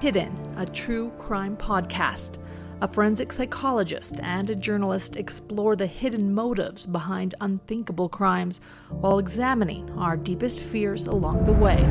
Hidden, 0.00 0.54
a 0.56 0.64
true 0.64 1.10
crime 1.18 1.56
podcast. 1.56 2.38
A 2.80 2.86
forensic 2.86 3.32
psychologist 3.32 4.20
and 4.20 4.48
a 4.48 4.54
journalist 4.54 5.16
explore 5.16 5.74
the 5.74 5.88
hidden 5.88 6.32
motives 6.32 6.86
behind 6.86 7.34
unthinkable 7.40 8.08
crimes 8.08 8.60
while 8.90 9.18
examining 9.18 9.90
our 9.98 10.16
deepest 10.16 10.60
fears 10.60 11.08
along 11.08 11.46
the 11.46 11.52
way. 11.52 11.82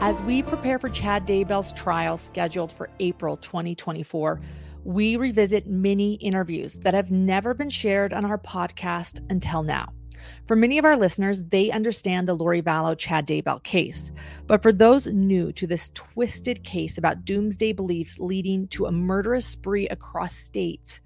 As 0.00 0.20
we 0.22 0.42
prepare 0.42 0.80
for 0.80 0.88
Chad 0.88 1.28
Daybell's 1.28 1.72
trial 1.74 2.16
scheduled 2.16 2.72
for 2.72 2.90
April 2.98 3.36
2024, 3.36 4.40
we 4.84 5.16
revisit 5.16 5.66
many 5.66 6.14
interviews 6.14 6.74
that 6.80 6.94
have 6.94 7.10
never 7.10 7.54
been 7.54 7.70
shared 7.70 8.12
on 8.12 8.24
our 8.24 8.38
podcast 8.38 9.20
until 9.30 9.62
now. 9.62 9.92
For 10.46 10.56
many 10.56 10.78
of 10.78 10.84
our 10.84 10.96
listeners, 10.96 11.44
they 11.44 11.70
understand 11.70 12.28
the 12.28 12.34
Lori 12.34 12.62
Vallow 12.62 12.96
Chad 12.96 13.26
Daybell 13.26 13.62
case. 13.62 14.12
But 14.46 14.62
for 14.62 14.72
those 14.72 15.06
new 15.06 15.52
to 15.52 15.66
this 15.66 15.90
twisted 15.90 16.62
case 16.64 16.98
about 16.98 17.24
doomsday 17.24 17.72
beliefs 17.72 18.18
leading 18.18 18.68
to 18.68 18.86
a 18.86 18.92
murderous 18.92 19.46
spree 19.46 19.88
across 19.88 20.34
states, 20.34 21.00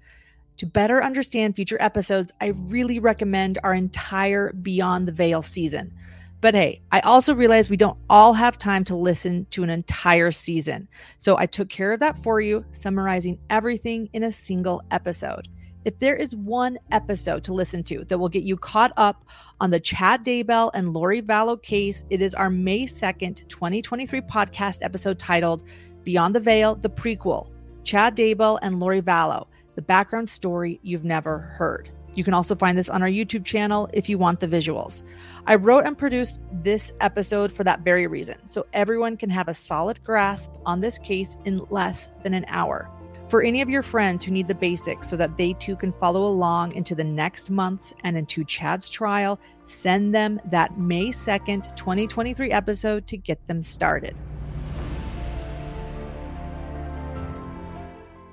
to 0.57 0.65
better 0.65 1.03
understand 1.03 1.55
future 1.55 1.77
episodes, 1.79 2.31
I 2.41 2.47
really 2.47 2.99
recommend 2.99 3.59
our 3.63 3.75
entire 3.75 4.53
Beyond 4.53 5.07
the 5.07 5.11
Veil 5.11 5.43
season. 5.43 5.93
But 6.39 6.53
hey, 6.53 6.81
I 6.91 6.99
also 6.99 7.33
realize 7.33 7.69
we 7.69 7.77
don't 7.77 7.97
all 8.09 8.33
have 8.33 8.59
time 8.59 8.83
to 8.85 8.95
listen 8.95 9.47
to 9.51 9.63
an 9.63 9.71
entire 9.71 10.31
season. 10.31 10.87
So 11.17 11.35
I 11.37 11.47
took 11.47 11.67
care 11.67 11.93
of 11.93 11.99
that 12.01 12.15
for 12.17 12.39
you, 12.41 12.63
summarizing 12.71 13.39
everything 13.49 14.07
in 14.13 14.23
a 14.23 14.31
single 14.31 14.83
episode. 14.91 15.47
If 15.83 15.97
there 15.99 16.15
is 16.15 16.35
one 16.35 16.77
episode 16.91 17.43
to 17.45 17.53
listen 17.53 17.81
to 17.85 18.03
that 18.05 18.19
will 18.19 18.29
get 18.29 18.43
you 18.43 18.55
caught 18.55 18.91
up 18.97 19.25
on 19.59 19.71
the 19.71 19.79
Chad 19.79 20.23
Daybell 20.23 20.69
and 20.73 20.93
Lori 20.93 21.21
Vallow 21.21 21.61
case, 21.61 22.03
it 22.09 22.21
is 22.21 22.35
our 22.35 22.49
May 22.49 22.83
2nd, 22.85 23.47
2023 23.47 24.21
podcast 24.21 24.79
episode 24.83 25.17
titled 25.17 25.63
Beyond 26.03 26.35
the 26.35 26.39
Veil, 26.39 26.75
the 26.75 26.89
prequel 26.89 27.49
Chad 27.83 28.15
Daybell 28.15 28.59
and 28.61 28.79
Lori 28.79 29.01
Vallow, 29.01 29.47
the 29.75 29.81
background 29.81 30.27
story 30.27 30.79
you've 30.83 31.05
never 31.05 31.39
heard. 31.39 31.89
You 32.17 32.23
can 32.23 32.33
also 32.33 32.55
find 32.55 32.77
this 32.77 32.89
on 32.89 33.01
our 33.01 33.07
YouTube 33.07 33.45
channel 33.45 33.87
if 33.93 34.09
you 34.09 34.17
want 34.17 34.39
the 34.39 34.47
visuals. 34.47 35.03
I 35.49 35.55
wrote 35.55 35.85
and 35.85 35.97
produced 35.97 36.41
this 36.51 36.91
episode 36.99 37.53
for 37.53 37.63
that 37.63 37.79
very 37.79 38.05
reason, 38.05 38.35
so 38.49 38.65
everyone 38.73 39.15
can 39.15 39.29
have 39.29 39.47
a 39.47 39.53
solid 39.53 40.03
grasp 40.03 40.51
on 40.65 40.81
this 40.81 40.97
case 40.97 41.37
in 41.45 41.59
less 41.69 42.09
than 42.21 42.33
an 42.33 42.43
hour. 42.49 42.91
For 43.29 43.41
any 43.41 43.61
of 43.61 43.69
your 43.69 43.81
friends 43.81 44.25
who 44.25 44.31
need 44.31 44.49
the 44.49 44.55
basics 44.55 45.09
so 45.09 45.15
that 45.15 45.37
they 45.37 45.53
too 45.53 45.77
can 45.77 45.93
follow 45.93 46.25
along 46.25 46.73
into 46.73 46.95
the 46.95 47.03
next 47.05 47.49
months 47.49 47.93
and 48.03 48.17
into 48.17 48.43
Chad's 48.43 48.89
trial, 48.89 49.39
send 49.67 50.13
them 50.13 50.41
that 50.51 50.77
May 50.77 51.11
2nd, 51.11 51.73
2023 51.77 52.51
episode 52.51 53.07
to 53.07 53.15
get 53.15 53.47
them 53.47 53.61
started. 53.61 54.17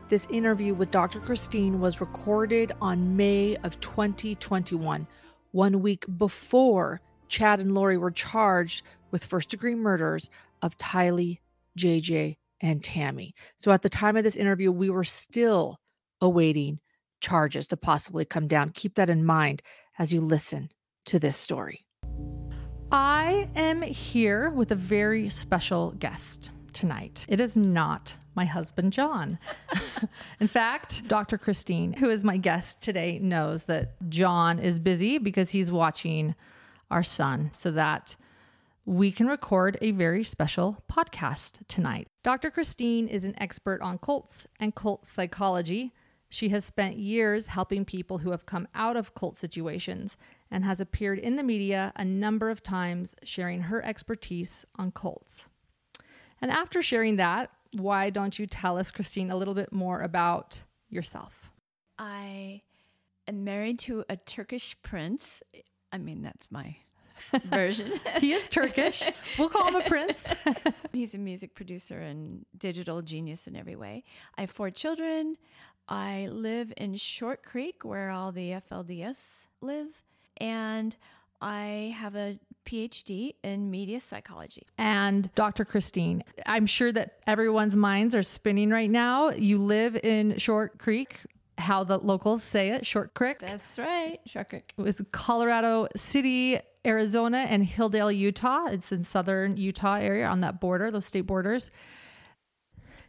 This 0.09 0.27
interview 0.31 0.75
with 0.75 0.91
Dr. 0.91 1.21
Christine 1.21 1.81
was 1.81 2.01
recorded 2.01 2.73
on 2.81 3.17
May 3.17 3.57
of 3.63 3.79
2021, 3.79 5.07
one 5.55 5.81
week 5.81 6.05
before 6.17 7.01
Chad 7.29 7.61
and 7.61 7.75
Lori 7.75 7.97
were 7.97 8.11
charged 8.11 8.83
with 9.13 9.25
first 9.25 9.51
degree 9.51 9.77
murders 9.77 10.29
of 10.63 10.77
Tylee, 10.79 11.39
JJ, 11.79 12.37
and 12.61 12.83
Tammy. 12.83 13.35
So 13.59 13.71
at 13.71 13.83
the 13.83 13.89
time 13.89 14.17
of 14.17 14.25
this 14.25 14.35
interview, 14.35 14.73
we 14.73 14.91
were 14.91 15.05
still 15.05 15.79
awaiting 16.21 16.81
charges 17.21 17.69
to 17.69 17.77
possibly 17.77 18.25
come 18.25 18.49
down. 18.49 18.71
Keep 18.71 18.97
that 18.97 19.09
in 19.09 19.25
mind 19.25 19.63
as 19.97 20.13
you 20.13 20.21
listen 20.21 20.71
to 21.07 21.21
this 21.21 21.37
story. 21.37 21.87
I 22.91 23.49
am 23.55 23.81
here 23.83 24.51
with 24.51 24.73
a 24.73 24.77
very 24.77 25.29
special 25.29 25.93
guest 25.93 26.51
tonight. 26.73 27.27
It 27.29 27.41
is 27.41 27.57
not 27.57 28.17
my 28.35 28.45
husband, 28.45 28.93
John. 28.93 29.39
In 30.41 30.47
fact, 30.47 31.07
Dr. 31.09 31.39
Christine, 31.39 31.93
who 31.95 32.11
is 32.11 32.25
my 32.25 32.37
guest 32.37 32.83
today, 32.83 33.19
knows 33.19 33.65
that 33.67 33.95
John 34.09 34.59
is 34.59 34.79
busy 34.79 35.19
because 35.19 35.51
he's 35.51 35.71
watching 35.71 36.35
our 36.91 37.03
son 37.03 37.51
so 37.53 37.71
that 37.73 38.17
we 38.87 39.11
can 39.11 39.27
record 39.27 39.79
a 39.81 39.93
very 39.93 40.25
special 40.25 40.83
podcast 40.91 41.67
tonight. 41.69 42.09
Dr. 42.23 42.51
Christine 42.51 43.09
is 43.09 43.25
an 43.25 43.35
expert 43.41 43.81
on 43.81 43.99
cults 43.99 44.47
and 44.61 44.75
cult 44.75 45.07
psychology. 45.07 45.93
She 46.29 46.51
has 46.51 46.65
spent 46.65 46.99
years 46.99 47.47
helping 47.47 47.85
people 47.85 48.19
who 48.19 48.31
have 48.31 48.45
come 48.45 48.69
out 48.75 48.97
of 48.97 49.15
cult 49.15 49.39
situations 49.39 50.17
and 50.51 50.65
has 50.65 50.81
appeared 50.81 51.19
in 51.19 51.37
the 51.37 51.43
media 51.43 51.93
a 51.97 52.05
number 52.05 52.51
of 52.51 52.63
times 52.63 53.15
sharing 53.23 53.63
her 53.63 53.83
expertise 53.85 54.67
on 54.77 54.91
cults. 54.91 55.49
And 56.41 56.51
after 56.51 56.83
sharing 56.83 57.17
that, 57.17 57.51
why 57.75 58.11
don't 58.11 58.39
you 58.39 58.47
tell 58.47 58.79
us, 58.79 58.91
Christine, 58.91 59.31
a 59.31 59.37
little 59.37 59.55
bit 59.55 59.73
more 59.73 60.01
about 60.01 60.63
yourself? 60.89 61.51
I 61.99 62.63
am 63.27 63.45
married 63.45 63.79
to 63.81 64.05
a 64.09 64.17
Turkish 64.17 64.77
prince. 64.83 65.43
I 65.93 65.99
mean, 65.99 66.23
that's 66.23 66.51
my 66.51 66.77
version. 67.45 67.93
he 68.19 68.33
is 68.33 68.49
Turkish. 68.49 69.03
We'll 69.39 69.49
call 69.49 69.69
him 69.69 69.77
a 69.77 69.85
prince. 69.85 70.33
He's 70.93 71.15
a 71.15 71.19
music 71.19 71.55
producer 71.55 72.01
and 72.01 72.45
digital 72.57 73.03
genius 73.03 73.47
in 73.47 73.57
every 73.57 73.77
way. 73.77 74.05
I 74.37 74.43
have 74.43 74.51
four 74.51 74.71
children. 74.71 75.37
I 75.89 76.29
live 76.31 76.73
in 76.77 76.97
Short 76.97 77.43
Creek, 77.43 77.85
where 77.85 78.11
all 78.11 78.33
the 78.33 78.51
FLDS 78.71 79.47
live. 79.61 79.89
And 80.39 80.97
I 81.41 81.95
have 81.99 82.17
a 82.17 82.39
PhD 82.65 83.35
in 83.43 83.71
media 83.71 84.01
psychology. 84.01 84.67
And 84.79 85.33
Dr. 85.35 85.65
Christine, 85.65 86.25
I'm 86.47 86.67
sure 86.67 86.93
that 86.93 87.19
everyone's 87.27 87.77
minds 87.77 88.15
are 88.15 88.23
spinning 88.23 88.71
right 88.71 88.91
now. 88.91 89.31
You 89.31 89.59
live 89.59 89.97
in 89.97 90.39
Short 90.39 90.79
Creek, 90.79 91.19
how 91.59 91.85
the 91.85 91.99
locals 91.99 92.43
say 92.43 92.71
it, 92.71 92.87
Short 92.87 93.15
Creek. 93.15 93.39
That's 93.39 93.79
right, 93.79 94.19
Short 94.27 94.49
Creek. 94.49 94.73
It 94.77 94.83
was 94.83 95.03
Colorado 95.13 95.89
City, 95.97 96.59
Arizona, 96.87 97.47
and 97.49 97.67
Hildale, 97.67 98.17
Utah. 98.17 98.67
It's 98.67 98.93
in 98.93 99.03
southern 99.03 99.57
Utah 99.57 99.97
area 99.97 100.27
on 100.27 100.41
that 100.41 100.61
border, 100.61 100.91
those 100.91 101.07
state 101.07 101.23
borders. 101.23 101.71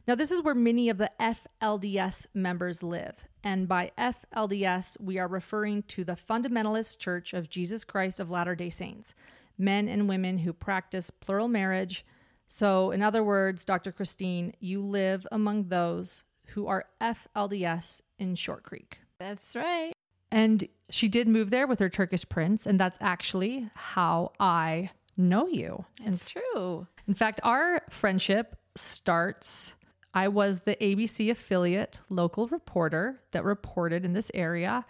Now, 0.07 0.13
this 0.13 0.29
is 0.29 0.41
where 0.41 0.53
many 0.53 0.89
of 0.89 0.99
the 0.99 1.11
FLDS 1.19 2.27
members 2.35 2.83
live. 2.83 3.15
And 3.43 3.67
by 3.67 3.91
FLDS, 3.97 5.01
we 5.01 5.17
are 5.17 5.27
referring 5.27 5.83
to 5.83 6.03
the 6.03 6.15
Fundamentalist 6.15 6.99
Church 6.99 7.33
of 7.33 7.49
Jesus 7.49 7.83
Christ 7.83 8.19
of 8.19 8.29
Latter 8.29 8.55
day 8.55 8.69
Saints, 8.69 9.15
men 9.57 9.87
and 9.87 10.09
women 10.09 10.39
who 10.39 10.53
practice 10.53 11.09
plural 11.09 11.47
marriage. 11.47 12.05
So, 12.47 12.91
in 12.91 13.01
other 13.01 13.23
words, 13.23 13.65
Dr. 13.65 13.91
Christine, 13.91 14.53
you 14.59 14.81
live 14.81 15.25
among 15.31 15.69
those 15.69 16.23
who 16.47 16.67
are 16.67 16.85
FLDS 17.01 18.01
in 18.19 18.35
Short 18.35 18.63
Creek. 18.63 18.99
That's 19.19 19.55
right. 19.55 19.93
And 20.31 20.67
she 20.89 21.07
did 21.07 21.27
move 21.27 21.49
there 21.49 21.67
with 21.67 21.79
her 21.79 21.89
Turkish 21.89 22.27
prince, 22.27 22.65
and 22.65 22.79
that's 22.79 22.99
actually 23.01 23.69
how 23.73 24.33
I 24.39 24.91
know 25.17 25.47
you. 25.47 25.85
It's 26.03 26.23
true. 26.25 26.87
In 27.07 27.13
fact, 27.13 27.39
our 27.43 27.81
friendship 27.89 28.57
starts 28.75 29.73
I 30.15 30.29
was 30.29 30.59
the 30.59 30.77
ABC 30.77 31.29
affiliate 31.29 31.99
local 32.09 32.47
reporter 32.47 33.19
that 33.31 33.43
reported 33.43 34.05
in 34.05 34.13
this 34.13 34.31
area. 34.33 34.85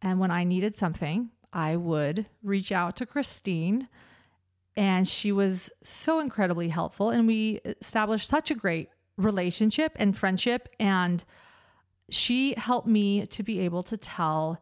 And 0.00 0.18
when 0.18 0.30
I 0.30 0.44
needed 0.44 0.78
something, 0.78 1.28
I 1.52 1.76
would 1.76 2.24
reach 2.42 2.72
out 2.72 2.96
to 2.96 3.06
Christine. 3.06 3.88
And 4.80 5.06
she 5.06 5.30
was 5.30 5.68
so 5.84 6.20
incredibly 6.20 6.70
helpful. 6.70 7.10
And 7.10 7.26
we 7.26 7.60
established 7.82 8.30
such 8.30 8.50
a 8.50 8.54
great 8.54 8.88
relationship 9.18 9.92
and 9.96 10.16
friendship. 10.16 10.70
And 10.80 11.22
she 12.08 12.54
helped 12.56 12.88
me 12.88 13.26
to 13.26 13.42
be 13.42 13.60
able 13.60 13.82
to 13.82 13.98
tell 13.98 14.58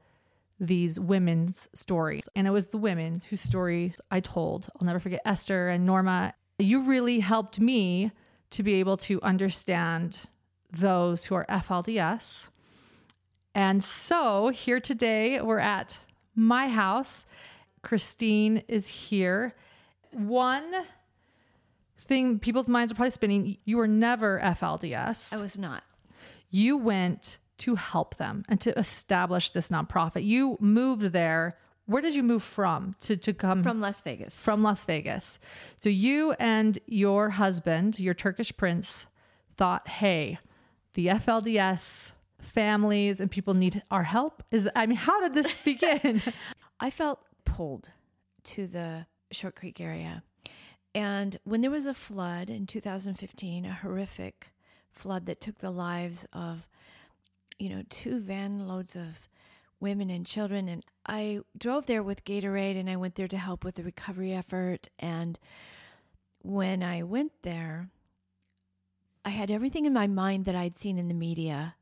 these 0.59 0.99
women's 0.99 1.69
stories. 1.73 2.29
And 2.35 2.49
it 2.49 2.51
was 2.51 2.67
the 2.67 2.79
women 2.79 3.23
whose 3.31 3.41
stories 3.41 4.01
I 4.11 4.19
told. 4.19 4.69
I'll 4.75 4.87
never 4.87 4.99
forget 4.99 5.21
Esther 5.25 5.69
and 5.69 5.87
Norma. 5.87 6.35
You 6.59 6.83
really 6.83 7.21
helped 7.21 7.61
me 7.61 8.11
to 8.51 8.65
be 8.65 8.75
able 8.75 8.97
to 8.97 9.23
understand 9.23 10.19
those 10.73 11.27
who 11.27 11.37
are 11.37 11.47
FLDS. 11.49 12.49
And 13.55 13.85
so 13.85 14.49
here 14.49 14.81
today, 14.81 15.41
we're 15.41 15.61
at 15.61 16.01
my 16.35 16.67
house. 16.67 17.25
Christine 17.83 18.65
is 18.67 18.89
here. 18.89 19.55
One 20.13 20.73
thing 21.99 22.39
people's 22.39 22.69
minds 22.69 22.93
are 22.93 22.95
probably 22.95 23.11
spinning 23.11 23.59
you 23.65 23.77
were 23.77 23.89
never 23.89 24.41
FLDS. 24.43 25.35
I 25.37 25.41
was 25.41 25.59
not. 25.59 25.83
You 26.51 26.77
went 26.77 27.39
to 27.59 27.75
help 27.75 28.17
them 28.17 28.45
and 28.49 28.61
to 28.61 28.79
establish 28.79 29.51
this 29.51 29.69
nonprofit. 29.69 30.25
You 30.25 30.57
moved 30.61 31.03
there 31.03 31.57
where 31.89 32.03
did 32.03 32.15
you 32.15 32.23
move 32.23 32.43
from 32.43 32.97
to, 33.01 33.17
to 33.17 33.33
come 33.33 33.63
from 33.63 33.81
Las 33.81 34.03
Vegas? 34.03 34.35
From 34.35 34.63
Las 34.63 34.85
Vegas. 34.85 35.39
So 35.79 35.89
you 35.89 36.33
and 36.33 36.79
your 36.85 37.31
husband, 37.31 37.99
your 37.99 38.13
Turkish 38.13 38.55
prince, 38.55 39.07
thought, 39.57 39.89
hey, 39.89 40.39
the 40.93 41.07
FLDS 41.07 42.13
families 42.41 43.23
and 43.23 43.31
people 43.31 43.55
need 43.55 43.83
our 43.91 44.03
help. 44.03 44.43
Is 44.51 44.69
I 44.77 44.85
mean, 44.85 44.99
how 44.99 45.19
did 45.23 45.33
this 45.33 45.57
begin? 45.57 46.21
I 46.81 46.91
felt 46.91 47.21
pulled 47.47 47.89
to 48.45 48.67
the 48.67 49.07
Short 49.31 49.57
Creek 49.57 49.81
area. 49.81 50.23
And 50.95 51.39
when 51.45 51.61
there 51.61 51.71
was 51.71 51.87
a 51.87 51.95
flood 51.95 52.51
in 52.51 52.67
2015, 52.67 53.65
a 53.65 53.73
horrific 53.73 54.53
flood 54.91 55.27
that 55.27 55.41
took 55.41 55.59
the 55.59 55.71
lives 55.71 56.27
of, 56.33 56.67
you 57.59 57.69
know, 57.69 57.83
two 57.89 58.21
van 58.21 58.67
loads 58.67 58.97
of 58.97 59.29
women 59.81 60.11
and 60.11 60.27
children. 60.27 60.69
And 60.69 60.85
I 61.07 61.41
drove 61.57 61.87
there 61.87 62.03
with 62.03 62.25
Gatorade 62.25 62.79
and 62.79 62.91
I 62.91 62.97
went 62.97 63.15
there 63.15 63.29
to 63.29 63.39
help 63.39 63.65
with 63.65 63.77
the 63.77 63.83
recovery 63.83 64.33
effort. 64.33 64.89
And 64.99 65.39
when 66.43 66.83
I 66.83 67.03
went 67.03 67.33
there, 67.43 67.91
I 69.25 69.31
had 69.31 69.51
everything 69.51 69.85
in 69.85 69.93
my 69.93 70.07
mind 70.07 70.47
that 70.47 70.57
I'd 70.57 70.79
seen 70.79 70.99
in 70.99 71.09
the 71.09 71.15
media. 71.15 71.75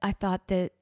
I 0.00 0.12
thought 0.12 0.48
that 0.48 0.72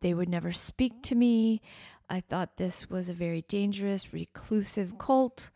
they 0.00 0.14
would 0.14 0.28
never 0.28 0.52
speak 0.52 1.02
to 1.04 1.14
me. 1.14 1.62
I 2.08 2.20
thought 2.20 2.56
this 2.56 2.90
was 2.90 3.08
a 3.08 3.14
very 3.14 3.42
dangerous, 3.42 4.12
reclusive 4.12 4.98
cult. 4.98 5.50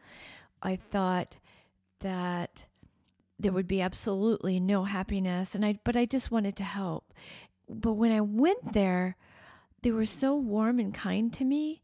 I 0.62 0.76
thought 0.76 1.37
that 2.00 2.66
there 3.38 3.52
would 3.52 3.69
be 3.69 3.82
absolutely 3.82 4.58
no 4.58 4.84
happiness 4.84 5.54
and 5.54 5.64
I 5.64 5.78
but 5.84 5.96
I 5.96 6.06
just 6.06 6.31
wanted 6.31 6.56
to 6.56 6.64
help. 6.64 7.12
But 7.69 7.93
when 7.93 8.12
I 8.12 8.20
went 8.20 8.72
there, 8.72 9.16
they 9.82 9.90
were 9.90 10.06
so 10.06 10.34
warm 10.34 10.78
and 10.78 10.94
kind 10.94 11.32
to 11.34 11.44
me 11.44 11.82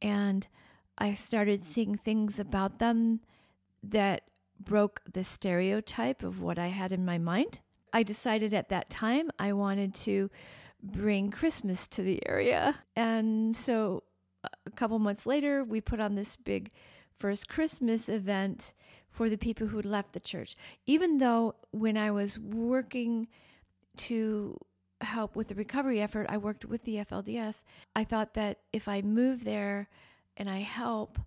and 0.00 0.46
I 0.96 1.14
started 1.14 1.64
seeing 1.64 1.96
things 1.96 2.38
about 2.38 2.78
them 2.78 3.20
that 3.82 4.22
broke 4.60 5.02
the 5.12 5.24
stereotype 5.24 6.22
of 6.22 6.40
what 6.40 6.58
I 6.58 6.68
had 6.68 6.92
in 6.92 7.04
my 7.04 7.18
mind. 7.18 7.60
I 7.92 8.02
decided 8.02 8.54
at 8.54 8.70
that 8.70 8.90
time 8.90 9.30
I 9.38 9.52
wanted 9.52 9.94
to 9.96 10.30
bring 10.84 11.30
Christmas 11.30 11.86
to 11.88 12.02
the 12.02 12.26
area. 12.28 12.76
And 12.94 13.56
so 13.56 14.02
a 14.66 14.70
couple 14.70 14.98
months 14.98 15.26
later, 15.26 15.64
we 15.64 15.80
put 15.80 16.00
on 16.00 16.14
this 16.14 16.36
big 16.36 16.70
first 17.18 17.48
Christmas 17.48 18.08
event 18.08 18.74
for 19.10 19.28
the 19.28 19.38
people 19.38 19.68
who 19.68 19.76
had 19.76 19.86
left 19.86 20.12
the 20.12 20.20
church. 20.20 20.56
Even 20.86 21.18
though 21.18 21.54
when 21.70 21.96
I 21.96 22.10
was 22.10 22.38
working 22.38 23.28
to 23.96 24.58
help 25.00 25.36
with 25.36 25.48
the 25.48 25.54
recovery 25.54 26.00
effort, 26.00 26.26
I 26.28 26.36
worked 26.36 26.64
with 26.64 26.84
the 26.84 26.96
FLDS, 26.96 27.62
I 27.94 28.04
thought 28.04 28.34
that 28.34 28.58
if 28.72 28.88
I 28.88 29.00
move 29.00 29.44
there 29.44 29.88
and 30.36 30.50
I 30.50 30.58
help, 30.58 31.18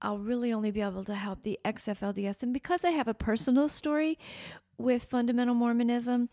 I'll 0.00 0.18
really 0.18 0.52
only 0.52 0.70
be 0.70 0.80
able 0.80 1.04
to 1.04 1.14
help 1.14 1.42
the 1.42 1.58
XFLDS. 1.64 2.42
And 2.42 2.52
because 2.52 2.84
I 2.84 2.90
have 2.90 3.08
a 3.08 3.14
personal 3.14 3.68
story 3.68 4.18
with 4.78 5.04
fundamental 5.04 5.54
Mormonism, 5.54 6.28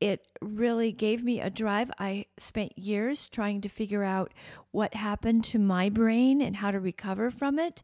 it 0.00 0.26
really 0.40 0.92
gave 0.92 1.24
me 1.24 1.40
a 1.40 1.50
drive. 1.50 1.90
I 1.98 2.26
spent 2.38 2.78
years 2.78 3.28
trying 3.28 3.60
to 3.62 3.68
figure 3.68 4.04
out 4.04 4.32
what 4.70 4.94
happened 4.94 5.44
to 5.44 5.58
my 5.58 5.88
brain 5.88 6.40
and 6.40 6.56
how 6.56 6.70
to 6.70 6.78
recover 6.78 7.30
from 7.30 7.58
it. 7.58 7.82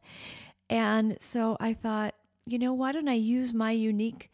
And 0.70 1.16
so 1.20 1.56
I 1.60 1.74
thought, 1.74 2.14
you 2.46 2.58
know, 2.58 2.72
why 2.72 2.92
don't 2.92 3.08
I 3.08 3.14
use 3.14 3.52
my 3.52 3.72
unique 3.72 4.30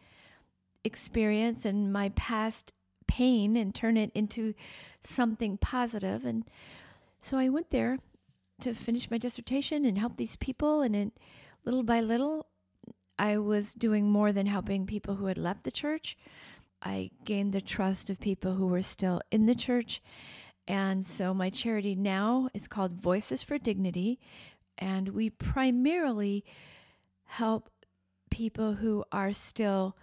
experience 0.84 1.64
and 1.64 1.92
my 1.92 2.10
past 2.10 2.72
pain 3.06 3.56
and 3.56 3.74
turn 3.74 3.96
it 3.96 4.10
into 4.14 4.54
something 5.02 5.56
positive? 5.56 6.24
And 6.24 6.44
so 7.22 7.38
I 7.38 7.48
went 7.48 7.70
there 7.70 7.98
to 8.60 8.74
finish 8.74 9.10
my 9.10 9.18
dissertation 9.18 9.84
and 9.84 9.96
help 9.96 10.16
these 10.16 10.36
people. 10.36 10.82
And 10.82 10.94
then 10.94 11.12
little 11.64 11.82
by 11.82 12.00
little, 12.00 12.46
I 13.18 13.38
was 13.38 13.72
doing 13.74 14.08
more 14.08 14.32
than 14.32 14.46
helping 14.46 14.86
people 14.86 15.16
who 15.16 15.26
had 15.26 15.38
left 15.38 15.64
the 15.64 15.70
church. 15.70 16.16
I 16.82 17.10
gained 17.24 17.52
the 17.52 17.60
trust 17.60 18.10
of 18.10 18.20
people 18.20 18.54
who 18.54 18.66
were 18.66 18.82
still 18.82 19.20
in 19.30 19.46
the 19.46 19.54
church. 19.54 20.02
And 20.66 21.06
so 21.06 21.34
my 21.34 21.50
charity 21.50 21.94
now 21.94 22.48
is 22.54 22.68
called 22.68 23.00
Voices 23.00 23.42
for 23.42 23.58
Dignity. 23.58 24.18
And 24.78 25.10
we 25.10 25.30
primarily 25.30 26.44
help 27.24 27.70
people 28.30 28.74
who 28.74 29.04
are 29.12 29.32
still 29.32 29.96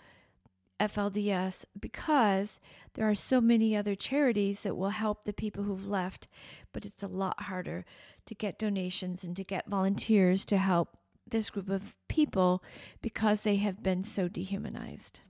FLDS 0.80 1.66
because 1.80 2.60
there 2.94 3.10
are 3.10 3.16
so 3.16 3.42
many 3.42 3.76
other 3.76 3.96
charities 3.96 4.62
that 4.62 4.78
will 4.78 4.90
help 4.90 5.26
the 5.26 5.34
people 5.34 5.64
who've 5.64 5.90
left, 5.90 6.28
but 6.72 6.86
it's 6.86 7.02
a 7.02 7.08
lot 7.08 7.44
harder 7.44 7.86
to 8.26 8.36
get 8.36 8.60
donations 8.60 9.24
and 9.24 9.36
to 9.36 9.44
get 9.44 9.68
volunteers 9.68 10.46
to 10.46 10.58
help 10.58 10.98
this 11.26 11.50
group 11.50 11.70
of 11.70 11.96
people 12.08 12.64
because 13.02 13.42
they 13.42 13.58
have 13.58 13.82
been 13.82 14.04
so 14.04 14.28
dehumanized. 14.28 15.22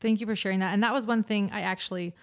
Thank 0.00 0.20
you 0.20 0.26
for 0.26 0.36
sharing 0.36 0.60
that. 0.60 0.72
And 0.72 0.82
that 0.82 0.92
was 0.92 1.06
one 1.06 1.22
thing 1.22 1.50
I 1.52 1.62
actually 1.62 2.14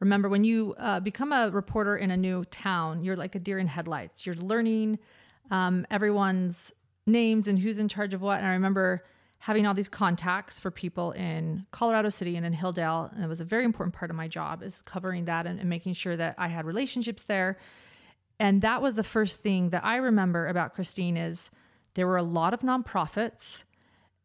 remember 0.00 0.28
when 0.28 0.44
you 0.44 0.74
uh, 0.78 1.00
become 1.00 1.32
a 1.32 1.50
reporter 1.50 1.96
in 1.96 2.10
a 2.10 2.16
new 2.16 2.44
town, 2.44 3.04
you're 3.04 3.16
like 3.16 3.34
a 3.34 3.38
deer 3.38 3.58
in 3.58 3.66
headlights. 3.66 4.26
You're 4.26 4.34
learning 4.36 4.98
um, 5.50 5.86
everyone's 5.90 6.72
names 7.06 7.48
and 7.48 7.58
who's 7.58 7.78
in 7.78 7.88
charge 7.88 8.14
of 8.14 8.20
what. 8.20 8.38
And 8.38 8.46
I 8.46 8.52
remember 8.52 9.04
having 9.38 9.66
all 9.66 9.74
these 9.74 9.88
contacts 9.88 10.58
for 10.58 10.70
people 10.70 11.12
in 11.12 11.66
Colorado 11.70 12.08
City 12.08 12.36
and 12.36 12.44
in 12.44 12.52
Hildale. 12.52 13.12
And 13.14 13.22
it 13.22 13.28
was 13.28 13.40
a 13.40 13.44
very 13.44 13.64
important 13.64 13.94
part 13.94 14.10
of 14.10 14.16
my 14.16 14.28
job 14.28 14.62
is 14.62 14.82
covering 14.82 15.26
that 15.26 15.46
and, 15.46 15.60
and 15.60 15.68
making 15.68 15.92
sure 15.92 16.16
that 16.16 16.34
I 16.38 16.48
had 16.48 16.64
relationships 16.64 17.24
there. 17.24 17.58
And 18.40 18.62
that 18.62 18.82
was 18.82 18.94
the 18.94 19.02
first 19.02 19.42
thing 19.42 19.70
that 19.70 19.84
I 19.84 19.96
remember 19.96 20.48
about 20.48 20.74
Christine 20.74 21.16
is 21.16 21.50
there 21.94 22.06
were 22.06 22.16
a 22.16 22.22
lot 22.22 22.54
of 22.54 22.60
nonprofits 22.60 23.64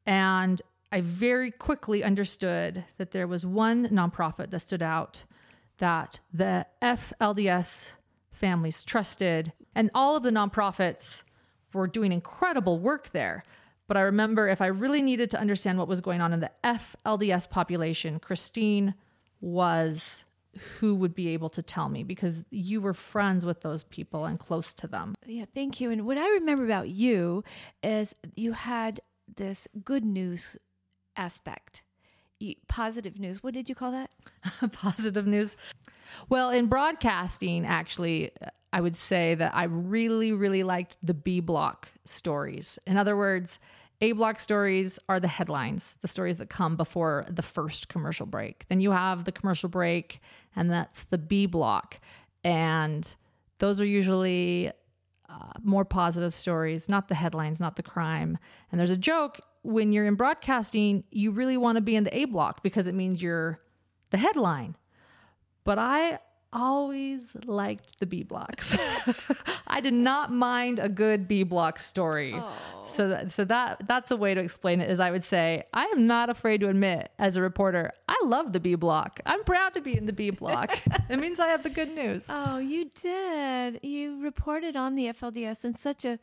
and 0.06 0.62
I 0.92 1.02
very 1.02 1.52
quickly 1.52 2.04
understood 2.04 2.84
that 2.98 3.12
there 3.12 3.28
was 3.28 3.46
one 3.46 3.88
nonprofit 3.90 4.52
that 4.52 4.60
stood 4.60 4.82
out 4.82 5.24
that 5.78 6.20
the 6.34 6.66
FLDS 6.82 7.88
families 8.32 8.84
trusted, 8.84 9.54
and 9.74 9.90
all 9.96 10.16
of 10.16 10.24
the 10.24 10.30
nonprofits 10.32 11.24
were 11.74 11.88
doing 11.88 12.12
incredible 12.12 12.80
work 12.80 13.12
there. 13.12 13.44
But 13.88 13.98
I 13.98 14.02
remember 14.02 14.48
if 14.48 14.62
I 14.62 14.68
really 14.68 15.02
needed 15.02 15.32
to 15.32 15.40
understand 15.40 15.78
what 15.78 15.88
was 15.88 16.02
going 16.02 16.22
on 16.22 16.34
in 16.34 16.40
the 16.40 16.52
FLDS 16.64 17.50
population, 17.50 18.20
Christine 18.20 18.94
was 19.40 20.24
who 20.80 20.96
would 20.96 21.16
be 21.16 21.30
able 21.30 21.50
to 21.50 21.64
tell 21.64 21.90
me 21.90 22.04
because 22.04 22.44
you 22.50 22.82
were 22.82 22.94
friends 22.94 23.46
with 23.46 23.62
those 23.62 23.84
people 23.84 24.26
and 24.26 24.38
close 24.38 24.74
to 24.74 24.88
them. 24.88 25.16
Yeah, 25.26 25.46
thank 25.54 25.80
you. 25.80 25.92
And 25.92 26.06
what 26.06 26.18
I 26.18 26.28
remember 26.30 26.66
about 26.66 26.90
you 26.90 27.44
is 27.82 28.14
you 28.36 28.52
had 28.54 29.02
this 29.34 29.68
good 29.84 30.04
news 30.04 30.58
aspect. 31.16 31.84
Positive 32.68 33.20
news. 33.20 33.44
What 33.44 33.54
did 33.54 33.70
you 33.70 33.76
call 33.76 33.92
that? 33.92 34.10
Positive 34.72 35.28
news. 35.28 35.58
Well, 36.30 36.50
in 36.50 36.68
broadcasting, 36.68 37.66
actually, 37.66 38.32
I 38.74 38.82
would 38.82 38.96
say 38.96 39.36
that 39.36 39.54
I 39.56 39.66
really, 39.66 40.32
really 40.32 40.64
liked 40.64 40.98
the 41.04 41.14
B 41.14 41.40
block 41.40 41.90
stories. 42.04 42.80
In 42.88 42.98
other 42.98 43.16
words, 43.16 43.60
A 44.02 44.14
block 44.14 44.40
stories 44.40 44.98
are 45.08 45.20
the 45.20 45.28
headlines, 45.28 45.98
the 46.02 46.08
stories 46.08 46.38
that 46.38 46.50
come 46.50 46.76
before 46.76 47.26
the 47.30 47.42
first 47.42 47.90
commercial 47.90 48.26
break. 48.26 48.66
Then 48.70 48.82
you 48.82 48.92
have 48.92 49.26
the 49.26 49.32
commercial 49.32 49.70
break, 49.70 50.20
and 50.56 50.72
that's 50.72 51.04
the 51.04 51.18
B 51.18 51.46
block. 51.46 52.00
And 52.44 53.14
those 53.60 53.80
are 53.80 53.86
usually 53.86 54.72
uh, 55.30 55.52
more 55.64 55.86
positive 55.86 56.34
stories, 56.34 56.90
not 56.90 57.08
the 57.08 57.16
headlines, 57.16 57.60
not 57.60 57.76
the 57.76 57.84
crime. 57.84 58.38
And 58.72 58.80
there's 58.80 58.90
a 58.90 58.98
joke 58.98 59.40
when 59.64 59.92
you're 59.92 60.06
in 60.06 60.16
broadcasting, 60.16 61.04
you 61.12 61.32
really 61.32 61.58
want 61.58 61.76
to 61.76 61.82
be 61.82 61.96
in 61.96 62.04
the 62.04 62.16
A 62.18 62.26
block 62.26 62.64
because 62.64 62.88
it 62.88 62.96
means 62.96 63.22
you're 63.22 63.60
the 64.10 64.18
headline. 64.18 64.76
But 65.64 65.78
I 65.78 66.20
always 66.54 67.36
liked 67.46 68.00
the 68.00 68.06
B 68.06 68.24
blocks. 68.24 68.78
I 69.68 69.80
did 69.80 69.94
not 69.94 70.34
mind 70.34 70.80
a 70.80 70.90
good 70.90 71.28
B 71.28 71.44
block 71.44 71.80
story. 71.80 72.34
Oh. 72.36 72.52
So 72.90 73.08
that, 73.10 73.32
so 73.32 73.46
that 73.46 73.88
that's 73.88 74.12
a 74.12 74.18
way 74.18 74.34
to 74.34 74.42
explain 74.42 74.82
it 74.82 74.90
is 74.90 75.00
I 75.00 75.12
would 75.12 75.24
say 75.24 75.64
I 75.74 75.86
am 75.86 76.08
not 76.08 76.30
afraid 76.30 76.60
to 76.62 76.68
admit 76.68 77.10
as 77.18 77.38
a 77.38 77.42
reporter 77.42 77.92
I 78.10 78.20
love 78.26 78.52
the 78.52 78.60
B 78.60 78.76
block. 78.76 79.22
I'm 79.26 79.44
proud 79.44 79.74
to 79.76 79.82
be 79.82 79.96
in 79.96 80.06
the 80.06 80.14
B 80.14 80.30
block. 80.30 80.78
it 81.10 81.20
means 81.20 81.40
I 81.40 81.48
have 81.48 81.64
the 81.64 81.70
good 81.70 81.94
news. 81.94 82.26
Oh, 82.30 82.58
you 82.58 82.90
did. 83.02 83.80
You 83.82 84.22
reported 84.22 84.76
on 84.76 84.96
the 84.96 85.06
FLDS 85.06 85.64
in 85.64 85.76
such 85.76 86.04
a 86.04 86.20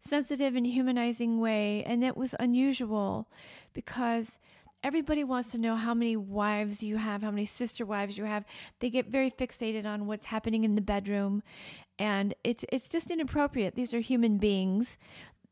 sensitive 0.00 0.56
and 0.56 0.66
humanizing 0.66 1.40
way. 1.40 1.82
And 1.84 2.04
it 2.04 2.16
was 2.16 2.34
unusual 2.38 3.28
because 3.72 4.38
everybody 4.82 5.24
wants 5.24 5.50
to 5.50 5.58
know 5.58 5.76
how 5.76 5.94
many 5.94 6.16
wives 6.16 6.82
you 6.82 6.96
have, 6.96 7.22
how 7.22 7.30
many 7.30 7.46
sister 7.46 7.84
wives 7.84 8.16
you 8.16 8.24
have. 8.24 8.44
They 8.80 8.90
get 8.90 9.06
very 9.06 9.30
fixated 9.30 9.86
on 9.86 10.06
what's 10.06 10.26
happening 10.26 10.64
in 10.64 10.74
the 10.74 10.80
bedroom. 10.80 11.42
And 11.98 12.34
it's 12.44 12.64
it's 12.70 12.88
just 12.88 13.10
inappropriate. 13.10 13.74
These 13.74 13.92
are 13.92 14.00
human 14.00 14.38
beings. 14.38 14.98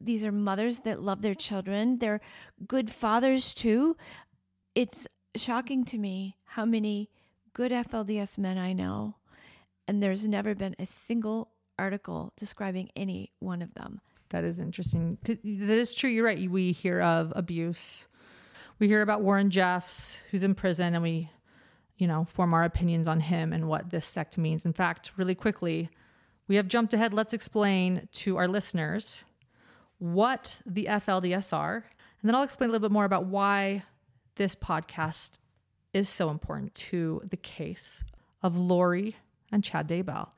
These 0.00 0.25
are 0.25 0.33
mothers 0.33 0.81
that 0.81 1.03
love 1.03 1.23
their 1.23 1.35
children. 1.35 1.99
They're 1.99 2.21
good 2.67 2.91
fathers 2.91 3.55
too. 3.55 3.97
It's 4.75 5.07
shocking 5.35 5.85
to 5.87 5.99
me 5.99 6.37
how 6.45 6.65
many 6.65 7.11
good 7.53 7.73
FLDS 7.73 8.38
men 8.38 8.59
I 8.59 8.73
know. 8.73 9.17
And 9.88 10.03
there's 10.03 10.26
never 10.26 10.55
been 10.55 10.76
a 10.79 10.87
single 10.87 11.50
article 11.79 12.33
describing 12.37 12.91
any 12.95 13.33
one 13.38 13.62
of 13.62 13.75
them. 13.75 14.00
That 14.30 14.45
is 14.45 14.61
interesting. 14.61 15.18
That 15.25 15.78
is 15.78 15.95
true. 15.95 16.11
You're 16.11 16.25
right. 16.25 16.50
We 16.50 16.73
hear 16.73 17.00
of 17.00 17.33
abuse. 17.37 18.06
We 18.78 18.88
hear 18.88 19.02
about 19.02 19.23
Warren 19.23 19.50
Jeffs, 19.50 20.21
who's 20.30 20.42
in 20.42 20.54
prison, 20.54 20.95
and 20.95 21.02
we, 21.02 21.30
you 21.97 22.06
know, 22.06 22.25
form 22.25 22.52
our 22.52 22.64
opinions 22.64 23.09
on 23.09 23.21
him 23.21 23.52
and 23.52 23.68
what 23.68 23.90
this 23.90 24.06
sect 24.06 24.37
means. 24.37 24.66
In 24.66 24.73
fact, 24.73 25.12
really 25.16 25.35
quickly, 25.35 25.90
we 26.49 26.56
have 26.56 26.68
jumped 26.68 26.92
ahead. 26.92 27.14
Let's 27.14 27.33
explain 27.33 28.09
to 28.12 28.37
our 28.37 28.49
listeners 28.49 29.25
what 29.99 30.61
the 30.66 30.87
FLDS 30.87 31.52
are. 31.52 31.76
And 32.21 32.28
then 32.28 32.35
I'll 32.35 32.42
explain 32.42 32.71
a 32.71 32.73
little 32.73 32.88
bit 32.88 32.92
more 32.92 33.04
about 33.04 33.26
why 33.26 33.85
this 34.37 34.54
podcast 34.54 35.33
is 35.92 36.09
so 36.09 36.30
important 36.30 36.75
to 36.75 37.23
the 37.28 37.37
case 37.37 38.04
of 38.42 38.56
Lori 38.56 39.16
and 39.50 39.64
Chad 39.64 39.88
Daybell. 39.88 40.28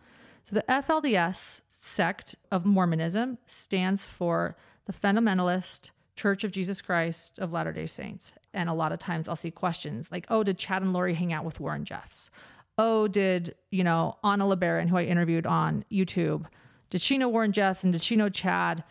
So, 0.45 0.55
the 0.55 0.65
FLDS 0.69 1.61
sect 1.81 2.35
of 2.51 2.67
Mormonism 2.67 3.39
stands 3.47 4.05
for 4.05 4.57
the 4.87 4.93
Fundamentalist 4.93 5.91
Church 6.17 6.43
of 6.43 6.51
Jesus 6.51 6.83
Christ 6.83 7.39
of 7.39 7.53
Latter 7.53 7.73
day 7.73 7.87
Saints. 7.87 8.33
And 8.53 8.69
a 8.69 8.75
lot 8.75 8.91
of 8.91 8.99
times 8.99 9.29
I'll 9.29 9.37
see 9.37 9.53
questions 9.53 10.11
like, 10.11 10.27
oh, 10.29 10.43
did 10.43 10.59
Chad 10.59 10.83
and 10.83 10.93
Lori 10.93 11.15
hang 11.15 11.33
out 11.33 11.45
with 11.45 11.61
Warren 11.61 11.85
Jeffs? 11.85 12.31
Oh, 12.79 13.07
did, 13.07 13.55
you 13.71 13.85
know, 13.85 14.17
Anna 14.25 14.45
LeBaron, 14.45 14.89
who 14.89 14.97
I 14.97 15.05
interviewed 15.05 15.47
on 15.47 15.85
YouTube, 15.91 16.47
did 16.91 17.01
she 17.01 17.17
know 17.17 17.29
Warren 17.29 17.53
Jeffs 17.53 17.85
and 17.85 17.93
did 17.93 18.03
she 18.03 18.17
know 18.17 18.29
Chad? 18.29 18.83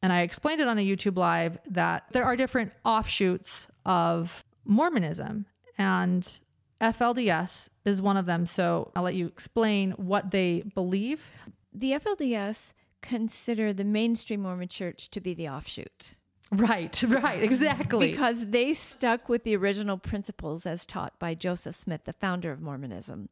And 0.00 0.10
I 0.10 0.22
explained 0.22 0.62
it 0.62 0.68
on 0.68 0.78
a 0.78 0.86
YouTube 0.86 1.18
live 1.18 1.58
that 1.68 2.04
there 2.12 2.24
are 2.24 2.34
different 2.34 2.72
offshoots 2.82 3.66
of 3.84 4.42
Mormonism. 4.64 5.44
And 5.76 6.40
FLDS 6.80 7.68
is 7.84 8.00
one 8.00 8.16
of 8.16 8.24
them. 8.24 8.46
So 8.46 8.90
I'll 8.96 9.02
let 9.02 9.14
you 9.14 9.26
explain 9.26 9.90
what 9.92 10.30
they 10.30 10.62
believe. 10.74 11.30
The 11.72 11.92
FLDS 11.92 12.72
consider 13.00 13.72
the 13.72 13.84
mainstream 13.84 14.42
Mormon 14.42 14.68
church 14.68 15.10
to 15.10 15.20
be 15.20 15.34
the 15.34 15.48
offshoot. 15.48 16.14
Right, 16.50 17.02
right, 17.08 17.42
exactly. 17.42 18.10
Because 18.10 18.46
they 18.46 18.74
stuck 18.74 19.28
with 19.28 19.44
the 19.44 19.56
original 19.56 19.96
principles 19.96 20.66
as 20.66 20.84
taught 20.84 21.18
by 21.18 21.34
Joseph 21.34 21.74
Smith, 21.74 22.02
the 22.04 22.12
founder 22.12 22.52
of 22.52 22.60
Mormonism. 22.60 23.30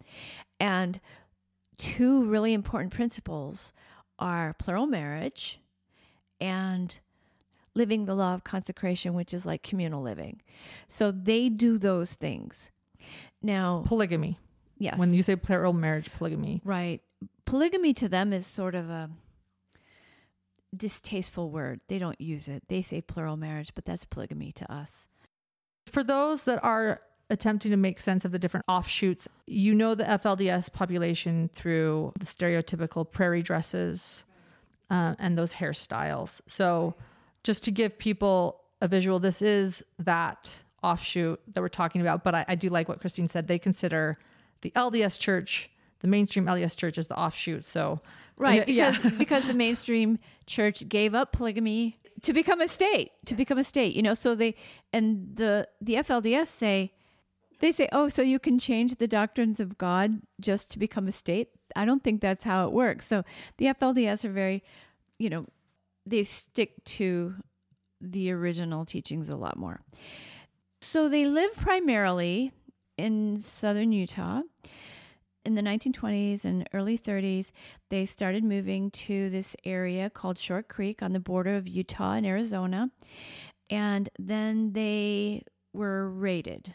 And 0.58 1.00
two 1.78 2.24
really 2.24 2.54
important 2.54 2.92
principles 2.92 3.72
are 4.18 4.54
plural 4.58 4.86
marriage 4.86 5.60
and 6.40 6.98
living 7.74 8.06
the 8.06 8.14
law 8.14 8.34
of 8.34 8.44
consecration, 8.44 9.14
which 9.14 9.34
is 9.34 9.44
like 9.44 9.62
communal 9.62 10.02
living. 10.02 10.40
So 10.88 11.10
they 11.10 11.48
do 11.48 11.78
those 11.78 12.14
things. 12.14 12.70
Now, 13.42 13.84
polygamy. 13.86 14.38
Yes. 14.78 14.98
When 14.98 15.12
you 15.12 15.22
say 15.22 15.36
plural 15.36 15.74
marriage, 15.74 16.10
polygamy. 16.16 16.62
Right. 16.64 17.02
Polygamy 17.50 17.92
to 17.94 18.08
them 18.08 18.32
is 18.32 18.46
sort 18.46 18.76
of 18.76 18.88
a 18.90 19.10
distasteful 20.76 21.50
word. 21.50 21.80
They 21.88 21.98
don't 21.98 22.20
use 22.20 22.46
it. 22.46 22.62
They 22.68 22.80
say 22.80 23.00
plural 23.00 23.36
marriage, 23.36 23.72
but 23.74 23.84
that's 23.84 24.04
polygamy 24.04 24.52
to 24.52 24.72
us. 24.72 25.08
For 25.86 26.04
those 26.04 26.44
that 26.44 26.62
are 26.62 27.00
attempting 27.28 27.72
to 27.72 27.76
make 27.76 27.98
sense 27.98 28.24
of 28.24 28.30
the 28.30 28.38
different 28.38 28.66
offshoots, 28.68 29.26
you 29.48 29.74
know 29.74 29.96
the 29.96 30.04
FLDS 30.04 30.72
population 30.72 31.50
through 31.52 32.12
the 32.20 32.24
stereotypical 32.24 33.10
prairie 33.10 33.42
dresses 33.42 34.22
uh, 34.88 35.16
and 35.18 35.36
those 35.36 35.54
hairstyles. 35.54 36.40
So, 36.46 36.94
just 37.42 37.64
to 37.64 37.72
give 37.72 37.98
people 37.98 38.60
a 38.80 38.86
visual, 38.86 39.18
this 39.18 39.42
is 39.42 39.82
that 39.98 40.60
offshoot 40.84 41.40
that 41.52 41.60
we're 41.60 41.68
talking 41.68 42.00
about. 42.00 42.22
But 42.22 42.36
I, 42.36 42.44
I 42.46 42.54
do 42.54 42.68
like 42.68 42.88
what 42.88 43.00
Christine 43.00 43.26
said. 43.26 43.48
They 43.48 43.58
consider 43.58 44.18
the 44.60 44.70
LDS 44.76 45.18
church, 45.18 45.69
the 46.00 46.08
mainstream 46.08 46.46
LDS 46.46 46.76
church, 46.76 46.98
is 46.98 47.08
the 47.08 47.18
offshoot. 47.18 47.64
So, 47.64 48.00
right, 48.36 48.62
uh, 48.62 48.64
because 48.64 49.04
yeah. 49.04 49.10
because 49.10 49.46
the 49.46 49.54
mainstream 49.54 50.18
church 50.46 50.88
gave 50.88 51.14
up 51.14 51.32
polygamy 51.32 51.98
to 52.22 52.32
become 52.32 52.60
a 52.60 52.68
state, 52.68 53.12
to 53.26 53.34
yes. 53.34 53.38
become 53.38 53.58
a 53.58 53.64
state. 53.64 53.94
You 53.94 54.02
know, 54.02 54.14
so 54.14 54.34
they 54.34 54.54
and 54.92 55.36
the 55.36 55.68
the 55.80 55.94
FLDS 55.94 56.48
say 56.48 56.92
they 57.60 57.72
say, 57.72 57.88
oh, 57.92 58.08
so 58.08 58.22
you 58.22 58.38
can 58.38 58.58
change 58.58 58.96
the 58.96 59.06
doctrines 59.06 59.60
of 59.60 59.78
God 59.78 60.22
just 60.40 60.70
to 60.70 60.78
become 60.78 61.06
a 61.06 61.12
state. 61.12 61.50
I 61.76 61.84
don't 61.84 62.02
think 62.02 62.20
that's 62.20 62.44
how 62.44 62.66
it 62.66 62.72
works. 62.72 63.06
So 63.06 63.22
the 63.58 63.66
FLDS 63.66 64.24
are 64.24 64.32
very, 64.32 64.64
you 65.18 65.30
know, 65.30 65.46
they 66.06 66.24
stick 66.24 66.82
to 66.84 67.34
the 68.00 68.32
original 68.32 68.84
teachings 68.86 69.28
a 69.28 69.36
lot 69.36 69.58
more. 69.58 69.82
So 70.80 71.08
they 71.08 71.26
live 71.26 71.54
primarily 71.54 72.52
in 72.96 73.40
southern 73.40 73.92
Utah. 73.92 74.40
In 75.50 75.56
the 75.56 75.62
1920s 75.62 76.44
and 76.44 76.68
early 76.72 76.96
30s, 76.96 77.50
they 77.88 78.06
started 78.06 78.44
moving 78.44 78.88
to 78.92 79.28
this 79.30 79.56
area 79.64 80.08
called 80.08 80.38
Short 80.38 80.68
Creek 80.68 81.02
on 81.02 81.10
the 81.10 81.18
border 81.18 81.56
of 81.56 81.66
Utah 81.66 82.12
and 82.12 82.24
Arizona. 82.24 82.90
And 83.68 84.08
then 84.16 84.74
they 84.74 85.42
were 85.72 86.08
raided 86.08 86.72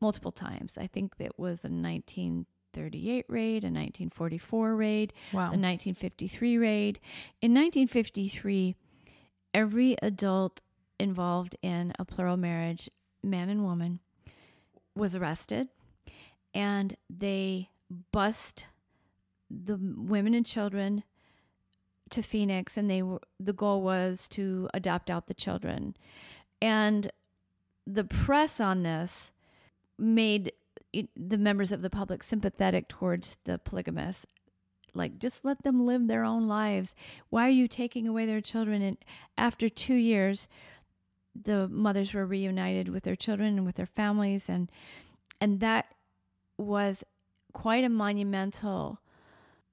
multiple 0.00 0.30
times. 0.30 0.78
I 0.78 0.86
think 0.86 1.14
it 1.18 1.36
was 1.36 1.64
a 1.64 1.68
1938 1.68 3.24
raid, 3.28 3.64
a 3.64 3.74
1944 3.74 4.76
raid, 4.76 5.12
wow. 5.32 5.40
a 5.40 5.58
1953 5.58 6.58
raid. 6.58 7.00
In 7.42 7.52
1953, 7.54 8.76
every 9.52 9.96
adult 10.00 10.62
involved 11.00 11.56
in 11.60 11.92
a 11.98 12.04
plural 12.04 12.36
marriage 12.36 12.88
man 13.24 13.48
and 13.48 13.64
woman, 13.64 13.98
was 14.94 15.16
arrested, 15.16 15.66
and 16.54 16.96
they 17.10 17.68
bust 18.12 18.66
the 19.50 19.78
women 19.78 20.34
and 20.34 20.44
children 20.46 21.04
to 22.10 22.22
Phoenix, 22.22 22.76
and 22.76 22.90
they 22.90 23.02
were 23.02 23.20
the 23.38 23.52
goal 23.52 23.82
was 23.82 24.28
to 24.28 24.68
adopt 24.74 25.10
out 25.10 25.26
the 25.26 25.34
children, 25.34 25.96
and 26.60 27.10
the 27.86 28.04
press 28.04 28.60
on 28.60 28.82
this 28.82 29.30
made 29.98 30.52
the 30.92 31.38
members 31.38 31.72
of 31.72 31.82
the 31.82 31.90
public 31.90 32.22
sympathetic 32.22 32.88
towards 32.88 33.38
the 33.44 33.58
polygamists 33.58 34.26
like 34.96 35.18
just 35.18 35.44
let 35.44 35.62
them 35.62 35.86
live 35.86 36.06
their 36.06 36.24
own 36.24 36.48
lives. 36.48 36.94
Why 37.28 37.46
are 37.46 37.50
you 37.50 37.68
taking 37.68 38.08
away 38.08 38.24
their 38.24 38.40
children? 38.40 38.82
And 38.82 38.96
after 39.36 39.68
2 39.68 39.94
years 39.94 40.48
the 41.34 41.68
mothers 41.68 42.14
were 42.14 42.24
reunited 42.24 42.88
with 42.88 43.04
their 43.04 43.16
children 43.16 43.58
and 43.58 43.66
with 43.66 43.76
their 43.76 43.86
families. 43.86 44.48
And 44.48 44.70
and 45.40 45.60
that 45.60 45.94
was 46.56 47.04
quite 47.56 47.84
a 47.84 47.88
monumental 47.88 49.00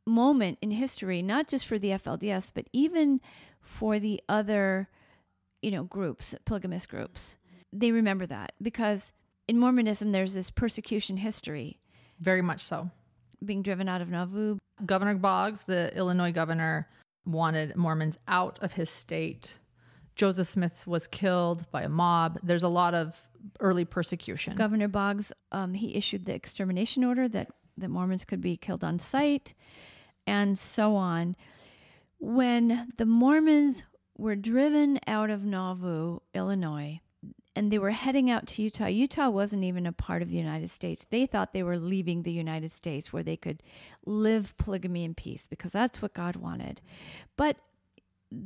moment 0.08 0.58
in 0.62 0.72
history 0.72 1.22
not 1.22 1.50
just 1.50 1.68
for 1.68 1.78
the 1.78 1.90
FLDS 1.90 2.50
but 2.54 2.66
even 2.72 3.20
for 3.60 4.00
the 4.00 4.22
other 4.30 4.88
you 5.62 5.70
know 5.70 5.84
groups 5.84 6.34
polygamous 6.46 6.86
groups. 6.86 7.36
They 7.74 7.92
remember 7.92 8.26
that 8.28 8.54
because 8.62 9.12
in 9.50 9.60
Mormonism 9.60 10.14
there's 10.14 10.34
this 10.34 10.50
persecution 10.50 11.18
history. 11.18 11.82
Very 12.22 12.42
much 12.42 12.64
so. 12.64 12.90
Being 13.44 13.62
driven 13.62 13.90
out 13.90 14.00
of 14.00 14.08
Nauvoo. 14.08 14.60
Governor 14.86 15.16
Boggs 15.16 15.66
the 15.66 15.94
Illinois 15.94 16.32
governor 16.32 16.88
wanted 17.26 17.76
Mormons 17.76 18.18
out 18.30 18.60
of 18.62 18.72
his 18.74 18.90
state 18.90 19.56
Joseph 20.16 20.48
Smith 20.48 20.86
was 20.86 21.08
killed 21.08 21.70
by 21.72 21.84
a 21.84 21.90
mob. 21.90 22.40
There's 22.44 22.64
a 22.64 22.68
lot 22.68 22.94
of 22.94 23.20
early 23.60 23.86
persecution. 23.86 24.56
Governor 24.56 24.88
Boggs, 24.88 25.32
um, 25.52 25.74
he 25.74 25.96
issued 25.96 26.26
the 26.26 26.34
extermination 26.34 27.04
order 27.04 27.28
that, 27.30 27.50
that 27.78 27.90
Mormons 27.90 28.26
could 28.26 28.42
be 28.42 28.56
killed 28.56 28.84
on 28.84 29.00
sight, 29.00 29.54
and 30.26 30.58
so 30.58 30.96
on. 30.96 31.36
When 32.20 32.92
the 32.98 33.06
Mormons 33.06 33.84
were 34.18 34.36
driven 34.36 35.00
out 35.08 35.30
of 35.30 35.44
Nauvoo, 35.44 36.20
Illinois, 36.34 37.02
and 37.56 37.72
they 37.72 37.78
were 37.78 37.92
heading 37.92 38.32
out 38.32 38.48
to 38.48 38.64
Utah. 38.64 38.88
Utah 38.88 39.30
wasn't 39.30 39.64
even 39.64 39.86
a 39.86 39.92
part 39.92 40.22
of 40.22 40.30
the 40.30 40.38
United 40.38 40.72
States. 40.72 41.06
They 41.10 41.26
thought 41.26 41.54
they 41.54 41.62
were 41.64 41.78
leaving 41.78 42.24
the 42.24 42.32
United 42.32 42.72
States 42.72 43.14
where 43.14 43.22
they 43.22 43.38
could 43.38 43.62
live 44.06 44.58
polygamy 44.58 45.04
in 45.04 45.14
peace 45.14 45.46
because 45.48 45.72
that's 45.72 46.02
what 46.02 46.16
God 46.16 46.36
wanted. 46.36 46.82
But 47.38 47.58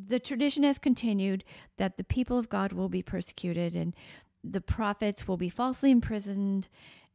the 0.07 0.19
tradition 0.19 0.63
has 0.63 0.77
continued 0.77 1.43
that 1.77 1.97
the 1.97 2.03
people 2.03 2.37
of 2.37 2.49
God 2.49 2.73
will 2.73 2.89
be 2.89 3.01
persecuted 3.01 3.75
and 3.75 3.95
the 4.43 4.61
prophets 4.61 5.27
will 5.27 5.37
be 5.37 5.49
falsely 5.49 5.91
imprisoned 5.91 6.67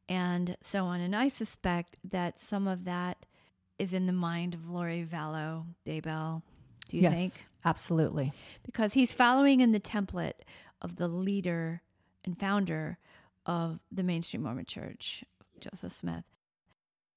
and 0.08 0.56
so 0.62 0.84
on. 0.84 1.00
And 1.00 1.14
I 1.14 1.28
suspect 1.28 1.98
that 2.04 2.38
some 2.38 2.66
of 2.66 2.84
that 2.84 3.26
is 3.78 3.92
in 3.92 4.06
the 4.06 4.12
mind 4.12 4.54
of 4.54 4.68
Lori 4.68 5.06
Vallow 5.10 5.64
Daybell. 5.86 6.42
Do 6.88 6.96
you 6.96 7.02
yes, 7.02 7.16
think? 7.16 7.46
Absolutely. 7.64 8.32
Because 8.64 8.92
he's 8.92 9.12
following 9.12 9.60
in 9.60 9.72
the 9.72 9.80
template 9.80 10.40
of 10.80 10.96
the 10.96 11.08
leader 11.08 11.82
and 12.24 12.38
founder 12.38 12.98
of 13.46 13.80
the 13.90 14.02
mainstream 14.02 14.42
Mormon 14.42 14.66
church, 14.66 15.24
Joseph 15.60 15.92
Smith. 15.92 16.24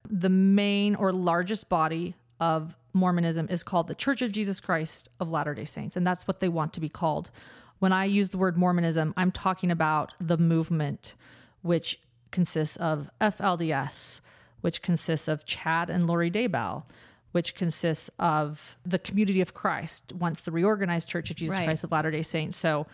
The 0.08 0.30
main 0.30 0.94
or 0.94 1.12
largest 1.12 1.68
body 1.68 2.14
of 2.40 2.76
Mormonism 2.92 3.46
is 3.50 3.62
called 3.62 3.88
the 3.88 3.94
Church 3.94 4.22
of 4.22 4.32
Jesus 4.32 4.60
Christ 4.60 5.08
of 5.20 5.30
Latter 5.30 5.54
day 5.54 5.64
Saints, 5.64 5.96
and 5.96 6.06
that's 6.06 6.26
what 6.26 6.40
they 6.40 6.48
want 6.48 6.72
to 6.74 6.80
be 6.80 6.88
called. 6.88 7.30
When 7.78 7.92
I 7.92 8.06
use 8.06 8.30
the 8.30 8.38
word 8.38 8.56
Mormonism, 8.56 9.12
I'm 9.16 9.30
talking 9.30 9.70
about 9.70 10.14
the 10.18 10.38
movement, 10.38 11.14
which 11.62 12.00
consists 12.30 12.76
of 12.78 13.10
FLDS, 13.20 14.20
which 14.62 14.82
consists 14.82 15.28
of 15.28 15.44
Chad 15.44 15.90
and 15.90 16.06
Lori 16.06 16.30
Daybell, 16.30 16.84
which 17.32 17.54
consists 17.54 18.10
of 18.18 18.78
the 18.86 18.98
Community 18.98 19.42
of 19.42 19.52
Christ, 19.52 20.12
once 20.14 20.40
the 20.40 20.50
reorganized 20.50 21.08
Church 21.08 21.30
of 21.30 21.36
Jesus 21.36 21.56
right. 21.56 21.66
Christ 21.66 21.84
of 21.84 21.92
Latter 21.92 22.10
day 22.10 22.22
Saints. 22.22 22.56
So 22.56 22.86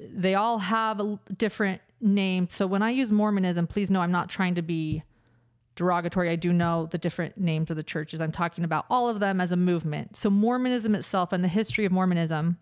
they 0.00 0.34
all 0.34 0.58
have 0.58 1.00
a 1.00 1.18
different 1.36 1.80
name. 2.00 2.48
So 2.50 2.66
when 2.66 2.82
I 2.82 2.90
use 2.90 3.12
Mormonism, 3.12 3.66
please 3.66 3.90
know 3.90 4.00
I'm 4.00 4.12
not 4.12 4.28
trying 4.28 4.56
to 4.56 4.62
be 4.62 5.04
derogatory. 5.78 6.28
I 6.28 6.36
do 6.36 6.52
know 6.52 6.86
the 6.86 6.98
different 6.98 7.38
names 7.38 7.70
of 7.70 7.76
the 7.76 7.82
churches. 7.82 8.20
I'm 8.20 8.32
talking 8.32 8.64
about 8.64 8.84
all 8.90 9.08
of 9.08 9.20
them 9.20 9.40
as 9.40 9.52
a 9.52 9.56
movement. 9.56 10.16
So, 10.16 10.28
Mormonism 10.28 10.94
itself 10.94 11.32
and 11.32 11.42
the 11.42 11.48
history 11.48 11.84
of 11.84 11.92
Mormonism 11.92 12.58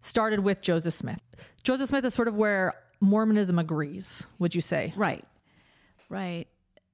started 0.00 0.40
with 0.40 0.62
Joseph 0.62 0.94
Smith. 0.94 1.20
Joseph 1.64 1.88
Smith 1.88 2.04
is 2.04 2.14
sort 2.14 2.28
of 2.28 2.34
where 2.34 2.74
Mormonism 3.00 3.58
agrees, 3.58 4.24
would 4.38 4.54
you 4.54 4.60
say? 4.60 4.94
Right. 4.96 5.24
Right. 6.08 6.46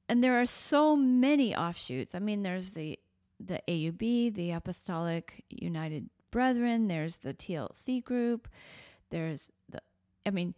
And 0.09 0.25
there 0.25 0.41
are 0.41 0.47
so 0.47 0.97
many 0.97 1.55
offshoots. 1.55 2.15
I 2.15 2.19
mean, 2.19 2.43
there's 2.43 2.71
the 2.73 2.99
the 3.39 3.61
AUB, 3.69 4.35
the 4.35 4.53
Apostolic 4.53 5.45
United 5.51 6.09
Brethren, 6.31 6.89
there's 6.89 7.19
the 7.19 7.35
TLC 7.35 8.03
group, 8.03 8.49
there's 9.11 9.53
the 9.69 9.81
I 10.27 10.31
mean, 10.31 10.55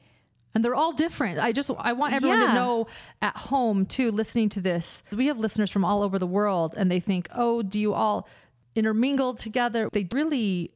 and 0.56 0.64
they're 0.64 0.74
all 0.74 0.92
different. 0.92 1.38
I 1.38 1.52
just 1.52 1.70
I 1.78 1.92
want 1.92 2.14
everyone 2.14 2.40
Yeah. 2.40 2.46
to 2.48 2.54
know 2.54 2.86
at 3.22 3.36
home 3.36 3.86
too 3.86 4.10
listening 4.10 4.48
to 4.50 4.60
this. 4.60 5.02
We 5.12 5.26
have 5.26 5.38
listeners 5.38 5.70
from 5.70 5.84
all 5.84 6.02
over 6.02 6.18
the 6.18 6.26
world 6.26 6.74
and 6.76 6.90
they 6.90 6.98
think, 6.98 7.28
"Oh, 7.34 7.62
do 7.62 7.78
you 7.78 7.92
all 7.94 8.26
intermingle 8.74 9.34
together?" 9.34 9.88
They 9.92 10.08
really 10.12 10.72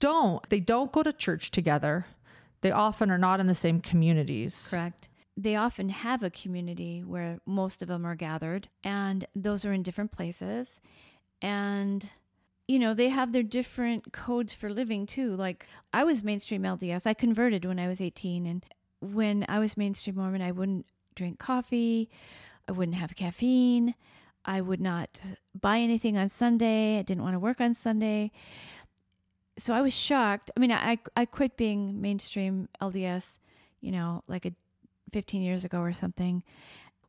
don't. 0.00 0.48
They 0.48 0.60
don't 0.60 0.90
go 0.90 1.02
to 1.02 1.12
church 1.12 1.50
together. 1.50 2.06
They 2.62 2.70
often 2.72 3.10
are 3.10 3.18
not 3.18 3.40
in 3.40 3.46
the 3.46 3.54
same 3.54 3.80
communities. 3.80 4.68
Correct. 4.70 5.08
They 5.36 5.54
often 5.54 5.90
have 5.90 6.22
a 6.24 6.30
community 6.30 7.04
where 7.04 7.38
most 7.46 7.82
of 7.82 7.88
them 7.88 8.04
are 8.04 8.16
gathered, 8.16 8.68
and 8.82 9.26
those 9.36 9.64
are 9.64 9.72
in 9.72 9.84
different 9.84 10.10
places. 10.10 10.80
And, 11.40 12.10
you 12.66 12.78
know, 12.80 12.92
they 12.94 13.08
have 13.10 13.30
their 13.32 13.44
different 13.44 14.12
codes 14.12 14.52
for 14.54 14.68
living 14.68 15.06
too. 15.06 15.36
Like, 15.36 15.66
I 15.92 16.02
was 16.02 16.24
mainstream 16.24 16.62
LDS. 16.64 17.06
I 17.06 17.14
converted 17.14 17.64
when 17.64 17.78
I 17.78 17.86
was 17.86 18.00
18. 18.00 18.46
And 18.46 18.64
when 19.00 19.44
I 19.48 19.58
was 19.58 19.76
mainstream 19.76 20.16
Mormon, 20.16 20.42
I 20.42 20.52
wouldn't 20.52 20.86
drink 21.14 21.38
coffee, 21.38 22.08
I 22.68 22.72
wouldn't 22.72 22.96
have 22.96 23.14
caffeine, 23.14 23.94
I 24.44 24.60
would 24.60 24.80
not 24.80 25.20
buy 25.58 25.78
anything 25.78 26.16
on 26.16 26.28
Sunday, 26.28 26.98
I 26.98 27.02
didn't 27.02 27.22
want 27.22 27.34
to 27.34 27.38
work 27.38 27.60
on 27.60 27.74
Sunday. 27.74 28.30
So 29.58 29.74
I 29.74 29.80
was 29.80 29.92
shocked. 29.92 30.52
I 30.56 30.60
mean, 30.60 30.70
I, 30.70 30.98
I 31.16 31.24
quit 31.24 31.56
being 31.56 32.00
mainstream 32.00 32.68
LDS, 32.80 33.38
you 33.80 33.90
know, 33.90 34.22
like 34.28 34.46
a 34.46 34.52
15 35.12 35.42
years 35.42 35.64
ago 35.64 35.80
or 35.80 35.92
something, 35.92 36.44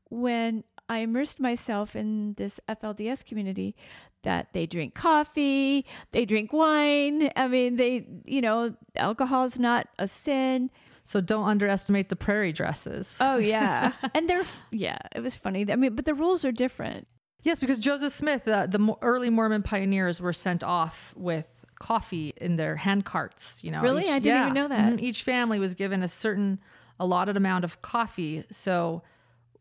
when 0.09 0.63
I 0.87 0.99
immersed 0.99 1.39
myself 1.39 1.95
in 1.95 2.33
this 2.33 2.59
FLDS 2.67 3.23
community 3.23 3.75
that 4.23 4.47
they 4.53 4.65
drink 4.65 4.95
coffee, 4.95 5.85
they 6.11 6.25
drink 6.25 6.51
wine. 6.51 7.31
I 7.35 7.47
mean, 7.47 7.75
they, 7.75 8.07
you 8.25 8.41
know, 8.41 8.75
alcohol 8.95 9.45
is 9.45 9.59
not 9.59 9.87
a 9.99 10.07
sin. 10.07 10.71
So 11.09 11.21
don't 11.21 11.45
underestimate 11.47 12.09
the 12.09 12.15
prairie 12.15 12.53
dresses. 12.53 13.17
Oh, 13.19 13.37
yeah. 13.37 13.93
and 14.13 14.29
they're, 14.29 14.43
yeah, 14.69 14.99
it 15.15 15.21
was 15.21 15.35
funny. 15.35 15.65
I 15.71 15.75
mean, 15.75 15.95
but 15.95 16.05
the 16.05 16.13
rules 16.13 16.45
are 16.45 16.51
different. 16.51 17.07
Yes, 17.41 17.59
because 17.59 17.79
Joseph 17.79 18.13
Smith, 18.13 18.47
uh, 18.47 18.67
the 18.67 18.93
early 19.01 19.31
Mormon 19.31 19.63
pioneers, 19.63 20.21
were 20.21 20.33
sent 20.33 20.63
off 20.63 21.11
with 21.17 21.47
coffee 21.79 22.35
in 22.37 22.57
their 22.57 22.75
hand 22.75 23.05
carts. 23.05 23.63
You 23.63 23.71
know, 23.71 23.81
Really? 23.81 24.07
I 24.07 24.19
didn't 24.19 24.39
even 24.41 24.53
know 24.53 24.67
that. 24.67 24.93
Mhm. 24.93 25.01
Each 25.01 25.23
family 25.23 25.57
was 25.57 25.73
given 25.73 26.03
a 26.03 26.07
certain 26.07 26.59
allotted 26.99 27.35
amount 27.37 27.63
of 27.63 27.81
coffee. 27.81 28.43
So, 28.51 29.01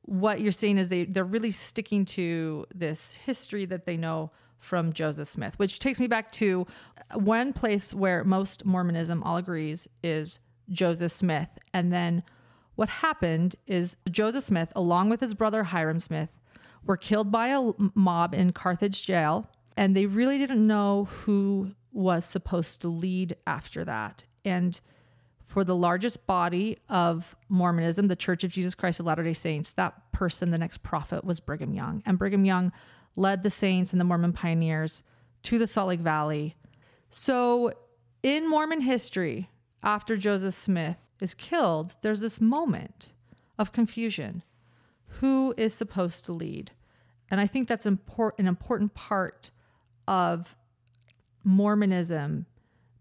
what 0.02 0.42
you're 0.42 0.52
seeing 0.52 0.76
is 0.76 0.90
they 0.90 1.04
they're 1.06 1.24
really 1.24 1.50
sticking 1.50 2.04
to 2.06 2.66
this 2.74 3.14
history 3.14 3.64
that 3.64 3.86
they 3.86 3.96
know 3.96 4.32
from 4.58 4.92
Joseph 4.92 5.28
Smith, 5.28 5.58
which 5.58 5.78
takes 5.78 5.98
me 5.98 6.08
back 6.08 6.30
to 6.32 6.66
one 7.14 7.54
place 7.54 7.94
where 7.94 8.22
most 8.22 8.66
Mormonism 8.66 9.22
all 9.22 9.38
agrees 9.38 9.88
is 10.02 10.40
Joseph 10.70 11.12
Smith, 11.12 11.48
and 11.72 11.92
then 11.92 12.22
what 12.74 12.88
happened 12.88 13.56
is 13.66 13.96
Joseph 14.10 14.44
Smith, 14.44 14.72
along 14.76 15.08
with 15.08 15.20
his 15.20 15.34
brother 15.34 15.64
Hyrum 15.64 16.00
Smith, 16.00 16.28
were 16.84 16.96
killed 16.96 17.32
by 17.32 17.48
a 17.48 17.72
mob 17.94 18.34
in 18.34 18.52
Carthage 18.52 19.04
jail, 19.04 19.50
and 19.76 19.96
they 19.96 20.06
really 20.06 20.38
didn't 20.38 20.64
know 20.64 21.08
who 21.24 21.72
was 21.92 22.24
supposed 22.24 22.80
to 22.82 22.88
lead 22.88 23.36
after 23.46 23.84
that. 23.84 24.24
And 24.44 24.80
for 25.40 25.64
the 25.64 25.74
largest 25.74 26.26
body 26.26 26.78
of 26.88 27.34
Mormonism, 27.48 28.06
the 28.08 28.14
Church 28.14 28.44
of 28.44 28.52
Jesus 28.52 28.74
Christ 28.74 29.00
of 29.00 29.06
Latter 29.06 29.24
day 29.24 29.32
Saints, 29.32 29.72
that 29.72 30.12
person, 30.12 30.50
the 30.50 30.58
next 30.58 30.82
prophet, 30.82 31.24
was 31.24 31.40
Brigham 31.40 31.74
Young. 31.74 32.02
And 32.06 32.18
Brigham 32.18 32.44
Young 32.44 32.70
led 33.16 33.42
the 33.42 33.50
saints 33.50 33.92
and 33.92 34.00
the 34.00 34.04
Mormon 34.04 34.32
pioneers 34.32 35.02
to 35.44 35.58
the 35.58 35.66
Salt 35.66 35.88
Lake 35.88 36.00
Valley. 36.00 36.54
So, 37.10 37.72
in 38.22 38.48
Mormon 38.48 38.82
history, 38.82 39.48
after 39.82 40.16
Joseph 40.16 40.54
Smith 40.54 40.96
is 41.20 41.34
killed, 41.34 41.96
there's 42.02 42.20
this 42.20 42.40
moment 42.40 43.12
of 43.58 43.72
confusion. 43.72 44.42
Who 45.20 45.54
is 45.56 45.74
supposed 45.74 46.24
to 46.26 46.32
lead? 46.32 46.72
And 47.30 47.40
I 47.40 47.46
think 47.46 47.68
that's 47.68 47.86
import- 47.86 48.38
an 48.38 48.46
important 48.46 48.94
part 48.94 49.50
of 50.06 50.56
Mormonism 51.44 52.46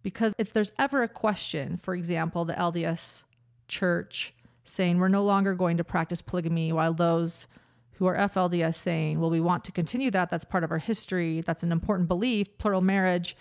because 0.03 0.33
if 0.37 0.53
there's 0.53 0.71
ever 0.79 1.03
a 1.03 1.07
question, 1.07 1.77
for 1.77 1.93
example, 1.93 2.45
the 2.45 2.53
LDS 2.53 3.23
church 3.67 4.33
saying 4.63 4.99
we're 4.99 5.07
no 5.09 5.23
longer 5.23 5.53
going 5.53 5.77
to 5.77 5.83
practice 5.83 6.21
polygamy, 6.21 6.71
while 6.71 6.93
those 6.93 7.47
who 7.93 8.05
are 8.05 8.15
FLDS 8.15 8.75
saying, 8.75 9.19
well, 9.19 9.29
we 9.29 9.41
want 9.41 9.65
to 9.65 9.71
continue 9.71 10.11
that, 10.11 10.29
that's 10.29 10.45
part 10.45 10.63
of 10.63 10.71
our 10.71 10.77
history, 10.77 11.41
that's 11.41 11.63
an 11.63 11.71
important 11.71 12.07
belief, 12.07 12.57
plural 12.57 12.81
marriage, 12.81 13.35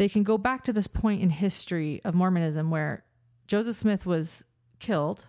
they 0.00 0.08
can 0.08 0.22
go 0.22 0.38
back 0.38 0.64
to 0.64 0.72
this 0.72 0.86
point 0.86 1.20
in 1.20 1.28
history 1.28 2.00
of 2.06 2.14
Mormonism 2.14 2.70
where 2.70 3.04
Joseph 3.46 3.76
Smith 3.76 4.06
was 4.06 4.42
killed, 4.78 5.26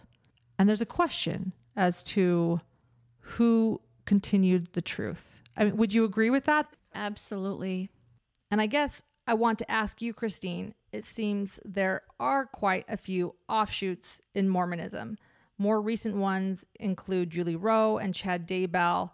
and 0.57 0.69
there's 0.69 0.79
a 0.79 0.86
question 0.86 1.51
as 1.75 2.01
to 2.03 2.62
who 3.19 3.81
continued 4.05 4.71
the 4.71 4.81
truth. 4.81 5.41
I 5.57 5.65
mean, 5.65 5.75
would 5.75 5.93
you 5.93 6.05
agree 6.05 6.29
with 6.29 6.45
that? 6.45 6.67
Absolutely. 6.95 7.89
And 8.49 8.62
I 8.62 8.65
guess 8.67 9.03
I 9.27 9.34
want 9.34 9.60
to 9.60 9.69
ask 9.69 10.01
you, 10.01 10.13
Christine. 10.13 10.73
It 10.93 11.03
seems 11.03 11.60
there 11.65 12.03
are 12.17 12.45
quite 12.45 12.86
a 12.88 12.95
few 12.95 13.36
offshoots 13.49 14.21
in 14.34 14.47
Mormonism. 14.47 15.17
More 15.57 15.81
recent 15.81 16.15
ones 16.15 16.63
include 16.79 17.29
Julie 17.29 17.57
Rowe 17.57 17.97
and 17.97 18.15
Chad 18.15 18.47
Daybell. 18.47 19.10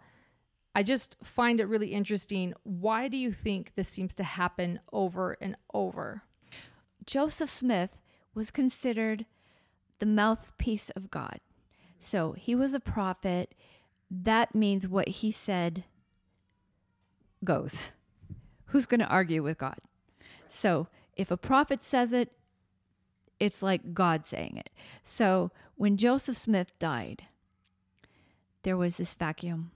I 0.78 0.84
just 0.84 1.16
find 1.24 1.58
it 1.58 1.66
really 1.66 1.88
interesting. 1.88 2.54
Why 2.62 3.08
do 3.08 3.16
you 3.16 3.32
think 3.32 3.72
this 3.74 3.88
seems 3.88 4.14
to 4.14 4.22
happen 4.22 4.78
over 4.92 5.36
and 5.40 5.56
over? 5.74 6.22
Joseph 7.04 7.50
Smith 7.50 7.90
was 8.32 8.52
considered 8.52 9.26
the 9.98 10.06
mouthpiece 10.06 10.90
of 10.90 11.10
God. 11.10 11.40
So 11.98 12.30
he 12.30 12.54
was 12.54 12.74
a 12.74 12.78
prophet. 12.78 13.56
That 14.08 14.54
means 14.54 14.86
what 14.86 15.08
he 15.08 15.32
said 15.32 15.82
goes. 17.42 17.90
Who's 18.66 18.86
going 18.86 19.00
to 19.00 19.06
argue 19.06 19.42
with 19.42 19.58
God? 19.58 19.78
So 20.48 20.86
if 21.16 21.32
a 21.32 21.36
prophet 21.36 21.82
says 21.82 22.12
it, 22.12 22.30
it's 23.40 23.62
like 23.62 23.94
God 23.94 24.28
saying 24.28 24.58
it. 24.58 24.70
So 25.02 25.50
when 25.74 25.96
Joseph 25.96 26.36
Smith 26.36 26.78
died, 26.78 27.24
there 28.62 28.76
was 28.76 28.96
this 28.96 29.14
vacuum. 29.14 29.72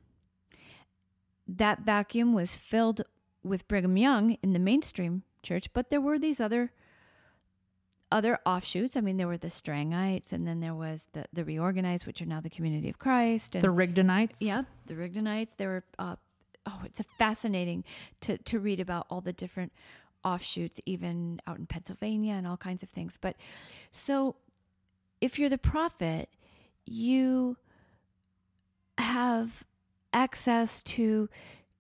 That 1.57 1.81
vacuum 1.81 2.33
was 2.33 2.55
filled 2.57 3.03
with 3.43 3.67
Brigham 3.69 3.97
Young 3.97 4.37
in 4.43 4.53
the 4.53 4.59
mainstream 4.59 5.23
church, 5.43 5.73
but 5.73 5.91
there 5.91 6.01
were 6.01 6.19
these 6.19 6.41
other 6.41 6.73
other 8.11 8.39
offshoots. 8.45 8.97
I 8.97 9.01
mean, 9.01 9.17
there 9.17 9.27
were 9.27 9.39
the 9.39 9.49
Strangites, 9.49 10.33
and 10.33 10.47
then 10.47 10.61
there 10.61 10.75
was 10.75 11.07
the 11.13 11.25
the 11.33 11.45
Reorganized, 11.45 12.07
which 12.07 12.23
are 12.23 12.27
now 12.27 12.41
the 12.41 12.51
Community 12.51 12.89
of 12.89 12.99
Christ. 12.99 13.55
And 13.55 13.65
The 13.65 13.69
Rigdonites? 13.69 14.39
yeah, 14.41 14.63
the 14.87 14.95
Rigdonites. 14.95 15.57
They 15.57 15.67
were. 15.67 15.85
Uh, 15.99 16.17
oh, 16.67 16.81
it's 16.85 17.01
a 17.01 17.05
fascinating 17.19 17.85
to 18.21 18.39
to 18.39 18.59
read 18.59 18.81
about 18.81 19.07
all 19.11 19.21
the 19.21 19.33
different 19.33 19.73
offshoots, 20.25 20.79
even 20.87 21.41
out 21.47 21.59
in 21.59 21.67
Pennsylvania 21.67 22.35
and 22.35 22.47
all 22.47 22.57
kinds 22.57 22.83
of 22.83 22.89
things. 22.91 23.19
But 23.21 23.37
so, 23.93 24.37
if 25.21 25.39
you're 25.39 25.51
the 25.51 25.59
prophet, 25.59 26.29
you 26.87 27.57
have 28.99 29.65
access 30.13 30.83
to 30.83 31.29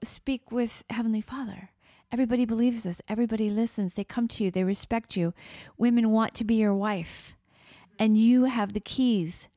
speak 0.03 0.51
with 0.51 0.85
Heavenly 0.91 1.21
Father. 1.21 1.71
Everybody 2.11 2.45
believes 2.45 2.83
this. 2.83 3.01
Everybody 3.09 3.49
listens. 3.49 3.95
They 3.95 4.05
come 4.05 4.29
to 4.29 4.45
you. 4.45 4.51
They 4.51 4.65
respect 4.65 5.17
you. 5.17 5.33
Women 5.79 6.11
want 6.11 6.35
to 6.35 6.45
be 6.45 6.57
your 6.57 6.75
wife, 6.75 7.35
and 7.99 8.17
you 8.17 8.45
have 8.45 8.73
the 8.73 8.81
keys, 8.81 9.49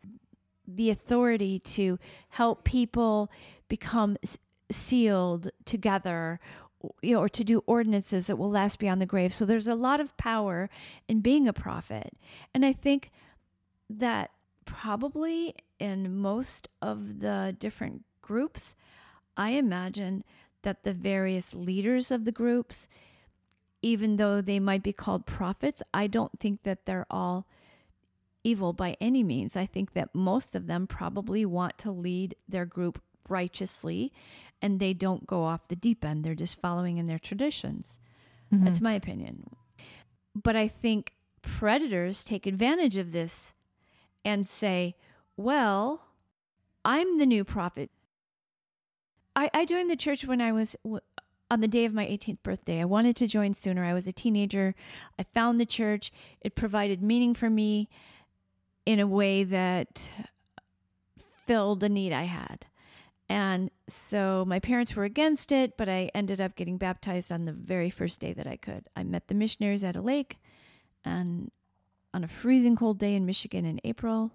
the 0.67 0.89
authority 0.89 1.59
to 1.59 1.99
help 2.29 2.63
people 2.63 3.29
become 3.67 4.17
sealed 4.71 5.49
together 5.65 6.39
you 7.01 7.13
know, 7.15 7.21
or 7.21 7.29
to 7.29 7.43
do 7.43 7.63
ordinances 7.65 8.27
that 8.27 8.37
will 8.37 8.49
last 8.49 8.79
beyond 8.79 9.01
the 9.01 9.05
grave. 9.05 9.33
So 9.33 9.45
there's 9.45 9.67
a 9.67 9.75
lot 9.75 9.99
of 9.99 10.15
power 10.17 10.69
in 11.07 11.21
being 11.21 11.47
a 11.47 11.53
prophet. 11.53 12.13
And 12.53 12.65
I 12.65 12.73
think 12.73 13.11
that 13.89 14.31
probably 14.65 15.55
in 15.79 16.15
most 16.15 16.69
of 16.81 17.19
the 17.19 17.55
different 17.57 18.03
groups, 18.25 18.75
I 19.37 19.51
imagine 19.51 20.23
that 20.63 20.83
the 20.83 20.93
various 20.93 21.53
leaders 21.53 22.11
of 22.11 22.25
the 22.25 22.31
groups, 22.31 22.87
even 23.81 24.17
though 24.17 24.41
they 24.41 24.59
might 24.59 24.83
be 24.83 24.93
called 24.93 25.25
prophets, 25.25 25.83
I 25.93 26.07
don't 26.07 26.39
think 26.39 26.63
that 26.63 26.85
they're 26.85 27.05
all 27.09 27.45
evil 28.43 28.73
by 28.73 28.97
any 28.99 29.23
means. 29.23 29.55
I 29.55 29.65
think 29.65 29.93
that 29.93 30.13
most 30.13 30.55
of 30.55 30.67
them 30.67 30.87
probably 30.87 31.45
want 31.45 31.77
to 31.79 31.91
lead 31.91 32.35
their 32.49 32.65
group 32.65 33.01
righteously 33.29 34.11
and 34.61 34.79
they 34.79 34.93
don't 34.93 35.27
go 35.27 35.43
off 35.43 35.67
the 35.67 35.75
deep 35.75 36.05
end. 36.05 36.23
They're 36.23 36.35
just 36.35 36.61
following 36.61 36.97
in 36.97 37.07
their 37.07 37.19
traditions. 37.19 37.97
Mm-hmm. 38.53 38.65
That's 38.65 38.81
my 38.81 38.93
opinion. 38.93 39.49
But 40.35 40.55
I 40.55 40.67
think 40.67 41.13
predators 41.41 42.23
take 42.23 42.45
advantage 42.45 42.97
of 42.97 43.11
this 43.11 43.53
and 44.23 44.47
say, 44.47 44.95
well, 45.37 46.01
I'm 46.83 47.17
the 47.17 47.25
new 47.25 47.43
prophet. 47.43 47.89
I, 49.35 49.49
I 49.53 49.65
joined 49.65 49.89
the 49.89 49.95
church 49.95 50.25
when 50.25 50.41
I 50.41 50.51
was 50.51 50.75
on 51.51 51.61
the 51.61 51.67
day 51.67 51.85
of 51.85 51.93
my 51.93 52.05
18th 52.05 52.41
birthday. 52.41 52.81
I 52.81 52.85
wanted 52.85 53.15
to 53.17 53.27
join 53.27 53.53
sooner. 53.53 53.83
I 53.83 53.93
was 53.93 54.07
a 54.07 54.13
teenager. 54.13 54.75
I 55.19 55.23
found 55.23 55.59
the 55.59 55.65
church. 55.65 56.11
It 56.41 56.55
provided 56.55 57.01
meaning 57.01 57.33
for 57.33 57.49
me 57.49 57.89
in 58.85 58.99
a 58.99 59.07
way 59.07 59.43
that 59.43 60.09
filled 61.45 61.83
a 61.83 61.89
need 61.89 62.13
I 62.13 62.23
had. 62.23 62.65
And 63.27 63.71
so 63.87 64.45
my 64.47 64.59
parents 64.59 64.95
were 64.95 65.03
against 65.03 65.51
it, 65.51 65.77
but 65.77 65.89
I 65.89 66.11
ended 66.13 66.39
up 66.39 66.55
getting 66.55 66.77
baptized 66.77 67.31
on 67.31 67.43
the 67.43 67.51
very 67.51 67.89
first 67.89 68.19
day 68.19 68.33
that 68.33 68.47
I 68.47 68.55
could. 68.55 68.87
I 68.95 69.03
met 69.03 69.27
the 69.27 69.33
missionaries 69.33 69.83
at 69.83 69.95
a 69.95 70.01
lake 70.01 70.37
and 71.03 71.51
on 72.13 72.23
a 72.23 72.27
freezing 72.27 72.75
cold 72.75 72.99
day 72.99 73.15
in 73.15 73.25
Michigan 73.25 73.65
in 73.65 73.81
April 73.83 74.31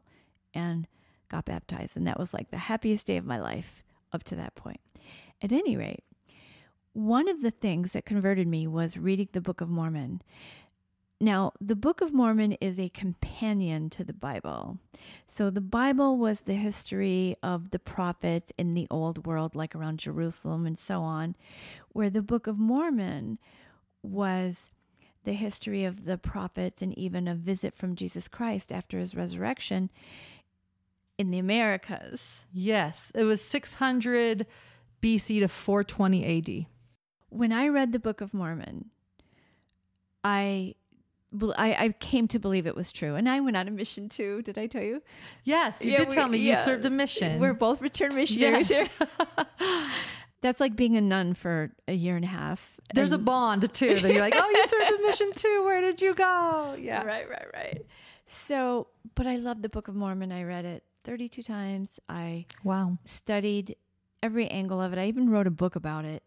and 0.52 0.88
got 1.28 1.44
baptized. 1.44 1.96
And 1.96 2.06
that 2.06 2.18
was 2.18 2.34
like 2.34 2.50
the 2.50 2.58
happiest 2.58 3.06
day 3.06 3.16
of 3.16 3.24
my 3.24 3.40
life 3.40 3.84
up 4.12 4.24
to 4.24 4.36
that 4.36 4.54
point. 4.54 4.80
At 5.42 5.52
any 5.52 5.76
rate, 5.76 6.04
one 6.92 7.28
of 7.28 7.42
the 7.42 7.50
things 7.50 7.92
that 7.92 8.04
converted 8.04 8.46
me 8.46 8.66
was 8.66 8.96
reading 8.96 9.28
the 9.32 9.40
Book 9.40 9.60
of 9.60 9.70
Mormon. 9.70 10.22
Now, 11.20 11.52
the 11.60 11.76
Book 11.76 12.00
of 12.00 12.14
Mormon 12.14 12.52
is 12.60 12.80
a 12.80 12.88
companion 12.88 13.90
to 13.90 14.04
the 14.04 14.14
Bible. 14.14 14.78
So, 15.26 15.50
the 15.50 15.60
Bible 15.60 16.16
was 16.16 16.40
the 16.40 16.54
history 16.54 17.36
of 17.42 17.70
the 17.70 17.78
prophets 17.78 18.52
in 18.58 18.74
the 18.74 18.86
old 18.90 19.26
world, 19.26 19.54
like 19.54 19.74
around 19.74 19.98
Jerusalem 19.98 20.66
and 20.66 20.78
so 20.78 21.02
on, 21.02 21.36
where 21.92 22.10
the 22.10 22.22
Book 22.22 22.46
of 22.46 22.58
Mormon 22.58 23.38
was 24.02 24.70
the 25.24 25.34
history 25.34 25.84
of 25.84 26.06
the 26.06 26.16
prophets 26.16 26.80
and 26.80 26.96
even 26.98 27.28
a 27.28 27.34
visit 27.34 27.76
from 27.76 27.94
Jesus 27.94 28.26
Christ 28.26 28.72
after 28.72 28.98
his 28.98 29.14
resurrection 29.14 29.90
in 31.20 31.30
the 31.30 31.38
Americas. 31.38 32.40
Yes, 32.50 33.12
it 33.14 33.24
was 33.24 33.42
600 33.42 34.46
BC 35.02 35.40
to 35.40 35.48
420 35.48 36.38
AD. 36.38 36.66
When 37.28 37.52
I 37.52 37.68
read 37.68 37.92
the 37.92 37.98
Book 37.98 38.22
of 38.22 38.32
Mormon, 38.32 38.86
I 40.24 40.76
I, 41.56 41.84
I, 41.84 41.88
came 42.00 42.26
to 42.28 42.38
believe 42.38 42.66
it 42.66 42.74
was 42.74 42.90
true. 42.90 43.16
And 43.16 43.28
I 43.28 43.38
went 43.38 43.56
on 43.56 43.68
a 43.68 43.70
mission 43.70 44.08
too. 44.08 44.40
Did 44.42 44.56
I 44.56 44.66
tell 44.66 44.82
you? 44.82 45.02
Yes, 45.44 45.84
you 45.84 45.92
yeah, 45.92 45.98
did 45.98 46.08
we, 46.08 46.14
tell 46.14 46.26
me 46.26 46.38
yeah. 46.38 46.58
you 46.58 46.64
served 46.64 46.86
a 46.86 46.90
mission. 46.90 47.38
We're 47.38 47.52
both 47.52 47.82
returned 47.82 48.14
missionaries 48.14 48.70
yes. 48.70 48.88
That's 50.40 50.58
like 50.58 50.74
being 50.74 50.96
a 50.96 51.02
nun 51.02 51.34
for 51.34 51.70
a 51.86 51.92
year 51.92 52.16
and 52.16 52.24
a 52.24 52.28
half. 52.28 52.80
There's 52.94 53.12
and, 53.12 53.20
a 53.20 53.24
bond 53.24 53.72
too. 53.74 54.00
That 54.00 54.10
you're 54.10 54.22
like, 54.22 54.34
oh, 54.34 54.48
you 54.48 54.68
served 54.68 54.90
a 54.90 55.02
mission 55.06 55.32
too. 55.34 55.64
Where 55.66 55.82
did 55.82 56.00
you 56.00 56.14
go? 56.14 56.76
Yeah. 56.80 57.04
Right, 57.04 57.28
right, 57.28 57.46
right. 57.52 57.86
So, 58.26 58.88
but 59.14 59.26
I 59.26 59.36
love 59.36 59.60
the 59.60 59.68
Book 59.68 59.86
of 59.86 59.94
Mormon. 59.94 60.32
I 60.32 60.44
read 60.44 60.64
it 60.64 60.82
32 61.10 61.42
times. 61.42 61.98
I 62.08 62.46
wow 62.62 62.96
studied 63.04 63.74
every 64.22 64.46
angle 64.46 64.80
of 64.80 64.92
it. 64.92 64.98
I 65.00 65.06
even 65.06 65.28
wrote 65.28 65.48
a 65.48 65.50
book 65.50 65.74
about 65.74 66.04
it. 66.04 66.22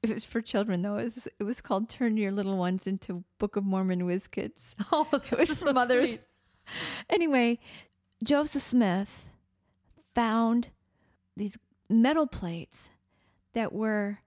It 0.00 0.10
was 0.10 0.24
for 0.24 0.40
children 0.40 0.82
though. 0.82 0.96
It 0.96 1.12
was 1.12 1.28
it 1.40 1.42
was 1.42 1.60
called 1.60 1.88
"Turn 1.88 2.16
Your 2.16 2.30
Little 2.30 2.56
Ones 2.56 2.86
into 2.86 3.24
Book 3.38 3.56
of 3.56 3.64
Mormon 3.64 4.06
Whiz 4.06 4.28
Kids." 4.28 4.76
Oh, 4.92 5.08
it 5.12 5.36
was 5.36 5.58
so 5.58 5.72
mothers. 5.72 6.10
Sweet. 6.10 6.20
Anyway, 7.10 7.58
Joseph 8.22 8.62
Smith 8.62 9.26
found 10.14 10.68
these 11.36 11.58
metal 11.90 12.28
plates 12.28 12.90
that 13.54 13.72
were 13.72 14.20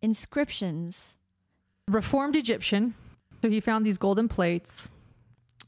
inscriptions. 0.00 1.14
Reformed 1.88 2.36
Egyptian. 2.36 2.94
So 3.42 3.50
he 3.50 3.60
found 3.60 3.84
these 3.84 3.98
golden 3.98 4.28
plates 4.28 4.90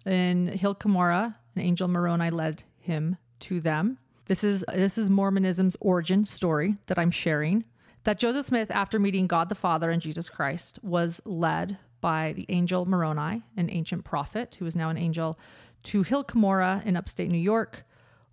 in 0.07 0.47
Hill 0.49 0.75
Cumorah. 0.75 1.35
An 1.55 1.61
angel 1.61 1.87
Moroni 1.87 2.31
led 2.31 2.65
him 2.85 3.17
to 3.41 3.61
them. 3.61 3.99
This 4.27 4.43
is 4.43 4.65
this 4.73 4.97
is 4.97 5.11
Mormonism's 5.11 5.77
origin 5.81 6.25
story 6.25 6.77
that 6.87 6.99
I'm 6.99 7.11
sharing. 7.11 7.65
That 8.05 8.19
Joseph 8.19 8.47
Smith, 8.47 8.71
after 8.71 8.99
meeting 8.99 9.27
God 9.27 9.49
the 9.49 9.55
Father 9.55 9.91
and 9.91 10.01
Jesus 10.01 10.29
Christ, 10.29 10.79
was 10.83 11.23
led 11.25 11.79
by 12.01 12.35
the 12.35 12.47
angel 12.51 12.85
Moroni, 12.85 13.43
an 13.57 13.71
ancient 13.71 14.05
prophet 14.05 14.57
who 14.59 14.67
is 14.67 14.77
now 14.77 14.91
an 14.91 14.99
angel, 14.99 15.39
to 15.85 16.03
Hill 16.03 16.23
Cumorah 16.25 16.85
in 16.85 16.97
upstate 16.97 17.31
New 17.31 17.39
York, 17.39 17.85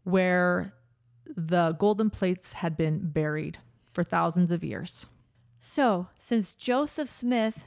where 0.04 0.74
the 1.26 1.72
golden 1.80 2.10
plates 2.10 2.54
had 2.54 2.76
been 2.76 3.10
buried 3.12 3.60
for 3.94 4.04
thousands 4.04 4.52
of 4.52 4.64
years. 4.64 5.08
So, 5.60 6.08
since 6.20 6.54
Joseph 6.54 7.10
Smith 7.10 7.60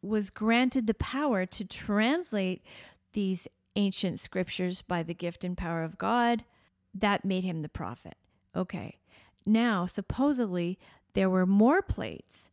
was 0.00 0.30
granted 0.30 0.86
the 0.86 0.94
power 0.94 1.44
to 1.46 1.64
translate 1.64 2.62
these 3.12 3.48
ancient 3.76 4.20
scriptures 4.20 4.82
by 4.82 5.02
the 5.02 5.14
gift 5.14 5.44
and 5.44 5.56
power 5.56 5.82
of 5.82 5.98
God, 5.98 6.44
that 6.94 7.24
made 7.24 7.44
him 7.44 7.62
the 7.62 7.68
prophet. 7.68 8.14
Okay. 8.54 8.98
Now, 9.46 9.86
supposedly, 9.86 10.78
there 11.14 11.28
were 11.28 11.46
more 11.46 11.82
plates 11.82 12.48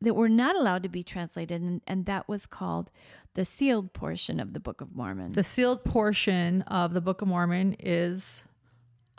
that 0.00 0.14
were 0.14 0.28
not 0.28 0.56
allowed 0.56 0.82
to 0.84 0.88
be 0.88 1.02
translated, 1.02 1.60
and, 1.60 1.80
and, 1.86 2.06
that 2.06 2.28
was 2.28 2.46
called 2.46 2.90
the 3.34 3.44
sealed 3.44 3.92
portion 3.92 4.38
of 4.38 4.52
the 4.52 4.60
Book 4.60 4.80
of 4.80 4.94
Mormon. 4.94 5.32
The 5.32 5.42
sealed 5.42 5.84
portion 5.84 6.62
of 6.62 6.94
the 6.94 7.00
Book 7.00 7.20
of 7.20 7.28
Mormon 7.28 7.74
is 7.80 8.44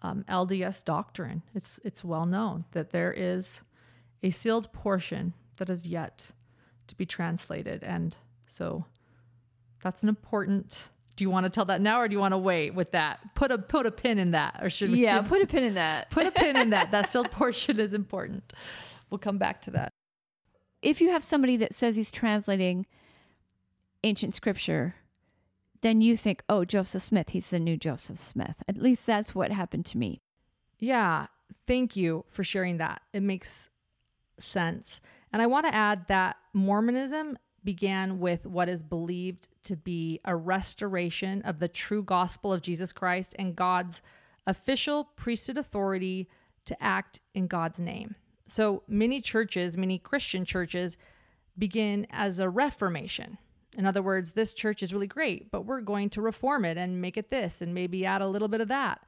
um, 0.04 0.24
LDS 0.30 0.84
doctrine. 0.86 1.44
It's 1.54 1.80
it's 1.84 2.04
well 2.04 2.26
known 2.26 2.66
that 2.72 2.92
there 2.92 3.12
is 3.12 3.62
a 4.24 4.32
sealed 4.32 4.72
portion 4.72 5.34
that 5.58 5.70
is 5.70 5.86
yet 5.86 6.28
to 6.88 6.96
be 6.96 7.06
translated, 7.06 7.84
and 7.84 8.16
so 8.48 8.86
that's 9.84 10.04
an 10.04 10.10
important. 10.10 10.84
Do 11.20 11.26
you 11.26 11.30
want 11.30 11.44
to 11.48 11.50
tell 11.50 11.66
that 11.66 11.82
now, 11.82 12.00
or 12.00 12.08
do 12.08 12.14
you 12.14 12.20
want 12.20 12.34
to 12.34 12.38
wait 12.38 12.74
with 12.74 12.92
that? 12.92 13.20
Put 13.36 13.52
a 13.52 13.58
put 13.58 13.86
a 13.86 13.92
pin 13.92 14.20
in 14.20 14.32
that, 14.32 14.60
or 14.62 14.70
should 14.70 14.90
we? 14.90 15.04
Yeah, 15.04 15.22
put 15.22 15.42
a 15.42 15.48
pin 15.54 15.64
in 15.64 15.74
that. 15.74 16.10
put 16.10 16.26
a 16.26 16.32
pin 16.32 16.56
in 16.56 16.70
that. 16.70 16.92
That 16.92 17.08
sealed 17.10 17.30
portion 17.30 17.78
is 17.78 17.94
important. 17.94 18.54
We'll 19.10 19.18
come 19.18 19.38
back 19.38 19.62
to 19.64 19.72
that. 19.72 19.90
If 20.82 21.02
you 21.02 21.10
have 21.10 21.22
somebody 21.22 21.58
that 21.58 21.76
says 21.76 21.98
he's 21.98 22.10
translating 22.10 22.86
ancient 24.02 24.34
scripture 24.34 24.96
then 25.82 26.02
you 26.02 26.18
think, 26.18 26.44
oh, 26.50 26.66
Joseph 26.66 27.02
Smith, 27.02 27.30
he's 27.30 27.50
the 27.50 27.60
new 27.60 27.78
Joseph 27.78 28.20
Smith. 28.20 28.56
At 28.68 28.78
least 28.78 29.06
that's 29.06 29.34
what 29.34 29.52
happened 29.52 29.86
to 29.88 29.98
me. 29.98 30.22
Yeah. 30.78 31.28
Thank 31.68 31.96
you 31.96 32.26
for 32.30 32.44
sharing 32.44 32.78
that. 32.78 33.02
It 33.14 33.24
makes 33.24 33.70
sense. 34.40 35.02
And 35.32 35.42
I 35.42 35.48
want 35.48 35.66
to 35.68 35.76
add 35.76 36.08
that 36.08 36.38
Mormonism 36.54 37.38
began 37.63 38.19
with 38.19 38.45
what 38.45 38.69
is 38.69 38.84
believed 38.84 39.48
to 39.63 39.76
be 39.76 40.19
a 40.26 40.36
restoration 40.36 41.41
of 41.43 41.60
the 41.60 41.67
true 41.67 42.04
gospel 42.04 42.54
of 42.54 42.62
Jesus 42.62 42.93
Christ 42.93 43.36
and 43.38 43.56
God's 43.56 44.02
official 44.48 45.06
priesthood 45.15 45.58
authority 45.58 46.30
to 46.65 46.84
act 46.84 47.19
in 47.34 47.48
God's 47.48 47.80
name. 47.80 48.15
So 48.48 48.84
many 48.88 49.22
churches, 49.22 49.78
many 49.78 50.00
Christian 50.00 50.45
churches, 50.45 50.98
begin 51.58 52.08
as 52.10 52.39
a 52.39 52.50
reformation 52.50 53.38
in 53.78 53.86
other 53.86 54.02
words, 54.02 54.34
this 54.34 54.54
church 54.54 54.82
is 54.82 54.93
really 54.93 55.08
great, 55.08 55.52
but 55.52 55.65
we're 55.65 55.82
going 55.82 56.10
to 56.12 56.22
reform 56.22 56.65
it 56.65 56.78
and 56.78 57.02
make 57.02 57.17
it 57.17 57.30
this 57.30 57.62
and 57.62 57.74
maybe 57.74 58.06
add 58.06 58.22
a 58.22 58.28
little 58.28 58.48
bit 58.48 58.62
of 58.62 58.67
that. 58.69 59.06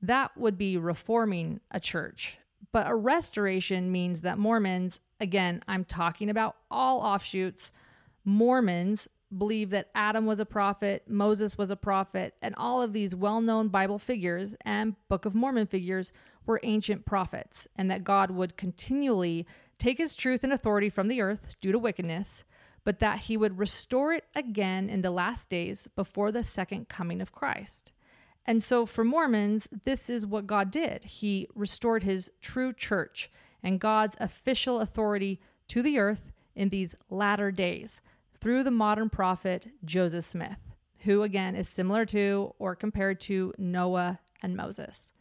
That 0.00 0.36
would 0.36 0.58
be 0.58 0.76
reforming 0.76 1.60
a 1.70 1.78
church. 1.78 2.38
But 2.72 2.88
a 2.88 2.94
restoration 2.94 3.92
means 3.92 4.22
that 4.22 4.38
Mormons, 4.38 4.98
again, 5.22 5.62
I'm 5.66 5.84
talking 5.84 6.28
about 6.28 6.56
all 6.70 7.00
offshoots, 7.00 7.70
Mormons 8.24 9.08
believe 9.36 9.70
that 9.70 9.88
Adam 9.94 10.26
was 10.26 10.40
a 10.40 10.44
prophet, 10.44 11.04
Moses 11.08 11.56
was 11.56 11.70
a 11.70 11.76
prophet, 11.76 12.34
and 12.42 12.54
all 12.56 12.82
of 12.82 12.92
these 12.92 13.14
well 13.14 13.40
known 13.40 13.68
Bible 13.68 13.98
figures 13.98 14.54
and 14.62 14.94
Book 15.08 15.24
of 15.24 15.34
Mormon 15.34 15.66
figures 15.66 16.12
were 16.44 16.60
ancient 16.62 17.06
prophets, 17.06 17.66
and 17.76 17.90
that 17.90 18.04
God 18.04 18.30
would 18.30 18.56
continually 18.56 19.46
take 19.78 19.96
his 19.96 20.14
truth 20.14 20.44
and 20.44 20.52
authority 20.52 20.90
from 20.90 21.08
the 21.08 21.22
earth 21.22 21.56
due 21.60 21.72
to 21.72 21.78
wickedness 21.78 22.44
but 22.84 22.98
that 22.98 23.20
he 23.20 23.36
would 23.36 23.58
restore 23.58 24.12
it 24.12 24.24
again 24.34 24.88
in 24.90 25.02
the 25.02 25.10
last 25.10 25.48
days 25.48 25.88
before 25.94 26.32
the 26.32 26.42
second 26.42 26.88
coming 26.88 27.20
of 27.20 27.32
Christ. 27.32 27.92
And 28.44 28.62
so 28.62 28.86
for 28.86 29.04
Mormons, 29.04 29.68
this 29.84 30.10
is 30.10 30.26
what 30.26 30.48
God 30.48 30.70
did. 30.70 31.04
He 31.04 31.46
restored 31.54 32.02
his 32.02 32.30
true 32.40 32.72
church 32.72 33.30
and 33.62 33.80
God's 33.80 34.16
official 34.20 34.80
authority 34.80 35.40
to 35.68 35.82
the 35.82 35.98
earth 35.98 36.32
in 36.54 36.68
these 36.68 36.94
latter 37.10 37.50
days 37.50 38.00
through 38.40 38.62
the 38.62 38.70
modern 38.70 39.08
prophet 39.08 39.68
Joseph 39.84 40.24
Smith, 40.24 40.58
who 41.00 41.22
again 41.22 41.54
is 41.54 41.68
similar 41.68 42.04
to 42.06 42.54
or 42.58 42.74
compared 42.74 43.20
to 43.20 43.54
Noah 43.56 44.18
and 44.42 44.56
Moses. 44.56 45.12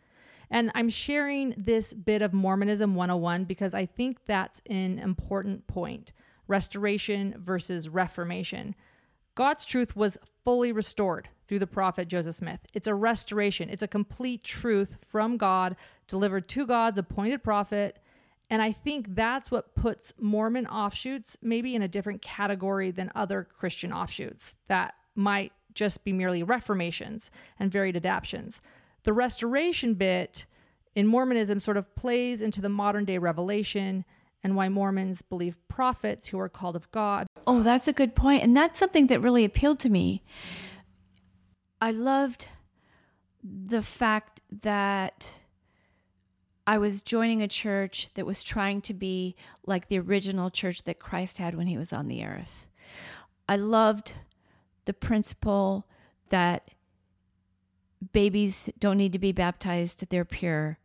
And 0.50 0.70
I'm 0.76 0.90
sharing 0.90 1.54
this 1.58 1.94
bit 1.94 2.22
of 2.22 2.34
Mormonism 2.34 2.94
101 2.96 3.46
because 3.46 3.74
I 3.74 3.86
think 3.86 4.26
that's 4.26 4.62
an 4.70 5.00
important 5.00 5.68
point 5.68 6.12
restoration 6.48 7.34
versus 7.38 7.88
reformation. 7.88 8.76
God's 9.36 9.64
truth 9.64 9.96
was 9.96 10.18
fully 10.44 10.74
restored 10.74 11.30
through 11.48 11.60
the 11.60 11.68
prophet 11.68 12.10
Joseph 12.10 12.36
Smith. 12.36 12.60
It's 12.74 12.88
a 12.88 12.96
restoration, 12.96 13.70
it's 13.70 13.84
a 13.84 13.88
complete 13.88 14.44
truth 14.44 14.98
from 15.08 15.38
God 15.38 15.78
delivered 16.08 16.50
to 16.50 16.66
God's 16.66 16.98
appointed 16.98 17.44
prophet. 17.44 18.01
And 18.52 18.62
I 18.62 18.74
think 18.74 19.16
that's 19.16 19.50
what 19.50 19.76
puts 19.76 20.14
Mormon 20.20 20.68
offshoots 20.68 21.38
maybe 21.42 21.74
in 21.74 21.82
a 21.82 21.88
different 21.88 22.22
category 22.22 22.92
than 22.92 23.10
other 23.16 23.48
Christian 23.58 23.94
offshoots 23.94 24.56
that 24.68 24.94
might 25.16 25.54
just 25.74 26.04
be 26.04 26.12
merely 26.12 26.44
reformations 26.44 27.32
and 27.58 27.72
varied 27.72 27.96
adaptations. 27.96 28.60
The 29.04 29.14
restoration 29.14 29.94
bit 29.94 30.46
in 30.96 31.08
Mormonism 31.08 31.62
sort 31.62 31.78
of 31.78 31.96
plays 31.96 32.42
into 32.42 32.60
the 32.60 32.68
modern 32.68 33.06
day 33.06 33.18
revelation 33.18 34.04
and 34.44 34.58
why 34.58 34.68
Mormons 34.68 35.22
believe 35.22 35.58
prophets 35.70 36.28
who 36.28 36.40
are 36.40 36.50
called 36.50 36.76
of 36.76 36.92
God. 36.92 37.28
Oh, 37.48 37.64
that's 37.64 37.88
a 37.88 37.94
good 37.94 38.16
point. 38.16 38.44
And 38.44 38.56
that's 38.56 38.78
something 38.78 39.08
that 39.08 39.22
really 39.22 39.46
appealed 39.46 39.80
to 39.80 39.90
me. 39.90 40.24
I 41.80 41.92
loved 41.92 42.50
the 43.42 43.82
fact 43.82 44.42
that 44.62 45.40
I 46.72 46.78
was 46.78 47.02
joining 47.02 47.42
a 47.42 47.50
church 47.50 48.08
that 48.14 48.26
was 48.26 48.44
trying 48.44 48.80
to 48.84 48.94
be 48.94 49.36
like 49.66 49.90
the 49.90 50.00
original 50.00 50.50
church 50.50 50.84
that 50.84 51.00
Christ 51.00 51.38
had 51.38 51.54
when 51.54 51.68
he 51.68 51.78
was 51.78 51.92
on 51.92 52.08
the 52.08 52.24
earth. 52.24 52.66
I 53.50 53.58
loved 53.58 54.14
the 54.86 54.94
principle 54.94 55.86
that 56.30 56.70
babies 58.14 58.70
don't 58.80 58.96
need 58.96 59.12
to 59.12 59.20
be 59.20 59.34
baptized, 59.34 60.06
they're 60.10 60.24
pure 60.24 60.80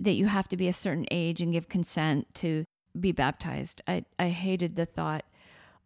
that 0.00 0.14
you 0.14 0.26
have 0.26 0.48
to 0.48 0.56
be 0.56 0.66
a 0.66 0.72
certain 0.72 1.06
age 1.12 1.40
and 1.40 1.52
give 1.52 1.68
consent 1.68 2.26
to 2.34 2.64
be 2.98 3.12
baptized. 3.12 3.80
I, 3.86 4.04
I 4.18 4.30
hated 4.30 4.74
the 4.74 4.86
thought 4.86 5.24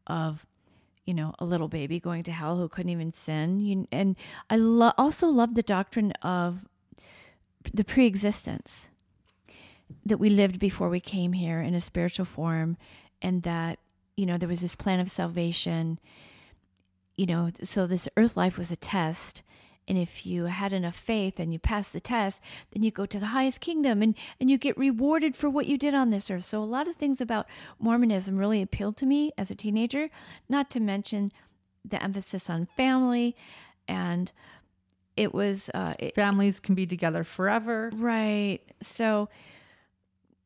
of, 0.06 0.46
you 1.04 1.12
know, 1.12 1.34
a 1.38 1.44
little 1.44 1.68
baby 1.68 2.00
going 2.00 2.22
to 2.22 2.32
hell 2.32 2.56
who 2.56 2.70
couldn't 2.70 2.90
even 2.90 3.12
sin. 3.12 3.60
You, 3.60 3.86
and 3.92 4.16
I 4.48 4.56
lo- 4.56 4.94
also 4.96 5.28
love 5.28 5.56
the 5.56 5.62
doctrine 5.62 6.12
of 6.22 6.60
the 7.74 7.84
pre-existence 7.84 8.88
that 10.06 10.18
we 10.18 10.30
lived 10.30 10.58
before 10.58 10.88
we 10.88 11.00
came 11.00 11.32
here 11.32 11.60
in 11.60 11.74
a 11.74 11.80
spiritual 11.80 12.24
form 12.24 12.76
and 13.22 13.42
that, 13.42 13.78
you 14.16 14.26
know, 14.26 14.38
there 14.38 14.48
was 14.48 14.60
this 14.60 14.76
plan 14.76 15.00
of 15.00 15.10
salvation. 15.10 15.98
You 17.16 17.26
know, 17.26 17.50
so 17.62 17.86
this 17.86 18.08
earth 18.16 18.36
life 18.36 18.58
was 18.58 18.72
a 18.72 18.76
test 18.76 19.42
and 19.86 19.98
if 19.98 20.24
you 20.24 20.46
had 20.46 20.72
enough 20.72 20.96
faith 20.96 21.38
and 21.38 21.52
you 21.52 21.58
passed 21.58 21.92
the 21.92 22.00
test, 22.00 22.40
then 22.72 22.82
you 22.82 22.90
go 22.90 23.06
to 23.06 23.18
the 23.18 23.26
highest 23.26 23.60
kingdom 23.60 24.02
and, 24.02 24.14
and 24.40 24.50
you 24.50 24.56
get 24.56 24.78
rewarded 24.78 25.36
for 25.36 25.50
what 25.50 25.66
you 25.66 25.76
did 25.76 25.94
on 25.94 26.10
this 26.10 26.30
earth. 26.30 26.44
So, 26.44 26.62
a 26.62 26.64
lot 26.64 26.88
of 26.88 26.96
things 26.96 27.20
about 27.20 27.46
Mormonism 27.78 28.38
really 28.38 28.62
appealed 28.62 28.96
to 28.98 29.06
me 29.06 29.32
as 29.36 29.50
a 29.50 29.54
teenager, 29.54 30.08
not 30.48 30.70
to 30.70 30.80
mention 30.80 31.32
the 31.84 32.02
emphasis 32.02 32.48
on 32.48 32.66
family. 32.76 33.36
And 33.86 34.32
it 35.16 35.34
was. 35.34 35.70
Uh, 35.74 35.92
it, 35.98 36.14
Families 36.14 36.60
can 36.60 36.74
be 36.74 36.86
together 36.86 37.22
forever. 37.22 37.90
Right. 37.94 38.60
So, 38.80 39.28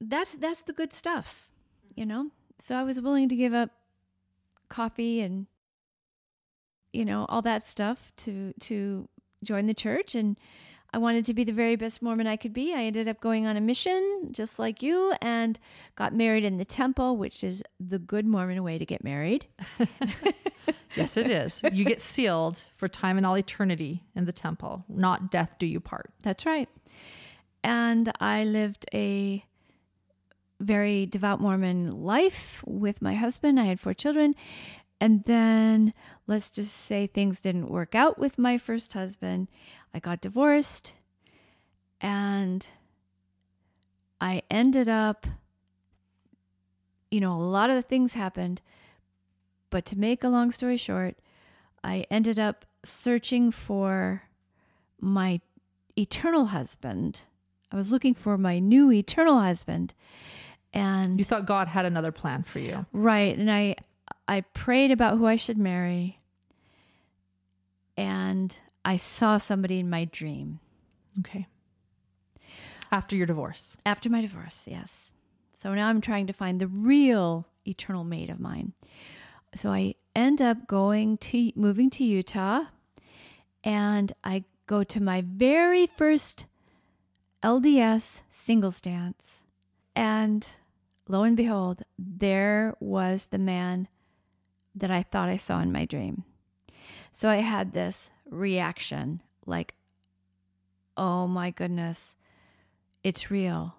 that's 0.00 0.34
that's 0.34 0.62
the 0.62 0.72
good 0.72 0.92
stuff, 0.92 1.50
you 1.94 2.06
know? 2.06 2.30
So, 2.60 2.76
I 2.76 2.82
was 2.82 3.00
willing 3.00 3.28
to 3.28 3.36
give 3.36 3.54
up 3.54 3.70
coffee 4.68 5.20
and 5.20 5.46
you 6.92 7.04
know 7.04 7.26
all 7.28 7.42
that 7.42 7.66
stuff 7.66 8.12
to 8.18 8.52
to 8.60 9.08
join 9.44 9.66
the 9.66 9.74
church 9.74 10.14
and 10.14 10.36
I 10.92 10.98
wanted 10.98 11.26
to 11.26 11.34
be 11.34 11.44
the 11.44 11.52
very 11.52 11.76
best 11.76 12.00
Mormon 12.00 12.26
I 12.26 12.36
could 12.36 12.54
be. 12.54 12.72
I 12.72 12.84
ended 12.84 13.08
up 13.08 13.20
going 13.20 13.46
on 13.46 13.56
a 13.56 13.60
mission 13.60 14.28
just 14.32 14.58
like 14.58 14.82
you 14.82 15.12
and 15.20 15.58
got 15.96 16.14
married 16.14 16.44
in 16.44 16.56
the 16.56 16.64
temple, 16.64 17.18
which 17.18 17.44
is 17.44 17.62
the 17.78 17.98
good 17.98 18.24
Mormon 18.24 18.62
way 18.62 18.78
to 18.78 18.86
get 18.86 19.04
married. 19.04 19.46
yes, 20.96 21.18
it 21.18 21.30
is. 21.30 21.60
You 21.72 21.84
get 21.84 22.00
sealed 22.00 22.62
for 22.76 22.88
time 22.88 23.18
and 23.18 23.26
all 23.26 23.36
eternity 23.36 24.02
in 24.14 24.24
the 24.24 24.32
temple, 24.32 24.84
not 24.88 25.30
death 25.30 25.56
do 25.58 25.66
you 25.66 25.78
part. 25.78 26.10
That's 26.22 26.46
right. 26.46 26.70
And 27.62 28.10
I 28.18 28.44
lived 28.44 28.86
a 28.94 29.44
very 30.60 31.06
devout 31.06 31.40
Mormon 31.40 32.02
life 32.02 32.62
with 32.66 33.00
my 33.00 33.14
husband. 33.14 33.60
I 33.60 33.64
had 33.64 33.80
four 33.80 33.94
children. 33.94 34.34
And 35.00 35.24
then 35.24 35.94
let's 36.26 36.50
just 36.50 36.74
say 36.74 37.06
things 37.06 37.40
didn't 37.40 37.70
work 37.70 37.94
out 37.94 38.18
with 38.18 38.38
my 38.38 38.58
first 38.58 38.92
husband. 38.92 39.48
I 39.94 40.00
got 40.00 40.20
divorced 40.20 40.94
and 42.00 42.66
I 44.20 44.42
ended 44.50 44.88
up, 44.88 45.26
you 47.10 47.20
know, 47.20 47.32
a 47.32 47.38
lot 47.38 47.70
of 47.70 47.76
the 47.76 47.82
things 47.82 48.14
happened. 48.14 48.60
But 49.70 49.86
to 49.86 49.98
make 49.98 50.24
a 50.24 50.28
long 50.28 50.50
story 50.50 50.76
short, 50.76 51.16
I 51.84 52.06
ended 52.10 52.38
up 52.38 52.64
searching 52.84 53.52
for 53.52 54.22
my 55.00 55.40
eternal 55.96 56.46
husband. 56.46 57.22
I 57.70 57.76
was 57.76 57.92
looking 57.92 58.14
for 58.14 58.38
my 58.38 58.58
new 58.58 58.90
eternal 58.90 59.40
husband. 59.40 59.94
And 60.72 61.18
you 61.18 61.24
thought 61.24 61.46
God 61.46 61.68
had 61.68 61.84
another 61.84 62.12
plan 62.12 62.42
for 62.42 62.58
you. 62.58 62.86
Right. 62.92 63.36
And 63.36 63.50
I 63.50 63.76
I 64.26 64.42
prayed 64.42 64.90
about 64.90 65.18
who 65.18 65.26
I 65.26 65.36
should 65.36 65.58
marry, 65.58 66.20
and 67.96 68.56
I 68.84 68.96
saw 68.96 69.38
somebody 69.38 69.78
in 69.78 69.88
my 69.88 70.04
dream. 70.04 70.60
Okay. 71.20 71.46
After 72.90 73.16
your 73.16 73.26
divorce. 73.26 73.76
After 73.84 74.08
my 74.08 74.20
divorce, 74.20 74.62
yes. 74.66 75.12
So 75.52 75.74
now 75.74 75.88
I'm 75.88 76.00
trying 76.00 76.26
to 76.28 76.32
find 76.32 76.60
the 76.60 76.68
real 76.68 77.46
eternal 77.66 78.04
mate 78.04 78.30
of 78.30 78.40
mine. 78.40 78.72
So 79.54 79.70
I 79.72 79.94
end 80.14 80.40
up 80.40 80.66
going 80.66 81.18
to 81.18 81.52
moving 81.54 81.90
to 81.90 82.04
Utah 82.04 82.64
and 83.64 84.12
I 84.22 84.44
go 84.66 84.84
to 84.84 85.02
my 85.02 85.22
very 85.26 85.86
first 85.86 86.46
LDS 87.42 88.22
singles 88.30 88.80
dance. 88.80 89.42
And 89.94 90.48
lo 91.08 91.22
and 91.22 91.36
behold, 91.36 91.82
there 91.98 92.74
was 92.80 93.26
the 93.26 93.38
man 93.38 93.88
that 94.74 94.90
I 94.90 95.02
thought 95.02 95.28
I 95.28 95.36
saw 95.36 95.60
in 95.60 95.72
my 95.72 95.84
dream. 95.84 96.24
So 97.12 97.28
I 97.28 97.36
had 97.36 97.72
this 97.72 98.10
reaction 98.30 99.22
like, 99.46 99.74
oh 100.96 101.26
my 101.26 101.50
goodness, 101.50 102.14
it's 103.02 103.30
real. 103.30 103.76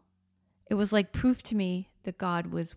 It 0.69 0.73
was 0.75 0.91
like 0.91 1.13
proof 1.13 1.41
to 1.43 1.55
me 1.55 1.89
that 2.03 2.17
God 2.17 2.47
was 2.47 2.75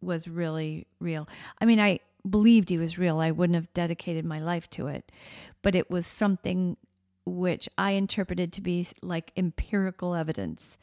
was 0.00 0.28
really 0.28 0.86
real. 0.98 1.28
I 1.60 1.64
mean, 1.64 1.78
I 1.78 2.00
believed 2.28 2.70
he 2.70 2.78
was 2.78 2.98
real. 2.98 3.18
I 3.18 3.30
wouldn't 3.30 3.54
have 3.54 3.72
dedicated 3.74 4.24
my 4.24 4.40
life 4.40 4.68
to 4.70 4.86
it, 4.86 5.12
but 5.62 5.74
it 5.74 5.90
was 5.90 6.06
something 6.06 6.76
which 7.26 7.68
I 7.76 7.92
interpreted 7.92 8.52
to 8.54 8.60
be 8.60 8.86
like 9.02 9.30
empirical 9.36 10.14
evidence 10.14 10.78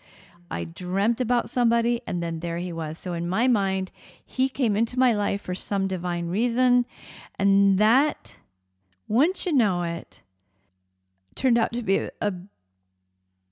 I 0.49 0.63
dreamt 0.63 1.21
about 1.21 1.49
somebody 1.49 2.01
and 2.07 2.21
then 2.21 2.39
there 2.39 2.57
he 2.57 2.71
was. 2.71 2.97
So 2.97 3.13
in 3.13 3.27
my 3.27 3.47
mind, 3.47 3.91
he 4.25 4.49
came 4.49 4.75
into 4.75 4.99
my 4.99 5.13
life 5.13 5.41
for 5.41 5.55
some 5.55 5.88
divine 5.88 6.27
reason. 6.27 6.86
And 7.38 7.77
that, 7.77 8.38
once 9.07 9.45
you 9.45 9.53
know 9.53 9.83
it, 9.83 10.21
turned 11.36 11.57
out 11.57 11.71
to 11.73 11.83
be 11.83 11.97
a, 11.97 12.12
a 12.21 12.33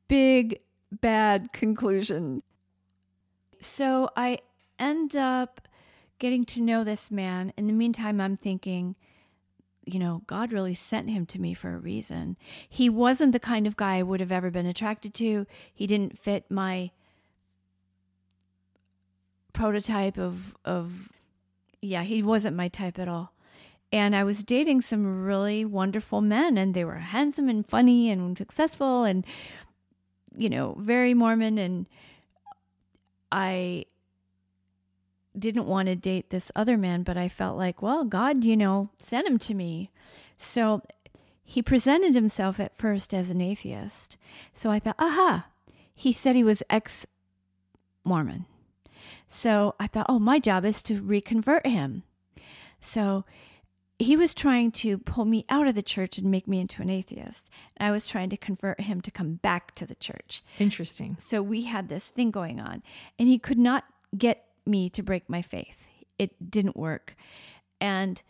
big, 0.07 0.59
bad 0.91 1.51
conclusion. 1.53 2.43
So 3.59 4.09
I 4.15 4.39
end 4.79 5.15
up 5.15 5.67
getting 6.19 6.43
to 6.45 6.61
know 6.61 6.83
this 6.83 7.11
man. 7.11 7.53
In 7.57 7.67
the 7.67 7.73
meantime, 7.73 8.21
I'm 8.21 8.37
thinking, 8.37 8.95
you 9.85 9.99
know, 9.99 10.23
God 10.27 10.51
really 10.51 10.73
sent 10.73 11.09
him 11.09 11.25
to 11.27 11.39
me 11.39 11.53
for 11.53 11.73
a 11.73 11.79
reason. 11.79 12.37
He 12.67 12.89
wasn't 12.89 13.33
the 13.33 13.39
kind 13.39 13.67
of 13.67 13.75
guy 13.75 13.97
I 13.97 14.03
would 14.03 14.19
have 14.19 14.31
ever 14.31 14.49
been 14.49 14.65
attracted 14.65 15.13
to. 15.15 15.45
He 15.73 15.87
didn't 15.87 16.17
fit 16.17 16.49
my 16.49 16.91
prototype 19.53 20.17
of 20.17 20.57
of 20.65 21.09
yeah, 21.81 22.03
he 22.03 22.23
wasn't 22.23 22.55
my 22.55 22.67
type 22.67 22.99
at 22.99 23.07
all. 23.07 23.31
And 23.91 24.15
I 24.15 24.23
was 24.23 24.43
dating 24.43 24.81
some 24.81 25.23
really 25.23 25.63
wonderful 25.63 26.19
men 26.19 26.57
and 26.57 26.73
they 26.73 26.83
were 26.83 26.95
handsome 26.95 27.47
and 27.47 27.65
funny 27.65 28.09
and 28.09 28.37
successful 28.37 29.03
and 29.03 29.25
you 30.37 30.49
know, 30.49 30.75
very 30.79 31.13
Mormon 31.13 31.57
and 31.57 31.85
I 33.31 33.85
didn't 35.37 35.67
want 35.67 35.87
to 35.87 35.95
date 35.95 36.29
this 36.29 36.51
other 36.55 36.77
man, 36.77 37.03
but 37.03 37.17
I 37.17 37.27
felt 37.27 37.57
like, 37.57 37.81
well, 37.81 38.03
God, 38.03 38.43
you 38.43 38.57
know, 38.57 38.89
sent 38.97 39.27
him 39.27 39.39
to 39.39 39.53
me. 39.53 39.91
So 40.37 40.81
he 41.43 41.61
presented 41.61 42.15
himself 42.15 42.59
at 42.59 42.75
first 42.75 43.13
as 43.13 43.29
an 43.29 43.41
atheist. 43.41 44.17
So 44.53 44.71
I 44.71 44.79
thought, 44.79 44.95
aha, 44.99 45.47
he 45.93 46.11
said 46.11 46.35
he 46.35 46.43
was 46.43 46.63
ex 46.69 47.05
Mormon. 48.03 48.45
So 49.27 49.75
I 49.79 49.87
thought, 49.87 50.07
oh, 50.09 50.19
my 50.19 50.39
job 50.39 50.65
is 50.65 50.81
to 50.83 51.01
reconvert 51.01 51.65
him. 51.65 52.03
So 52.81 53.25
he 53.97 54.17
was 54.17 54.33
trying 54.33 54.71
to 54.71 54.97
pull 54.97 55.25
me 55.25 55.45
out 55.49 55.67
of 55.67 55.75
the 55.75 55.81
church 55.81 56.17
and 56.17 56.29
make 56.29 56.47
me 56.47 56.59
into 56.59 56.81
an 56.81 56.89
atheist. 56.89 57.49
And 57.77 57.87
I 57.87 57.91
was 57.91 58.07
trying 58.07 58.29
to 58.29 58.37
convert 58.37 58.81
him 58.81 59.01
to 59.01 59.11
come 59.11 59.35
back 59.35 59.73
to 59.75 59.85
the 59.85 59.95
church. 59.95 60.43
Interesting. 60.59 61.17
So 61.19 61.41
we 61.41 61.63
had 61.63 61.87
this 61.87 62.07
thing 62.07 62.31
going 62.31 62.59
on, 62.59 62.83
and 63.17 63.27
he 63.27 63.39
could 63.39 63.57
not 63.57 63.85
get 64.17 64.44
me 64.65 64.89
to 64.89 65.03
break 65.03 65.29
my 65.29 65.41
faith. 65.41 65.77
It 66.17 66.51
didn't 66.51 66.77
work. 66.77 67.15
And 67.81 68.21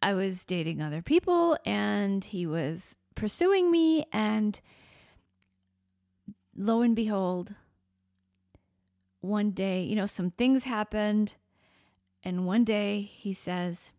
I 0.00 0.14
was 0.14 0.44
dating 0.44 0.82
other 0.82 1.02
people 1.02 1.56
and 1.64 2.24
he 2.24 2.46
was 2.46 2.96
pursuing 3.14 3.70
me. 3.70 4.04
And 4.12 4.60
lo 6.56 6.82
and 6.82 6.96
behold, 6.96 7.54
one 9.20 9.52
day, 9.52 9.82
you 9.82 9.94
know, 9.94 10.06
some 10.06 10.30
things 10.30 10.64
happened. 10.64 11.34
And 12.22 12.46
one 12.46 12.64
day 12.64 13.10
he 13.14 13.32
says, 13.32 13.92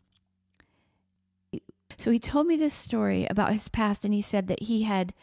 so 1.97 2.11
he 2.11 2.19
told 2.19 2.47
me 2.47 2.55
this 2.55 2.73
story 2.73 3.27
about 3.29 3.51
his 3.51 3.69
past, 3.69 4.03
and 4.03 4.13
he 4.13 4.21
said 4.21 4.47
that 4.47 4.63
he 4.63 4.83
had 4.83 5.13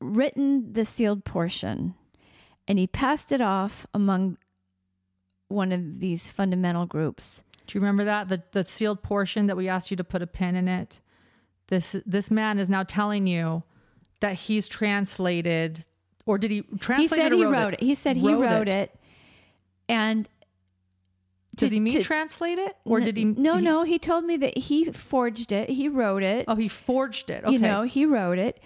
written 0.00 0.74
the 0.74 0.84
sealed 0.84 1.24
portion 1.24 1.94
and 2.68 2.78
he 2.78 2.86
passed 2.86 3.32
it 3.32 3.40
off 3.40 3.86
among 3.94 4.38
one 5.48 5.72
of 5.72 6.00
these 6.00 6.30
fundamental 6.30 6.86
groups. 6.86 7.42
Do 7.66 7.76
you 7.78 7.80
remember 7.80 8.04
that 8.04 8.28
the 8.28 8.42
the 8.52 8.64
sealed 8.64 9.02
portion 9.02 9.46
that 9.46 9.56
we 9.56 9.68
asked 9.68 9.90
you 9.90 9.96
to 9.96 10.04
put 10.04 10.22
a 10.22 10.26
pin 10.26 10.54
in 10.56 10.68
it? 10.68 11.00
This 11.68 11.96
this 12.06 12.30
man 12.30 12.58
is 12.58 12.70
now 12.70 12.82
telling 12.84 13.26
you 13.26 13.62
that 14.20 14.34
he's 14.34 14.68
translated, 14.68 15.84
or 16.24 16.38
did 16.38 16.50
he 16.50 16.62
translate? 16.78 17.00
He 17.10 17.22
said 17.22 17.32
it 17.32 17.36
he 17.36 17.44
wrote, 17.44 17.52
wrote 17.52 17.74
it. 17.74 17.80
He 17.82 17.94
said 17.94 18.16
he 18.16 18.32
wrote 18.34 18.68
it. 18.68 18.94
and 19.88 20.28
does 21.54 21.70
to- 21.70 21.74
he 21.74 21.80
mean 21.80 21.92
to- 21.94 22.02
translate 22.02 22.58
it, 22.58 22.76
or 22.84 23.00
did 23.00 23.16
he? 23.16 23.24
No, 23.24 23.56
he- 23.56 23.62
no. 23.62 23.82
He 23.82 23.98
told 23.98 24.24
me 24.24 24.36
that 24.36 24.58
he 24.58 24.86
forged 24.92 25.52
it. 25.52 25.70
He 25.70 25.88
wrote 25.88 26.22
it. 26.22 26.44
Oh, 26.48 26.54
he 26.56 26.68
forged 26.68 27.30
it. 27.30 27.42
Okay. 27.44 27.52
You 27.52 27.58
know, 27.58 27.82
he 27.82 28.04
wrote 28.04 28.38
it, 28.38 28.60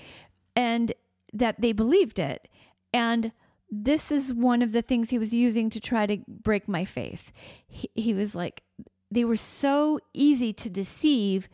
and 0.57 0.93
that 1.33 1.61
they 1.61 1.73
believed 1.73 2.19
it. 2.19 2.49
And 2.93 3.33
this 3.71 4.11
is 4.11 4.35
one 4.35 4.63
of 4.63 4.73
the 4.73 4.83
things 4.83 5.11
he 5.11 5.19
was 5.19 5.33
using 5.33 5.71
to 5.71 5.81
try 5.81 6.07
to 6.07 6.19
break 6.27 6.69
my 6.69 6.85
faith. 6.85 7.33
He, 7.67 7.91
he 7.95 8.15
was 8.15 8.35
like, 8.35 8.63
they 9.11 9.25
were 9.25 9.37
so 9.37 10.01
easy 10.13 10.53
to 10.55 10.71
deceive. 10.71 11.49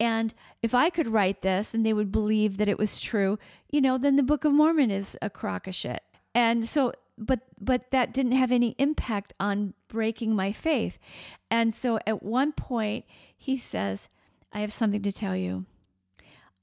And 0.00 0.34
if 0.62 0.74
I 0.74 0.90
could 0.90 1.08
write 1.08 1.42
this 1.42 1.72
and 1.72 1.84
they 1.84 1.92
would 1.92 2.12
believe 2.12 2.56
that 2.56 2.68
it 2.68 2.78
was 2.78 2.98
true, 3.00 3.38
you 3.70 3.80
know, 3.80 3.96
then 3.98 4.16
the 4.16 4.22
Book 4.22 4.44
of 4.44 4.52
Mormon 4.52 4.90
is 4.90 5.16
a 5.22 5.30
crock 5.30 5.66
of 5.66 5.74
shit. 5.74 6.02
And 6.34 6.68
so, 6.68 6.92
but 7.16 7.40
but 7.60 7.90
that 7.92 8.12
didn't 8.12 8.32
have 8.32 8.50
any 8.50 8.74
impact 8.78 9.32
on 9.38 9.74
breaking 9.88 10.34
my 10.34 10.52
faith. 10.52 10.98
And 11.50 11.74
so 11.74 11.98
at 12.06 12.22
one 12.22 12.52
point 12.52 13.04
he 13.36 13.56
says, 13.56 14.08
I 14.52 14.60
have 14.60 14.72
something 14.72 15.02
to 15.02 15.12
tell 15.12 15.36
you. 15.36 15.64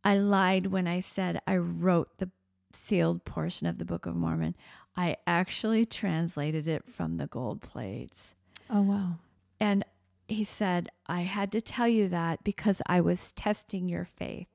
I 0.04 0.18
lied 0.18 0.68
when 0.68 0.88
I 0.88 1.00
said 1.00 1.42
I 1.48 1.58
wrote 1.58 2.18
the 2.18 2.30
sealed 2.74 3.24
portion 3.24 3.68
of 3.68 3.78
the 3.78 3.86
Book 3.86 4.06
of 4.06 4.16
Mormon. 4.16 4.56
I 4.96 5.18
actually 5.26 5.86
translated 5.86 6.68
it 6.68 6.88
from 6.88 7.18
the 7.18 7.28
gold 7.28 7.62
plates. 7.62 8.34
Oh 8.70 8.82
wow. 8.82 9.14
And 9.60 9.86
he 10.28 10.44
said, 10.44 10.90
I 11.08 11.22
had 11.22 11.52
to 11.52 11.62
tell 11.62 11.88
you 11.88 12.08
that 12.10 12.44
because 12.44 12.82
I 12.88 13.02
was 13.02 13.32
testing 13.34 13.90
your 13.90 14.06
faith. 14.06 14.48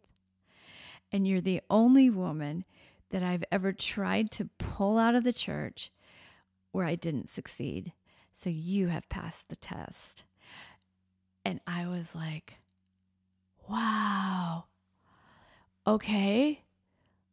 And 1.13 1.27
you're 1.27 1.41
the 1.41 1.63
only 1.71 2.11
woman 2.11 2.65
that 3.11 3.23
I've 3.23 3.45
ever 3.53 3.73
tried 3.73 4.31
to 4.33 4.51
pull 4.59 4.99
out 4.99 5.15
of 5.15 5.25
the 5.25 5.33
church 5.33 5.93
where 6.73 6.85
I 6.85 6.95
didn't 6.95 7.31
succeed. 7.31 7.93
So 8.35 8.51
you 8.51 8.89
have 8.89 9.09
passed 9.09 9.49
the 9.49 9.57
test. 9.57 10.25
And 11.45 11.61
I 11.67 11.87
was 11.87 12.15
like, 12.15 12.55
wow. 13.69 14.65
Okay, 15.87 16.65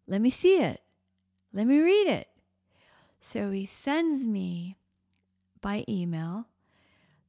let 0.08 0.22
me 0.22 0.30
see 0.30 0.58
it. 0.58 0.82
Let 1.52 1.66
me 1.66 1.80
read 1.80 2.08
it. 2.08 2.28
So 3.26 3.52
he 3.52 3.66
sends 3.66 4.26
me 4.26 4.76
by 5.62 5.86
email 5.88 6.48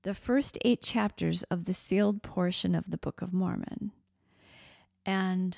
the 0.03 0.13
first 0.13 0.59
eight 0.65 0.83
chapters 0.83 1.45
of 1.45 1.67
the 1.67 1.73
sealed 1.73 2.21
portion 2.21 2.75
of 2.75 2.91
the 2.91 2.99
Book 2.99 3.23
of 3.23 3.33
Mormon. 3.33 3.93
And 5.07 5.57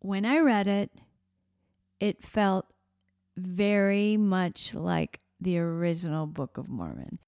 when 0.00 0.26
I 0.26 0.40
read 0.40 0.68
it, 0.68 0.90
it 2.00 2.22
felt 2.22 2.66
very 3.34 4.18
much 4.18 4.74
like 4.74 5.20
the 5.40 5.56
original 5.56 6.26
Book 6.26 6.58
of 6.58 6.68
Mormon. 6.68 7.18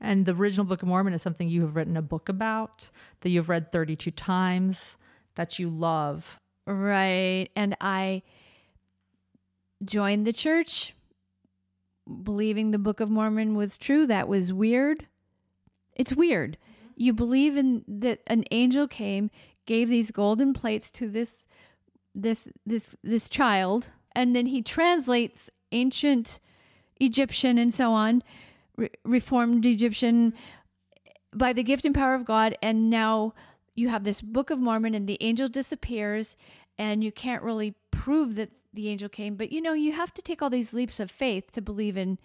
And 0.00 0.24
the 0.24 0.32
original 0.32 0.64
Book 0.64 0.80
of 0.80 0.88
Mormon 0.88 1.12
is 1.12 1.20
something 1.20 1.50
you 1.50 1.60
have 1.60 1.76
written 1.76 1.98
a 1.98 2.02
book 2.02 2.30
about 2.30 2.88
that 3.20 3.28
you've 3.28 3.50
read 3.50 3.72
32 3.72 4.10
times 4.10 4.96
that 5.34 5.58
you 5.58 5.68
love. 5.68 6.40
Right. 6.66 7.50
And 7.54 7.76
I 7.78 8.22
joined 9.84 10.26
the 10.26 10.32
church 10.32 10.94
believing 12.22 12.70
the 12.70 12.78
Book 12.78 13.00
of 13.00 13.10
Mormon 13.10 13.54
was 13.54 13.76
true. 13.76 14.06
That 14.06 14.28
was 14.28 14.52
weird. 14.52 15.06
It's 15.94 16.14
weird. 16.14 16.56
You 16.96 17.12
believe 17.12 17.56
in 17.56 17.84
that 17.86 18.20
an 18.26 18.44
angel 18.50 18.88
came, 18.88 19.30
gave 19.66 19.88
these 19.88 20.10
golden 20.10 20.52
plates 20.52 20.90
to 20.90 21.08
this 21.08 21.46
this 22.14 22.48
this 22.66 22.96
this 23.02 23.28
child, 23.28 23.88
and 24.14 24.36
then 24.36 24.46
he 24.46 24.62
translates 24.62 25.48
ancient 25.70 26.38
Egyptian 27.00 27.56
and 27.56 27.72
so 27.72 27.92
on, 27.92 28.22
re- 28.76 28.90
reformed 29.04 29.64
Egyptian 29.64 30.34
by 31.34 31.52
the 31.52 31.62
gift 31.62 31.84
and 31.84 31.94
power 31.94 32.14
of 32.14 32.26
God, 32.26 32.56
and 32.62 32.90
now 32.90 33.32
you 33.74 33.88
have 33.88 34.04
this 34.04 34.20
Book 34.20 34.50
of 34.50 34.58
Mormon, 34.58 34.94
and 34.94 35.08
the 35.08 35.16
angel 35.22 35.48
disappears, 35.48 36.36
and 36.76 37.02
you 37.02 37.10
can't 37.10 37.42
really 37.42 37.74
prove 37.90 38.34
that 38.34 38.50
the 38.72 38.88
angel 38.88 39.08
came, 39.08 39.36
but 39.36 39.52
you 39.52 39.60
know, 39.60 39.72
you 39.72 39.92
have 39.92 40.14
to 40.14 40.22
take 40.22 40.42
all 40.42 40.50
these 40.50 40.72
leaps 40.72 41.00
of 41.00 41.10
faith 41.10 41.52
to 41.52 41.60
believe 41.60 41.96
in 41.96 42.18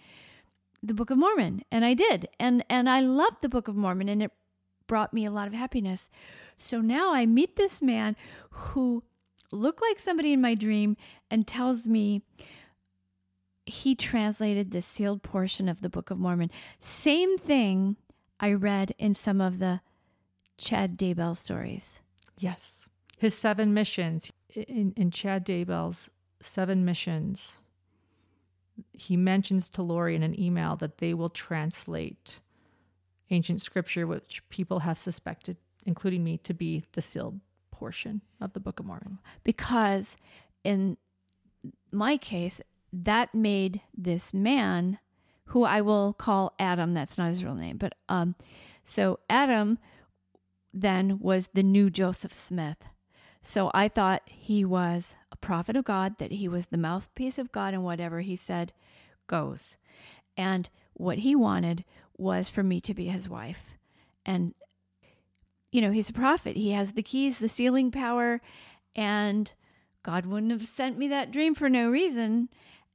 the 0.81 0.93
Book 0.93 1.09
of 1.09 1.17
Mormon, 1.17 1.63
and 1.71 1.83
I 1.83 1.93
did, 1.93 2.29
and 2.39 2.63
and 2.69 2.89
I 2.89 3.01
loved 3.01 3.41
the 3.41 3.49
Book 3.49 3.67
of 3.67 3.75
Mormon, 3.75 4.09
and 4.09 4.23
it 4.23 4.31
brought 4.87 5.13
me 5.13 5.25
a 5.25 5.31
lot 5.31 5.47
of 5.47 5.53
happiness. 5.53 6.09
So 6.57 6.81
now 6.81 7.13
I 7.13 7.25
meet 7.25 7.55
this 7.55 7.81
man 7.81 8.15
who 8.49 9.03
looked 9.51 9.81
like 9.81 9.99
somebody 9.99 10.33
in 10.33 10.41
my 10.41 10.55
dream 10.55 10.97
and 11.29 11.45
tells 11.45 11.87
me 11.87 12.21
he 13.65 13.95
translated 13.95 14.71
the 14.71 14.81
sealed 14.81 15.23
portion 15.23 15.67
of 15.67 15.81
the 15.81 15.89
Book 15.89 16.09
of 16.09 16.17
Mormon. 16.17 16.51
Same 16.79 17.37
thing 17.37 17.97
I 18.39 18.53
read 18.53 18.93
in 18.97 19.13
some 19.13 19.41
of 19.41 19.59
the 19.59 19.81
Chad 20.57 20.97
Daybell 20.97 21.35
stories. 21.35 21.99
Yes. 22.37 22.87
His 23.17 23.35
seven 23.35 23.73
missions 23.73 24.31
in, 24.53 24.93
in 24.95 25.11
Chad 25.11 25.45
Daybell's 25.45 26.09
seven 26.41 26.85
missions. 26.85 27.57
He 28.91 29.17
mentions 29.17 29.69
to 29.69 29.81
Lori 29.81 30.15
in 30.15 30.23
an 30.23 30.39
email 30.39 30.75
that 30.77 30.99
they 30.99 31.13
will 31.13 31.29
translate 31.29 32.39
ancient 33.29 33.61
scripture, 33.61 34.05
which 34.07 34.41
people 34.49 34.79
have 34.79 34.99
suspected, 34.99 35.57
including 35.85 36.23
me, 36.23 36.37
to 36.39 36.53
be 36.53 36.83
the 36.93 37.01
sealed 37.01 37.39
portion 37.71 38.23
of 38.41 38.53
the 38.53 38.59
Book 38.59 38.79
of 38.79 38.85
Mormon. 38.85 39.19
because 39.43 40.17
in 40.63 40.97
my 41.91 42.17
case 42.17 42.59
that 42.91 43.35
made 43.35 43.81
this 43.95 44.33
man 44.33 44.97
who 45.45 45.63
I 45.63 45.81
will 45.81 46.13
call 46.13 46.53
Adam 46.57 46.95
that's 46.95 47.19
not 47.19 47.27
his 47.27 47.43
real 47.43 47.53
name 47.53 47.77
but 47.77 47.93
um 48.09 48.33
so 48.83 49.19
Adam 49.29 49.77
then 50.73 51.19
was 51.19 51.49
the 51.53 51.61
new 51.61 51.91
Joseph 51.91 52.33
Smith 52.33 52.77
so 53.47 53.71
I 53.73 53.87
thought 53.87 54.23
he 54.25 54.65
was 54.65 55.15
a 55.31 55.37
prophet 55.37 55.75
of 55.75 55.85
God 55.85 56.17
that 56.17 56.33
he 56.33 56.47
was 56.47 56.67
the 56.67 56.77
mouthpiece 56.77 57.37
of 57.37 57.51
God 57.51 57.73
and 57.73 57.83
whatever 57.83 58.21
he 58.21 58.35
said 58.35 58.73
goes 59.27 59.77
and 60.35 60.69
what 60.93 61.19
he 61.19 61.35
wanted 61.35 61.85
was 62.17 62.49
for 62.49 62.63
me 62.63 62.81
to 62.81 62.93
be 62.93 63.07
his 63.07 63.29
wife 63.29 63.77
and 64.25 64.53
you 65.71 65.81
know, 65.81 65.91
he's 65.91 66.09
a 66.09 66.13
prophet. 66.13 66.55
He 66.55 66.71
has 66.71 66.93
the 66.93 67.03
keys, 67.03 67.39
the 67.39 67.49
sealing 67.49 67.91
power, 67.91 68.41
and 68.95 69.53
God 70.03 70.25
wouldn't 70.25 70.51
have 70.51 70.67
sent 70.67 70.97
me 70.97 71.07
that 71.09 71.31
dream 71.31 71.53
for 71.53 71.69
no 71.69 71.89
reason. 71.89 72.49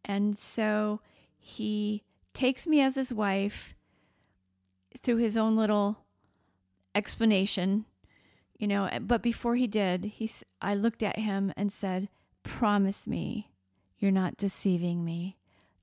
And 0.05 0.39
so 0.39 1.01
he 1.39 2.03
takes 2.35 2.67
me 2.67 2.81
as 2.81 2.95
his 2.95 3.13
wife 3.13 3.75
through 5.03 5.19
his 5.19 5.37
own 5.37 5.55
little 5.55 5.99
explanation, 6.95 7.85
you 8.63 8.69
know, 8.69 8.85
eh, 8.85 9.01
but 9.01 9.25
before 9.25 9.57
he 9.57 9.67
did, 9.67 10.05
he 10.05 10.31
i 10.61 10.73
looked 10.73 11.03
at 11.03 11.19
him 11.19 11.53
and 11.57 11.73
said, 11.73 12.09
"Promise 12.45 13.09
me 13.09 13.51
you're 13.99 14.13
not 14.13 14.37
deceiving 14.37 15.05
me 15.05 15.37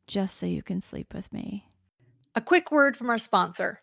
just 0.07 0.39
so 0.39 0.45
you 0.45 0.63
can 0.63 0.80
sleep 0.80 1.13
with 1.13 1.32
me." 1.34 1.67
A 2.36 2.41
quick 2.41 2.71
word 2.71 2.95
from 2.95 3.09
our 3.09 3.17
sponsor. 3.17 3.82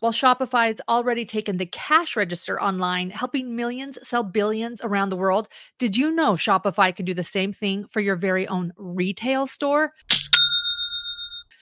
While 0.00 0.10
Shopify 0.10 0.66
has 0.66 0.80
already 0.88 1.24
taken 1.24 1.56
the 1.56 1.66
cash 1.66 2.16
register 2.16 2.60
online, 2.60 3.10
helping 3.10 3.54
millions 3.54 3.96
sell 4.02 4.24
billions 4.24 4.80
around 4.82 5.10
the 5.10 5.16
world, 5.16 5.46
did 5.78 5.96
you 5.96 6.10
know 6.10 6.32
Shopify 6.32 6.94
can 6.94 7.06
do 7.06 7.14
the 7.14 7.22
same 7.22 7.52
thing 7.52 7.86
for 7.86 8.00
your 8.00 8.16
very 8.16 8.48
own 8.48 8.72
retail 8.76 9.46
store? 9.46 9.92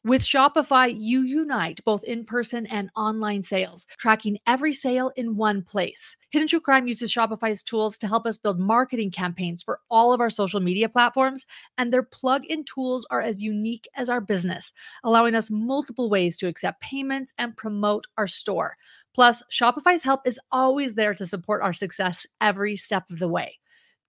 With 0.07 0.21
Shopify, 0.21 0.95
you 0.95 1.23
unite 1.23 1.81
both 1.87 2.05
in 2.05 2.27
person 2.27 2.67
and 2.67 2.91
online 2.95 3.43
sales, 3.43 3.87
tracking 3.97 4.37
every 4.47 4.75
sale 4.75 5.11
in 5.17 5.35
one 5.35 5.63
place. 5.63 6.15
Hidden 6.29 6.47
True 6.47 6.61
Crime 6.61 6.87
uses 6.87 7.11
Shopify's 7.11 7.63
tools 7.63 7.97
to 7.97 8.07
help 8.07 8.27
us 8.27 8.37
build 8.37 8.61
marketing 8.61 9.11
campaigns 9.11 9.63
for 9.63 9.81
all 9.91 10.13
of 10.13 10.21
our 10.21 10.29
social 10.29 10.61
media 10.61 10.91
platforms, 10.91 11.47
and 11.79 11.91
their 11.91 12.03
plug 12.03 12.45
in 12.45 12.65
tools 12.65 13.07
are 13.11 13.23
as 13.23 13.43
unique 13.43 13.89
as 13.97 14.11
our 14.11 14.21
business, 14.21 14.75
allowing 15.05 15.35
us 15.35 15.51
multiple 15.51 16.11
ways 16.11 16.37
to 16.37 16.49
accept 16.49 16.83
payments 16.83 17.33
and 17.39 17.57
promote 17.57 18.07
our 18.19 18.27
store. 18.27 18.77
Plus, 19.15 19.43
Shopify's 19.51 20.05
help 20.05 20.29
is 20.29 20.39
always 20.53 20.97
there 20.97 21.15
to 21.15 21.27
support 21.27 21.63
our 21.63 21.73
success 21.73 22.27
every 22.43 22.77
step 22.77 23.09
of 23.09 23.21
the 23.21 23.29
way. 23.29 23.59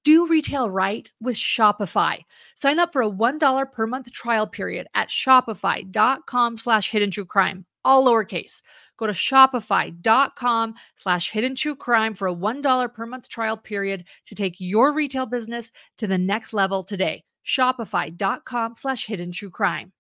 Do 0.06 0.28
retail 0.28 0.70
right 0.70 1.12
with 1.20 1.36
Shopify. 1.36 2.20
Sign 2.54 2.78
up 2.78 2.94
for 2.94 3.02
a 3.02 3.10
$1 3.10 3.72
per 3.72 3.88
month 3.88 4.12
trial 4.12 4.46
period 4.46 4.86
at 4.94 5.10
shopify.com 5.10 6.58
slash 6.60 6.92
hidden 6.92 7.10
true 7.10 7.26
crime, 7.26 7.66
all 7.84 8.06
lowercase. 8.06 8.62
Go 8.98 9.08
to 9.08 9.14
shopify.com 9.14 10.76
slash 10.96 11.32
hidden 11.32 11.56
true 11.56 11.76
crime 11.76 12.14
for 12.14 12.28
a 12.28 12.36
$1 12.36 12.94
per 12.94 13.06
month 13.08 13.28
trial 13.28 13.58
period 13.58 14.04
to 14.26 14.36
take 14.36 14.54
your 14.60 14.94
retail 14.94 15.26
business 15.26 15.72
to 15.98 16.06
the 16.06 16.20
next 16.20 16.54
level 16.54 16.84
today. 16.84 17.24
Shopify.com 17.44 18.76
slash 18.76 19.08
hidden 19.08 19.32
true 19.32 19.50
crime. 19.50 19.92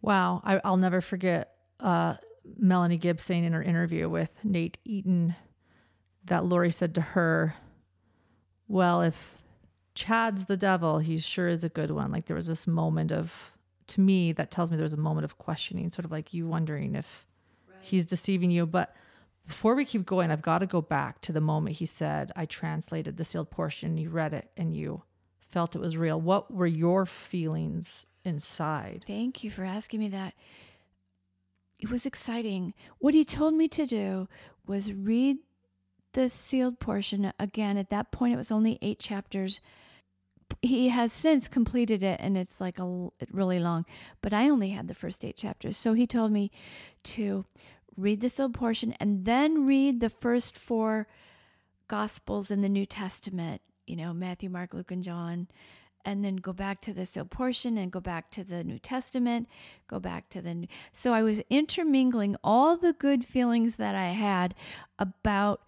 Wow. 0.00 0.42
I, 0.42 0.68
will 0.68 0.78
never 0.78 1.00
forget 1.00 1.52
uh, 1.78 2.14
Melanie 2.58 2.98
Gibbs 2.98 3.22
saying 3.22 3.44
in 3.44 3.52
her 3.52 3.62
interview 3.62 4.08
with 4.08 4.32
Nate 4.42 4.78
Eaton 4.84 5.36
that 6.24 6.44
Lori 6.44 6.72
said 6.72 6.96
to 6.96 7.00
her, 7.00 7.54
well, 8.72 9.02
if 9.02 9.42
Chad's 9.94 10.46
the 10.46 10.56
devil, 10.56 10.98
he 10.98 11.18
sure 11.18 11.46
is 11.46 11.62
a 11.62 11.68
good 11.68 11.90
one. 11.90 12.10
Like 12.10 12.24
there 12.24 12.36
was 12.36 12.46
this 12.46 12.66
moment 12.66 13.12
of, 13.12 13.52
to 13.88 14.00
me, 14.00 14.32
that 14.32 14.50
tells 14.50 14.70
me 14.70 14.78
there 14.78 14.84
was 14.84 14.94
a 14.94 14.96
moment 14.96 15.26
of 15.26 15.36
questioning, 15.36 15.90
sort 15.90 16.06
of 16.06 16.10
like 16.10 16.32
you 16.32 16.46
wondering 16.46 16.94
if 16.94 17.26
right. 17.68 17.76
he's 17.82 18.06
deceiving 18.06 18.50
you. 18.50 18.64
But 18.64 18.96
before 19.46 19.74
we 19.74 19.84
keep 19.84 20.06
going, 20.06 20.30
I've 20.30 20.40
got 20.40 20.60
to 20.60 20.66
go 20.66 20.80
back 20.80 21.20
to 21.20 21.32
the 21.32 21.40
moment 21.40 21.76
he 21.76 21.84
said, 21.84 22.32
I 22.34 22.46
translated 22.46 23.18
the 23.18 23.24
sealed 23.24 23.50
portion, 23.50 23.98
you 23.98 24.08
read 24.08 24.32
it, 24.32 24.50
and 24.56 24.74
you 24.74 25.02
felt 25.38 25.76
it 25.76 25.80
was 25.80 25.98
real. 25.98 26.18
What 26.18 26.50
were 26.50 26.66
your 26.66 27.04
feelings 27.04 28.06
inside? 28.24 29.04
Thank 29.06 29.44
you 29.44 29.50
for 29.50 29.64
asking 29.64 30.00
me 30.00 30.08
that. 30.08 30.32
It 31.78 31.90
was 31.90 32.06
exciting. 32.06 32.72
What 33.00 33.12
he 33.12 33.22
told 33.22 33.52
me 33.52 33.68
to 33.68 33.84
do 33.84 34.28
was 34.66 34.90
read 34.94 35.36
the 36.12 36.28
sealed 36.28 36.78
portion 36.78 37.32
again 37.38 37.76
at 37.76 37.90
that 37.90 38.10
point 38.10 38.34
it 38.34 38.36
was 38.36 38.52
only 38.52 38.78
eight 38.82 38.98
chapters 38.98 39.60
he 40.60 40.90
has 40.90 41.12
since 41.12 41.48
completed 41.48 42.02
it 42.02 42.20
and 42.22 42.36
it's 42.36 42.60
like 42.60 42.78
a 42.78 43.08
really 43.30 43.58
long 43.58 43.84
but 44.20 44.32
i 44.32 44.48
only 44.48 44.70
had 44.70 44.88
the 44.88 44.94
first 44.94 45.24
eight 45.24 45.36
chapters 45.36 45.76
so 45.76 45.94
he 45.94 46.06
told 46.06 46.30
me 46.30 46.50
to 47.02 47.44
read 47.96 48.20
the 48.20 48.28
sealed 48.28 48.54
portion 48.54 48.92
and 49.00 49.24
then 49.24 49.66
read 49.66 50.00
the 50.00 50.10
first 50.10 50.56
four 50.58 51.06
gospels 51.88 52.50
in 52.50 52.60
the 52.60 52.68
new 52.68 52.86
testament 52.86 53.60
you 53.86 53.96
know 53.96 54.12
matthew 54.12 54.50
mark 54.50 54.74
luke 54.74 54.90
and 54.90 55.02
john 55.02 55.48
and 56.04 56.24
then 56.24 56.36
go 56.36 56.52
back 56.52 56.80
to 56.82 56.92
the 56.92 57.06
sealed 57.06 57.30
portion 57.30 57.78
and 57.78 57.92
go 57.92 58.00
back 58.00 58.30
to 58.32 58.42
the 58.42 58.64
New 58.64 58.78
Testament, 58.78 59.48
go 59.88 60.00
back 60.00 60.28
to 60.30 60.42
the. 60.42 60.54
New, 60.54 60.66
so 60.92 61.12
I 61.14 61.22
was 61.22 61.40
intermingling 61.48 62.36
all 62.42 62.76
the 62.76 62.92
good 62.92 63.24
feelings 63.24 63.76
that 63.76 63.94
I 63.94 64.06
had 64.06 64.54
about 64.98 65.62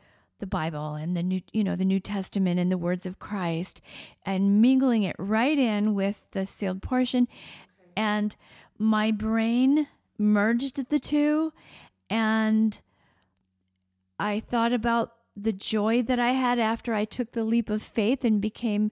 the 0.45 0.49
Bible 0.49 0.93
and 0.93 1.17
the 1.17 1.23
new, 1.23 1.41
you 1.55 1.65
know, 1.65 1.75
the 1.75 1.87
New 1.87 2.01
Testament 2.01 2.61
and 2.61 2.71
the 2.71 2.77
words 2.77 3.07
of 3.07 3.19
Christ 3.19 3.81
and 4.27 4.61
mingling 4.61 5.03
it 5.03 5.17
right 5.19 5.59
in 5.59 5.95
with 5.95 6.21
the 6.33 6.47
sealed 6.47 6.83
portion. 6.83 7.29
And 7.97 8.37
my 8.77 9.11
brain 9.11 9.89
merged 10.19 10.91
the 10.91 11.01
two 11.01 11.55
and 12.11 12.79
I 14.19 14.41
thought 14.41 14.75
about 14.75 15.15
the 15.35 15.51
joy 15.53 16.03
that 16.03 16.21
I 16.21 16.33
had 16.33 16.59
after 16.59 16.93
I 16.93 17.07
took 17.07 17.33
the 17.33 17.43
leap 17.43 17.71
of 17.71 17.83
faith 17.83 18.23
and 18.23 18.39
became 18.39 18.91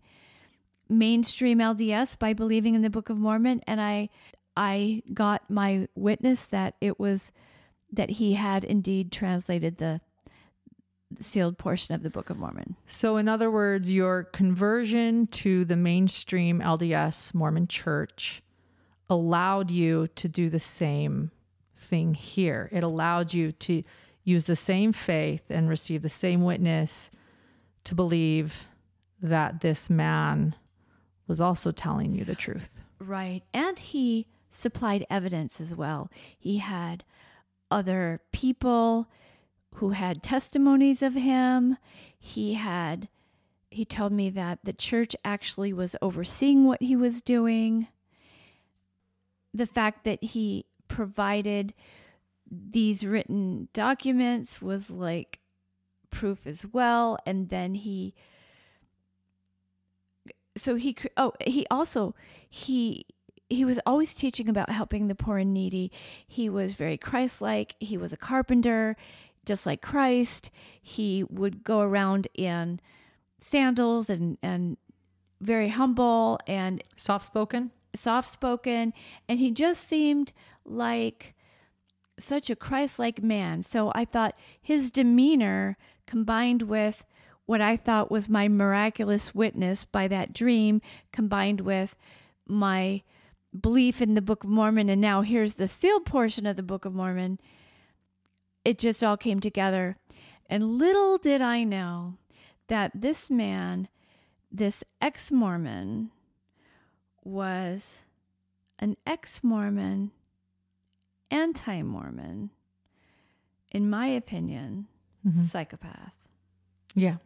mainstream 0.89 1.59
LDS 1.59 2.19
by 2.19 2.33
believing 2.33 2.75
in 2.75 2.81
the 2.81 2.89
Book 2.89 3.11
of 3.11 3.19
Mormon 3.19 3.61
and 3.67 3.79
I 3.79 4.09
I 4.57 5.03
got 5.13 5.51
my 5.51 5.89
witness 5.95 6.47
that 6.47 6.77
it 6.81 6.99
was 6.99 7.31
that 7.93 8.13
he 8.13 8.35
had 8.35 8.65
indeed 8.65 9.13
translated 9.13 9.77
the 9.77 10.01
sealed 11.21 11.59
portion 11.59 11.95
of 11.95 12.03
the 12.03 12.11
Book 12.11 12.31
of 12.31 12.39
Mormon. 12.39 12.77
So, 12.87 13.17
in 13.17 13.29
other 13.29 13.51
words, 13.51 13.91
your 13.91 14.25
conversion 14.25 15.27
to 15.29 15.65
the 15.65 15.77
mainstream 15.77 16.61
LDS 16.61 17.35
Mormon 17.35 17.67
church 17.67 18.43
allowed 19.09 19.71
you 19.71 20.09
to 20.17 20.29
do 20.29 20.49
the 20.49 20.61
same 20.61 21.31
thing 21.77 22.15
here. 22.15 22.69
It 22.73 22.83
allowed 22.83 23.35
you 23.35 23.53
to 23.53 23.83
use 24.25 24.45
the 24.45 24.57
same 24.57 24.93
faith 24.93 25.43
and 25.51 25.69
receive 25.69 26.03
the 26.03 26.09
same 26.09 26.43
witness 26.43 27.11
to 27.85 27.95
believe 27.95 28.67
that 29.21 29.61
this 29.61 29.91
man 29.91 30.55
was 31.27 31.41
also 31.41 31.73
telling 31.73 32.15
you 32.15 32.25
the 32.25 32.35
truth. 32.35 32.81
Right. 32.99 33.43
And 33.53 33.79
he 33.79 34.27
supplied 34.51 35.07
evidence 35.11 35.61
as 35.61 35.75
well. 35.75 36.11
He 36.39 36.59
had 36.59 37.05
other 37.71 38.21
people 38.33 39.09
who 39.75 39.91
had 39.91 40.23
testimonies 40.23 41.03
of 41.03 41.15
him. 41.15 41.77
He 42.19 42.55
had 42.55 43.09
he 43.71 43.85
told 43.87 44.13
me 44.13 44.29
that 44.31 44.59
the 44.65 44.73
church 44.73 45.17
actually 45.25 45.73
was 45.73 45.97
overseeing 46.03 46.67
what 46.67 46.83
he 46.83 46.95
was 46.95 47.23
doing. 47.23 47.89
The 49.55 49.67
fact 49.67 50.05
that 50.05 50.23
he 50.23 50.67
provided 50.89 51.73
these 52.51 53.07
written 53.07 53.69
documents 53.73 54.61
was 54.61 54.91
like 54.91 55.39
proof 56.11 56.47
as 56.47 56.67
well 56.67 57.19
and 57.25 57.49
then 57.49 57.75
he 57.75 58.15
so 60.55 60.75
he 60.75 60.95
oh 61.17 61.33
he 61.47 61.67
also 61.71 62.15
he 62.51 63.07
he 63.49 63.65
was 63.65 63.81
always 63.87 64.15
teaching 64.15 64.51
about 64.51 64.69
helping 64.69 65.09
the 65.09 65.15
poor 65.15 65.39
and 65.39 65.55
needy 65.55 65.91
he 66.27 66.51
was 66.51 66.75
very 66.75 66.99
christ-like 66.99 67.75
he 67.81 67.97
was 67.97 68.13
a 68.13 68.19
carpenter 68.19 68.95
just 69.45 69.67
like 69.67 69.83
Christ. 69.83 70.51
He 70.81 71.25
would 71.25 71.65
go 71.65 71.81
around 71.81 72.29
in 72.35 72.81
sandals 73.39 74.09
and, 74.09 74.39
and 74.43 74.77
very 75.41 75.69
humble 75.69 76.39
and 76.47 76.83
soft 76.97 77.27
spoken. 77.27 77.71
Soft 77.95 78.31
spoken. 78.31 78.93
And 79.29 79.39
he 79.39 79.51
just 79.51 79.87
seemed 79.87 80.33
like 80.65 81.35
such 82.19 82.51
a 82.51 82.57
Christ 82.57 82.99
like 82.99 83.23
man. 83.23 83.63
So 83.63 83.93
I 83.95 84.05
thought 84.05 84.39
his 84.61 84.91
demeanor 84.91 85.77
combined 86.07 86.63
with 86.63 87.05
what 87.47 87.61
I 87.61 87.77
thought 87.77 88.11
was 88.11 88.29
my 88.29 88.49
miraculous 88.49 89.35
witness 89.35 89.85
by 89.85 90.09
that 90.09 90.33
dream, 90.33 90.81
combined 91.13 91.61
with 91.63 91.97
my 92.47 93.03
belief 93.59 94.01
in 94.01 94.15
the 94.15 94.23
Book 94.23 94.45
of 94.45 94.51
Mormon, 94.51 94.89
and 94.89 95.01
now 95.01 95.23
here's 95.23 95.55
the 95.55 95.69
sealed 95.69 96.07
portion 96.07 96.47
of 96.47 96.57
the 96.57 96.63
Book 96.63 96.85
of 96.85 96.95
Mormon 96.95 97.39
it 98.65 98.79
just 98.79 99.03
all 99.03 99.17
came 99.17 99.41
together. 99.41 99.97
And 100.49 100.79
little 100.79 101.19
did 101.19 101.41
I 101.41 101.65
know 101.65 102.15
that 102.69 102.93
this 102.95 103.31
man, 103.31 103.89
this 104.51 104.85
ex 105.01 105.31
Mormon, 105.31 106.11
was 107.25 108.01
an 108.79 108.97
ex 109.07 109.43
Mormon, 109.43 110.11
anti 111.31 111.83
Mormon, 111.83 112.51
in 113.71 113.89
my 113.89 114.07
opinion, 114.07 114.87
mm-hmm. 115.27 115.45
psychopath. 115.45 116.15
Yeah. 116.95 117.17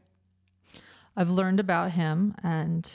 I've 1.16 1.30
learned 1.30 1.60
about 1.60 1.92
him 1.92 2.34
and 2.42 2.88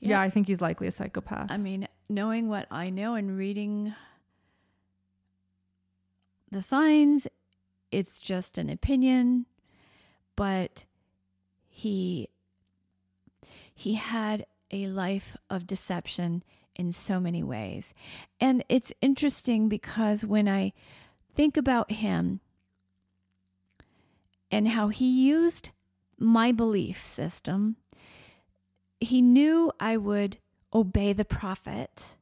yeah. 0.00 0.10
yeah, 0.10 0.20
I 0.20 0.30
think 0.30 0.46
he's 0.46 0.60
likely 0.60 0.86
a 0.86 0.92
psychopath. 0.92 1.50
I 1.50 1.56
mean, 1.56 1.88
knowing 2.08 2.48
what 2.48 2.66
I 2.70 2.90
know 2.90 3.14
and 3.14 3.36
reading 3.36 3.94
the 6.50 6.62
signs 6.62 7.26
it's 7.94 8.18
just 8.18 8.58
an 8.58 8.68
opinion, 8.68 9.46
but 10.36 10.84
he 11.68 12.28
he 13.74 13.94
had 13.94 14.46
a 14.70 14.86
life 14.86 15.36
of 15.48 15.66
deception 15.66 16.42
in 16.74 16.92
so 16.92 17.20
many 17.20 17.42
ways. 17.42 17.94
And 18.40 18.64
it's 18.68 18.92
interesting 19.00 19.68
because 19.68 20.24
when 20.24 20.48
I 20.48 20.72
think 21.34 21.56
about 21.56 21.92
him 21.92 22.40
and 24.50 24.68
how 24.68 24.88
he 24.88 25.08
used 25.08 25.70
my 26.18 26.52
belief 26.52 27.06
system, 27.06 27.76
he 29.00 29.22
knew 29.22 29.72
I 29.78 29.96
would 29.96 30.38
obey 30.72 31.12
the 31.12 31.24
prophet 31.24 32.16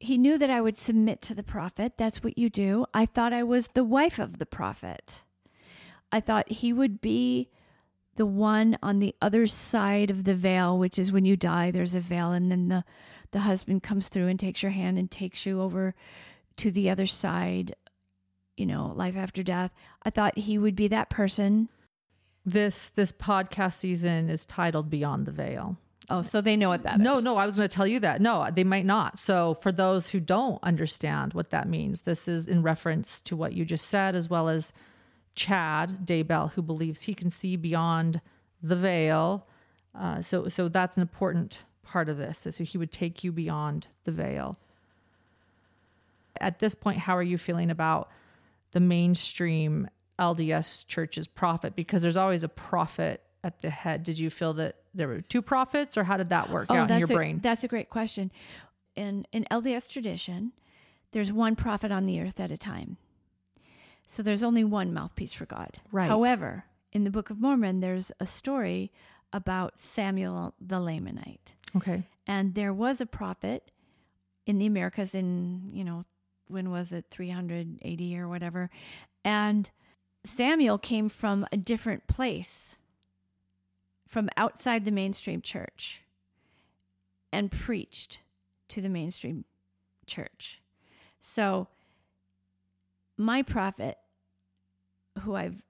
he 0.00 0.16
knew 0.18 0.38
that 0.38 0.50
I 0.50 0.60
would 0.60 0.76
submit 0.76 1.20
to 1.22 1.34
the 1.34 1.42
prophet. 1.42 1.94
That's 1.96 2.22
what 2.22 2.38
you 2.38 2.50
do. 2.50 2.86
I 2.94 3.06
thought 3.06 3.32
I 3.32 3.42
was 3.42 3.68
the 3.68 3.84
wife 3.84 4.18
of 4.18 4.38
the 4.38 4.46
prophet. 4.46 5.24
I 6.12 6.20
thought 6.20 6.50
he 6.50 6.72
would 6.72 7.00
be 7.00 7.50
the 8.16 8.26
one 8.26 8.78
on 8.82 8.98
the 8.98 9.14
other 9.20 9.46
side 9.46 10.10
of 10.10 10.24
the 10.24 10.34
veil, 10.34 10.78
which 10.78 10.98
is 10.98 11.12
when 11.12 11.24
you 11.24 11.36
die, 11.36 11.70
there's 11.70 11.94
a 11.94 12.00
veil, 12.00 12.32
and 12.32 12.50
then 12.50 12.68
the 12.68 12.84
the 13.30 13.40
husband 13.40 13.82
comes 13.82 14.08
through 14.08 14.26
and 14.26 14.40
takes 14.40 14.62
your 14.62 14.72
hand 14.72 14.98
and 14.98 15.10
takes 15.10 15.44
you 15.44 15.60
over 15.60 15.94
to 16.56 16.70
the 16.70 16.88
other 16.88 17.06
side, 17.06 17.76
you 18.56 18.64
know, 18.64 18.92
life 18.96 19.16
after 19.16 19.42
death. 19.42 19.70
I 20.02 20.10
thought 20.10 20.38
he 20.38 20.56
would 20.56 20.74
be 20.74 20.88
that 20.88 21.10
person. 21.10 21.68
This 22.46 22.88
this 22.88 23.12
podcast 23.12 23.74
season 23.74 24.30
is 24.30 24.46
titled 24.46 24.88
Beyond 24.88 25.26
the 25.26 25.32
Veil. 25.32 25.76
Oh, 26.10 26.22
so 26.22 26.40
they 26.40 26.56
know 26.56 26.70
what 26.70 26.84
that 26.84 26.98
no, 26.98 27.18
is. 27.18 27.24
no, 27.24 27.36
I 27.36 27.44
was 27.44 27.56
going 27.56 27.68
to 27.68 27.74
tell 27.74 27.86
you 27.86 28.00
that. 28.00 28.20
No, 28.20 28.48
they 28.50 28.64
might 28.64 28.86
not. 28.86 29.18
So, 29.18 29.54
for 29.60 29.70
those 29.70 30.08
who 30.08 30.20
don't 30.20 30.62
understand 30.62 31.34
what 31.34 31.50
that 31.50 31.68
means, 31.68 32.02
this 32.02 32.26
is 32.26 32.48
in 32.48 32.62
reference 32.62 33.20
to 33.22 33.36
what 33.36 33.52
you 33.52 33.66
just 33.66 33.86
said, 33.86 34.14
as 34.14 34.30
well 34.30 34.48
as 34.48 34.72
Chad 35.34 36.06
Daybell, 36.06 36.52
who 36.52 36.62
believes 36.62 37.02
he 37.02 37.14
can 37.14 37.28
see 37.30 37.56
beyond 37.56 38.22
the 38.62 38.76
veil. 38.76 39.46
Uh, 39.94 40.22
so, 40.22 40.48
so 40.48 40.68
that's 40.68 40.96
an 40.96 41.02
important 41.02 41.60
part 41.82 42.08
of 42.08 42.16
this. 42.16 42.46
So, 42.50 42.64
he 42.64 42.78
would 42.78 42.92
take 42.92 43.22
you 43.22 43.30
beyond 43.30 43.88
the 44.04 44.12
veil. 44.12 44.56
At 46.40 46.58
this 46.58 46.74
point, 46.74 46.98
how 46.98 47.16
are 47.16 47.22
you 47.22 47.36
feeling 47.36 47.70
about 47.70 48.08
the 48.70 48.80
mainstream 48.80 49.88
LDS 50.18 50.86
church's 50.86 51.26
prophet? 51.26 51.76
Because 51.76 52.00
there's 52.00 52.16
always 52.16 52.42
a 52.42 52.48
prophet 52.48 53.22
at 53.44 53.62
the 53.62 53.70
head. 53.70 54.02
Did 54.02 54.18
you 54.18 54.30
feel 54.30 54.52
that 54.54 54.76
there 54.94 55.08
were 55.08 55.20
two 55.20 55.42
prophets, 55.42 55.96
or 55.96 56.04
how 56.04 56.16
did 56.16 56.30
that 56.30 56.50
work 56.50 56.66
oh, 56.70 56.76
out 56.76 56.90
in 56.90 56.98
your 56.98 57.10
a, 57.10 57.14
brain? 57.14 57.40
That's 57.42 57.64
a 57.64 57.68
great 57.68 57.90
question. 57.90 58.30
In 58.96 59.26
in 59.32 59.46
LDS 59.50 59.88
tradition, 59.88 60.52
there's 61.12 61.32
one 61.32 61.56
prophet 61.56 61.90
on 61.92 62.06
the 62.06 62.20
earth 62.20 62.40
at 62.40 62.50
a 62.50 62.58
time. 62.58 62.96
So 64.08 64.22
there's 64.22 64.42
only 64.42 64.64
one 64.64 64.92
mouthpiece 64.92 65.32
for 65.32 65.46
God. 65.46 65.76
Right. 65.92 66.08
However, 66.08 66.64
in 66.92 67.04
the 67.04 67.10
Book 67.10 67.30
of 67.30 67.40
Mormon, 67.40 67.80
there's 67.80 68.10
a 68.18 68.26
story 68.26 68.90
about 69.32 69.78
Samuel 69.78 70.54
the 70.60 70.76
Lamanite. 70.76 71.54
Okay. 71.76 72.04
And 72.26 72.54
there 72.54 72.72
was 72.72 73.00
a 73.00 73.06
prophet 73.06 73.70
in 74.46 74.58
the 74.58 74.66
Americas 74.66 75.14
in, 75.14 75.70
you 75.72 75.84
know, 75.84 76.02
when 76.46 76.70
was 76.70 76.92
it, 76.92 77.04
380 77.10 78.18
or 78.18 78.28
whatever. 78.28 78.70
And 79.24 79.70
Samuel 80.24 80.78
came 80.78 81.08
from 81.08 81.46
a 81.52 81.56
different 81.56 82.06
place, 82.06 82.74
from 84.08 84.30
outside 84.36 84.84
the 84.84 84.90
mainstream 84.90 85.42
church, 85.42 86.02
and 87.30 87.52
preached 87.52 88.20
to 88.68 88.80
the 88.80 88.88
mainstream 88.88 89.44
church. 90.06 90.62
So, 91.20 91.68
my 93.18 93.42
prophet, 93.42 93.98
who 95.20 95.36
I've 95.36 95.62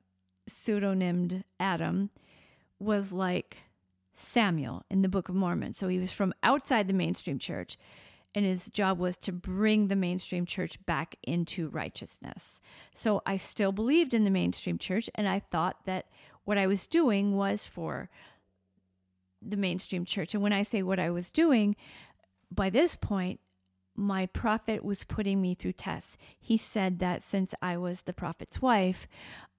pseudonymed 0.49 1.43
Adam, 1.59 2.11
was 2.79 3.11
like 3.11 3.59
Samuel 4.15 4.85
in 4.91 5.03
the 5.03 5.09
Book 5.09 5.29
of 5.29 5.35
Mormon. 5.35 5.73
So 5.73 5.89
he 5.89 5.99
was 5.99 6.13
from 6.13 6.33
outside 6.43 6.87
the 6.87 6.93
mainstream 6.95 7.39
church, 7.39 7.77
and 8.39 8.47
his 8.47 8.69
job 8.69 9.01
was 9.01 9.17
to 9.17 9.33
bring 9.33 9.89
the 9.89 9.97
mainstream 9.97 10.47
church 10.47 10.79
back 10.87 11.17
into 11.25 11.69
righteousness. 11.71 12.61
So 12.95 13.21
I 13.27 13.37
still 13.37 13.73
believed 13.73 14.15
in 14.15 14.23
the 14.23 14.31
mainstream 14.31 14.79
church, 14.79 15.11
and 15.17 15.29
I 15.29 15.41
thought 15.41 15.85
that 15.87 16.07
what 16.45 16.57
I 16.57 16.69
was 16.69 16.87
doing 16.87 17.37
was 17.37 17.65
for 17.65 18.09
the 19.43 19.57
mainstream 19.57 20.05
church. 20.05 20.35
And 20.35 20.43
when 20.43 20.53
I 20.53 20.63
say 20.63 20.85
what 20.85 21.01
I 21.01 21.11
was 21.11 21.31
doing, 21.31 21.75
by 22.49 22.71
this 22.71 22.95
point, 22.95 23.41
my 23.97 24.27
prophet 24.27 24.85
was 24.85 25.03
putting 25.03 25.43
me 25.43 25.57
through 25.57 25.73
tests. 25.73 26.17
He 26.39 26.57
said 26.57 27.01
that 27.01 27.25
since 27.25 27.57
I 27.61 27.77
was 27.77 28.03
the 28.03 28.13
prophet's 28.13 28.63
wife, 28.63 29.09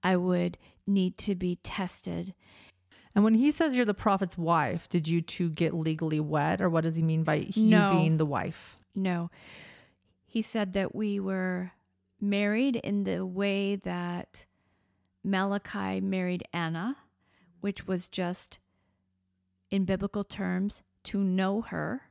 I 0.02 0.16
would 0.16 0.56
need 0.86 1.18
to 1.18 1.34
be 1.34 1.56
tested. 1.56 2.32
And 3.14 3.24
when 3.24 3.34
he 3.34 3.50
says 3.50 3.74
you're 3.74 3.84
the 3.84 3.94
prophet's 3.94 4.38
wife, 4.38 4.88
did 4.88 5.08
you 5.08 5.20
two 5.20 5.50
get 5.50 5.74
legally 5.74 6.20
wed, 6.20 6.60
or 6.60 6.68
what 6.70 6.84
does 6.84 6.94
he 6.96 7.02
mean 7.02 7.24
by 7.24 7.34
you 7.54 7.66
No. 7.76 7.90
being 7.90 8.16
the 8.18 8.26
wife? 8.26 8.76
No. 8.94 9.30
He 10.26 10.42
said 10.42 10.74
that 10.74 10.94
we 10.94 11.18
were 11.18 11.72
married 12.20 12.76
in 12.76 13.02
the 13.04 13.26
way 13.26 13.74
that 13.76 14.46
Malachi 15.24 16.00
married 16.00 16.44
Anna, 16.52 16.96
which 17.60 17.86
was 17.88 18.08
just, 18.08 18.58
in 19.70 19.84
biblical 19.84 20.22
terms, 20.22 20.82
to 21.04 21.18
know 21.18 21.62
her. 21.62 22.02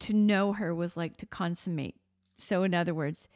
To 0.00 0.12
know 0.12 0.52
her 0.52 0.74
was 0.74 0.96
like 0.96 1.16
to 1.18 1.26
consummate. 1.26 1.96
So, 2.38 2.64
in 2.64 2.74
other 2.74 2.92
words, 2.92 3.28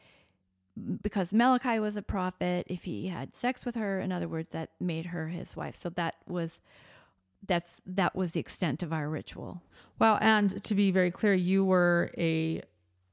because 1.01 1.33
Malachi 1.33 1.79
was 1.79 1.97
a 1.97 2.01
prophet, 2.01 2.65
if 2.69 2.83
he 2.83 3.07
had 3.07 3.35
sex 3.35 3.65
with 3.65 3.75
her, 3.75 3.99
in 3.99 4.11
other 4.11 4.27
words, 4.27 4.49
that 4.51 4.71
made 4.79 5.07
her 5.07 5.27
his 5.27 5.55
wife. 5.55 5.75
So 5.75 5.89
that 5.91 6.15
was 6.27 6.59
that's 7.47 7.81
that 7.85 8.15
was 8.15 8.31
the 8.31 8.39
extent 8.39 8.83
of 8.83 8.93
our 8.93 9.09
ritual. 9.09 9.61
Well, 9.99 10.17
And 10.21 10.63
to 10.63 10.75
be 10.75 10.91
very 10.91 11.11
clear, 11.11 11.33
you 11.33 11.65
were 11.65 12.11
a 12.17 12.61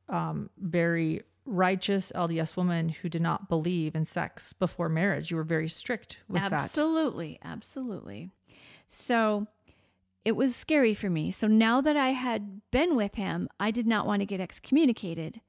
um, 0.09 0.51
very 0.59 1.23
righteous 1.45 2.13
LDS 2.15 2.57
woman 2.57 2.91
who 2.91 3.09
did 3.09 3.23
not 3.23 3.49
believe 3.49 3.95
in 3.95 4.05
sex 4.05 4.53
before 4.53 4.89
marriage. 4.89 5.31
You 5.31 5.39
were 5.39 5.45
very 5.45 5.69
strict 5.69 6.19
with 6.29 6.43
that. 6.43 6.53
absolutely, 6.53 7.39
absolutely. 7.43 8.31
So 8.89 9.47
it 10.25 10.33
was 10.33 10.55
scary 10.55 10.95
for 10.95 11.09
me. 11.09 11.33
So 11.33 11.47
now 11.47 11.81
that 11.81 11.97
I 11.97 12.11
had 12.11 12.61
been 12.71 12.97
with 12.97 13.15
him, 13.15 13.49
I 13.59 13.71
did 13.71 13.87
not 13.87 14.07
want 14.07 14.21
to 14.21 14.27
get 14.27 14.41
excommunicated. 14.41 15.41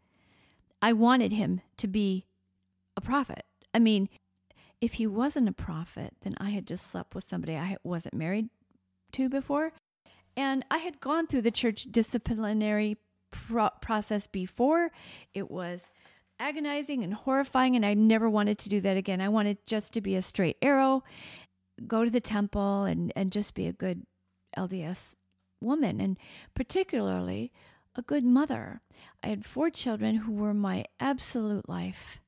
I 0.82 0.94
wanted 0.94 1.32
him 1.32 1.62
to 1.78 1.88
be 1.88 2.26
a 2.96 3.02
prophet. 3.02 3.44
I 3.74 3.80
mean, 3.80 4.10
if 4.82 4.94
he 4.94 5.08
wasn't 5.08 5.50
a 5.50 5.54
prophet, 5.54 6.16
then 6.22 6.36
I 6.38 6.52
had 6.52 6.66
just 6.66 6.90
slept 6.90 7.14
with 7.16 7.24
somebody 7.24 7.56
I 7.56 7.78
wasn't 7.84 8.16
married 8.16 8.50
to 9.14 9.30
before. 9.30 9.74
And 10.38 10.64
I 10.72 10.78
had 10.78 11.02
gone 11.02 11.28
through 11.28 11.42
the 11.42 11.52
church 11.52 11.84
disciplinary 11.92 12.98
pro- 13.32 13.72
process 13.82 14.28
before. 14.28 14.92
It 15.34 15.52
was 15.52 15.90
agonizing 16.40 17.04
and 17.04 17.14
horrifying, 17.14 17.76
and 17.76 17.86
I 17.86 17.94
never 17.94 18.30
wanted 18.30 18.58
to 18.60 18.70
do 18.70 18.80
that 18.82 18.96
again. 18.96 19.20
I 19.20 19.30
wanted 19.30 19.58
just 19.66 19.94
to 19.94 20.02
be 20.02 20.16
a 20.16 20.22
straight 20.22 20.58
arrow, 20.62 21.04
go 21.86 22.06
to 22.06 22.12
the 22.12 22.22
temple, 22.22 22.86
and, 22.86 23.12
and 23.16 23.32
just 23.32 23.54
be 23.54 23.68
a 23.68 23.74
good 23.74 24.04
LDS 24.58 25.16
woman, 25.62 26.00
and 26.00 26.18
particularly 26.56 27.52
a 27.96 28.02
good 28.02 28.24
mother. 28.24 28.82
I 29.24 29.28
had 29.28 29.46
four 29.46 29.70
children 29.70 30.16
who 30.18 30.32
were 30.32 30.54
my 30.54 30.86
absolute 31.00 31.68
life. 31.68 32.20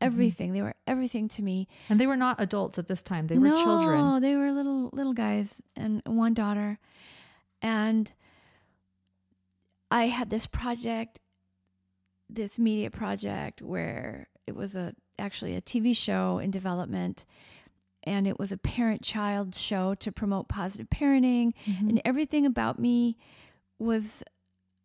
Everything. 0.00 0.52
They 0.52 0.62
were 0.62 0.74
everything 0.86 1.28
to 1.28 1.42
me. 1.42 1.66
And 1.88 1.98
they 1.98 2.06
were 2.06 2.16
not 2.16 2.40
adults 2.40 2.78
at 2.78 2.88
this 2.88 3.02
time, 3.02 3.26
they 3.28 3.38
were 3.38 3.48
no, 3.48 3.56
children. 3.62 3.98
No, 3.98 4.20
they 4.20 4.36
were 4.36 4.50
little 4.52 4.90
little 4.92 5.14
guys 5.14 5.62
and 5.76 6.02
one 6.04 6.34
daughter. 6.34 6.78
And 7.62 8.12
I 9.90 10.06
had 10.08 10.30
this 10.30 10.46
project, 10.46 11.20
this 12.28 12.58
media 12.58 12.90
project 12.90 13.62
where 13.62 14.28
it 14.46 14.54
was 14.54 14.76
a 14.76 14.94
actually 15.18 15.54
a 15.54 15.62
TV 15.62 15.96
show 15.96 16.38
in 16.38 16.50
development 16.50 17.24
and 18.02 18.26
it 18.26 18.38
was 18.38 18.52
a 18.52 18.58
parent 18.58 19.00
child 19.02 19.54
show 19.54 19.94
to 19.94 20.10
promote 20.12 20.48
positive 20.48 20.90
parenting 20.90 21.52
Mhm. 21.66 21.88
and 21.88 22.02
everything 22.04 22.44
about 22.44 22.78
me 22.78 23.16
was 23.78 24.22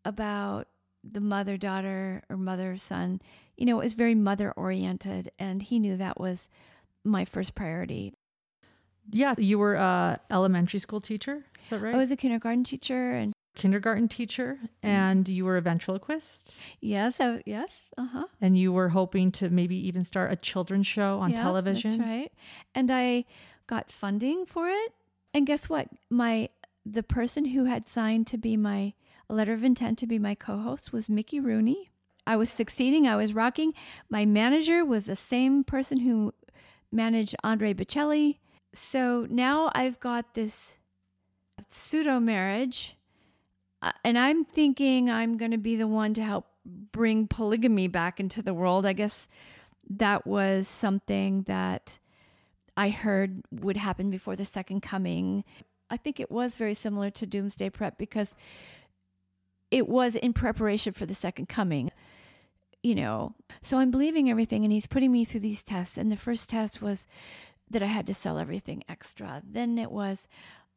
about 0.09 0.67
the 1.03 1.21
mother 1.21 1.55
daughter 1.55 2.21
or 2.29 2.35
mother 2.35 2.75
son 2.77 3.21
you 3.55 3.65
know 3.65 3.79
it 3.79 3.83
was 3.83 3.93
very 3.93 4.15
mother 4.15 4.51
oriented 4.57 5.31
and 5.39 5.61
he 5.63 5.79
knew 5.79 5.95
that 5.95 6.19
was 6.19 6.49
my 7.05 7.23
first 7.23 7.55
priority 7.55 8.13
Yeah, 9.11 9.33
you 9.37 9.57
were 9.57 9.75
a 9.75 10.19
elementary 10.29 10.79
school 10.79 11.01
teacher. 11.01 11.45
Is 11.63 11.69
that 11.69 11.79
right? 11.79 11.95
i 11.95 11.97
was 11.97 12.11
a 12.11 12.17
kindergarten 12.17 12.63
teacher 12.63 13.11
and 13.13 13.31
kindergarten 13.55 14.07
teacher, 14.07 14.59
and 14.83 15.27
you 15.27 15.43
were 15.43 15.57
a 15.57 15.61
ventriloquist, 15.61 16.55
yes 16.81 17.19
I, 17.19 17.41
yes 17.45 17.85
uh-huh 17.97 18.25
and 18.41 18.57
you 18.57 18.71
were 18.71 18.89
hoping 18.89 19.31
to 19.39 19.49
maybe 19.49 19.75
even 19.87 20.03
start 20.03 20.31
a 20.31 20.35
children's 20.37 20.87
show 20.87 21.19
on 21.19 21.31
Yeah, 21.31 21.41
television. 21.41 21.97
that's 21.97 22.09
right 22.09 22.31
and 22.75 22.89
i 22.91 23.25
got 23.67 23.91
funding 23.91 24.45
for 24.45 24.69
it 24.69 24.91
and 25.33 25.47
guess 25.47 25.67
what 25.69 25.87
my 26.09 26.49
the 26.85 27.03
person 27.03 27.45
who 27.45 27.65
had 27.65 27.87
signed 27.87 28.27
to 28.27 28.37
be 28.37 28.55
my 28.57 28.93
a 29.29 29.33
letter 29.33 29.53
of 29.53 29.63
intent 29.63 29.97
to 29.99 30.07
be 30.07 30.19
my 30.19 30.35
co-host 30.35 30.91
was 30.91 31.09
mickey 31.09 31.39
rooney. 31.39 31.89
I 32.25 32.35
was 32.35 32.49
succeeding 32.49 33.07
i 33.07 33.15
was 33.15 33.33
rocking. 33.33 33.73
My 34.09 34.25
manager 34.25 34.83
was 34.85 35.05
the 35.05 35.15
same 35.15 35.63
person 35.63 36.01
who 36.01 36.33
managed 36.91 37.35
andre 37.43 37.73
bocelli. 37.73 38.39
So 38.73 39.27
now 39.29 39.71
i've 39.73 39.99
got 39.99 40.33
this 40.33 40.77
pseudo 41.67 42.19
marriage 42.19 42.95
uh, 43.81 43.91
and 44.03 44.17
i'm 44.17 44.45
thinking 44.45 45.09
i'm 45.09 45.35
going 45.35 45.51
to 45.51 45.57
be 45.57 45.75
the 45.75 45.87
one 45.87 46.13
to 46.13 46.23
help 46.23 46.45
bring 46.65 47.27
polygamy 47.27 47.87
back 47.87 48.19
into 48.19 48.41
the 48.41 48.53
world. 48.53 48.85
I 48.85 48.93
guess 48.93 49.27
that 49.89 50.27
was 50.27 50.67
something 50.67 51.43
that 51.43 51.97
I 52.77 52.89
heard 52.89 53.41
would 53.51 53.77
happen 53.77 54.09
before 54.09 54.35
the 54.35 54.45
second 54.45 54.81
coming. 54.81 55.43
I 55.89 55.97
think 55.97 56.19
it 56.19 56.31
was 56.31 56.55
very 56.55 56.73
similar 56.73 57.09
to 57.11 57.25
Doomsday 57.25 57.71
Prep 57.71 57.97
because 57.97 58.35
it 59.71 59.87
was 59.87 60.15
in 60.15 60.33
preparation 60.33 60.93
for 60.93 61.05
the 61.05 61.15
second 61.15 61.49
coming. 61.49 61.91
You 62.81 62.95
know, 62.95 63.35
so 63.61 63.77
I'm 63.77 63.91
believing 63.91 64.29
everything, 64.29 64.63
and 64.63 64.71
he's 64.71 64.87
putting 64.87 65.11
me 65.11 65.25
through 65.25 65.41
these 65.41 65.61
tests. 65.61 65.97
And 65.97 66.09
the 66.09 66.15
first 66.15 66.49
test 66.49 66.81
was 66.81 67.07
that 67.69 67.83
I 67.83 67.87
had 67.87 68.07
to 68.07 68.13
sell 68.13 68.39
everything 68.39 68.83
extra. 68.87 69.41
Then 69.45 69.77
it 69.77 69.91
was 69.91 70.27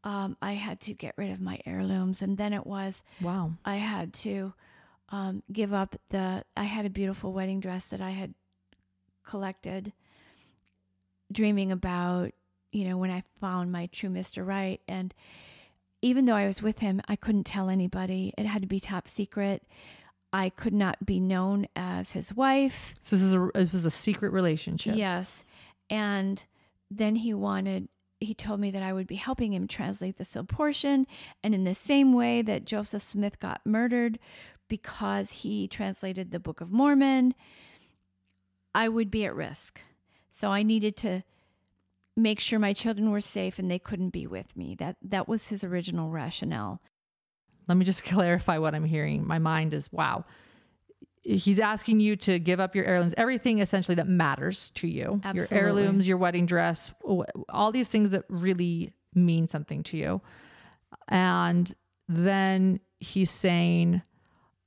um, 0.04 0.36
I 0.42 0.54
had 0.54 0.80
to 0.80 0.94
get 0.94 1.14
rid 1.16 1.30
of 1.30 1.40
my 1.40 1.60
heirlooms, 1.64 2.22
and 2.22 2.36
then 2.36 2.52
it 2.52 2.66
was 2.66 3.02
Wow. 3.20 3.52
I 3.64 3.76
had 3.76 4.12
to 4.14 4.52
um, 5.10 5.42
give 5.52 5.72
up 5.72 5.96
the. 6.10 6.44
I 6.56 6.64
had 6.64 6.86
a 6.86 6.90
beautiful 6.90 7.32
wedding 7.32 7.60
dress 7.60 7.84
that 7.86 8.00
I 8.00 8.10
had 8.10 8.34
collected, 9.24 9.92
dreaming 11.30 11.70
about. 11.70 12.32
You 12.72 12.88
know, 12.88 12.96
when 12.96 13.10
I 13.10 13.22
found 13.40 13.70
my 13.70 13.86
true 13.86 14.08
Mr. 14.08 14.44
Right, 14.46 14.80
and 14.88 15.14
even 16.02 16.24
though 16.24 16.34
I 16.34 16.46
was 16.46 16.60
with 16.60 16.80
him, 16.80 17.00
I 17.08 17.16
couldn't 17.16 17.44
tell 17.44 17.70
anybody. 17.70 18.34
It 18.36 18.44
had 18.44 18.62
to 18.62 18.68
be 18.68 18.80
top 18.80 19.08
secret. 19.08 19.62
I 20.32 20.50
could 20.50 20.74
not 20.74 21.06
be 21.06 21.20
known 21.20 21.68
as 21.76 22.12
his 22.12 22.34
wife. 22.34 22.94
So 23.00 23.16
this 23.16 23.24
is 23.24 23.34
a 23.34 23.50
this 23.54 23.72
was 23.72 23.86
a 23.86 23.90
secret 23.90 24.32
relationship. 24.32 24.96
Yes. 24.96 25.44
And 25.88 26.44
then 26.90 27.16
he 27.16 27.32
wanted, 27.34 27.88
he 28.18 28.34
told 28.34 28.58
me 28.60 28.70
that 28.70 28.82
I 28.82 28.92
would 28.92 29.06
be 29.06 29.16
helping 29.16 29.52
him 29.52 29.66
translate 29.66 30.16
the 30.16 30.44
portion. 30.44 31.06
And 31.42 31.54
in 31.54 31.64
the 31.64 31.74
same 31.74 32.12
way 32.12 32.42
that 32.42 32.64
Joseph 32.64 33.02
Smith 33.02 33.38
got 33.38 33.60
murdered 33.64 34.18
because 34.68 35.30
he 35.30 35.68
translated 35.68 36.30
the 36.30 36.40
Book 36.40 36.60
of 36.60 36.72
Mormon, 36.72 37.34
I 38.74 38.88
would 38.88 39.10
be 39.10 39.24
at 39.26 39.34
risk. 39.34 39.80
So 40.30 40.48
I 40.48 40.62
needed 40.62 40.96
to 40.98 41.22
make 42.16 42.40
sure 42.40 42.58
my 42.58 42.72
children 42.72 43.10
were 43.10 43.20
safe 43.20 43.58
and 43.58 43.70
they 43.70 43.78
couldn't 43.78 44.10
be 44.10 44.26
with 44.26 44.56
me. 44.56 44.74
That 44.78 44.96
that 45.02 45.28
was 45.28 45.48
his 45.48 45.64
original 45.64 46.10
rationale. 46.10 46.80
Let 47.68 47.76
me 47.76 47.84
just 47.84 48.04
clarify 48.04 48.58
what 48.58 48.74
I'm 48.74 48.84
hearing. 48.84 49.26
My 49.26 49.38
mind 49.38 49.74
is 49.74 49.92
wow. 49.92 50.24
He's 51.24 51.60
asking 51.60 52.00
you 52.00 52.16
to 52.16 52.40
give 52.40 52.58
up 52.58 52.74
your 52.74 52.84
heirlooms, 52.84 53.14
everything 53.16 53.60
essentially 53.60 53.94
that 53.94 54.08
matters 54.08 54.70
to 54.70 54.88
you. 54.88 55.20
Absolutely. 55.22 55.56
Your 55.56 55.64
heirlooms, 55.64 56.08
your 56.08 56.16
wedding 56.16 56.46
dress, 56.46 56.92
all 57.48 57.70
these 57.70 57.86
things 57.86 58.10
that 58.10 58.24
really 58.28 58.92
mean 59.14 59.46
something 59.46 59.84
to 59.84 59.96
you. 59.96 60.20
And 61.06 61.72
then 62.08 62.80
he's 62.98 63.30
saying, 63.30 64.02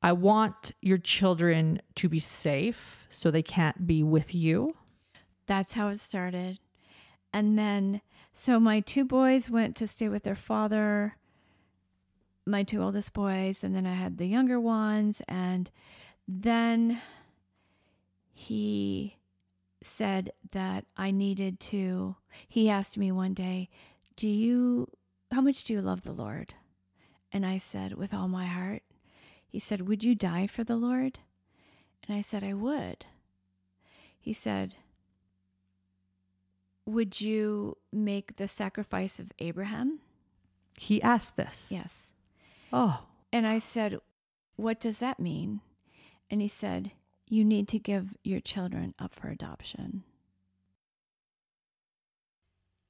I 0.01 0.13
want 0.13 0.73
your 0.81 0.97
children 0.97 1.81
to 1.95 2.07
be 2.07 2.19
safe 2.19 3.05
so 3.09 3.31
they 3.31 3.41
can't 3.41 3.85
be 3.85 4.01
with 4.01 4.33
you. 4.33 4.75
That's 5.47 5.73
how 5.73 5.89
it 5.89 5.99
started. 5.99 6.59
And 7.35 7.59
then, 7.59 7.99
so 8.33 8.61
my 8.61 8.79
two 8.79 9.03
boys 9.03 9.49
went 9.49 9.75
to 9.75 9.87
stay 9.87 10.07
with 10.07 10.23
their 10.23 10.35
father, 10.37 11.17
my 12.45 12.63
two 12.63 12.81
oldest 12.81 13.11
boys, 13.11 13.61
and 13.61 13.75
then 13.75 13.85
I 13.85 13.93
had 13.93 14.17
the 14.17 14.25
younger 14.25 14.57
ones. 14.57 15.21
And 15.27 15.69
then 16.29 17.01
he 18.31 19.17
said 19.83 20.31
that 20.53 20.85
I 20.95 21.11
needed 21.11 21.59
to, 21.59 22.15
he 22.47 22.69
asked 22.69 22.97
me 22.97 23.11
one 23.11 23.33
day, 23.33 23.67
Do 24.15 24.29
you, 24.29 24.87
how 25.29 25.41
much 25.41 25.65
do 25.65 25.73
you 25.73 25.81
love 25.81 26.03
the 26.03 26.13
Lord? 26.13 26.53
And 27.33 27.45
I 27.45 27.57
said, 27.57 27.95
With 27.95 28.13
all 28.13 28.29
my 28.29 28.45
heart. 28.45 28.83
He 29.45 29.59
said, 29.59 29.89
Would 29.89 30.05
you 30.05 30.15
die 30.15 30.47
for 30.47 30.63
the 30.63 30.77
Lord? 30.77 31.19
And 32.07 32.17
I 32.17 32.21
said, 32.21 32.45
I 32.45 32.53
would. 32.53 33.05
He 34.21 34.31
said, 34.31 34.75
Would 36.85 37.19
you 37.19 37.77
make 37.91 38.35
the 38.37 38.47
sacrifice 38.47 39.19
of 39.19 39.31
Abraham? 39.39 39.99
He 40.77 41.01
asked 41.01 41.35
this. 41.37 41.69
Yes. 41.71 42.07
Oh, 42.71 43.05
And 43.31 43.47
I 43.47 43.59
said, 43.59 43.99
What 44.55 44.79
does 44.79 44.99
that 44.99 45.19
mean? 45.19 45.61
And 46.29 46.41
he 46.41 46.47
said, 46.47 46.91
You 47.27 47.43
need 47.45 47.67
to 47.69 47.79
give 47.79 48.15
your 48.23 48.39
children 48.39 48.93
up 48.99 49.13
for 49.13 49.29
adoption. 49.29 50.03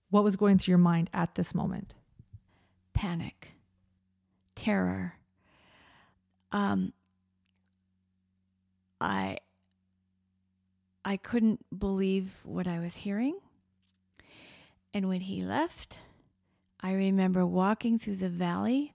what 0.10 0.24
was 0.24 0.36
going 0.38 0.58
through 0.58 0.72
your 0.72 0.78
mind 0.78 1.10
at 1.14 1.36
this 1.36 1.54
moment? 1.54 1.94
Panic, 2.94 3.50
terror. 4.56 5.16
Um, 6.54 6.94
I 9.02 9.40
I 11.04 11.18
couldn't 11.18 11.66
believe 11.78 12.32
what 12.44 12.66
I 12.66 12.80
was 12.80 12.96
hearing. 12.96 13.38
And 14.96 15.10
when 15.10 15.20
he 15.20 15.42
left, 15.42 16.00
I 16.80 16.94
remember 16.94 17.46
walking 17.46 18.00
through 18.00 18.16
the 18.16 18.30
valley, 18.30 18.94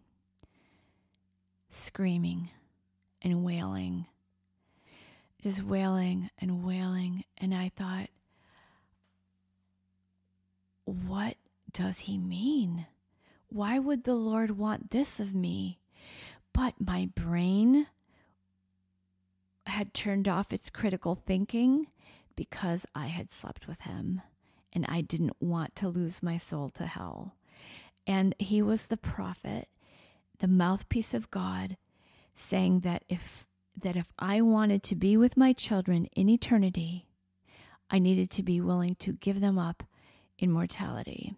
screaming 1.68 2.48
and 3.20 3.44
wailing, 3.44 4.06
just 5.42 5.62
wailing 5.62 6.30
and 6.38 6.64
wailing. 6.64 7.24
And 7.36 7.54
I 7.54 7.70
thought, 7.76 8.08
what 10.86 11.36
does 11.70 11.98
he 11.98 12.16
mean? 12.16 12.86
Why 13.50 13.78
would 13.78 14.04
the 14.04 14.14
Lord 14.14 14.56
want 14.56 14.92
this 14.92 15.20
of 15.20 15.34
me? 15.34 15.80
But 16.54 16.80
my 16.80 17.10
brain 17.14 17.88
had 19.66 19.92
turned 19.92 20.28
off 20.30 20.50
its 20.50 20.70
critical 20.70 21.14
thinking 21.14 21.88
because 22.36 22.86
I 22.94 23.08
had 23.08 23.30
slept 23.30 23.68
with 23.68 23.82
him 23.82 24.22
and 24.72 24.86
I 24.88 25.00
didn't 25.00 25.36
want 25.40 25.74
to 25.76 25.88
lose 25.88 26.22
my 26.22 26.38
soul 26.38 26.70
to 26.70 26.86
hell. 26.86 27.34
And 28.06 28.34
he 28.38 28.62
was 28.62 28.86
the 28.86 28.96
prophet, 28.96 29.68
the 30.38 30.48
mouthpiece 30.48 31.14
of 31.14 31.30
God, 31.30 31.76
saying 32.34 32.80
that 32.80 33.04
if 33.08 33.46
that 33.80 33.96
if 33.96 34.08
I 34.18 34.40
wanted 34.40 34.82
to 34.84 34.96
be 34.96 35.16
with 35.16 35.36
my 35.36 35.52
children 35.52 36.06
in 36.16 36.28
eternity, 36.28 37.06
I 37.90 37.98
needed 37.98 38.30
to 38.32 38.42
be 38.42 38.60
willing 38.60 38.94
to 38.96 39.12
give 39.12 39.40
them 39.40 39.58
up 39.58 39.84
in 40.38 40.50
mortality. 40.50 41.34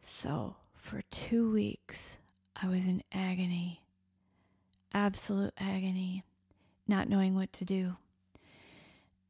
So, 0.00 0.56
for 0.74 1.02
2 1.10 1.50
weeks, 1.52 2.16
I 2.60 2.68
was 2.68 2.86
in 2.86 3.02
agony. 3.12 3.82
Absolute 4.94 5.52
agony, 5.58 6.24
not 6.86 7.08
knowing 7.08 7.34
what 7.34 7.52
to 7.54 7.64
do. 7.64 7.96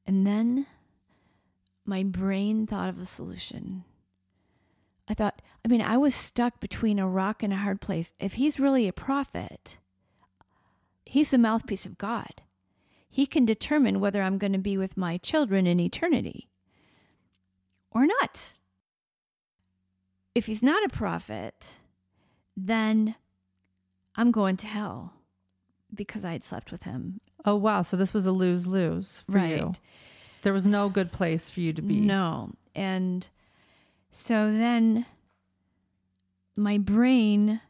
And 0.07 0.27
then 0.27 0.67
my 1.89 2.03
brain 2.03 2.67
thought 2.67 2.89
of 2.89 2.99
a 3.01 3.05
solution. 3.05 3.85
I 5.09 5.15
thought, 5.15 5.41
I 5.65 5.69
mean, 5.69 5.81
I 5.81 5.97
was 5.97 6.15
stuck 6.15 6.61
between 6.61 6.99
a 6.99 7.09
rock 7.09 7.43
and 7.43 7.53
a 7.53 7.57
hard 7.57 7.81
place. 7.81 8.13
If 8.21 8.35
he's 8.35 8.61
really 8.61 8.87
a 8.87 8.93
prophet, 8.93 9.79
he's 11.07 11.31
the 11.31 11.39
mouthpiece 11.39 11.87
of 11.87 11.97
God. 11.99 12.43
He 13.09 13.25
can 13.27 13.47
determine 13.47 14.01
whether 14.01 14.23
I'm 14.23 14.37
going 14.39 14.53
to 14.53 14.59
be 14.59 14.77
with 14.77 14.97
my 14.99 15.17
children 15.17 15.67
in 15.67 15.81
eternity 15.81 16.49
or 17.91 18.07
not. 18.07 18.53
If 20.35 20.45
he's 20.47 20.63
not 20.63 20.85
a 20.85 20.91
prophet, 20.91 21.77
then 22.57 23.15
I'm 24.15 24.31
going 24.31 24.57
to 24.59 24.67
hell 24.67 25.15
because 25.93 26.25
I 26.25 26.33
had 26.33 26.45
slept 26.45 26.71
with 26.71 26.83
him. 26.83 27.21
Oh 27.45 27.57
wow! 27.57 27.83
So 27.83 27.97
this 27.97 28.13
was 28.13 28.27
a 28.27 28.33
lose 28.33 28.67
lose 28.67 29.23
for 29.31 29.39
Right. 29.39 29.57
you. 29.57 29.73
There 30.43 30.53
was 30.53 30.67
no 30.67 30.89
good 30.89 31.13
place 31.13 31.51
for 31.51 31.61
you 31.61 31.73
to 31.73 31.83
be. 31.83 32.01
No. 32.01 32.53
And 32.75 33.29
so 34.13 34.53
then 34.53 35.07
my 36.57 36.79
brain 36.79 37.61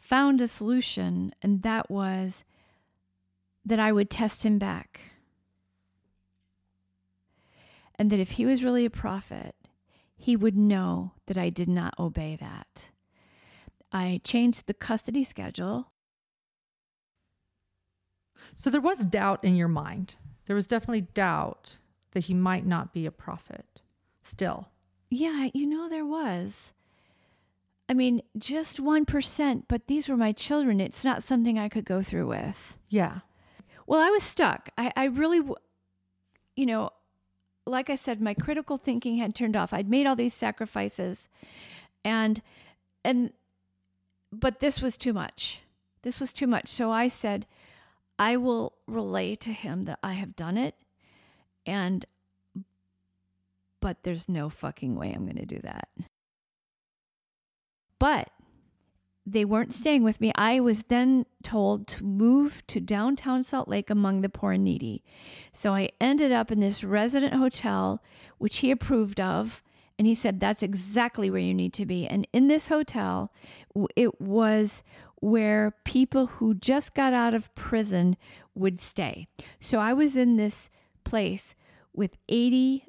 found 0.00 0.40
a 0.40 0.48
solution, 0.48 1.34
and 1.42 1.62
that 1.62 1.90
was 1.90 2.44
that 3.64 3.78
I 3.78 3.92
would 3.92 4.10
test 4.10 4.44
him 4.44 4.58
back. 4.58 5.00
And 7.98 8.10
that 8.10 8.20
if 8.20 8.32
he 8.32 8.46
was 8.46 8.64
really 8.64 8.84
a 8.84 8.90
prophet, 8.90 9.54
he 10.16 10.36
would 10.36 10.56
know 10.56 11.12
that 11.26 11.36
I 11.36 11.50
did 11.50 11.68
not 11.68 11.94
obey 11.98 12.36
that. 12.40 12.90
I 13.92 14.20
changed 14.24 14.66
the 14.66 14.74
custody 14.74 15.24
schedule. 15.24 15.88
So 18.54 18.70
there 18.70 18.80
was 18.80 19.04
doubt 19.04 19.44
in 19.44 19.56
your 19.56 19.68
mind. 19.68 20.14
There 20.48 20.56
was 20.56 20.66
definitely 20.66 21.02
doubt 21.02 21.76
that 22.12 22.24
he 22.24 22.34
might 22.34 22.66
not 22.66 22.92
be 22.92 23.06
a 23.06 23.12
prophet. 23.12 23.80
Still, 24.22 24.68
Yeah, 25.10 25.48
you 25.54 25.66
know, 25.66 25.88
there 25.88 26.04
was. 26.04 26.72
I 27.88 27.94
mean, 27.94 28.22
just 28.36 28.78
1%, 28.82 29.62
but 29.68 29.86
these 29.86 30.08
were 30.08 30.16
my 30.16 30.32
children. 30.32 30.80
It's 30.80 31.04
not 31.04 31.22
something 31.22 31.58
I 31.58 31.68
could 31.70 31.84
go 31.86 32.02
through 32.02 32.26
with. 32.26 32.76
yeah. 32.88 33.20
Well, 33.86 34.00
I 34.00 34.10
was 34.10 34.22
stuck. 34.22 34.68
I, 34.76 34.92
I 34.96 35.04
really, 35.04 35.40
you 36.56 36.66
know, 36.66 36.90
like 37.66 37.88
I 37.88 37.94
said, 37.96 38.20
my 38.20 38.34
critical 38.34 38.76
thinking 38.76 39.16
had 39.16 39.34
turned 39.34 39.56
off. 39.56 39.72
I'd 39.72 39.88
made 39.88 40.06
all 40.06 40.14
these 40.16 40.34
sacrifices 40.34 41.28
and, 42.04 42.42
and, 43.02 43.32
but 44.30 44.60
this 44.60 44.82
was 44.82 44.98
too 44.98 45.14
much. 45.14 45.60
This 46.02 46.20
was 46.20 46.34
too 46.34 46.46
much. 46.46 46.68
So 46.68 46.90
I 46.90 47.08
said, 47.08 47.46
I 48.18 48.36
will 48.36 48.74
relay 48.86 49.36
to 49.36 49.52
him 49.52 49.84
that 49.84 49.98
I 50.02 50.14
have 50.14 50.34
done 50.36 50.58
it. 50.58 50.74
And, 51.64 52.04
but 53.80 54.02
there's 54.02 54.28
no 54.28 54.48
fucking 54.48 54.96
way 54.96 55.12
I'm 55.12 55.24
going 55.24 55.36
to 55.36 55.46
do 55.46 55.60
that. 55.62 55.88
But 57.98 58.30
they 59.26 59.44
weren't 59.44 59.74
staying 59.74 60.02
with 60.02 60.20
me. 60.20 60.32
I 60.34 60.60
was 60.60 60.84
then 60.84 61.26
told 61.42 61.86
to 61.88 62.04
move 62.04 62.62
to 62.68 62.80
downtown 62.80 63.42
Salt 63.42 63.68
Lake 63.68 63.90
among 63.90 64.22
the 64.22 64.28
poor 64.28 64.52
and 64.52 64.64
needy. 64.64 65.04
So 65.52 65.74
I 65.74 65.90
ended 66.00 66.32
up 66.32 66.50
in 66.50 66.60
this 66.60 66.82
resident 66.82 67.34
hotel, 67.34 68.02
which 68.38 68.58
he 68.58 68.70
approved 68.70 69.20
of. 69.20 69.62
And 69.98 70.06
he 70.06 70.14
said, 70.14 70.38
that's 70.38 70.62
exactly 70.62 71.28
where 71.28 71.40
you 71.40 71.52
need 71.52 71.72
to 71.74 71.84
be. 71.84 72.06
And 72.06 72.26
in 72.32 72.46
this 72.48 72.68
hotel, 72.68 73.32
it 73.96 74.20
was 74.20 74.84
where 75.20 75.74
people 75.84 76.26
who 76.26 76.54
just 76.54 76.94
got 76.94 77.12
out 77.12 77.34
of 77.34 77.54
prison 77.54 78.16
would 78.54 78.80
stay. 78.80 79.26
So 79.60 79.78
I 79.78 79.92
was 79.92 80.16
in 80.16 80.36
this 80.36 80.70
place 81.04 81.54
with 81.94 82.16
80, 82.28 82.84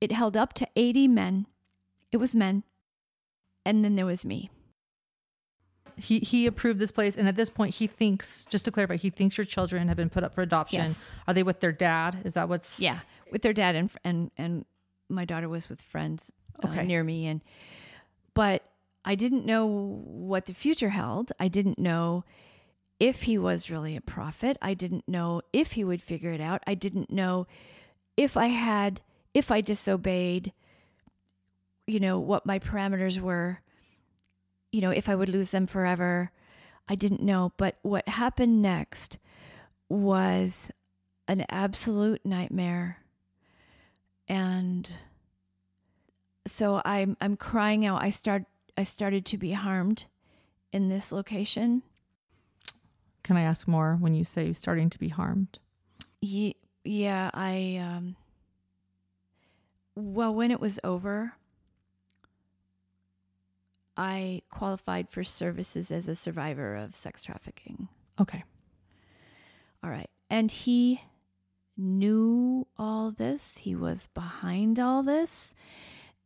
it 0.00 0.12
held 0.12 0.36
up 0.36 0.52
to 0.54 0.68
80 0.74 1.08
men. 1.08 1.46
It 2.12 2.16
was 2.16 2.34
men. 2.34 2.64
And 3.64 3.84
then 3.84 3.96
there 3.96 4.06
was 4.06 4.24
me. 4.24 4.50
He 5.98 6.18
he 6.18 6.46
approved 6.46 6.78
this 6.78 6.90
place, 6.90 7.16
and 7.16 7.26
at 7.26 7.36
this 7.36 7.48
point, 7.48 7.76
he 7.76 7.86
thinks. 7.86 8.44
Just 8.50 8.66
to 8.66 8.70
clarify, 8.70 8.96
he 8.96 9.08
thinks 9.08 9.38
your 9.38 9.46
children 9.46 9.88
have 9.88 9.96
been 9.96 10.10
put 10.10 10.24
up 10.24 10.34
for 10.34 10.42
adoption. 10.42 10.88
Yes. 10.88 11.10
Are 11.26 11.32
they 11.32 11.42
with 11.42 11.60
their 11.60 11.72
dad? 11.72 12.18
Is 12.22 12.34
that 12.34 12.50
what's? 12.50 12.78
Yeah, 12.78 12.98
with 13.32 13.40
their 13.40 13.54
dad 13.54 13.76
and 13.76 13.90
and 14.04 14.30
and 14.36 14.66
my 15.08 15.24
daughter 15.24 15.48
was 15.48 15.70
with 15.70 15.80
friends 15.80 16.30
uh, 16.62 16.82
near 16.82 17.02
me, 17.02 17.26
and 17.26 17.40
but 18.34 18.62
I 19.06 19.14
didn't 19.14 19.46
know 19.46 19.66
what 19.66 20.46
the 20.46 20.52
future 20.52 20.90
held. 20.90 21.30
I 21.38 21.46
didn't 21.46 21.78
know 21.78 22.24
if 22.98 23.22
he 23.22 23.38
was 23.38 23.70
really 23.70 23.96
a 23.96 24.00
prophet. 24.00 24.58
I 24.60 24.74
didn't 24.74 25.08
know 25.08 25.42
if 25.52 25.72
he 25.72 25.84
would 25.84 26.02
figure 26.02 26.32
it 26.32 26.40
out. 26.40 26.64
I 26.66 26.74
didn't 26.74 27.10
know 27.10 27.46
if 28.16 28.36
I 28.36 28.46
had 28.46 29.00
if 29.32 29.52
I 29.52 29.60
disobeyed. 29.60 30.52
You 31.86 32.00
know 32.00 32.18
what 32.18 32.44
my 32.44 32.58
parameters 32.58 33.20
were. 33.20 33.60
You 34.72 34.80
know 34.80 34.90
if 34.90 35.08
I 35.08 35.14
would 35.14 35.28
lose 35.28 35.52
them 35.52 35.68
forever. 35.68 36.32
I 36.88 36.96
didn't 36.96 37.22
know. 37.22 37.52
But 37.56 37.76
what 37.82 38.08
happened 38.08 38.60
next 38.60 39.18
was 39.88 40.70
an 41.28 41.44
absolute 41.48 42.20
nightmare 42.24 42.98
and 44.28 44.94
so 46.46 46.80
i'm 46.84 47.16
i'm 47.20 47.36
crying 47.36 47.84
out 47.84 48.02
i 48.02 48.10
start 48.10 48.44
i 48.76 48.82
started 48.84 49.24
to 49.24 49.36
be 49.38 49.52
harmed 49.52 50.04
in 50.72 50.88
this 50.88 51.12
location 51.12 51.82
Can 53.22 53.36
I 53.36 53.42
ask 53.42 53.66
more 53.66 53.96
when 53.98 54.14
you 54.14 54.22
say 54.24 54.52
starting 54.52 54.88
to 54.90 54.98
be 54.98 55.08
harmed? 55.08 55.58
Ye- 56.20 56.56
yeah 56.84 57.30
i 57.34 57.76
um 57.82 58.16
well 59.96 60.32
when 60.34 60.50
it 60.50 60.60
was 60.60 60.78
over 60.84 61.32
i 63.96 64.42
qualified 64.50 65.08
for 65.10 65.24
services 65.24 65.90
as 65.90 66.08
a 66.08 66.14
survivor 66.14 66.76
of 66.76 66.94
sex 66.94 67.22
trafficking 67.22 67.88
Okay. 68.18 68.44
All 69.84 69.90
right. 69.90 70.08
And 70.30 70.50
he 70.50 71.02
knew 71.76 72.66
all 72.78 73.10
this. 73.10 73.58
He 73.58 73.74
was 73.74 74.08
behind 74.14 74.80
all 74.80 75.02
this. 75.02 75.52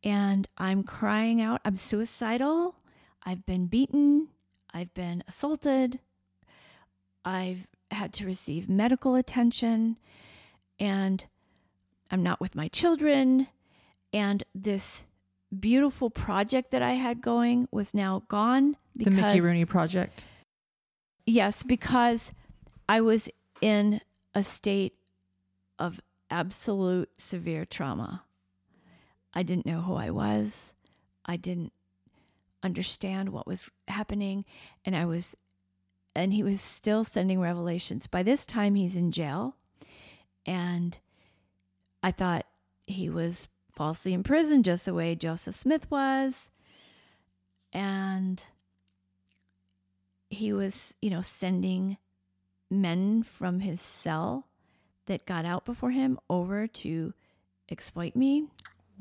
And 0.03 0.49
I'm 0.57 0.83
crying 0.83 1.41
out. 1.41 1.61
I'm 1.65 1.77
suicidal. 1.77 2.77
I've 3.25 3.45
been 3.45 3.67
beaten. 3.67 4.29
I've 4.73 4.95
been 4.95 5.23
assaulted. 5.29 6.01
I've 7.25 7.67
had 7.91 8.13
to 8.15 8.27
receive 8.27 8.69
medical 8.69 9.15
attention. 9.15 9.99
And 10.79 11.25
I'm 12.11 12.23
not 12.23 12.41
with 12.41 12.55
my 12.55 12.69
children. 12.69 13.49
And 14.13 14.45
this 14.55 15.05
beautiful 15.59 16.11
project 16.11 16.71
that 16.71 16.83
I 16.83 16.93
had 16.93 17.21
going 17.21 17.69
was 17.71 17.93
now 17.93 18.23
gone 18.29 18.77
Because, 18.97 19.15
the 19.15 19.23
Mickey 19.23 19.41
Rooney 19.41 19.65
Project. 19.65 20.25
Yes, 21.27 21.63
because 21.63 22.33
I 22.89 23.01
was 23.01 23.29
in 23.61 24.01
a 24.35 24.43
state 24.43 24.95
of 25.79 26.01
absolute 26.31 27.11
severe 27.19 27.65
trauma. 27.65 28.23
I 29.33 29.43
didn't 29.43 29.67
know 29.67 29.81
who 29.83 29.95
I 29.95 30.11
was. 30.11 30.73
I 31.25 31.37
didn't 31.37 31.73
understand 32.63 33.31
what 33.31 33.47
was 33.47 33.71
happening. 33.89 34.45
And 34.85 34.97
I 34.97 35.05
was, 35.05 35.35
and 36.15 36.33
he 36.33 36.43
was 36.43 36.61
still 36.61 37.05
sending 37.05 37.41
revelations. 37.41 38.07
By 38.07 38.23
this 38.23 38.45
time, 38.45 38.75
he's 38.75 38.97
in 38.97 39.13
jail. 39.13 39.57
And 40.47 40.99
I 42.03 42.11
thought 42.11 42.47
he 42.87 43.09
was 43.09 43.49
falsely 43.73 44.13
imprisoned, 44.13 44.65
just 44.65 44.85
the 44.85 44.95
way 44.95 45.15
Joseph 45.15 45.55
Smith 45.55 45.91
was. 45.91 46.51
And 47.73 48.43
he 50.29 50.53
was, 50.53 50.95
you 51.01 51.11
know, 51.11 51.23
sending 51.23 51.97
men 52.71 53.23
from 53.23 53.61
his 53.61 53.81
cell 53.81 54.47
that 55.07 55.27
got 55.27 55.45
out 55.45 55.65
before 55.65 55.91
him 55.91 56.19
over 56.29 56.67
to 56.67 57.13
exploit 57.69 58.15
me, 58.15 58.47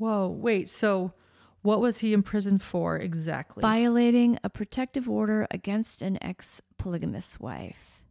Whoa. 0.00 0.28
Wait. 0.28 0.70
So, 0.70 1.12
what 1.60 1.80
was 1.80 1.98
he 1.98 2.14
imprisoned 2.14 2.62
for 2.62 2.96
exactly? 2.96 3.60
violating 3.60 4.38
a 4.42 4.48
protective 4.48 5.08
order 5.10 5.46
against 5.50 6.00
an 6.00 6.18
ex 6.22 6.62
polygamous 6.78 7.38
wife. 7.38 8.02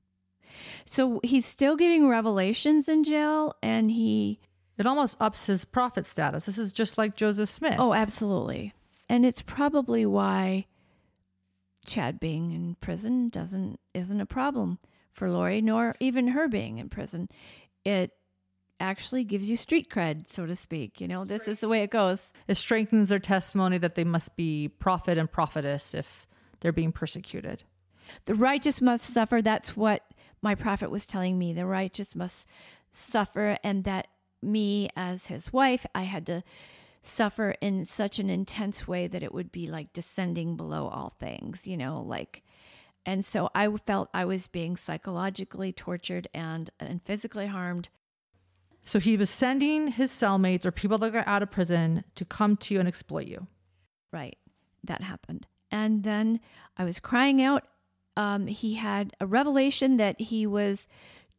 So 0.86 1.20
he's 1.24 1.46
still 1.46 1.76
getting 1.76 2.08
revelations 2.08 2.88
in 2.88 3.04
jail 3.04 3.56
and 3.64 3.90
he 3.90 4.40
it 4.78 4.86
almost 4.86 5.18
ups 5.20 5.48
his 5.48 5.66
prophet 5.66 6.06
status. 6.06 6.46
This 6.46 6.60
is 6.60 6.72
just 6.72 6.98
like 6.98 7.16
Joseph 7.16 7.50
Smith. 7.50 7.76
Oh, 7.80 7.94
absolutely. 7.94 8.74
And 9.10 9.26
it's 9.26 9.42
probably 9.42 10.06
why 10.06 10.68
Chad 11.86 12.20
being 12.20 12.52
in 12.52 12.76
prison 12.76 13.30
doesn't 13.30 13.80
isn't 13.96 14.22
a 14.22 14.28
problem 14.28 14.78
for 15.12 15.28
Lori, 15.28 15.60
nor 15.60 15.96
even 16.00 16.30
her 16.30 16.48
being 16.48 16.78
in 16.78 16.88
prison. 16.88 17.30
It 17.84 18.12
actually 18.80 19.24
gives 19.24 19.50
you 19.50 19.58
street 19.58 19.90
cred, 19.90 20.30
so 20.30 20.46
to 20.46 20.56
speak. 20.56 21.02
You 21.02 21.08
know, 21.08 21.26
this 21.26 21.48
is 21.48 21.60
the 21.60 21.68
way 21.68 21.84
it 21.84 21.90
goes. 21.90 22.34
It 22.48 22.56
strengthens 22.56 23.10
their 23.10 23.20
testimony 23.20 23.78
that 23.78 23.96
they 23.96 24.04
must 24.04 24.36
be 24.36 24.68
prophet 24.68 25.18
and 25.18 25.32
prophetess 25.32 25.94
if 25.94 26.28
they're 26.60 26.72
being 26.72 26.92
persecuted. 26.92 27.64
The 28.26 28.36
righteous 28.36 28.82
must 28.82 29.14
suffer. 29.14 29.42
That's 29.42 29.78
what 29.78 30.04
my 30.42 30.56
prophet 30.56 30.90
was 30.90 31.06
telling 31.06 31.38
me. 31.38 31.54
The 31.54 31.66
righteous 31.66 32.16
must 32.16 32.48
suffer, 32.92 33.58
and 33.64 33.84
that 33.84 34.08
me, 34.42 34.90
as 34.96 35.28
his 35.28 35.54
wife, 35.54 35.86
I 35.94 36.04
had 36.04 36.26
to 36.28 36.44
suffer 37.02 37.56
in 37.62 37.86
such 37.86 38.20
an 38.20 38.30
intense 38.30 38.88
way 38.88 39.08
that 39.08 39.24
it 39.24 39.34
would 39.34 39.52
be 39.52 39.68
like 39.68 39.94
descending 39.94 40.56
below 40.56 40.88
all 40.88 41.14
things, 41.20 41.68
you 41.68 41.78
know, 41.78 42.02
like. 42.02 42.44
And 43.06 43.26
so 43.26 43.50
I 43.56 43.70
felt 43.86 44.10
I 44.14 44.26
was 44.26 44.48
being 44.48 44.76
psychologically 44.76 45.72
tortured 45.72 46.28
and, 46.34 46.70
and 46.80 47.02
physically 47.04 47.48
harmed. 47.48 47.90
So 48.82 49.00
he 49.00 49.18
was 49.18 49.30
sending 49.30 49.90
his 49.90 50.12
cellmates 50.12 50.66
or 50.66 50.72
people 50.72 50.98
that 51.00 51.14
got 51.14 51.28
out 51.28 51.44
of 51.44 51.52
prison 51.52 52.04
to 52.16 52.26
come 52.26 52.58
to 52.58 52.74
you 52.74 52.80
and 52.80 52.88
exploit 52.88 53.28
you. 53.28 53.48
Right. 54.12 54.38
That 54.84 55.02
happened. 55.02 55.48
And 55.72 56.04
then 56.04 56.40
I 56.78 56.84
was 56.84 57.00
crying 57.00 57.42
out. 57.42 57.68
Um, 58.18 58.48
he 58.48 58.76
had 58.76 59.16
a 59.20 59.26
revelation 59.26 59.98
that 59.98 60.20
he 60.20 60.48
was 60.48 60.88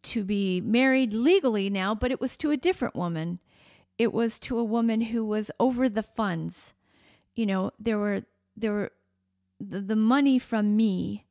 to 0.03 0.25
be 0.25 0.61
married 0.61 1.13
legally 1.13 1.69
now, 1.69 1.95
but 1.95 2.11
it 2.11 2.21
was 2.21 2.37
to 2.39 2.51
a 2.51 2.57
different 2.57 2.95
woman. 2.95 3.39
It 3.99 4.13
was 4.13 4.39
to 4.41 4.59
a 4.59 4.65
woman 4.65 5.01
who 5.03 5.25
was 5.25 5.51
over 5.59 5.89
the 5.89 6.03
funds. 6.03 6.73
You 7.35 7.47
know, 7.47 7.73
there 7.79 7.99
were 7.99 8.23
there 8.57 8.73
were 8.73 8.93
the, 9.59 9.81
the 9.81 9.97
money 9.97 10.39
from 10.39 10.77
me 10.77 11.27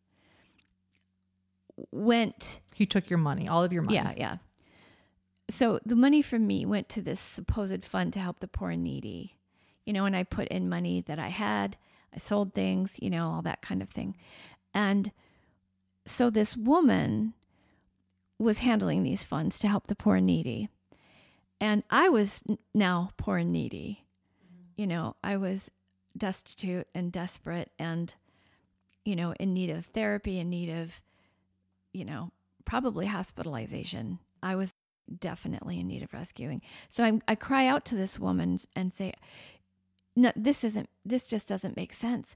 went 1.92 2.60
He 2.76 2.86
took 2.86 3.10
your 3.10 3.20
money, 3.20 3.48
all 3.48 3.64
of 3.64 3.74
your 3.74 3.82
money. 3.82 3.96
yeah, 3.96 4.14
yeah. 4.18 4.38
So 5.50 5.80
the 5.86 5.96
money 5.96 6.22
from 6.22 6.46
me 6.46 6.66
went 6.66 6.90
to 6.90 7.02
this 7.02 7.20
supposed 7.20 7.84
fund 7.84 8.14
to 8.14 8.20
help 8.20 8.40
the 8.40 8.48
poor 8.48 8.70
and 8.70 8.84
needy. 8.84 9.36
You 9.86 9.94
know, 9.94 10.06
and 10.06 10.16
I 10.16 10.24
put 10.24 10.48
in 10.50 10.70
money 10.70 11.02
that 11.08 11.18
I 11.18 11.30
had. 11.30 11.78
I 12.14 12.20
sold 12.20 12.54
things, 12.54 12.98
you 13.02 13.10
know, 13.10 13.30
all 13.30 13.42
that 13.42 13.62
kind 13.62 13.82
of 13.82 13.90
thing. 13.90 14.16
And 14.74 15.12
so 16.06 16.30
this 16.30 16.56
woman 16.56 17.34
was 18.38 18.60
handling 18.60 19.04
these 19.04 19.24
funds 19.24 19.60
to 19.60 19.68
help 19.68 19.88
the 19.88 19.96
poor 19.96 20.16
and 20.18 20.26
needy. 20.26 20.70
And 21.60 21.84
I 21.90 22.10
was 22.10 22.40
now 22.74 23.12
poor 23.18 23.38
and 23.38 23.52
needy. 23.52 24.06
You 24.78 24.88
know, 24.88 25.16
I 25.24 25.38
was 25.38 25.70
destitute 26.18 26.88
and 26.96 27.12
desperate 27.12 27.72
and, 27.78 28.14
you 29.04 29.16
know, 29.16 29.34
in 29.40 29.54
need 29.54 29.70
of 29.70 29.88
therapy, 29.88 30.40
in 30.40 30.50
need 30.50 30.70
of, 30.70 31.02
you 31.92 32.06
know, 32.06 32.32
probably 32.66 33.08
hospitalization. 33.08 34.20
I 34.42 34.56
was 34.56 34.74
definitely 35.18 35.80
in 35.80 35.88
need 35.88 36.04
of 36.04 36.14
rescuing. 36.14 36.62
So 36.90 37.04
I, 37.04 37.20
I 37.28 37.36
cry 37.36 37.68
out 37.68 37.86
to 37.86 37.96
this 37.96 38.20
woman 38.20 38.60
and 38.76 38.94
say, 38.94 39.14
no, 40.16 40.32
this 40.36 40.64
isn't, 40.64 40.90
this 41.06 41.26
just 41.26 41.48
doesn't 41.48 41.76
make 41.76 41.94
sense. 41.94 42.36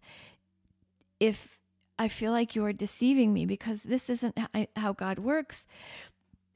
If 1.19 1.59
I 1.97 2.07
feel 2.07 2.31
like 2.31 2.55
you 2.55 2.65
are 2.65 2.73
deceiving 2.73 3.33
me 3.33 3.45
because 3.45 3.83
this 3.83 4.09
isn't 4.09 4.37
how 4.75 4.93
God 4.93 5.19
works. 5.19 5.67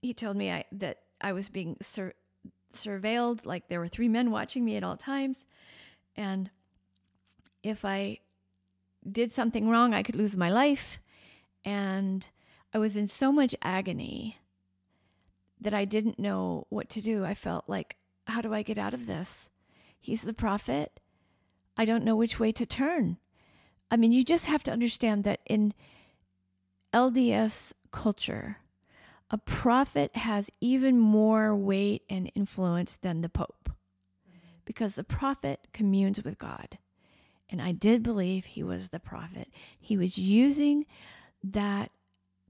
He 0.02 0.14
told 0.14 0.36
me 0.36 0.52
I, 0.52 0.66
that 0.72 1.00
I 1.22 1.34
was 1.34 1.50
being 1.50 1.78
sur- 1.82 2.16
surveilled, 2.74 3.46
like 3.46 3.68
there 3.68 3.80
were 3.80 3.88
three 3.88 4.08
men 4.08 4.32
watching 4.32 4.66
me 4.66 4.76
at 4.76 4.84
all 4.84 4.98
times. 4.98 5.46
And 6.16 6.50
if 7.64 7.86
I 7.86 8.20
did 9.10 9.32
something 9.32 9.70
wrong, 9.70 9.94
I 9.94 10.04
could 10.04 10.16
lose 10.16 10.36
my 10.36 10.50
life. 10.50 11.00
And 11.64 12.28
I 12.74 12.80
was 12.80 12.98
in 12.98 13.08
so 13.08 13.32
much 13.32 13.56
agony 13.62 14.40
that 15.60 15.74
I 15.74 15.86
didn't 15.86 16.20
know 16.20 16.68
what 16.70 16.90
to 16.90 17.02
do. 17.02 17.26
I 17.26 17.34
felt 17.34 17.66
like, 17.68 17.98
how 18.28 18.42
do 18.42 18.54
I 18.54 18.62
get 18.62 18.78
out 18.78 18.94
of 18.94 19.08
this? 19.08 19.50
He's 20.00 20.22
the 20.22 20.34
prophet. 20.34 21.00
I 21.76 21.86
don't 21.86 22.04
know 22.04 22.16
which 22.16 22.40
way 22.40 22.52
to 22.52 22.66
turn. 22.66 23.18
I 23.90 23.98
mean, 23.98 24.12
you 24.12 24.24
just 24.24 24.46
have 24.46 24.64
to 24.64 24.72
understand 24.72 25.24
that 25.24 25.40
in 25.46 25.74
LDS 26.94 27.74
culture, 27.92 28.58
a 29.30 29.38
prophet 29.38 30.16
has 30.16 30.50
even 30.62 31.00
more 31.00 31.56
weight 31.56 32.04
and 32.10 32.32
influence 32.36 32.96
than 32.96 33.22
the 33.22 33.30
Pope 33.30 33.70
because 34.66 34.96
the 34.96 35.04
prophet 35.04 35.68
communes 35.74 36.22
with 36.24 36.38
God. 36.38 36.78
And 37.50 37.62
I 37.62 37.72
did 37.72 38.04
believe 38.04 38.46
he 38.46 38.64
was 38.64 38.90
the 38.90 39.00
prophet. 39.00 39.50
He 39.80 39.98
was 39.98 40.18
using 40.18 40.86
that 41.44 41.92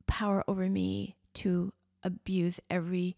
power 0.07 0.43
over 0.47 0.67
me 0.69 1.15
to 1.35 1.71
abuse 2.07 2.59
everything 2.69 3.15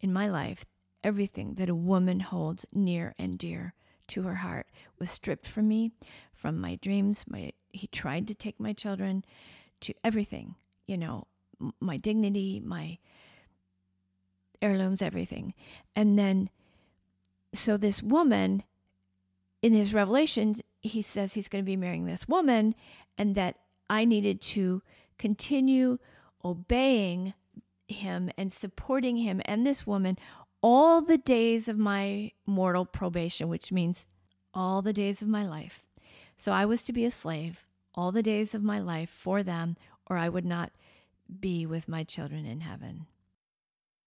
in 0.00 0.12
my 0.12 0.28
life, 0.28 0.64
everything 1.04 1.54
that 1.54 1.68
a 1.68 1.74
woman 1.74 2.20
holds 2.20 2.66
near 2.72 3.14
and 3.18 3.38
dear 3.38 3.74
to 4.08 4.22
her 4.22 4.36
heart 4.36 4.66
was 4.98 5.10
stripped 5.10 5.46
from 5.46 5.68
me, 5.68 5.92
from 6.32 6.60
my 6.60 6.76
dreams. 6.76 7.24
My 7.28 7.52
he 7.70 7.86
tried 7.88 8.26
to 8.28 8.34
take 8.34 8.58
my 8.58 8.72
children, 8.72 9.24
to 9.80 9.94
everything, 10.02 10.54
you 10.86 10.96
know, 10.96 11.26
my 11.80 11.96
dignity, 11.96 12.60
my 12.64 12.98
heirlooms, 14.62 15.02
everything. 15.02 15.54
And 15.94 16.18
then, 16.18 16.48
so 17.52 17.76
this 17.76 18.02
woman, 18.02 18.62
in 19.62 19.74
his 19.74 19.92
revelations, 19.92 20.62
he 20.80 21.02
says 21.02 21.34
he's 21.34 21.48
going 21.48 21.64
to 21.64 21.66
be 21.66 21.76
marrying 21.76 22.06
this 22.06 22.28
woman, 22.28 22.74
and 23.18 23.34
that 23.34 23.56
I 23.90 24.04
needed 24.04 24.40
to 24.42 24.82
continue 25.18 25.98
obeying 26.46 27.34
him 27.88 28.30
and 28.38 28.52
supporting 28.52 29.16
him 29.16 29.42
and 29.44 29.66
this 29.66 29.86
woman 29.86 30.16
all 30.62 31.02
the 31.02 31.18
days 31.18 31.68
of 31.68 31.78
my 31.78 32.32
mortal 32.46 32.84
probation, 32.84 33.48
which 33.48 33.70
means 33.72 34.06
all 34.54 34.80
the 34.80 34.92
days 34.92 35.20
of 35.20 35.28
my 35.28 35.46
life. 35.46 35.82
So 36.38 36.52
I 36.52 36.64
was 36.64 36.82
to 36.84 36.92
be 36.92 37.04
a 37.04 37.10
slave 37.10 37.66
all 37.94 38.12
the 38.12 38.22
days 38.22 38.54
of 38.54 38.62
my 38.62 38.78
life 38.78 39.10
for 39.10 39.42
them, 39.42 39.76
or 40.08 40.16
I 40.16 40.28
would 40.28 40.44
not 40.44 40.72
be 41.40 41.66
with 41.66 41.88
my 41.88 42.04
children 42.04 42.44
in 42.44 42.60
heaven. 42.60 43.06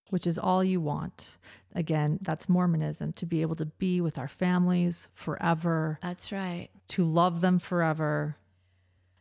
Which 0.10 0.26
is 0.26 0.40
all 0.40 0.64
you 0.64 0.82
want. 0.82 1.38
Again, 1.76 2.18
that's 2.22 2.50
Mormonism 2.50 3.14
to 3.14 3.26
be 3.28 3.42
able 3.42 3.56
to 3.58 3.66
be 3.66 4.02
with 4.02 4.18
our 4.18 4.28
families 4.28 5.08
forever. 5.14 6.00
That's 6.02 6.32
right. 6.32 6.70
To 6.90 7.04
love 7.04 7.42
them 7.42 7.60
forever. 7.60 8.38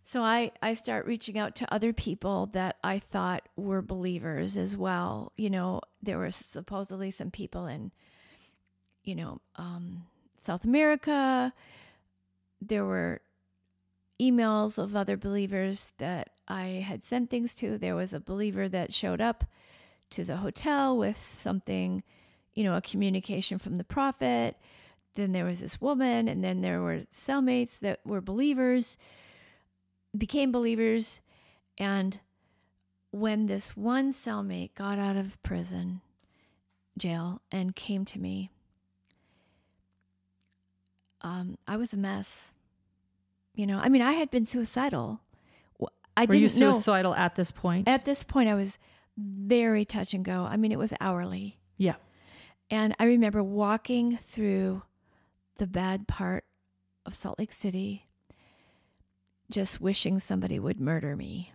So 0.08 0.22
I, 0.22 0.52
I 0.62 0.72
start 0.72 1.04
reaching 1.04 1.36
out 1.36 1.54
to 1.56 1.70
other 1.70 1.92
people 1.92 2.46
that 2.54 2.76
I 2.82 2.98
thought 2.98 3.46
were 3.56 3.82
believers 3.82 4.56
as 4.56 4.74
well. 4.74 5.32
You 5.36 5.50
know, 5.50 5.82
there 6.02 6.16
were 6.16 6.30
supposedly 6.30 7.10
some 7.10 7.30
people 7.30 7.66
in, 7.66 7.92
you 9.04 9.14
know, 9.14 9.42
um, 9.56 10.04
South 10.42 10.64
America. 10.64 11.52
There 12.62 12.86
were 12.86 13.20
emails 14.18 14.78
of 14.78 14.96
other 14.96 15.18
believers 15.18 15.90
that 15.98 16.30
I 16.48 16.82
had 16.88 17.04
sent 17.04 17.28
things 17.28 17.54
to. 17.56 17.76
There 17.76 17.94
was 17.94 18.14
a 18.14 18.18
believer 18.18 18.66
that 18.66 18.94
showed 18.94 19.20
up 19.20 19.44
to 20.08 20.24
the 20.24 20.38
hotel 20.38 20.96
with 20.96 21.22
something, 21.36 22.02
you 22.54 22.64
know, 22.64 22.76
a 22.76 22.80
communication 22.80 23.58
from 23.58 23.76
the 23.76 23.84
prophet. 23.84 24.56
Then 25.16 25.32
there 25.32 25.44
was 25.44 25.60
this 25.60 25.82
woman, 25.82 26.28
and 26.28 26.42
then 26.42 26.62
there 26.62 26.80
were 26.80 27.02
cellmates 27.12 27.78
that 27.80 28.00
were 28.06 28.22
believers, 28.22 28.96
became 30.16 30.52
believers. 30.52 31.20
And 31.76 32.20
when 33.10 33.46
this 33.46 33.76
one 33.76 34.12
cellmate 34.12 34.74
got 34.74 34.98
out 34.98 35.16
of 35.16 35.42
prison, 35.42 36.00
jail, 36.96 37.42
and 37.50 37.74
came 37.74 38.04
to 38.06 38.18
me, 38.18 38.50
um, 41.22 41.58
I 41.66 41.76
was 41.76 41.92
a 41.92 41.96
mess. 41.96 42.52
You 43.54 43.66
know, 43.66 43.78
I 43.78 43.88
mean, 43.88 44.02
I 44.02 44.12
had 44.12 44.30
been 44.30 44.46
suicidal. 44.46 45.20
I 46.16 46.24
Were 46.24 46.34
you 46.34 46.48
suicidal 46.48 47.12
know. 47.12 47.16
at 47.16 47.36
this 47.36 47.52
point? 47.52 47.86
At 47.86 48.04
this 48.04 48.24
point, 48.24 48.48
I 48.48 48.54
was 48.54 48.76
very 49.16 49.84
touch 49.84 50.14
and 50.14 50.24
go. 50.24 50.42
I 50.44 50.56
mean, 50.56 50.72
it 50.72 50.78
was 50.78 50.92
hourly. 51.00 51.60
Yeah. 51.76 51.94
And 52.70 52.94
I 52.98 53.04
remember 53.04 53.40
walking 53.40 54.16
through 54.16 54.82
the 55.58 55.66
bad 55.68 56.08
part 56.08 56.44
of 57.06 57.14
Salt 57.14 57.38
Lake 57.38 57.52
City, 57.52 58.07
just 59.50 59.80
wishing 59.80 60.18
somebody 60.18 60.58
would 60.58 60.80
murder 60.80 61.16
me 61.16 61.52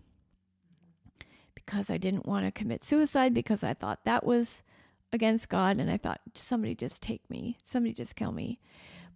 because 1.53 1.89
I 1.89 1.97
didn't 1.97 2.25
want 2.25 2.45
to 2.45 2.51
commit 2.51 2.83
suicide 2.83 3.33
because 3.33 3.63
I 3.63 3.73
thought 3.73 4.05
that 4.05 4.25
was 4.25 4.63
against 5.11 5.49
God. 5.49 5.79
And 5.79 5.89
I 5.89 5.97
thought, 5.97 6.21
somebody 6.35 6.75
just 6.75 7.01
take 7.01 7.29
me, 7.29 7.57
somebody 7.63 7.93
just 7.93 8.15
kill 8.15 8.31
me. 8.31 8.59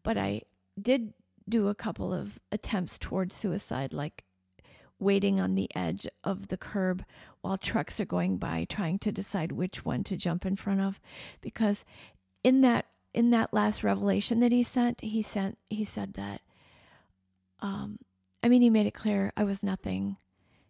But 0.03 0.17
I 0.17 0.43
did 0.79 1.13
do 1.49 1.67
a 1.67 1.75
couple 1.75 2.13
of 2.13 2.39
attempts 2.51 2.97
towards 2.97 3.35
suicide, 3.35 3.93
like 3.93 4.23
waiting 4.99 5.39
on 5.39 5.55
the 5.55 5.69
edge 5.75 6.07
of 6.23 6.47
the 6.47 6.57
curb 6.57 7.03
while 7.41 7.57
trucks 7.57 7.99
are 7.99 8.05
going 8.05 8.37
by, 8.37 8.65
trying 8.69 8.99
to 8.99 9.11
decide 9.11 9.51
which 9.51 9.85
one 9.85 10.03
to 10.03 10.15
jump 10.17 10.45
in 10.45 10.55
front 10.55 10.81
of. 10.81 10.99
Because 11.41 11.83
in 12.43 12.61
that 12.61 12.85
in 13.13 13.31
that 13.31 13.53
last 13.53 13.83
revelation 13.83 14.39
that 14.41 14.51
he 14.51 14.61
sent, 14.63 15.01
he 15.01 15.21
sent 15.21 15.57
he 15.69 15.83
said 15.83 16.13
that 16.13 16.41
um 17.59 17.97
I 18.43 18.49
mean 18.49 18.61
he 18.61 18.69
made 18.69 18.87
it 18.87 18.93
clear 18.93 19.31
I 19.35 19.43
was 19.43 19.63
nothing. 19.63 20.17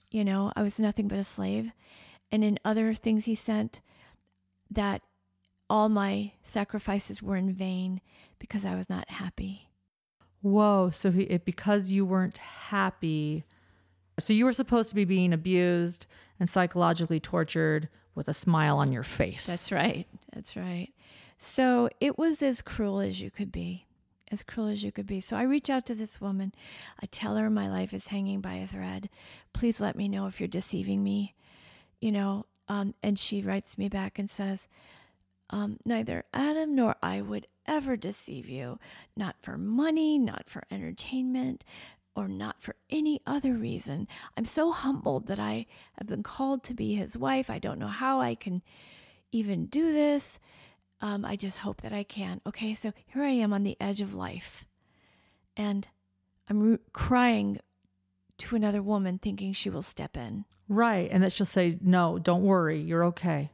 You 0.10 0.24
know, 0.24 0.52
I 0.56 0.62
was 0.62 0.80
nothing 0.80 1.08
but 1.08 1.20
a 1.20 1.24
slave. 1.24 1.72
And 2.32 2.44
in 2.44 2.60
other 2.64 2.94
things 2.94 3.26
he 3.26 3.36
sent 3.36 3.82
that 4.70 5.02
all 5.70 5.90
my 5.90 6.34
sacrifices 6.44 7.22
were 7.22 7.36
in 7.36 7.54
vain 7.54 8.02
because 8.40 8.66
I 8.66 8.76
was 8.76 8.90
not 8.90 9.10
happy. 9.10 9.70
Whoa. 10.42 10.92
So 10.92 11.12
he, 11.12 11.24
it, 11.24 11.46
because 11.46 11.92
you 11.92 12.06
weren't 12.06 12.38
happy, 12.38 13.44
so 14.20 14.34
you 14.34 14.46
were 14.46 14.54
supposed 14.54 14.90
to 14.90 14.96
be 14.96 15.06
being 15.06 15.34
abused 15.34 16.06
and 16.40 16.50
psychologically 16.50 17.20
tortured 17.20 17.90
with 18.16 18.28
a 18.28 18.34
smile 18.34 18.78
on 18.78 18.92
your 18.92 19.04
face. 19.04 19.46
That's 19.46 19.72
right. 19.72 20.08
That's 20.34 20.56
right. 20.56 20.90
So 21.38 21.90
it 22.00 22.18
was 22.18 22.42
as 22.42 22.62
cruel 22.62 23.00
as 23.00 23.22
you 23.22 23.30
could 23.30 23.52
be, 23.52 23.86
as 24.32 24.44
cruel 24.44 24.68
as 24.68 24.84
you 24.84 24.92
could 24.92 25.08
be. 25.08 25.20
So 25.22 25.38
I 25.38 25.44
reach 25.44 25.70
out 25.70 25.86
to 25.88 25.96
this 25.96 26.22
woman. 26.22 26.54
I 27.02 27.06
tell 27.08 27.36
her 27.38 27.50
my 27.50 27.70
life 27.70 27.94
is 27.94 28.08
hanging 28.08 28.42
by 28.42 28.56
a 28.56 28.68
thread. 28.68 29.10
Please 29.54 29.80
let 29.80 29.96
me 29.96 30.08
know 30.08 30.28
if 30.28 30.40
you're 30.40 30.48
deceiving 30.48 31.04
me. 31.04 31.36
You 32.00 32.12
know, 32.12 32.46
um, 32.68 32.94
and 33.02 33.18
she 33.18 33.42
writes 33.42 33.78
me 33.78 33.90
back 33.90 34.20
and 34.20 34.30
says, 34.30 34.68
um, 35.50 35.78
neither 35.86 36.26
Adam 36.34 36.76
nor 36.76 36.96
I 37.02 37.22
would 37.22 37.48
ever 37.66 37.96
deceive 37.96 38.50
you, 38.50 38.80
not 39.16 39.36
for 39.42 39.58
money, 39.58 40.18
not 40.18 40.50
for 40.50 40.64
entertainment, 40.70 41.64
or 42.16 42.28
not 42.28 42.62
for 42.62 42.76
any 42.90 43.22
other 43.26 43.54
reason. 43.54 44.08
I'm 44.36 44.46
so 44.46 44.72
humbled 44.72 45.28
that 45.28 45.40
I 45.40 45.68
have 45.98 46.08
been 46.08 46.24
called 46.24 46.64
to 46.64 46.74
be 46.74 46.96
his 46.96 47.16
wife. 47.16 47.50
I 47.50 47.60
don't 47.60 47.80
know 47.80 47.88
how 47.88 48.20
I 48.20 48.36
can 48.36 48.64
even 49.32 49.68
do 49.68 49.94
this. 49.94 50.40
Um, 51.00 51.24
I 51.26 51.36
just 51.36 51.60
hope 51.60 51.82
that 51.82 51.94
I 51.94 52.04
can. 52.04 52.42
Okay, 52.48 52.74
so 52.74 52.92
here 53.06 53.24
I 53.24 53.30
am 53.30 53.54
on 53.54 53.64
the 53.64 53.78
edge 53.80 54.02
of 54.02 54.16
life, 54.16 54.66
and 55.56 55.88
I'm 56.50 56.72
re- 56.72 56.80
crying 56.92 57.60
to 58.40 58.56
another 58.56 58.82
woman, 58.82 59.20
thinking 59.20 59.54
she 59.54 59.70
will 59.70 59.82
step 59.82 60.18
in. 60.18 60.46
Right, 60.68 61.10
and 61.12 61.24
that 61.24 61.32
she'll 61.32 61.46
say, 61.46 61.78
"No, 61.82 62.18
don't 62.18 62.44
worry, 62.44 62.80
you're 62.80 63.06
okay." 63.06 63.52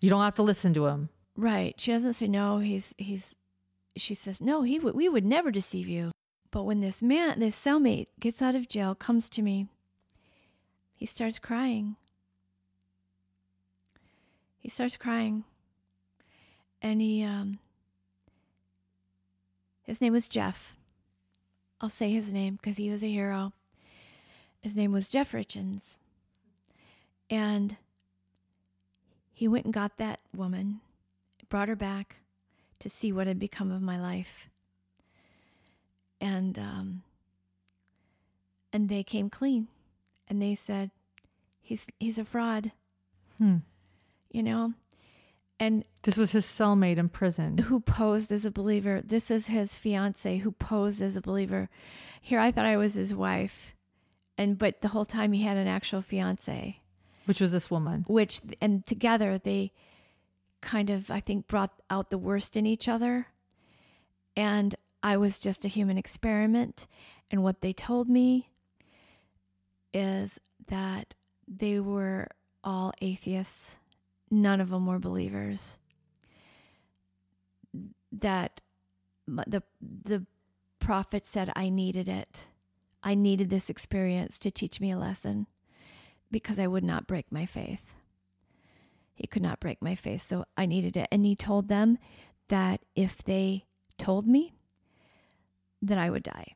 You 0.00 0.10
don't 0.10 0.22
have 0.22 0.36
to 0.36 0.42
listen 0.42 0.74
to 0.74 0.86
him. 0.86 1.08
Right. 1.36 1.74
She 1.78 1.92
doesn't 1.92 2.14
say 2.14 2.28
no. 2.28 2.58
He's 2.58 2.94
he's. 2.98 3.34
She 3.96 4.14
says 4.14 4.40
no. 4.40 4.62
He 4.62 4.78
would. 4.78 4.94
We 4.94 5.08
would 5.08 5.24
never 5.24 5.50
deceive 5.50 5.88
you. 5.88 6.12
But 6.50 6.64
when 6.64 6.80
this 6.80 7.02
man, 7.02 7.40
this 7.40 7.58
cellmate, 7.58 8.06
gets 8.20 8.40
out 8.40 8.54
of 8.54 8.68
jail, 8.68 8.94
comes 8.94 9.28
to 9.30 9.42
me. 9.42 9.66
He 10.94 11.06
starts 11.06 11.38
crying. 11.38 11.96
He 14.58 14.68
starts 14.68 14.96
crying, 14.96 15.44
and 16.88 17.00
he 17.00 17.22
um. 17.22 17.58
His 19.82 20.00
name 20.00 20.12
was 20.12 20.28
Jeff. 20.28 20.74
I'll 21.80 21.88
say 21.88 22.10
his 22.10 22.32
name 22.32 22.56
because 22.56 22.76
he 22.76 22.90
was 22.90 23.02
a 23.02 23.10
hero. 23.10 23.52
His 24.60 24.74
name 24.74 24.92
was 24.92 25.08
Jeff 25.08 25.32
Richens. 25.32 25.96
And 27.30 27.76
he 29.32 29.48
went 29.48 29.64
and 29.64 29.72
got 29.72 29.96
that 29.96 30.20
woman, 30.34 30.80
brought 31.48 31.68
her 31.68 31.76
back 31.76 32.16
to 32.80 32.90
see 32.90 33.12
what 33.12 33.26
had 33.26 33.38
become 33.38 33.70
of 33.70 33.80
my 33.80 33.98
life. 33.98 34.48
And 36.20 36.58
um, 36.58 37.02
and 38.72 38.88
they 38.88 39.02
came 39.02 39.30
clean, 39.30 39.68
and 40.26 40.42
they 40.42 40.54
said, 40.54 40.90
"He's 41.60 41.86
he's 42.00 42.18
a 42.18 42.24
fraud." 42.24 42.72
Hmm. 43.38 43.58
You 44.32 44.42
know, 44.42 44.74
and 45.60 45.84
This 46.02 46.16
was 46.16 46.32
his 46.32 46.46
cellmate 46.46 46.98
in 46.98 47.08
prison. 47.08 47.58
who 47.58 47.80
posed 47.80 48.30
as 48.32 48.44
a 48.44 48.50
believer. 48.50 49.00
This 49.04 49.30
is 49.30 49.48
his 49.48 49.74
fiance 49.74 50.38
who 50.38 50.52
posed 50.52 51.02
as 51.02 51.16
a 51.16 51.20
believer. 51.20 51.68
Here 52.20 52.38
I 52.40 52.50
thought 52.52 52.66
I 52.66 52.76
was 52.76 52.94
his 52.94 53.14
wife. 53.14 53.74
And 54.36 54.56
but 54.58 54.80
the 54.82 54.88
whole 54.88 55.04
time 55.04 55.32
he 55.32 55.42
had 55.42 55.56
an 55.56 55.66
actual 55.66 56.00
fiance, 56.02 56.80
Which 57.26 57.40
was 57.40 57.50
this 57.50 57.70
woman. 57.70 58.04
which 58.08 58.40
and 58.60 58.86
together 58.86 59.36
they 59.38 59.72
kind 60.60 60.90
of 60.90 61.10
I 61.10 61.20
think 61.20 61.46
brought 61.48 61.72
out 61.90 62.10
the 62.10 62.18
worst 62.18 62.56
in 62.56 62.64
each 62.66 62.86
other. 62.88 63.26
And 64.36 64.76
I 65.02 65.16
was 65.16 65.38
just 65.40 65.64
a 65.64 65.68
human 65.68 65.98
experiment 65.98 66.86
and 67.30 67.42
what 67.42 67.60
they 67.60 67.72
told 67.72 68.08
me 68.08 68.50
is 69.92 70.38
that 70.68 71.14
they 71.46 71.80
were 71.80 72.28
all 72.62 72.92
atheists. 73.00 73.76
None 74.30 74.60
of 74.60 74.70
them 74.70 74.86
were 74.86 74.98
believers. 74.98 75.78
That 78.12 78.62
the 79.26 79.62
the 79.80 80.26
prophet 80.78 81.26
said 81.26 81.52
I 81.54 81.68
needed 81.68 82.08
it. 82.08 82.46
I 83.02 83.14
needed 83.14 83.50
this 83.50 83.70
experience 83.70 84.38
to 84.40 84.50
teach 84.50 84.80
me 84.80 84.90
a 84.90 84.98
lesson 84.98 85.46
because 86.30 86.58
I 86.58 86.66
would 86.66 86.84
not 86.84 87.06
break 87.06 87.30
my 87.30 87.46
faith. 87.46 87.94
He 89.14 89.26
could 89.26 89.42
not 89.42 89.60
break 89.60 89.82
my 89.82 89.94
faith, 89.94 90.26
so 90.26 90.44
I 90.56 90.66
needed 90.66 90.96
it. 90.96 91.08
And 91.10 91.24
he 91.24 91.34
told 91.34 91.68
them 91.68 91.98
that 92.48 92.80
if 92.94 93.22
they 93.22 93.64
told 93.98 94.26
me 94.26 94.54
that 95.82 95.98
I 95.98 96.10
would 96.10 96.22
die. 96.22 96.54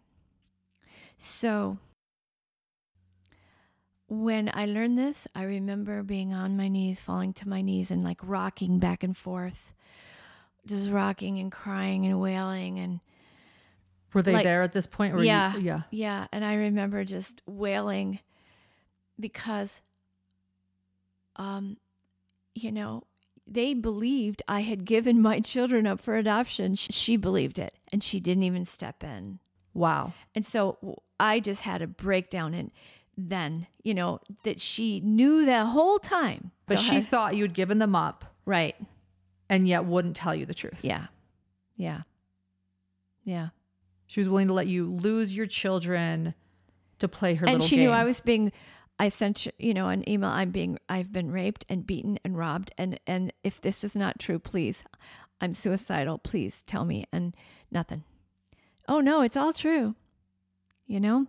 So 1.19 1.79
when 4.13 4.51
I 4.53 4.67
learned 4.67 4.99
this, 4.99 5.27
I 5.35 5.45
remember 5.45 6.03
being 6.03 6.35
on 6.35 6.55
my 6.57 6.69
knees, 6.69 7.01
falling 7.01 7.33
to 7.35 7.49
my 7.49 7.63
knees, 7.63 7.91
and 7.91 8.05
like 8.05 8.21
rocking 8.23 8.79
back 8.79 9.03
and 9.03 9.17
forth, 9.17 9.73
just 10.67 10.91
rocking 10.91 11.39
and 11.39 11.51
crying 11.51 12.05
and 12.05 12.21
wailing. 12.21 12.79
And 12.79 13.01
Were 14.13 14.21
they 14.21 14.35
Like- 14.35 14.45
there 14.45 14.61
at 14.61 14.73
this 14.75 14.87
point? 14.87 15.15
Were 15.15 15.21
you- 15.21 15.27
Yeah. 15.29 15.57
yeah. 15.57 15.83
yeah, 15.91 16.27
and 16.31 16.45
I 16.45 16.55
remember 16.55 17.03
just 17.05 17.41
wailing 17.47 18.19
because, 19.19 19.81
um, 21.37 21.79
you 22.55 22.71
know, 22.71 23.05
they 23.47 23.73
believed 23.73 24.43
I 24.47 24.61
had 24.61 24.85
given 24.85 25.23
my 25.23 25.41
children 25.41 25.87
up 25.87 25.99
for 26.01 26.17
adoption. 26.17 26.75
She 26.75 27.17
believed 27.17 27.59
it, 27.59 27.75
and 27.91 28.05
she 28.05 28.21
didn't 28.21 28.43
even 28.43 28.67
step 28.67 29.03
in. 29.03 29.39
Wow. 29.73 30.13
And 30.35 30.45
so 30.45 30.99
I 31.19 31.41
just 31.41 31.63
had 31.63 31.81
a 31.81 31.87
breakdown. 31.87 32.53
And 32.53 32.71
then, 33.17 33.67
you 33.83 33.95
know, 33.95 34.21
that 34.45 34.61
she 34.61 35.01
knew 35.01 35.45
the 35.45 35.67
whole 35.67 35.99
time. 35.99 36.51
But 36.67 36.77
Go 36.77 36.83
she 36.83 36.97
ahead. 36.97 37.09
thought 37.09 37.37
you 37.37 37.43
had 37.43 37.55
given 37.55 37.79
them 37.79 37.95
up 37.95 38.25
right. 38.47 38.77
and 39.49 39.69
yet 39.69 39.85
wouldn't 39.85 40.17
tell 40.17 40.35
you 40.35 40.47
the 40.47 40.55
truth. 40.55 40.81
Yeah. 40.83 41.07
Yeah. 41.77 42.03
Yeah. 43.25 43.49
She 44.07 44.21
was 44.21 44.29
willing 44.29 44.49
to 44.49 44.55
let 44.55 44.67
you 44.67 44.91
lose 44.91 45.35
your 45.35 45.47
children 45.47 46.35
to 46.99 47.09
play 47.09 47.35
her 47.35 47.47
and 47.47 47.55
little 47.55 47.69
she 47.69 47.77
game. 47.77 47.87
knew 47.87 47.91
I 47.91 48.05
was 48.05 48.21
being. 48.21 48.53
I 48.99 49.09
sent 49.09 49.47
you 49.59 49.75
know 49.75 49.89
an 49.89 50.09
email. 50.09 50.31
I'm 50.31 50.51
being. 50.51 50.79
I've 50.89 51.13
been 51.13 51.31
raped 51.31 51.65
and 51.69 51.87
beaten 51.87 52.19
and 52.25 52.37
robbed. 52.37 52.73
And 52.77 53.01
and 53.07 53.33
if 53.43 53.61
this 53.61 53.85
is 53.85 53.97
not 53.97 54.19
true, 54.19 54.39
please, 54.39 54.85
I'm 55.41 55.55
suicidal. 55.55 56.19
Please 56.19 56.63
tell 56.67 56.85
me. 56.85 57.07
And 57.13 57.35
nothing. 57.71 58.05
Oh 58.87 59.01
no, 59.01 59.23
it's 59.23 59.37
all 59.37 59.53
true. 59.53 59.95
You 60.87 61.01
know, 61.01 61.27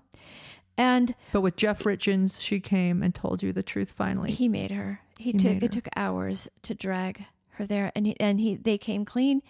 and 0.78 1.14
But 1.32 1.42
with 1.42 1.56
Jeff 1.56 1.84
Richens, 1.84 2.40
she 2.42 2.60
came 2.60 3.02
and 3.04 3.14
told 3.14 3.44
you 3.44 3.52
the 3.54 3.64
truth 3.64 3.92
finally. 3.92 4.32
he 4.32 4.48
made 4.48 4.72
her. 4.72 5.02
He, 5.18 5.32
He 5.32 5.38
took. 5.38 5.54
her. 5.60 5.66
It 5.66 5.72
took 5.72 5.88
hours 5.96 6.48
to 6.64 6.74
drag 6.74 7.26
her 7.52 7.66
there, 7.68 7.92
and 7.96 8.08
he, 8.08 8.20
and 8.20 8.40
he 8.40 8.56
they 8.56 8.78
came 8.78 9.06
clean. 9.06 9.42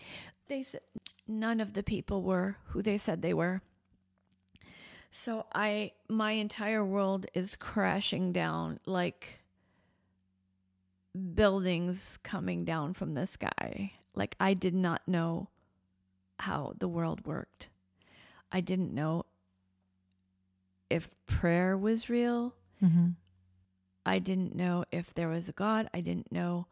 They 0.47 0.63
said 0.63 0.81
none 1.27 1.59
of 1.61 1.73
the 1.73 1.83
people 1.83 2.21
were 2.21 2.57
who 2.67 2.81
they 2.81 2.97
said 2.97 3.21
they 3.21 3.33
were. 3.33 3.61
So 5.11 5.45
I 5.53 5.91
my 6.09 6.31
entire 6.33 6.83
world 6.83 7.27
is 7.33 7.55
crashing 7.55 8.33
down 8.33 8.79
like 8.85 9.39
buildings 11.33 12.17
coming 12.23 12.65
down 12.65 12.93
from 12.93 13.13
the 13.13 13.27
sky. 13.27 13.93
Like 14.15 14.35
I 14.39 14.53
did 14.53 14.73
not 14.73 15.07
know 15.07 15.49
how 16.39 16.73
the 16.77 16.87
world 16.87 17.25
worked. 17.25 17.69
I 18.51 18.61
didn't 18.61 18.93
know 18.93 19.25
if 20.93 21.09
prayer 21.25 21.75
was 21.75 22.07
real. 22.07 22.53
mm-hmm. 22.81 23.07
I 24.05 24.19
didn't 24.19 24.53
know 24.53 24.85
if 24.91 25.13
there 25.13 25.29
was 25.29 25.49
a 25.49 25.53
God. 25.53 25.89
I 25.93 26.01
didn't 26.01 26.31
know 26.31 26.67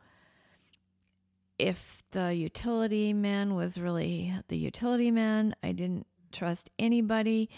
if 1.58 2.04
the 2.12 2.36
utility 2.36 3.14
man 3.14 3.56
was 3.56 3.80
really 3.80 4.34
the 4.48 4.58
utility 4.58 5.10
man. 5.12 5.56
I 5.64 5.72
didn't 5.72 6.06
trust 6.32 6.70
anybody. 6.78 7.50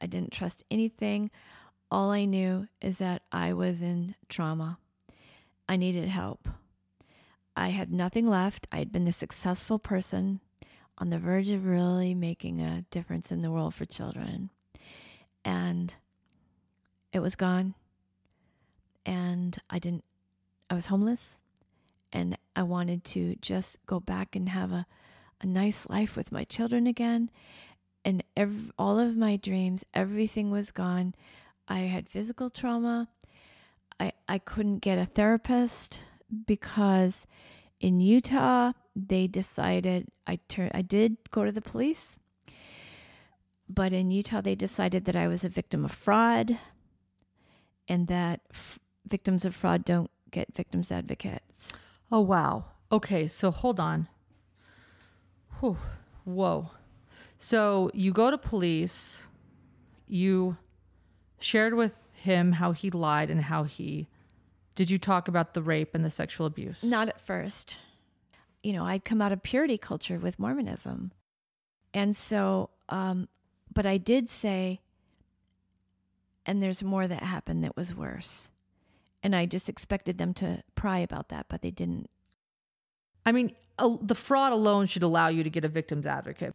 I 0.00 0.06
didn't 0.06 0.32
trust 0.32 0.64
anything. 0.70 1.30
All 1.90 2.10
I 2.10 2.24
knew 2.24 2.68
is 2.80 2.98
that 2.98 3.22
I 3.30 3.52
was 3.52 3.80
in 3.80 4.14
trauma. 4.28 4.78
I 5.68 5.76
needed 5.76 6.08
help. 6.08 6.48
I 7.54 7.68
had 7.68 7.92
nothing 7.92 8.26
left. 8.26 8.66
I 8.72 8.78
had 8.78 8.90
been 8.90 9.06
a 9.06 9.12
successful 9.12 9.78
person 9.78 10.40
on 10.96 11.10
the 11.10 11.18
verge 11.18 11.50
of 11.50 11.66
really 11.66 12.14
making 12.14 12.60
a 12.60 12.84
difference 12.90 13.30
in 13.30 13.40
the 13.40 13.50
world 13.50 13.74
for 13.74 13.84
children. 13.84 14.50
And 15.44 15.94
it 17.12 17.20
was 17.20 17.34
gone 17.34 17.74
and 19.06 19.56
I 19.70 19.78
didn't, 19.78 20.04
I 20.68 20.74
was 20.74 20.86
homeless 20.86 21.38
and 22.12 22.36
I 22.54 22.62
wanted 22.62 23.04
to 23.04 23.36
just 23.40 23.78
go 23.86 24.00
back 24.00 24.36
and 24.36 24.50
have 24.50 24.72
a, 24.72 24.86
a 25.40 25.46
nice 25.46 25.88
life 25.88 26.16
with 26.16 26.32
my 26.32 26.44
children 26.44 26.86
again. 26.86 27.30
And 28.04 28.22
all 28.78 28.98
of 28.98 29.16
my 29.16 29.36
dreams, 29.36 29.84
everything 29.92 30.50
was 30.50 30.70
gone. 30.70 31.14
I 31.66 31.80
had 31.80 32.08
physical 32.08 32.48
trauma. 32.48 33.08
I, 34.00 34.12
I 34.28 34.38
couldn't 34.38 34.78
get 34.78 34.98
a 34.98 35.06
therapist 35.06 36.00
because 36.46 37.26
in 37.80 38.00
Utah, 38.00 38.72
they 38.94 39.26
decided 39.26 40.08
I 40.26 40.38
tur- 40.48 40.70
I 40.74 40.82
did 40.82 41.16
go 41.30 41.44
to 41.44 41.52
the 41.52 41.60
police, 41.60 42.16
but 43.68 43.92
in 43.92 44.10
Utah, 44.10 44.40
they 44.40 44.54
decided 44.54 45.04
that 45.04 45.16
I 45.16 45.28
was 45.28 45.44
a 45.44 45.48
victim 45.48 45.84
of 45.84 45.92
fraud 45.92 46.58
and 47.88 48.06
that 48.08 48.40
f- 48.50 48.78
victims 49.06 49.44
of 49.44 49.54
fraud 49.54 49.84
don't 49.84 50.10
get 50.30 50.54
victims 50.54 50.92
advocates. 50.92 51.72
Oh, 52.12 52.20
wow. 52.20 52.66
Okay, 52.92 53.26
so 53.26 53.50
hold 53.50 53.80
on. 53.80 54.08
Whew. 55.60 55.78
Whoa. 56.24 56.70
So 57.38 57.90
you 57.94 58.12
go 58.12 58.30
to 58.30 58.38
police, 58.38 59.22
you 60.06 60.56
shared 61.40 61.74
with 61.74 61.94
him 62.12 62.52
how 62.52 62.72
he 62.72 62.90
lied 62.90 63.30
and 63.30 63.42
how 63.42 63.64
he. 63.64 64.08
Did 64.74 64.90
you 64.90 64.98
talk 64.98 65.28
about 65.28 65.54
the 65.54 65.62
rape 65.62 65.94
and 65.94 66.04
the 66.04 66.10
sexual 66.10 66.46
abuse? 66.46 66.84
Not 66.84 67.08
at 67.08 67.20
first. 67.20 67.76
You 68.62 68.72
know, 68.72 68.84
I'd 68.84 69.04
come 69.04 69.22
out 69.22 69.32
of 69.32 69.42
purity 69.42 69.78
culture 69.78 70.18
with 70.18 70.38
Mormonism. 70.38 71.12
And 71.94 72.16
so, 72.16 72.70
um, 72.88 73.28
but 73.72 73.86
I 73.86 73.96
did 73.96 74.28
say, 74.28 74.80
and 76.48 76.62
there's 76.62 76.82
more 76.82 77.06
that 77.06 77.22
happened 77.22 77.62
that 77.62 77.76
was 77.76 77.94
worse. 77.94 78.50
And 79.22 79.36
I 79.36 79.44
just 79.44 79.68
expected 79.68 80.16
them 80.16 80.32
to 80.34 80.62
pry 80.74 80.98
about 80.98 81.28
that, 81.28 81.46
but 81.48 81.60
they 81.60 81.70
didn't. 81.70 82.08
I 83.26 83.32
mean, 83.32 83.54
the 83.78 84.14
fraud 84.14 84.52
alone 84.52 84.86
should 84.86 85.02
allow 85.02 85.28
you 85.28 85.42
to 85.42 85.50
get 85.50 85.64
a 85.64 85.68
victim's 85.68 86.06
advocate. 86.06 86.54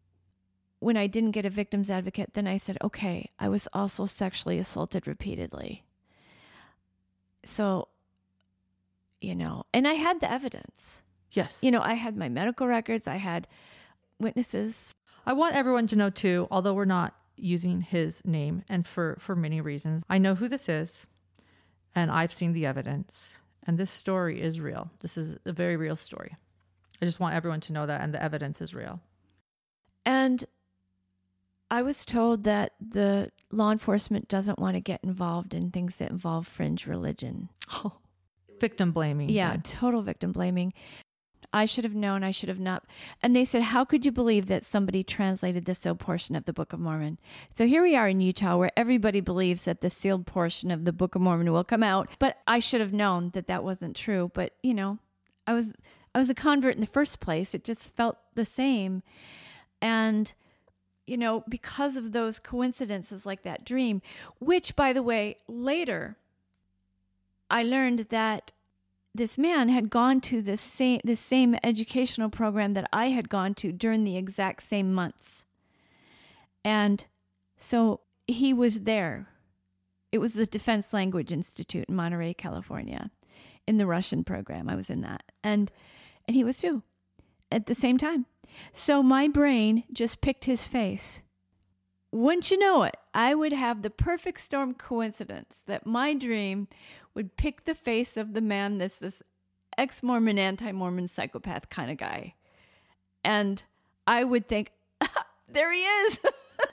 When 0.80 0.98
I 0.98 1.06
didn't 1.06 1.32
get 1.32 1.46
a 1.46 1.50
victim's 1.52 1.92
advocate, 1.92 2.34
then 2.34 2.48
I 2.48 2.58
said, 2.58 2.78
okay, 2.84 3.30
I 3.38 3.50
was 3.50 3.68
also 3.72 4.08
sexually 4.08 4.58
assaulted 4.58 5.06
repeatedly. 5.06 5.84
So, 7.46 7.90
you 9.22 9.36
know, 9.36 9.66
and 9.74 9.88
I 9.88 9.94
had 9.94 10.20
the 10.20 10.32
evidence. 10.32 11.02
Yes. 11.32 11.58
You 11.62 11.70
know, 11.70 11.82
I 11.82 11.94
had 11.94 12.18
my 12.18 12.30
medical 12.30 12.66
records, 12.66 13.08
I 13.08 13.18
had 13.18 13.48
witnesses. 14.20 14.92
I 15.26 15.34
want 15.34 15.56
everyone 15.56 15.86
to 15.88 15.96
know 15.96 16.10
too, 16.10 16.48
although 16.50 16.74
we're 16.74 16.86
not 16.86 17.14
using 17.36 17.82
his 17.82 18.24
name 18.26 18.64
and 18.70 18.88
for 18.88 19.18
for 19.20 19.36
many 19.36 19.62
reasons. 19.62 20.04
I 20.10 20.18
know 20.18 20.36
who 20.36 20.48
this 20.48 20.70
is 20.70 21.08
and 21.96 22.12
I've 22.12 22.34
seen 22.34 22.54
the 22.54 22.66
evidence 22.66 23.38
and 23.66 23.78
this 23.78 23.92
story 23.92 24.42
is 24.42 24.60
real. 24.60 24.92
This 25.00 25.18
is 25.18 25.38
a 25.46 25.54
very 25.54 25.78
real 25.78 25.96
story. 25.96 26.36
I 27.02 27.06
just 27.06 27.20
want 27.20 27.36
everyone 27.36 27.62
to 27.62 27.74
know 27.74 27.86
that 27.86 28.02
and 28.02 28.14
the 28.14 28.22
evidence 28.22 28.62
is 28.62 28.74
real. 28.76 29.00
And 30.06 30.44
I 31.72 31.82
was 31.82 32.06
told 32.06 32.44
that 32.44 32.74
the 32.80 33.30
law 33.52 33.72
enforcement 33.72 34.28
doesn't 34.28 34.60
want 34.60 34.76
to 34.76 34.82
get 34.82 35.04
involved 35.04 35.54
in 35.54 35.72
things 35.72 35.96
that 35.96 36.12
involve 36.12 36.46
fringe 36.46 36.86
religion. 36.86 37.50
Oh, 37.72 37.94
Victim 38.60 38.92
blaming. 38.92 39.30
Yeah, 39.30 39.58
total 39.64 40.02
victim 40.02 40.32
blaming. 40.32 40.72
I 41.54 41.66
should 41.66 41.84
have 41.84 41.94
known, 41.94 42.24
I 42.24 42.32
should 42.32 42.50
have 42.50 42.60
not. 42.60 42.84
And 43.22 43.36
they 43.36 43.46
said, 43.46 43.62
How 43.62 43.86
could 43.86 44.06
you 44.06 44.12
believe 44.12 44.48
that 44.48 44.66
somebody 44.66 45.04
translated 45.04 45.66
the 45.66 45.76
sealed 45.76 46.00
portion 46.00 46.36
of 46.36 46.46
the 46.46 46.54
Book 46.54 46.74
of 46.74 46.80
Mormon? 46.80 47.20
So 47.54 47.68
here 47.68 47.84
we 47.84 47.96
are 47.96 48.10
in 48.10 48.20
Utah 48.20 48.58
where 48.58 48.72
everybody 48.76 49.22
believes 49.22 49.64
that 49.64 49.82
the 49.82 49.90
sealed 49.90 50.26
portion 50.26 50.72
of 50.72 50.84
the 50.84 50.92
Book 50.92 51.14
of 51.14 51.22
Mormon 51.22 51.52
will 51.52 51.64
come 51.64 51.84
out. 51.84 52.10
But 52.18 52.38
I 52.48 52.58
should 52.58 52.82
have 52.82 52.92
known 52.92 53.30
that 53.34 53.48
that 53.48 53.64
wasn't 53.64 53.96
true. 53.96 54.32
But, 54.34 54.54
you 54.64 54.74
know, 54.74 54.98
I 55.46 55.54
was. 55.54 55.74
I 56.16 56.20
was 56.20 56.30
a 56.30 56.36
convert 56.36 56.76
in 56.76 56.82
the 56.82 56.86
first 56.86 57.20
place. 57.20 57.56
It 57.56 57.64
just 57.64 57.96
felt 57.96 58.18
the 58.36 58.46
same. 58.46 59.02
And, 59.82 60.32
you 61.08 61.18
know, 61.18 61.44
because 61.50 61.96
of 61.96 62.12
those 62.12 62.38
coincidences 62.38 63.26
like 63.26 63.42
that 63.42 63.66
dream, 63.66 64.04
which, 64.40 64.76
by 64.76 64.94
the 64.94 65.02
way, 65.02 65.38
later 65.48 66.18
I 67.50 67.64
learned 67.64 68.00
that 68.10 68.52
this 69.16 69.38
man 69.38 69.70
had 69.70 69.90
gone 69.90 70.22
to 70.22 70.42
the 70.42 70.58
same 70.58 71.00
the 71.04 71.16
same 71.16 71.56
educational 71.64 72.30
program 72.30 72.74
that 72.74 72.90
I 72.92 73.10
had 73.10 73.30
gone 73.30 73.54
to 73.56 73.72
during 73.72 74.04
the 74.04 74.18
exact 74.18 74.64
same 74.64 74.94
months. 74.94 75.44
And 76.66 77.06
so 77.58 78.02
he 78.28 78.54
was 78.54 78.82
there. 78.82 79.28
It 80.12 80.20
was 80.20 80.34
the 80.34 80.46
Defense 80.46 80.94
Language 80.94 81.32
Institute 81.32 81.86
in 81.90 81.96
Monterey, 81.96 82.34
California, 82.34 83.12
in 83.68 83.78
the 83.78 83.88
Russian 83.88 84.24
program. 84.24 84.70
I 84.70 84.76
was 84.76 84.90
in 84.90 85.02
that. 85.02 85.24
And 85.44 85.72
and 86.28 86.36
he 86.36 86.44
was 86.44 86.60
too 86.60 86.84
at 87.52 87.68
the 87.68 87.76
same 87.76 87.98
time. 87.98 88.26
So 88.72 89.04
my 89.04 89.28
brain 89.28 89.84
just 89.92 90.22
picked 90.22 90.46
his 90.46 90.68
face. 90.68 91.22
Wouldn't 92.12 92.52
you 92.52 92.60
know 92.60 92.84
it? 92.84 92.96
I 93.14 93.34
would 93.34 93.54
have 93.54 93.82
the 93.82 93.90
perfect 93.90 94.40
storm 94.42 94.76
coincidence 94.76 95.64
that 95.66 95.88
my 95.88 96.14
dream 96.14 96.68
would 97.16 97.36
pick 97.38 97.66
the 97.66 97.76
face 97.76 98.18
of 98.18 98.34
the 98.34 98.42
man 98.42 98.78
that's 98.78 99.00
this 99.00 99.22
ex 99.78 100.04
Mormon, 100.04 100.40
anti 100.40 100.72
Mormon 100.72 101.08
psychopath 101.08 101.70
kind 101.70 101.92
of 101.92 101.98
guy. 101.98 102.36
And 103.24 103.64
I 104.06 104.24
would 104.24 104.48
think, 104.48 104.72
there 105.52 105.74
he 105.74 105.82
is, 105.82 106.20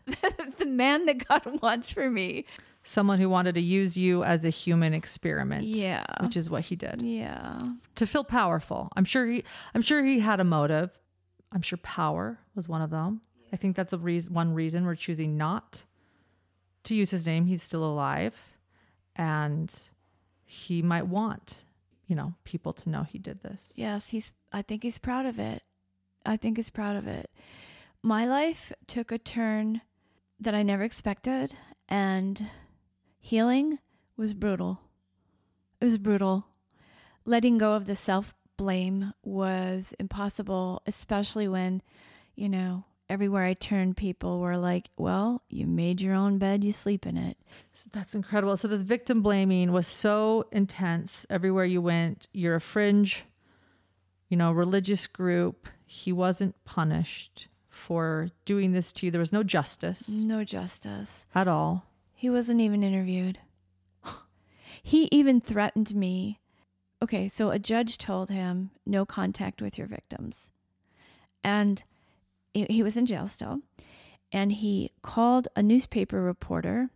the 0.58 0.66
man 0.66 1.06
that 1.06 1.26
God 1.26 1.60
wants 1.62 1.90
for 1.90 2.10
me. 2.10 2.46
Someone 2.82 3.18
who 3.18 3.28
wanted 3.28 3.54
to 3.56 3.60
use 3.60 3.96
you 3.96 4.24
as 4.24 4.44
a 4.44 4.50
human 4.50 4.94
experiment. 4.94 5.64
Yeah. 5.64 6.04
Which 6.20 6.36
is 6.36 6.48
what 6.48 6.64
he 6.64 6.76
did. 6.76 7.02
Yeah. 7.02 7.58
To 7.96 8.06
feel 8.06 8.24
powerful. 8.24 8.88
I'm 8.96 9.04
sure 9.04 9.26
he 9.26 9.44
I'm 9.74 9.82
sure 9.82 10.02
he 10.02 10.20
had 10.20 10.40
a 10.40 10.44
motive. 10.44 10.90
I'm 11.52 11.60
sure 11.60 11.78
power 11.82 12.38
was 12.54 12.68
one 12.68 12.80
of 12.80 12.90
them. 12.90 13.20
I 13.52 13.56
think 13.56 13.76
that's 13.76 13.92
a 13.92 13.98
reason 13.98 14.32
one 14.32 14.54
reason 14.54 14.86
we're 14.86 14.94
choosing 14.94 15.36
not 15.36 15.82
to 16.84 16.94
use 16.94 17.10
his 17.10 17.26
name. 17.26 17.44
He's 17.44 17.62
still 17.62 17.84
alive. 17.84 18.56
And 19.14 19.72
he 20.50 20.82
might 20.82 21.06
want, 21.06 21.62
you 22.08 22.16
know, 22.16 22.34
people 22.42 22.72
to 22.72 22.90
know 22.90 23.04
he 23.04 23.20
did 23.20 23.40
this. 23.40 23.72
Yes, 23.76 24.08
he's 24.08 24.32
I 24.52 24.62
think 24.62 24.82
he's 24.82 24.98
proud 24.98 25.24
of 25.24 25.38
it. 25.38 25.62
I 26.26 26.36
think 26.36 26.56
he's 26.56 26.70
proud 26.70 26.96
of 26.96 27.06
it. 27.06 27.30
My 28.02 28.26
life 28.26 28.72
took 28.88 29.12
a 29.12 29.18
turn 29.18 29.82
that 30.40 30.52
I 30.52 30.64
never 30.64 30.82
expected 30.82 31.54
and 31.88 32.48
healing 33.20 33.78
was 34.16 34.34
brutal. 34.34 34.80
It 35.80 35.84
was 35.84 35.98
brutal. 35.98 36.46
Letting 37.24 37.56
go 37.56 37.74
of 37.74 37.86
the 37.86 37.94
self 37.94 38.34
blame 38.56 39.14
was 39.22 39.94
impossible, 40.00 40.82
especially 40.84 41.46
when, 41.46 41.80
you 42.34 42.48
know, 42.48 42.84
everywhere 43.10 43.44
I 43.44 43.54
turned, 43.54 43.96
people 43.96 44.38
were 44.38 44.56
like, 44.56 44.88
well, 44.96 45.42
you 45.50 45.66
made 45.66 46.00
your 46.00 46.14
own 46.14 46.38
bed, 46.38 46.62
you 46.62 46.72
sleep 46.72 47.04
in 47.06 47.16
it. 47.16 47.36
So 47.72 47.90
that's 47.92 48.14
incredible. 48.14 48.56
So 48.56 48.68
this 48.68 48.82
victim 48.82 49.20
blaming 49.20 49.72
was 49.72 49.86
so 49.86 50.46
intense 50.52 51.26
everywhere 51.28 51.64
you 51.64 51.82
went. 51.82 52.28
You're 52.32 52.54
a 52.54 52.60
fringe, 52.60 53.24
you 54.28 54.36
know, 54.36 54.52
religious 54.52 55.06
group. 55.08 55.68
He 55.84 56.12
wasn't 56.12 56.64
punished 56.64 57.48
for 57.68 58.30
doing 58.44 58.72
this 58.72 58.92
to 58.92 59.06
you. 59.06 59.10
There 59.10 59.18
was 59.18 59.32
no 59.32 59.42
justice. 59.42 60.08
No 60.08 60.44
justice. 60.44 61.26
At 61.34 61.48
all. 61.48 61.86
He 62.14 62.30
wasn't 62.30 62.60
even 62.60 62.84
interviewed. 62.84 63.40
he 64.82 65.08
even 65.10 65.40
threatened 65.40 65.94
me. 65.94 66.38
Okay, 67.02 67.26
so 67.26 67.50
a 67.50 67.58
judge 67.58 67.98
told 67.98 68.30
him 68.30 68.70
no 68.86 69.04
contact 69.04 69.60
with 69.60 69.76
your 69.76 69.86
victims. 69.88 70.50
And 71.42 71.82
he 72.54 72.82
was 72.82 72.96
in 72.96 73.06
jail 73.06 73.26
still, 73.26 73.60
and 74.32 74.52
he 74.52 74.92
called 75.02 75.48
a 75.56 75.62
newspaper 75.62 76.20
reporter 76.20 76.90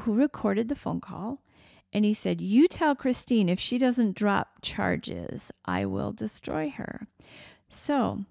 who 0.00 0.14
recorded 0.14 0.68
the 0.68 0.76
phone 0.76 1.00
call. 1.00 1.42
And 1.92 2.04
he 2.04 2.14
said, 2.14 2.40
You 2.40 2.68
tell 2.68 2.94
Christine 2.94 3.48
if 3.48 3.60
she 3.60 3.78
doesn't 3.78 4.16
drop 4.16 4.58
charges, 4.60 5.52
I 5.64 5.86
will 5.86 6.12
destroy 6.12 6.70
her. 6.70 7.06
So 7.68 8.24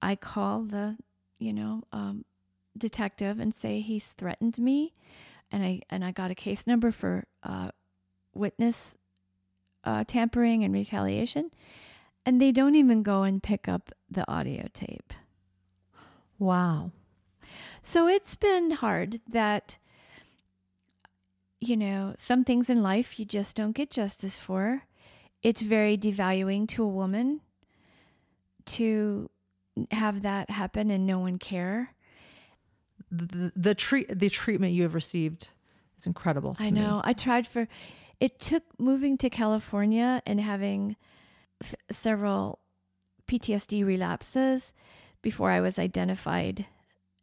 I 0.00 0.16
call 0.16 0.62
the, 0.62 0.96
you 1.38 1.52
know, 1.52 1.82
um, 1.92 2.24
detective 2.76 3.38
and 3.40 3.54
say 3.54 3.80
he's 3.80 4.08
threatened 4.08 4.58
me. 4.58 4.92
And 5.50 5.62
I, 5.62 5.82
and 5.90 6.04
I 6.04 6.10
got 6.10 6.30
a 6.30 6.34
case 6.34 6.66
number 6.66 6.90
for 6.90 7.26
uh, 7.42 7.70
witness 8.34 8.94
uh, 9.84 10.04
tampering 10.06 10.64
and 10.64 10.74
retaliation. 10.74 11.50
And 12.24 12.40
they 12.40 12.50
don't 12.50 12.74
even 12.74 13.02
go 13.02 13.22
and 13.22 13.42
pick 13.42 13.68
up 13.68 13.92
the 14.10 14.28
audio 14.30 14.66
tape. 14.72 15.12
Wow. 16.38 16.90
So 17.82 18.08
it's 18.08 18.34
been 18.34 18.72
hard 18.72 19.20
that, 19.28 19.76
you 21.60 21.76
know, 21.76 22.14
some 22.16 22.44
things 22.44 22.68
in 22.68 22.82
life 22.82 23.18
you 23.18 23.24
just 23.24 23.56
don't 23.56 23.72
get 23.72 23.90
justice 23.90 24.36
for. 24.36 24.82
It's 25.42 25.62
very 25.62 25.96
devaluing 25.96 26.68
to 26.70 26.82
a 26.82 26.88
woman 26.88 27.40
to 28.66 29.30
have 29.90 30.22
that 30.22 30.50
happen 30.50 30.90
and 30.90 31.06
no 31.06 31.18
one 31.18 31.38
care. 31.38 31.94
The, 33.10 33.52
the, 33.54 33.74
treat 33.74 34.18
the 34.18 34.28
treatment 34.28 34.72
you 34.72 34.82
have 34.82 34.94
received 34.94 35.48
is 35.98 36.06
incredible. 36.06 36.56
I 36.58 36.70
know. 36.70 36.96
Me. 36.96 37.02
I 37.04 37.12
tried 37.12 37.46
for 37.46 37.68
it 38.18 38.40
took 38.40 38.64
moving 38.78 39.16
to 39.18 39.30
California 39.30 40.22
and 40.26 40.40
having 40.40 40.96
f- 41.62 41.74
several 41.90 42.58
PTSD 43.28 43.84
relapses 43.84 44.72
before 45.26 45.50
I 45.50 45.60
was 45.60 45.76
identified 45.76 46.66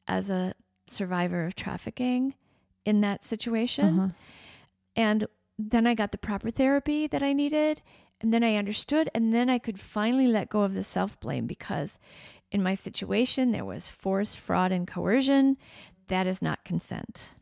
as 0.10 0.30
a 0.30 0.54
survivor 0.88 1.46
of 1.46 1.56
trafficking 1.56 2.34
in 2.84 3.00
that 3.00 3.24
situation. 3.24 3.98
Uh-huh. 3.98 4.14
And 4.94 5.26
then 5.58 5.88
I 5.88 5.96
got 5.96 6.12
the 6.12 6.18
proper 6.18 6.52
therapy 6.52 7.08
that 7.08 7.24
I 7.24 7.32
needed. 7.32 7.82
And 8.20 8.34
then 8.34 8.44
I 8.44 8.58
understood. 8.58 9.10
And 9.16 9.34
then 9.34 9.50
I 9.50 9.58
could 9.58 9.80
finally 9.80 10.28
let 10.28 10.50
go 10.50 10.64
of 10.64 10.74
the 10.74 10.84
self 10.84 11.18
blame 11.22 11.48
because 11.48 11.98
in 12.52 12.62
my 12.62 12.74
situation, 12.74 13.54
there 13.54 13.64
was 13.64 13.88
force, 13.88 14.36
fraud, 14.36 14.74
and 14.74 14.86
coercion. 14.86 15.56
That 16.10 16.28
is 16.28 16.42
not 16.42 16.66
consent. 16.66 17.36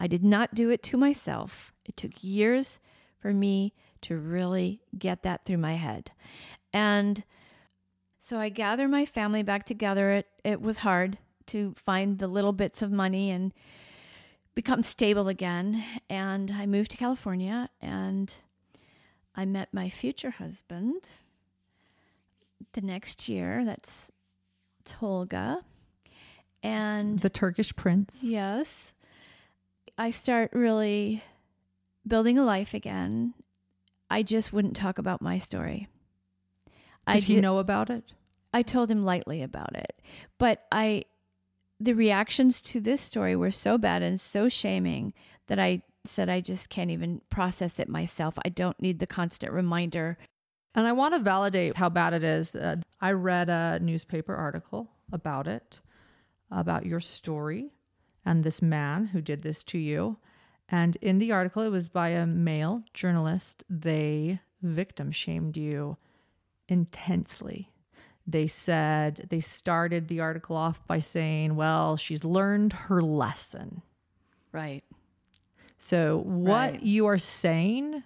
I 0.00 0.08
did 0.08 0.24
not 0.24 0.52
do 0.52 0.68
it 0.68 0.82
to 0.82 0.96
myself. 0.96 1.72
It 1.84 1.96
took 1.96 2.24
years 2.24 2.80
for 3.20 3.32
me 3.32 3.72
to 4.00 4.16
really 4.16 4.80
get 4.98 5.22
that 5.22 5.44
through 5.44 5.58
my 5.58 5.76
head. 5.76 6.10
And 6.72 7.22
so 8.28 8.38
I 8.38 8.50
gather 8.50 8.88
my 8.88 9.06
family 9.06 9.42
back 9.42 9.64
together. 9.64 10.10
It 10.10 10.26
it 10.44 10.60
was 10.60 10.78
hard 10.78 11.16
to 11.46 11.74
find 11.76 12.18
the 12.18 12.28
little 12.28 12.52
bits 12.52 12.82
of 12.82 12.92
money 12.92 13.30
and 13.30 13.54
become 14.54 14.82
stable 14.82 15.28
again. 15.28 15.82
And 16.10 16.50
I 16.50 16.66
moved 16.66 16.90
to 16.90 16.98
California 16.98 17.70
and 17.80 18.34
I 19.34 19.46
met 19.46 19.72
my 19.72 19.88
future 19.88 20.32
husband 20.32 21.08
the 22.74 22.82
next 22.82 23.30
year. 23.30 23.64
That's 23.64 24.12
Tolga. 24.84 25.62
And 26.62 27.20
the 27.20 27.30
Turkish 27.30 27.74
prince. 27.76 28.16
Yes. 28.20 28.92
I 29.96 30.10
start 30.10 30.50
really 30.52 31.22
building 32.06 32.38
a 32.38 32.44
life 32.44 32.74
again. 32.74 33.32
I 34.10 34.22
just 34.22 34.52
wouldn't 34.52 34.76
talk 34.76 34.98
about 34.98 35.22
my 35.22 35.38
story. 35.38 35.88
Did 37.08 37.16
I 37.16 37.20
he 37.20 37.34
did, 37.36 37.42
know 37.42 37.58
about 37.58 37.90
it? 37.90 38.12
I 38.52 38.62
told 38.62 38.90
him 38.90 39.04
lightly 39.04 39.42
about 39.42 39.74
it, 39.74 40.00
but 40.38 40.66
I, 40.72 41.04
the 41.80 41.94
reactions 41.94 42.60
to 42.62 42.80
this 42.80 43.00
story 43.00 43.36
were 43.36 43.50
so 43.50 43.78
bad 43.78 44.02
and 44.02 44.20
so 44.20 44.48
shaming 44.48 45.12
that 45.48 45.58
I 45.58 45.82
said 46.06 46.28
I 46.28 46.40
just 46.40 46.68
can't 46.68 46.90
even 46.90 47.20
process 47.30 47.78
it 47.78 47.88
myself. 47.88 48.38
I 48.44 48.48
don't 48.48 48.80
need 48.80 48.98
the 48.98 49.06
constant 49.06 49.52
reminder. 49.52 50.18
And 50.74 50.86
I 50.86 50.92
want 50.92 51.14
to 51.14 51.20
validate 51.20 51.76
how 51.76 51.88
bad 51.88 52.12
it 52.14 52.24
is. 52.24 52.54
Uh, 52.54 52.76
I 53.00 53.12
read 53.12 53.48
a 53.48 53.78
newspaper 53.80 54.34
article 54.34 54.90
about 55.12 55.48
it, 55.48 55.80
about 56.50 56.86
your 56.86 57.00
story 57.00 57.72
and 58.24 58.44
this 58.44 58.62
man 58.62 59.06
who 59.06 59.20
did 59.20 59.42
this 59.42 59.62
to 59.64 59.78
you. 59.78 60.18
And 60.68 60.96
in 60.96 61.18
the 61.18 61.32
article, 61.32 61.62
it 61.62 61.70
was 61.70 61.88
by 61.88 62.10
a 62.10 62.26
male 62.26 62.84
journalist. 62.92 63.64
They 63.70 64.40
victim 64.62 65.10
shamed 65.10 65.56
you 65.56 65.96
intensely 66.68 67.70
they 68.28 68.46
said 68.46 69.26
they 69.30 69.40
started 69.40 70.08
the 70.08 70.20
article 70.20 70.54
off 70.54 70.86
by 70.86 71.00
saying, 71.00 71.56
well, 71.56 71.96
she's 71.96 72.24
learned 72.24 72.74
her 72.74 73.00
lesson. 73.00 73.80
Right. 74.52 74.84
So, 75.78 76.18
what 76.18 76.72
right. 76.72 76.82
you 76.82 77.06
are 77.06 77.16
saying 77.16 78.02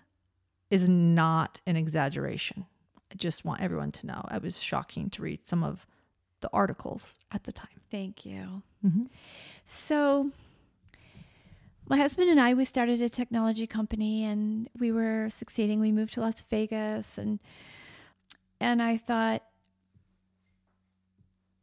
is 0.70 0.88
not 0.88 1.58
an 1.66 1.76
exaggeration. 1.76 2.66
I 3.10 3.16
just 3.16 3.44
want 3.44 3.62
everyone 3.62 3.90
to 3.92 4.06
know. 4.06 4.24
I 4.28 4.38
was 4.38 4.62
shocking 4.62 5.10
to 5.10 5.22
read 5.22 5.44
some 5.44 5.64
of 5.64 5.86
the 6.40 6.48
articles 6.52 7.18
at 7.32 7.42
the 7.42 7.52
time. 7.52 7.80
Thank 7.90 8.24
you. 8.24 8.62
Mm-hmm. 8.86 9.04
So, 9.66 10.30
my 11.88 11.96
husband 11.96 12.30
and 12.30 12.40
I, 12.40 12.54
we 12.54 12.64
started 12.64 13.00
a 13.00 13.08
technology 13.08 13.66
company 13.66 14.24
and 14.24 14.68
we 14.78 14.92
were 14.92 15.28
succeeding. 15.30 15.80
We 15.80 15.90
moved 15.90 16.14
to 16.14 16.20
Las 16.20 16.44
Vegas 16.48 17.18
and 17.18 17.40
and 18.62 18.80
I 18.80 18.96
thought, 18.96 19.42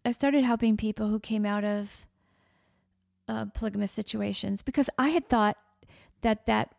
I 0.06 0.12
started 0.12 0.44
helping 0.44 0.78
people 0.78 1.08
who 1.10 1.20
came 1.20 1.46
out 1.46 1.64
of 1.64 2.06
uh, 3.28 3.46
polygamous 3.54 3.92
situations 3.92 4.62
because 4.62 4.90
I 4.98 5.10
had 5.10 5.30
thought 5.30 5.58
that 6.22 6.46
that 6.46 6.76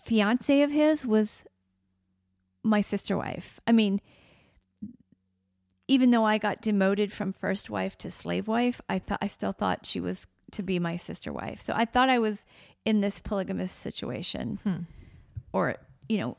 fiance 0.00 0.62
of 0.62 0.70
his 0.70 1.04
was 1.06 1.44
my 2.62 2.80
sister 2.80 3.16
wife. 3.16 3.60
I 3.66 3.72
mean, 3.72 4.00
even 5.86 6.10
though 6.10 6.24
I 6.24 6.38
got 6.38 6.60
demoted 6.62 7.12
from 7.12 7.32
first 7.32 7.70
wife 7.70 7.96
to 7.98 8.10
slave 8.10 8.48
wife, 8.48 8.80
I 8.88 8.98
thought 8.98 9.18
I 9.22 9.26
still 9.26 9.52
thought 9.52 9.86
she 9.86 10.00
was 10.00 10.26
to 10.52 10.62
be 10.62 10.78
my 10.78 10.96
sister 10.96 11.32
wife. 11.32 11.60
So 11.60 11.72
I 11.74 11.84
thought 11.84 12.08
I 12.08 12.18
was 12.18 12.44
in 12.84 13.00
this 13.00 13.20
polygamous 13.20 13.72
situation, 13.72 14.60
Hmm. 14.62 14.82
or 15.52 15.76
you 16.08 16.18
know, 16.18 16.36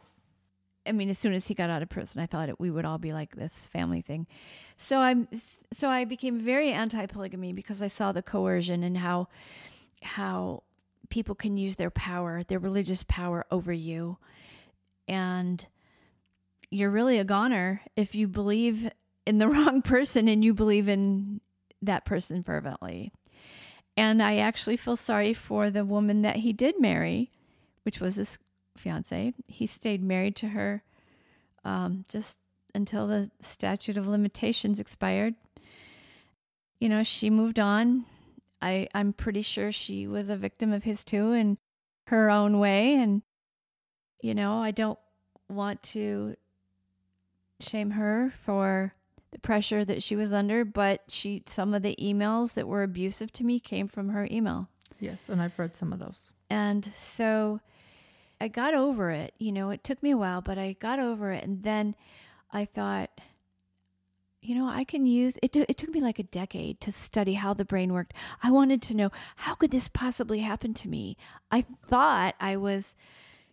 I 0.89 0.91
mean, 0.91 1.09
as 1.09 1.19
soon 1.19 1.33
as 1.33 1.47
he 1.47 1.53
got 1.53 1.69
out 1.69 1.83
of 1.83 1.89
prison, 1.89 2.19
I 2.19 2.25
thought 2.25 2.49
it, 2.49 2.59
we 2.59 2.71
would 2.71 2.83
all 2.83 2.97
be 2.97 3.13
like 3.13 3.35
this 3.35 3.67
family 3.71 4.01
thing. 4.01 4.25
So 4.77 4.97
I'm 4.97 5.27
so 5.71 5.87
I 5.87 6.03
became 6.03 6.39
very 6.39 6.71
anti-polygamy 6.71 7.53
because 7.53 7.81
I 7.81 7.87
saw 7.87 8.11
the 8.11 8.23
coercion 8.23 8.83
and 8.83 8.97
how 8.97 9.27
how 10.01 10.63
people 11.09 11.35
can 11.35 11.57
use 11.57 11.75
their 11.75 11.91
power, 11.91 12.43
their 12.43 12.59
religious 12.59 13.03
power 13.03 13.45
over 13.51 13.71
you, 13.71 14.17
and 15.07 15.67
you're 16.71 16.89
really 16.89 17.19
a 17.19 17.23
goner 17.23 17.81
if 17.95 18.15
you 18.15 18.27
believe 18.27 18.89
in 19.27 19.37
the 19.37 19.47
wrong 19.47 19.83
person 19.83 20.27
and 20.27 20.43
you 20.43 20.53
believe 20.53 20.89
in 20.89 21.39
that 21.83 22.03
person 22.03 22.41
fervently. 22.43 23.11
And 23.95 24.23
I 24.23 24.37
actually 24.37 24.77
feel 24.77 24.95
sorry 24.95 25.33
for 25.33 25.69
the 25.69 25.85
woman 25.85 26.23
that 26.23 26.37
he 26.37 26.51
did 26.51 26.79
marry, 26.79 27.31
which 27.83 27.99
was 27.99 28.15
this 28.15 28.39
fiance. 28.79 29.33
He 29.47 29.67
stayed 29.67 30.01
married 30.01 30.35
to 30.37 30.49
her 30.49 30.83
um, 31.63 32.05
just 32.07 32.37
until 32.73 33.07
the 33.07 33.29
statute 33.39 33.97
of 33.97 34.07
limitations 34.07 34.79
expired. 34.79 35.35
You 36.79 36.89
know, 36.89 37.03
she 37.03 37.29
moved 37.29 37.59
on. 37.59 38.05
I, 38.61 38.87
I'm 38.93 39.13
pretty 39.13 39.41
sure 39.41 39.71
she 39.71 40.07
was 40.07 40.29
a 40.29 40.35
victim 40.35 40.71
of 40.71 40.83
his 40.83 41.03
too 41.03 41.31
in 41.33 41.57
her 42.07 42.29
own 42.29 42.59
way. 42.59 42.93
And, 42.95 43.21
you 44.21 44.33
know, 44.33 44.59
I 44.59 44.71
don't 44.71 44.99
want 45.49 45.81
to 45.83 46.35
shame 47.59 47.91
her 47.91 48.33
for 48.43 48.93
the 49.31 49.39
pressure 49.39 49.85
that 49.85 50.01
she 50.01 50.15
was 50.15 50.33
under, 50.33 50.65
but 50.65 51.03
she 51.07 51.43
some 51.45 51.73
of 51.73 51.83
the 51.83 51.95
emails 52.01 52.53
that 52.53 52.67
were 52.67 52.83
abusive 52.83 53.31
to 53.33 53.43
me 53.43 53.59
came 53.59 53.87
from 53.87 54.09
her 54.09 54.27
email. 54.31 54.69
Yes, 54.99 55.29
and 55.29 55.41
I've 55.41 55.57
read 55.59 55.75
some 55.75 55.93
of 55.93 55.99
those. 55.99 56.31
And 56.49 56.91
so 56.95 57.59
I 58.41 58.47
got 58.47 58.73
over 58.73 59.11
it. 59.11 59.33
You 59.37 59.51
know, 59.51 59.69
it 59.69 59.83
took 59.83 60.01
me 60.01 60.11
a 60.11 60.17
while, 60.17 60.41
but 60.41 60.57
I 60.57 60.73
got 60.79 60.99
over 60.99 61.31
it. 61.31 61.43
And 61.43 61.63
then 61.63 61.95
I 62.51 62.65
thought, 62.65 63.09
you 64.41 64.55
know, 64.55 64.69
I 64.69 64.85
can 64.85 65.05
use 65.05 65.37
it. 65.43 65.55
It 65.55 65.77
took 65.77 65.89
me 65.89 65.99
like 65.99 66.19
a 66.19 66.23
decade 66.23 66.79
to 66.81 66.91
study 66.91 67.33
how 67.33 67.53
the 67.53 67.65
brain 67.65 67.91
worked. 67.91 68.13
I 68.41 68.51
wanted 68.51 68.81
to 68.83 68.93
know 68.93 69.11
how 69.35 69.55
could 69.55 69.71
this 69.71 69.89
possibly 69.89 70.39
happen 70.39 70.73
to 70.75 70.87
me. 70.87 71.17
I 71.51 71.65
thought 71.87 72.35
I 72.39 72.55
was, 72.55 72.95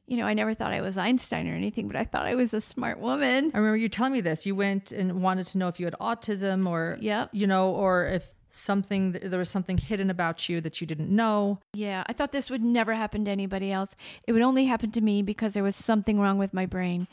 you 0.07 0.17
know, 0.17 0.27
I 0.27 0.35
never 0.35 0.55
thought 0.55 0.73
I 0.73 0.81
was 0.81 0.97
Einstein 0.97 1.49
or 1.49 1.55
anything, 1.57 1.89
but 1.89 1.97
I 1.97 2.05
thought 2.05 2.27
I 2.27 2.37
was 2.37 2.55
a 2.55 2.61
smart 2.61 3.01
woman. 3.01 3.51
I 3.53 3.59
remember 3.59 3.77
you 3.77 3.89
telling 3.89 4.13
me 4.13 4.21
this. 4.21 4.47
You 4.47 4.55
went 4.55 4.93
and 4.93 5.21
wanted 5.21 5.47
to 5.47 5.59
know 5.59 5.67
if 5.67 5.81
you 5.81 5.87
had 5.87 5.97
autism 6.01 6.69
or, 6.69 6.97
Yep. 7.01 7.31
you 7.33 7.49
know, 7.49 7.73
or 7.73 8.07
if 8.07 8.36
something, 8.57 9.13
there 9.13 9.39
was 9.39 9.51
something 9.51 9.79
hidden 9.79 10.11
about 10.11 10.49
you 10.49 10.61
that 10.61 10.81
you 10.81 10.87
didn't 10.87 11.15
know. 11.15 11.61
Yeah, 11.75 12.05
I 12.07 12.13
thought 12.13 12.33
this 12.33 12.51
would 12.51 12.63
never 12.63 12.95
happen 12.95 13.25
to 13.25 13.31
anybody 13.31 13.71
else. 13.71 13.95
It 14.27 14.33
would 14.33 14.43
only 14.43 14.67
happen 14.67 14.91
to 14.93 15.01
me 15.01 15.23
because 15.23 15.53
there 15.53 15.63
was 15.63 15.77
something 15.77 16.19
wrong 16.19 16.39
with 16.39 16.55
my 16.55 16.67
brain. 16.67 17.07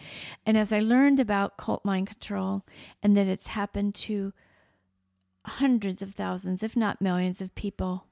And 0.45 0.57
as 0.57 0.71
I 0.71 0.79
learned 0.79 1.19
about 1.19 1.57
cult 1.57 1.83
mind 1.83 2.07
control 2.07 2.63
and 3.01 3.15
that 3.17 3.27
it's 3.27 3.47
happened 3.47 3.95
to 3.95 4.33
hundreds 5.45 6.01
of 6.01 6.15
thousands, 6.15 6.63
if 6.63 6.75
not 6.75 7.01
millions 7.01 7.41
of 7.41 7.55
people, 7.55 8.05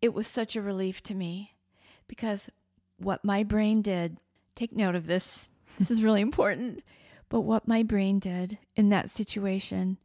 it 0.00 0.14
was 0.14 0.26
such 0.26 0.56
a 0.56 0.62
relief 0.62 1.02
to 1.04 1.14
me 1.14 1.54
because 2.08 2.48
what 2.96 3.24
my 3.24 3.42
brain 3.42 3.82
did, 3.82 4.16
take 4.54 4.72
note 4.72 4.94
of 4.94 5.06
this, 5.06 5.50
this 5.78 5.90
is 5.90 6.02
really 6.02 6.20
important, 6.20 6.82
but 7.28 7.42
what 7.42 7.68
my 7.68 7.82
brain 7.82 8.18
did 8.18 8.58
in 8.76 8.88
that 8.88 9.10
situation 9.10 9.98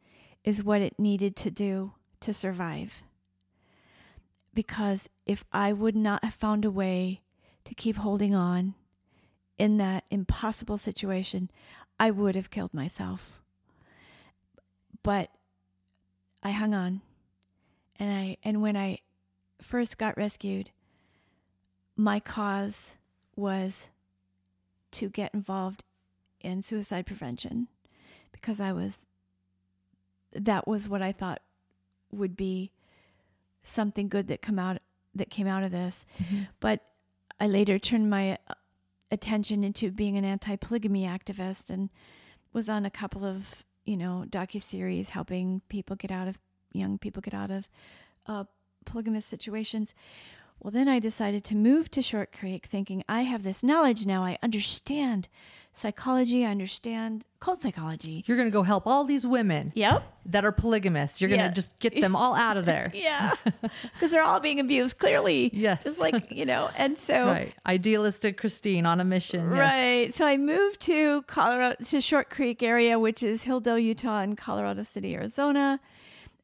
is 0.44 0.62
what 0.62 0.80
it 0.80 0.98
needed 0.98 1.34
to 1.36 1.50
do 1.50 1.92
to 2.20 2.32
survive 2.32 3.02
because 4.56 5.10
if 5.26 5.44
I 5.52 5.72
would 5.72 5.94
not 5.94 6.24
have 6.24 6.34
found 6.34 6.64
a 6.64 6.70
way 6.70 7.20
to 7.66 7.74
keep 7.74 7.96
holding 7.96 8.34
on 8.34 8.74
in 9.58 9.76
that 9.76 10.04
impossible 10.10 10.78
situation, 10.78 11.50
I 12.00 12.10
would 12.10 12.34
have 12.34 12.50
killed 12.50 12.72
myself. 12.72 13.42
But 15.02 15.30
I 16.42 16.52
hung 16.52 16.72
on. 16.72 17.02
And 17.98 18.12
I 18.12 18.38
and 18.42 18.62
when 18.62 18.76
I 18.76 18.98
first 19.60 19.98
got 19.98 20.16
rescued, 20.16 20.70
my 21.94 22.18
cause 22.18 22.94
was 23.36 23.88
to 24.92 25.10
get 25.10 25.34
involved 25.34 25.84
in 26.40 26.62
suicide 26.62 27.06
prevention 27.06 27.68
because 28.32 28.60
I 28.60 28.72
was 28.72 28.98
that 30.32 30.66
was 30.66 30.88
what 30.88 31.02
I 31.02 31.12
thought 31.12 31.40
would 32.16 32.36
be 32.36 32.72
something 33.62 34.08
good 34.08 34.28
that 34.28 34.42
come 34.42 34.58
out 34.58 34.78
that 35.14 35.30
came 35.30 35.46
out 35.46 35.62
of 35.62 35.72
this. 35.72 36.04
But 36.60 36.80
I 37.40 37.46
later 37.46 37.78
turned 37.78 38.10
my 38.10 38.38
uh, 38.48 38.54
attention 39.10 39.64
into 39.64 39.90
being 39.90 40.16
an 40.16 40.24
anti-polygamy 40.24 41.04
activist 41.04 41.70
and 41.70 41.90
was 42.52 42.68
on 42.68 42.84
a 42.86 42.90
couple 42.90 43.24
of 43.24 43.64
you 43.84 43.96
know 43.96 44.24
docu 44.28 44.60
series 44.60 45.10
helping 45.10 45.62
people 45.68 45.96
get 45.96 46.10
out 46.10 46.28
of 46.28 46.38
young 46.72 46.98
people 46.98 47.22
get 47.22 47.34
out 47.34 47.50
of 47.50 47.68
uh, 48.26 48.44
polygamous 48.84 49.26
situations. 49.26 49.94
Well, 50.60 50.70
then 50.70 50.88
I 50.88 50.98
decided 50.98 51.44
to 51.44 51.54
move 51.54 51.90
to 51.90 52.00
Short 52.00 52.32
Creek, 52.32 52.66
thinking 52.66 53.04
I 53.08 53.22
have 53.22 53.42
this 53.42 53.62
knowledge 53.62 54.06
now. 54.06 54.24
I 54.24 54.38
understand 54.42 55.28
psychology. 55.76 56.44
I 56.44 56.50
understand 56.50 57.24
cult 57.40 57.62
psychology. 57.62 58.24
You're 58.26 58.36
going 58.36 58.48
to 58.48 58.52
go 58.52 58.62
help 58.62 58.86
all 58.86 59.04
these 59.04 59.26
women 59.26 59.72
Yep. 59.74 60.02
that 60.26 60.44
are 60.44 60.52
polygamists. 60.52 61.20
You're 61.20 61.28
going 61.28 61.40
to 61.40 61.46
Yeah. 61.46 61.52
just 61.52 61.78
get 61.78 62.00
them 62.00 62.16
all 62.16 62.34
out 62.34 62.56
of 62.56 62.64
there. 62.72 62.90
Yeah, 62.94 63.34
because 63.94 64.10
they're 64.10 64.22
all 64.22 64.40
being 64.40 64.58
abused 64.60 64.98
clearly. 64.98 65.50
Yes. 65.52 65.84
just 65.84 66.00
like 66.00 66.30
you 66.32 66.46
know, 66.46 66.70
and 66.76 66.96
so 66.98 67.26
Right. 67.26 67.54
Idealistic 67.66 68.36
Christine 68.38 68.86
on 68.86 69.00
a 69.00 69.04
mission. 69.04 69.50
Yes. 69.50 69.58
right. 69.58 70.14
So 70.14 70.24
I 70.26 70.36
moved 70.36 70.80
to 70.82 71.22
Colorado 71.22 71.76
to 71.84 72.00
Short 72.00 72.30
Creek 72.30 72.62
area, 72.62 72.98
which 72.98 73.22
is 73.22 73.44
Hildale, 73.44 73.82
Utah, 73.82 74.20
and 74.20 74.36
Colorado 74.36 74.82
City, 74.82 75.14
Arizona. 75.14 75.78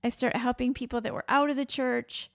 I 0.05 0.09
started 0.09 0.39
helping 0.39 0.75
people 0.75 1.01
that 1.01 1.15
were 1.15 1.25
out 1.29 1.49
of 1.49 1.57
the 1.57 1.65
church. 1.65 2.29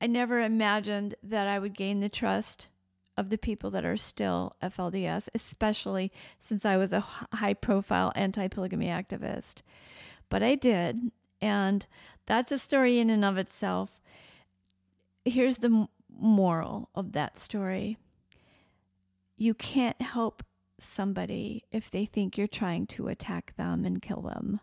I 0.00 0.06
never 0.06 0.40
imagined 0.40 1.14
that 1.22 1.46
I 1.46 1.58
would 1.58 1.76
gain 1.76 2.00
the 2.00 2.08
trust 2.08 2.68
of 3.16 3.30
the 3.30 3.38
people 3.38 3.70
that 3.70 3.84
are 3.84 3.96
still 3.96 4.56
FLDS, 4.62 5.28
especially 5.34 6.12
since 6.38 6.64
I 6.64 6.76
was 6.76 6.92
a 6.92 7.00
high 7.34 7.54
profile 7.54 8.12
anti 8.14 8.48
polygamy 8.48 8.86
activist. 8.86 9.62
But 10.28 10.42
I 10.42 10.54
did. 10.54 11.10
And 11.42 11.86
that's 12.26 12.52
a 12.52 12.58
story 12.58 12.98
in 12.98 13.10
and 13.10 13.24
of 13.24 13.38
itself. 13.38 14.00
Here's 15.24 15.58
the 15.58 15.88
moral 16.08 16.90
of 16.94 17.12
that 17.12 17.38
story 17.38 17.96
you 19.36 19.54
can't 19.54 20.00
help 20.02 20.42
somebody 20.78 21.64
if 21.72 21.90
they 21.90 22.04
think 22.04 22.36
you're 22.36 22.46
trying 22.46 22.86
to 22.86 23.08
attack 23.08 23.54
them 23.56 23.86
and 23.86 24.02
kill 24.02 24.20
them 24.20 24.60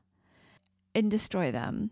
and 0.94 1.10
destroy 1.10 1.52
them. 1.52 1.92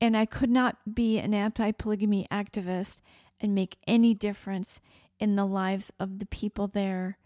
And 0.00 0.16
I 0.16 0.26
could 0.26 0.50
not 0.50 0.94
be 0.94 1.18
an 1.18 1.34
anti 1.34 1.72
polygamy 1.72 2.26
activist 2.30 2.98
and 3.40 3.54
make 3.54 3.76
any 3.86 4.14
difference 4.14 4.80
in 5.22 5.36
the 5.36 5.46
lives 5.46 5.92
of 6.00 6.18
the 6.18 6.26
people 6.26 6.66
there 6.66 7.16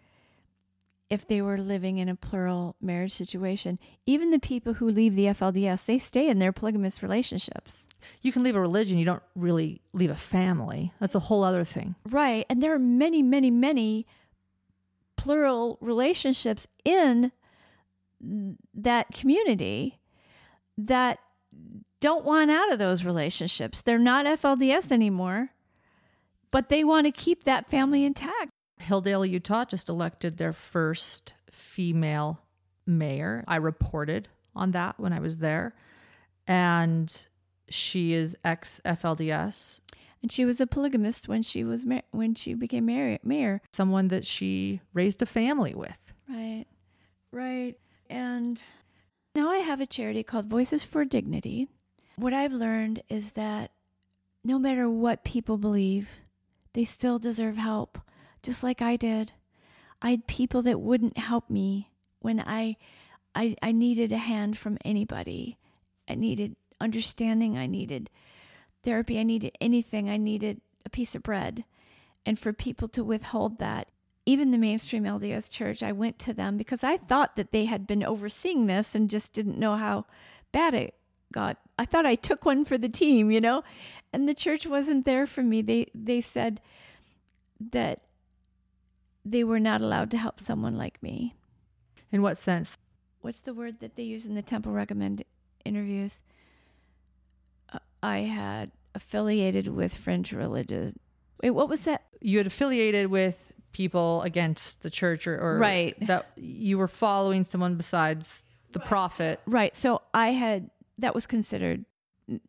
if 1.09 1.27
they 1.27 1.41
were 1.41 1.57
living 1.57 1.97
in 1.97 2.11
a 2.11 2.15
plural 2.15 2.77
marriage 2.79 3.13
situation. 3.13 3.79
Even 4.05 4.31
the 4.31 4.39
people 4.39 4.75
who 4.75 4.87
leave 4.87 5.17
the 5.17 5.25
FLDS, 5.27 5.87
they 5.87 5.99
stay 5.99 6.29
in 6.29 6.39
their 6.39 6.53
polygamous 6.53 7.03
relationships. 7.03 7.87
You 8.21 8.33
can 8.33 8.43
leave 8.43 8.55
a 8.55 8.61
religion, 8.61 8.99
you 8.99 9.07
don't 9.07 9.23
really 9.35 9.81
leave 9.95 10.11
a 10.11 10.17
family. 10.17 10.93
That's 11.01 11.15
a 11.15 11.21
whole 11.21 11.43
other 11.43 11.65
thing. 11.65 11.95
Right. 12.11 12.45
And 12.51 12.63
there 12.63 12.75
are 12.75 12.79
many, 12.79 13.23
many, 13.23 13.51
many 13.51 14.07
plural 15.17 15.79
relationships 15.81 16.67
in 16.85 17.33
that 18.75 19.07
community 19.11 20.01
that 20.77 21.19
don't 22.01 22.27
want 22.27 22.51
out 22.51 22.71
of 22.71 22.79
those 22.79 23.05
relationships. 23.05 23.81
They're 23.81 23.99
not 23.99 24.27
FLDS 24.27 24.93
anymore, 24.93 25.51
but 26.51 26.69
they 26.69 26.85
want 26.85 27.07
to 27.07 27.11
keep 27.13 27.45
that 27.45 27.69
family 27.69 28.05
intact. 28.05 28.51
Hildale, 28.81 29.29
Utah 29.29 29.65
just 29.65 29.89
elected 29.89 30.37
their 30.37 30.53
first 30.53 31.33
female 31.51 32.41
mayor. 32.87 33.45
I 33.49 33.57
reported 33.57 34.29
on 34.55 34.73
that 34.73 34.99
when 35.01 35.13
I 35.13 35.21
was 35.21 35.39
there. 35.39 35.75
And 36.47 37.27
she 37.69 38.13
is 38.13 38.37
ex 38.45 38.81
FLDS, 38.85 39.81
And 40.23 40.31
she 40.31 40.45
was 40.45 40.61
a 40.61 40.67
polygamist 40.67 41.29
when 41.29 41.43
she 41.43 41.65
was 41.65 41.85
mar- 41.85 42.03
when 42.13 42.35
she 42.35 42.55
became 42.55 42.87
mayor. 42.87 43.19
mayor. 43.23 43.61
someone 43.73 44.09
that 44.09 44.25
she 44.25 44.81
raised 44.93 45.21
a 45.23 45.27
family 45.27 45.75
with. 45.75 46.13
Right. 46.29 46.67
Right. 47.33 47.75
And 48.09 48.63
Now 49.35 49.51
I 49.51 49.59
have 49.59 49.81
a 49.81 49.87
charity 49.87 50.23
called 50.23 50.47
Voices 50.47 50.85
for 50.85 51.05
Dignity. 51.05 51.69
What 52.17 52.33
I've 52.33 52.53
learned 52.53 53.03
is 53.09 53.33
that 53.33 53.73
no 54.45 54.59
matter 54.59 54.89
what 54.89 55.25
people 55.25 55.59
believe, 55.59 56.09
they 56.77 56.85
still 56.85 57.19
deserve 57.19 57.57
help, 57.57 57.99
just 58.43 58.63
like 58.63 58.83
I 58.83 58.97
did. 58.97 59.33
I 60.03 60.11
had 60.11 60.27
people 60.27 60.61
that 60.65 60.79
wouldn't 60.79 61.17
help 61.17 61.49
me 61.49 61.91
when 62.21 62.39
I, 62.39 62.77
I, 63.35 63.57
I 63.63 63.73
needed 63.73 64.13
a 64.13 64.19
hand 64.19 64.59
from 64.59 64.77
anybody. 64.85 65.57
I 66.07 66.17
needed 66.17 66.55
understanding. 66.79 67.57
I 67.57 67.67
needed 67.67 68.11
therapy. 68.85 69.19
I 69.19 69.23
needed 69.23 69.57
anything. 69.59 70.11
I 70.11 70.19
needed 70.19 70.61
a 70.85 70.91
piece 70.91 71.15
of 71.15 71.23
bread. 71.23 71.65
And 72.27 72.39
for 72.39 72.53
people 72.53 72.89
to 72.89 73.03
withhold 73.03 73.59
that, 73.59 73.89
even 74.27 74.51
the 74.51 74.59
mainstream 74.59 75.05
LDS 75.05 75.49
church, 75.49 75.83
I 75.83 75.93
went 75.93 76.19
to 76.19 76.35
them 76.35 76.59
because 76.59 76.85
I 76.85 76.99
thought 76.99 77.37
that 77.37 77.53
they 77.53 77.65
had 77.65 77.87
been 77.87 78.05
overseeing 78.05 78.67
this 78.67 78.95
and 78.95 79.09
just 79.09 79.33
didn't 79.33 79.59
know 79.59 79.77
how 79.77 80.05
bad 80.53 80.75
it 80.75 80.95
got. 81.37 81.59
I 81.79 81.85
thought 81.85 82.07
I 82.07 82.15
took 82.15 82.45
one 82.47 82.65
for 82.65 82.79
the 82.79 82.89
team, 82.89 83.31
you 83.31 83.41
know? 83.43 83.63
And 84.13 84.27
the 84.27 84.35
church 84.35 84.67
wasn't 84.67 85.05
there 85.05 85.27
for 85.27 85.43
me. 85.43 85.61
They 85.61 85.87
they 85.95 86.21
said 86.23 86.61
that 87.73 88.01
they 89.25 89.45
were 89.45 89.61
not 89.61 89.81
allowed 89.83 90.11
to 90.13 90.19
help 90.19 90.41
someone 90.41 90.77
like 90.79 91.03
me. 91.03 91.35
In 92.11 92.23
what 92.23 92.39
sense? 92.39 92.79
What's 93.21 93.41
the 93.41 93.53
word 93.53 93.81
that 93.81 93.97
they 93.97 94.05
use 94.05 94.25
in 94.25 94.35
the 94.35 94.43
temple 94.43 94.73
recommend 94.73 95.25
interviews? 95.65 96.23
Uh, 97.73 97.79
I 98.03 98.19
had 98.21 98.71
affiliated 98.95 99.69
with 99.69 99.95
fringe 99.95 100.33
religious. 100.33 100.93
Wait, 101.43 101.51
what 101.51 101.69
was 101.69 101.83
that? 101.83 102.05
You 102.21 102.39
had 102.39 102.47
affiliated 102.47 103.09
with 103.09 103.53
people 103.73 104.23
against 104.23 104.81
the 104.83 104.89
church 104.91 105.27
or, 105.27 105.37
or 105.39 105.59
Right. 105.59 105.95
that 106.07 106.31
you 106.37 106.79
were 106.79 106.89
following 106.89 107.45
someone 107.45 107.75
besides 107.77 108.43
the 108.73 108.81
prophet. 108.81 109.41
Right. 109.47 109.77
So 109.77 110.01
I 110.15 110.29
had 110.31 110.71
that 110.99 111.15
was 111.15 111.27
considered 111.27 111.85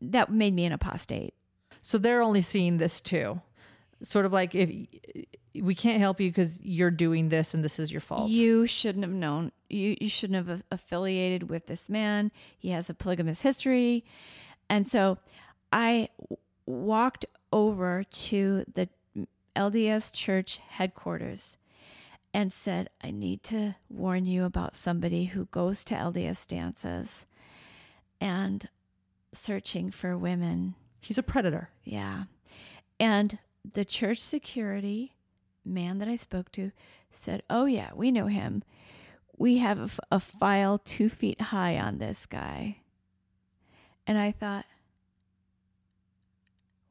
that 0.02 0.32
made 0.32 0.54
me 0.54 0.66
an 0.66 0.72
apostate. 0.72 1.34
So 1.82 1.98
they're 1.98 2.22
only 2.22 2.42
seeing 2.42 2.78
this 2.78 3.00
too. 3.00 3.42
Sort 4.04 4.26
of 4.26 4.34
like 4.34 4.54
if 4.54 4.70
we 5.56 5.76
can't 5.76 6.00
help 6.00 6.20
you 6.20 6.30
because 6.30 6.62
you're 6.62 6.92
doing 6.92 7.30
this 7.30 7.54
and 7.54 7.64
this 7.64 7.80
is 7.80 7.92
your 7.92 8.02
fault. 8.02 8.30
You 8.30 8.68
shouldn't 8.68 9.04
have 9.04 9.14
known. 9.14 9.52
You 9.70 9.96
you 10.00 10.10
shouldn't 10.10 10.48
have 10.48 10.64
affiliated 10.72 11.50
with 11.50 11.68
this 11.68 11.90
man. 11.90 12.32
He 12.58 12.70
has 12.70 12.90
a 12.90 12.94
polygamous 12.94 13.42
history, 13.42 14.06
and 14.70 14.88
so 14.88 15.18
I 15.72 16.10
walked 16.66 17.26
over 17.52 18.04
to 18.04 18.66
the 18.72 18.90
LDS 19.56 20.12
church 20.12 20.60
headquarters 20.70 21.58
and 22.34 22.54
said, 22.54 22.90
"I 23.02 23.10
need 23.10 23.42
to 23.44 23.76
warn 23.90 24.26
you 24.26 24.44
about 24.44 24.76
somebody 24.76 25.26
who 25.26 25.46
goes 25.46 25.84
to 25.86 25.96
LDS 25.96 26.46
dances 26.46 27.26
and 28.20 28.70
searching 29.34 29.92
for 29.92 30.18
women." 30.18 30.76
He's 31.00 31.18
a 31.18 31.24
predator. 31.24 31.70
Yeah. 31.84 32.24
And 33.00 33.40
the 33.74 33.86
church 33.86 34.20
security 34.20 35.14
man 35.64 36.00
that 36.00 36.08
I 36.08 36.16
spoke 36.16 36.52
to 36.54 36.72
said, 37.12 37.44
Oh, 37.50 37.66
yeah, 37.66 37.92
we 37.96 38.12
know 38.12 38.28
him. 38.28 38.64
We 39.38 39.58
have 39.58 39.80
a, 39.80 39.84
f- 39.84 40.00
a 40.12 40.20
file 40.20 40.80
two 40.80 41.10
feet 41.10 41.40
high 41.42 41.78
on 41.78 41.98
this 41.98 42.26
guy. 42.26 42.78
And 44.06 44.18
I 44.18 44.32
thought, 44.32 44.66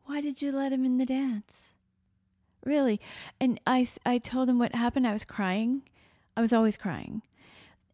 Why 0.04 0.20
did 0.20 0.42
you 0.42 0.52
let 0.52 0.72
him 0.72 0.84
in 0.84 0.98
the 0.98 1.06
dance? 1.06 1.70
Really? 2.64 3.00
And 3.40 3.60
I, 3.66 3.86
I 4.04 4.18
told 4.18 4.48
him 4.48 4.58
what 4.58 4.74
happened. 4.74 5.06
I 5.06 5.12
was 5.12 5.24
crying. 5.24 5.82
I 6.36 6.40
was 6.40 6.52
always 6.52 6.76
crying. 6.76 7.22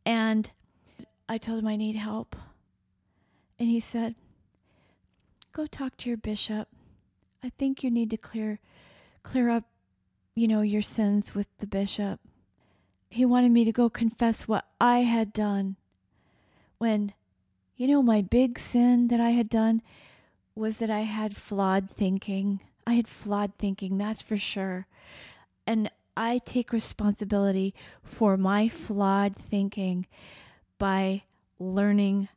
And 0.05 0.51
I 1.29 1.39
told 1.39 1.59
him 1.59 1.67
I 1.69 1.77
need 1.77 1.97
help. 1.97 2.35
And 3.63 3.71
he 3.71 3.79
said, 3.79 4.17
go 5.53 5.69
talk 5.69 5.97
to 5.99 6.09
your 6.09 6.17
bishop. 6.17 6.67
I 7.45 7.51
think 7.51 7.85
you 7.85 7.93
need 7.93 8.11
to 8.11 8.17
clear 8.17 8.59
clear 9.23 9.51
up, 9.51 9.63
you 10.35 10.49
know, 10.49 10.63
your 10.63 10.83
sins 10.83 11.33
with 11.33 11.47
the 11.61 11.69
bishop. 11.69 12.19
He 13.09 13.25
wanted 13.25 13.53
me 13.53 13.65
to 13.65 13.71
go 13.71 13.89
confess 13.89 14.49
what 14.49 14.65
I 14.81 15.03
had 15.03 15.33
done. 15.33 15.77
When 16.79 17.13
you 17.77 17.87
know 17.87 18.03
my 18.03 18.21
big 18.21 18.59
sin 18.59 19.07
that 19.07 19.21
I 19.21 19.31
had 19.31 19.49
done 19.49 19.81
was 20.57 20.79
that 20.79 20.91
I 20.91 21.03
had 21.03 21.37
flawed 21.37 21.89
thinking. 21.89 22.59
I 22.85 22.95
had 22.95 23.07
flawed 23.07 23.53
thinking, 23.61 23.97
that's 23.97 24.23
for 24.23 24.37
sure. 24.37 24.89
And 25.69 25.89
I 26.17 26.39
take 26.39 26.73
responsibility 26.73 27.77
for 28.03 28.37
my 28.37 28.69
flawed 28.69 29.37
thinking 29.37 30.09
by 30.81 31.23
learning 31.61 32.29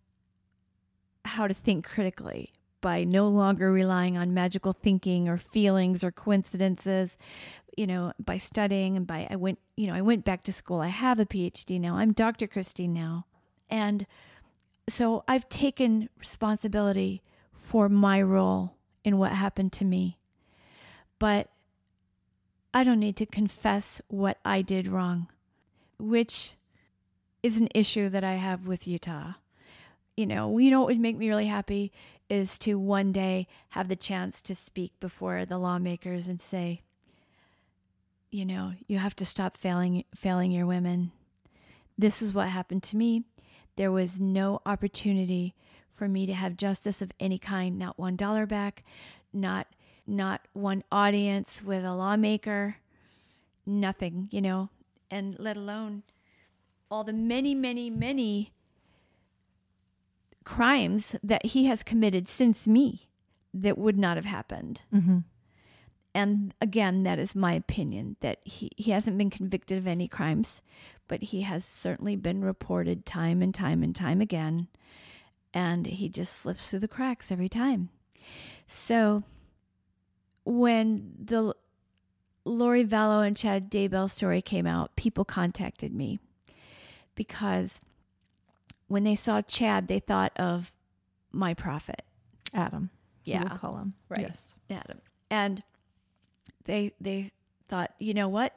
how 1.26 1.48
to 1.48 1.54
think 1.54 1.86
critically 1.86 2.54
by 2.82 3.04
no 3.04 3.28
longer 3.28 3.72
relying 3.72 4.18
on 4.18 4.34
magical 4.34 4.72
thinking 4.72 5.28
or 5.28 5.38
feelings 5.38 6.04
or 6.04 6.12
coincidences 6.12 7.18
you 7.76 7.88
know 7.88 8.14
by 8.24 8.38
studying 8.38 8.96
and 8.96 9.08
by 9.08 9.28
i 9.30 9.36
went 9.36 9.60
you 9.76 9.88
know 9.88 9.94
i 9.94 10.02
went 10.02 10.24
back 10.24 10.44
to 10.44 10.54
school. 10.54 10.82
I 10.82 10.88
have 10.88 11.20
a 11.20 11.26
phd 11.26 11.80
now. 11.80 11.98
I'm 11.98 12.14
dr 12.14 12.46
christine 12.48 12.94
now. 12.94 13.26
And 13.70 14.06
so 14.88 15.24
i've 15.28 15.50
taken 15.50 16.10
responsibility 16.20 17.22
for 17.54 17.90
my 17.90 18.22
role 18.22 18.76
in 19.04 19.18
what 19.18 19.32
happened 19.32 19.74
to 19.74 19.86
me. 19.86 20.18
But 21.18 21.50
i 22.74 22.84
don't 22.84 23.00
need 23.00 23.18
to 23.18 23.26
confess 23.26 24.02
what 24.08 24.38
i 24.46 24.62
did 24.62 24.88
wrong 24.88 25.28
which 25.98 26.54
is 27.42 27.58
an 27.58 27.70
issue 27.74 28.10
that 28.10 28.24
i 28.24 28.36
have 28.36 28.68
with 28.68 28.88
utah 28.88 29.34
you 30.16 30.26
know, 30.26 30.58
you 30.58 30.72
know 30.72 30.80
what 30.80 30.88
would 30.88 31.00
make 31.00 31.18
me 31.18 31.30
really 31.30 31.48
happy 31.48 31.92
is 32.30 32.58
to 32.60 32.80
one 32.80 33.12
day 33.12 33.48
have 33.70 33.88
the 33.88 33.96
chance 33.96 34.42
to 34.42 34.56
speak 34.56 34.94
before 35.00 35.46
the 35.46 35.58
lawmakers 35.58 36.28
and 36.28 36.42
say, 36.42 36.82
you 38.32 38.46
know, 38.46 38.74
you 38.88 38.98
have 38.98 39.16
to 39.18 39.26
stop 39.26 39.58
failing 39.58 40.04
failing 40.16 40.52
your 40.52 40.66
women. 40.66 41.12
This 41.98 42.22
is 42.22 42.34
what 42.34 42.50
happened 42.50 42.84
to 42.84 42.98
me. 42.98 43.24
There 43.76 43.92
was 43.92 44.20
no 44.20 44.62
opportunity 44.66 45.54
for 45.94 46.08
me 46.08 46.26
to 46.26 46.34
have 46.34 46.58
justice 46.58 47.02
of 47.02 47.12
any 47.20 47.38
kind, 47.38 47.78
not 47.78 48.00
one 48.00 48.16
dollar 48.16 48.46
back, 48.46 48.84
not 49.34 49.68
not 50.08 50.42
one 50.54 50.84
audience 50.92 51.62
with 51.64 51.84
a 51.84 51.94
lawmaker, 51.94 52.78
nothing, 53.66 54.30
you 54.32 54.42
know, 54.42 54.70
and 55.10 55.36
let 55.40 55.58
alone 55.58 56.04
all 56.92 57.04
the 57.04 57.14
many, 57.14 57.56
many, 57.56 57.90
many 57.90 58.52
crimes 60.46 61.16
that 61.22 61.48
he 61.48 61.66
has 61.66 61.84
committed 61.84 62.28
since 62.28 62.68
me 62.68 63.10
that 63.54 63.78
would 63.78 63.98
not 63.98 64.16
have 64.16 64.26
happened. 64.26 64.82
Mm-hmm. 64.94 65.20
And 66.14 66.54
again, 66.62 67.04
that 67.04 67.20
is 67.20 67.36
my 67.36 67.54
opinion 67.54 68.16
that 68.22 68.40
he, 68.46 68.72
he 68.78 68.92
hasn't 68.92 69.18
been 69.18 69.30
convicted 69.30 69.78
of 69.78 69.86
any 69.86 70.08
crimes, 70.08 70.62
but 71.10 71.24
he 71.24 71.42
has 71.42 71.66
certainly 71.66 72.16
been 72.16 72.42
reported 72.42 73.06
time 73.06 73.42
and 73.42 73.54
time 73.54 73.84
and 73.84 73.94
time 73.94 74.22
again. 74.22 74.70
And 75.54 75.86
he 75.86 76.08
just 76.08 76.38
slips 76.38 76.70
through 76.70 76.80
the 76.80 76.88
cracks 76.88 77.32
every 77.32 77.50
time. 77.50 77.90
So 78.68 79.24
when 80.46 81.14
the 81.20 81.54
Lori 82.46 82.86
Vallow 82.86 83.26
and 83.26 83.36
Chad 83.36 83.70
Daybell 83.70 84.10
story 84.10 84.42
came 84.42 84.68
out, 84.68 84.96
people 84.96 85.26
contacted 85.26 85.94
me 85.94 86.20
because 87.16 87.82
when 88.88 89.04
they 89.04 89.16
saw 89.16 89.42
Chad, 89.42 89.88
they 89.88 90.00
thought 90.00 90.32
of 90.38 90.72
my 91.32 91.54
prophet. 91.54 92.04
Adam. 92.54 92.90
Yeah. 93.24 93.44
will 93.44 93.58
call 93.58 93.78
him. 93.78 93.94
Right. 94.10 94.22
Yes. 94.22 94.54
Adam. 94.70 95.00
And 95.30 95.64
they 96.66 96.94
they 97.02 97.32
thought, 97.68 97.92
you 98.00 98.14
know 98.14 98.28
what? 98.30 98.56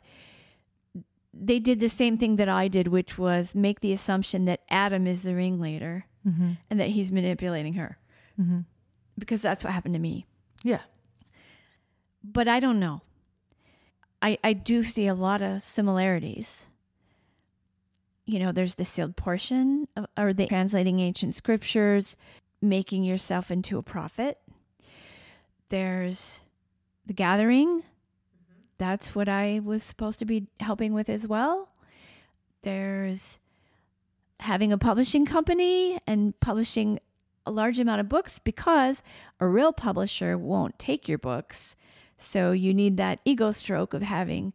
They 1.32 1.58
did 1.58 1.80
the 1.80 1.88
same 1.88 2.16
thing 2.18 2.36
that 2.36 2.48
I 2.48 2.68
did, 2.68 2.88
which 2.88 3.16
was 3.18 3.54
make 3.54 3.80
the 3.80 3.92
assumption 3.92 4.44
that 4.46 4.60
Adam 4.70 5.06
is 5.06 5.22
the 5.22 5.34
ringleader 5.34 6.04
Mm-hmm. 6.26 6.52
and 6.68 6.80
that 6.80 6.88
he's 6.88 7.10
manipulating 7.12 7.74
her. 7.74 7.96
Mm-hmm. 8.38 8.60
Because 9.18 9.40
that's 9.40 9.64
what 9.64 9.72
happened 9.72 9.94
to 9.94 10.00
me. 10.00 10.26
Yeah. 10.62 10.80
But 12.22 12.48
I 12.48 12.60
don't 12.60 12.78
know. 12.80 13.00
I 14.20 14.36
I 14.44 14.52
do 14.52 14.82
see 14.82 15.06
a 15.06 15.14
lot 15.14 15.40
of 15.42 15.62
similarities. 15.62 16.66
You 18.28 18.38
know, 18.38 18.52
there's 18.52 18.74
the 18.74 18.84
sealed 18.84 19.16
portion, 19.16 19.88
of, 19.96 20.04
or 20.18 20.34
the 20.34 20.46
translating 20.48 21.00
ancient 21.00 21.34
scriptures, 21.34 22.14
making 22.60 23.02
yourself 23.02 23.50
into 23.50 23.78
a 23.78 23.82
prophet. 23.82 24.38
There's 25.70 26.40
the 27.06 27.14
gathering. 27.14 27.78
Mm-hmm. 27.78 28.60
That's 28.76 29.14
what 29.14 29.30
I 29.30 29.60
was 29.64 29.82
supposed 29.82 30.18
to 30.18 30.26
be 30.26 30.46
helping 30.60 30.92
with 30.92 31.08
as 31.08 31.26
well. 31.26 31.70
There's 32.62 33.38
having 34.40 34.72
a 34.74 34.78
publishing 34.78 35.24
company 35.24 35.98
and 36.06 36.38
publishing 36.40 37.00
a 37.46 37.50
large 37.50 37.80
amount 37.80 38.00
of 38.00 38.10
books 38.10 38.38
because 38.38 39.02
a 39.40 39.46
real 39.46 39.72
publisher 39.72 40.36
won't 40.36 40.78
take 40.78 41.08
your 41.08 41.16
books. 41.18 41.76
So 42.18 42.52
you 42.52 42.74
need 42.74 42.98
that 42.98 43.20
ego 43.24 43.52
stroke 43.52 43.94
of 43.94 44.02
having, 44.02 44.52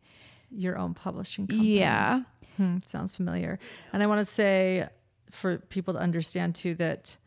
Your 0.51 0.77
own 0.77 0.93
publishing 0.93 1.47
company. 1.47 1.79
yeah, 1.79 2.23
Hmm, 2.57 2.77
sounds 2.85 3.15
familiar. 3.15 3.59
And 3.91 4.03
I 4.03 4.07
want 4.07 4.19
to 4.19 4.25
say 4.25 4.87
for 5.31 5.57
people 5.57 5.93
to 5.95 5.99
understand 5.99 6.55
too 6.55 6.75
that 6.75 7.17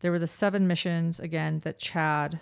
there 0.00 0.10
were 0.10 0.18
the 0.18 0.26
seven 0.26 0.66
missions 0.66 1.20
again 1.20 1.60
that 1.64 1.78
Chad 1.78 2.40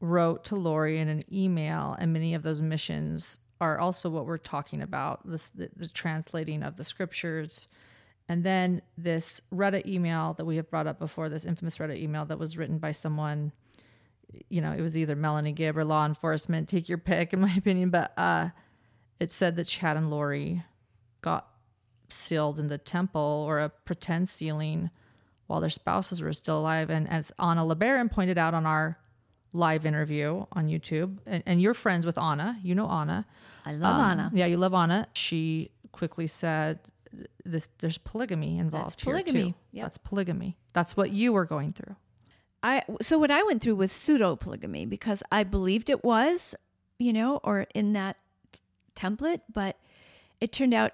wrote 0.00 0.44
to 0.44 0.56
Lori 0.56 0.98
in 0.98 1.08
an 1.08 1.24
email, 1.32 1.96
and 1.98 2.12
many 2.12 2.34
of 2.34 2.42
those 2.42 2.60
missions 2.60 3.40
are 3.60 3.78
also 3.78 4.08
what 4.08 4.26
we're 4.26 4.38
talking 4.38 4.82
about 4.82 5.28
this 5.28 5.48
the, 5.50 5.68
the 5.76 5.88
translating 5.88 6.62
of 6.62 6.76
the 6.76 6.84
scriptures 6.84 7.68
and 8.28 8.44
then 8.44 8.82
this 8.96 9.40
reddit 9.52 9.86
email 9.86 10.34
that 10.34 10.44
we 10.44 10.56
have 10.56 10.70
brought 10.70 10.86
up 10.86 10.98
before 10.98 11.28
this 11.28 11.44
infamous 11.44 11.78
reddit 11.78 11.98
email 11.98 12.24
that 12.24 12.38
was 12.38 12.56
written 12.56 12.78
by 12.78 12.92
someone 12.92 13.52
you 14.48 14.60
know 14.60 14.72
it 14.72 14.80
was 14.80 14.96
either 14.96 15.16
melanie 15.16 15.52
gibb 15.52 15.76
or 15.76 15.84
law 15.84 16.06
enforcement 16.06 16.68
take 16.68 16.88
your 16.88 16.98
pick 16.98 17.32
in 17.32 17.40
my 17.40 17.52
opinion 17.54 17.90
but 17.90 18.12
uh 18.16 18.48
it 19.18 19.32
said 19.32 19.56
that 19.56 19.66
chad 19.66 19.96
and 19.96 20.10
lori 20.10 20.62
got 21.20 21.48
sealed 22.08 22.58
in 22.58 22.68
the 22.68 22.78
temple 22.78 23.44
or 23.46 23.58
a 23.58 23.68
pretend 23.68 24.28
sealing 24.28 24.90
while 25.46 25.60
their 25.60 25.70
spouses 25.70 26.22
were 26.22 26.32
still 26.32 26.58
alive 26.58 26.88
and 26.88 27.08
as 27.10 27.30
anna 27.38 27.62
lebaron 27.62 28.10
pointed 28.10 28.38
out 28.38 28.54
on 28.54 28.64
our 28.64 28.98
live 29.52 29.84
interview 29.84 30.44
on 30.52 30.68
youtube 30.68 31.18
and, 31.26 31.42
and 31.44 31.60
you're 31.60 31.74
friends 31.74 32.06
with 32.06 32.16
anna 32.16 32.58
you 32.62 32.74
know 32.74 32.88
anna 32.88 33.26
I 33.68 33.74
love 33.74 34.00
um, 34.00 34.10
Anna. 34.10 34.30
Yeah, 34.34 34.46
you 34.46 34.56
love 34.56 34.72
Anna. 34.72 35.08
She 35.12 35.70
quickly 35.92 36.26
said, 36.26 36.78
"This 37.44 37.68
there's 37.80 37.98
polygamy 37.98 38.58
involved 38.58 38.92
That's 38.92 39.02
here 39.02 39.22
too. 39.22 39.54
Yep. 39.72 39.84
That's 39.84 39.98
polygamy. 39.98 40.56
That's 40.72 40.96
what 40.96 41.10
you 41.10 41.34
were 41.34 41.44
going 41.44 41.74
through." 41.74 41.96
I 42.62 42.82
so 43.02 43.18
what 43.18 43.30
I 43.30 43.42
went 43.42 43.62
through 43.62 43.76
was 43.76 43.92
pseudo 43.92 44.36
polygamy 44.36 44.86
because 44.86 45.22
I 45.30 45.44
believed 45.44 45.90
it 45.90 46.02
was, 46.02 46.54
you 46.98 47.12
know, 47.12 47.40
or 47.44 47.66
in 47.74 47.92
that 47.92 48.16
t- 48.52 48.60
template, 48.96 49.42
but 49.52 49.76
it 50.40 50.50
turned 50.50 50.72
out 50.72 50.92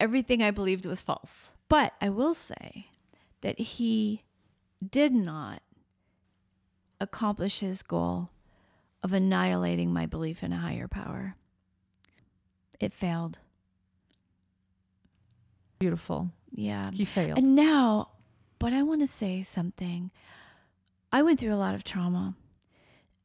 everything 0.00 0.42
I 0.42 0.50
believed 0.50 0.86
was 0.86 1.00
false. 1.00 1.50
But 1.68 1.92
I 2.00 2.08
will 2.08 2.34
say 2.34 2.88
that 3.40 3.58
he 3.58 4.22
did 4.88 5.12
not 5.12 5.62
accomplish 7.00 7.60
his 7.60 7.82
goal 7.82 8.30
of 9.02 9.12
annihilating 9.12 9.92
my 9.92 10.06
belief 10.06 10.42
in 10.42 10.52
a 10.52 10.58
higher 10.58 10.88
power. 10.88 11.36
It 12.80 12.92
failed. 12.92 13.38
Beautiful. 15.78 16.30
Yeah. 16.52 16.90
He 16.90 17.04
failed. 17.04 17.38
And 17.38 17.54
now, 17.54 18.08
but 18.58 18.72
I 18.72 18.82
want 18.82 19.02
to 19.02 19.06
say 19.06 19.42
something. 19.42 20.10
I 21.12 21.22
went 21.22 21.38
through 21.40 21.54
a 21.54 21.56
lot 21.56 21.74
of 21.74 21.84
trauma, 21.84 22.34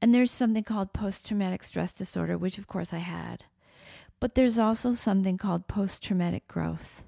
and 0.01 0.13
there's 0.13 0.31
something 0.31 0.63
called 0.63 0.93
post 0.93 1.27
traumatic 1.27 1.63
stress 1.63 1.93
disorder, 1.93 2.37
which 2.37 2.57
of 2.57 2.67
course 2.67 2.93
I 2.93 2.99
had. 2.99 3.45
But 4.21 4.35
there's 4.35 4.59
also 4.59 4.93
something 4.93 5.37
called 5.37 5.67
post 5.67 6.03
traumatic 6.03 6.47
growth. 6.47 7.03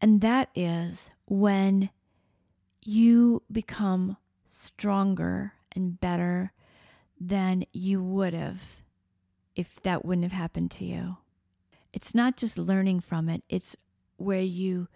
And 0.00 0.20
that 0.22 0.48
is 0.56 1.12
when 1.26 1.90
you 2.82 3.42
become 3.52 4.16
stronger 4.48 5.52
and 5.76 6.00
better 6.00 6.52
than 7.20 7.64
you 7.72 8.02
would 8.02 8.34
have 8.34 8.82
if 9.54 9.80
that 9.82 10.04
wouldn't 10.04 10.24
have 10.24 10.32
happened 10.32 10.70
to 10.72 10.84
you. 10.84 11.18
It's 11.92 12.14
not 12.14 12.38
just 12.38 12.58
learning 12.58 13.00
from 13.00 13.28
it, 13.28 13.44
it's 13.50 13.76
where 14.16 14.40
you 14.40 14.88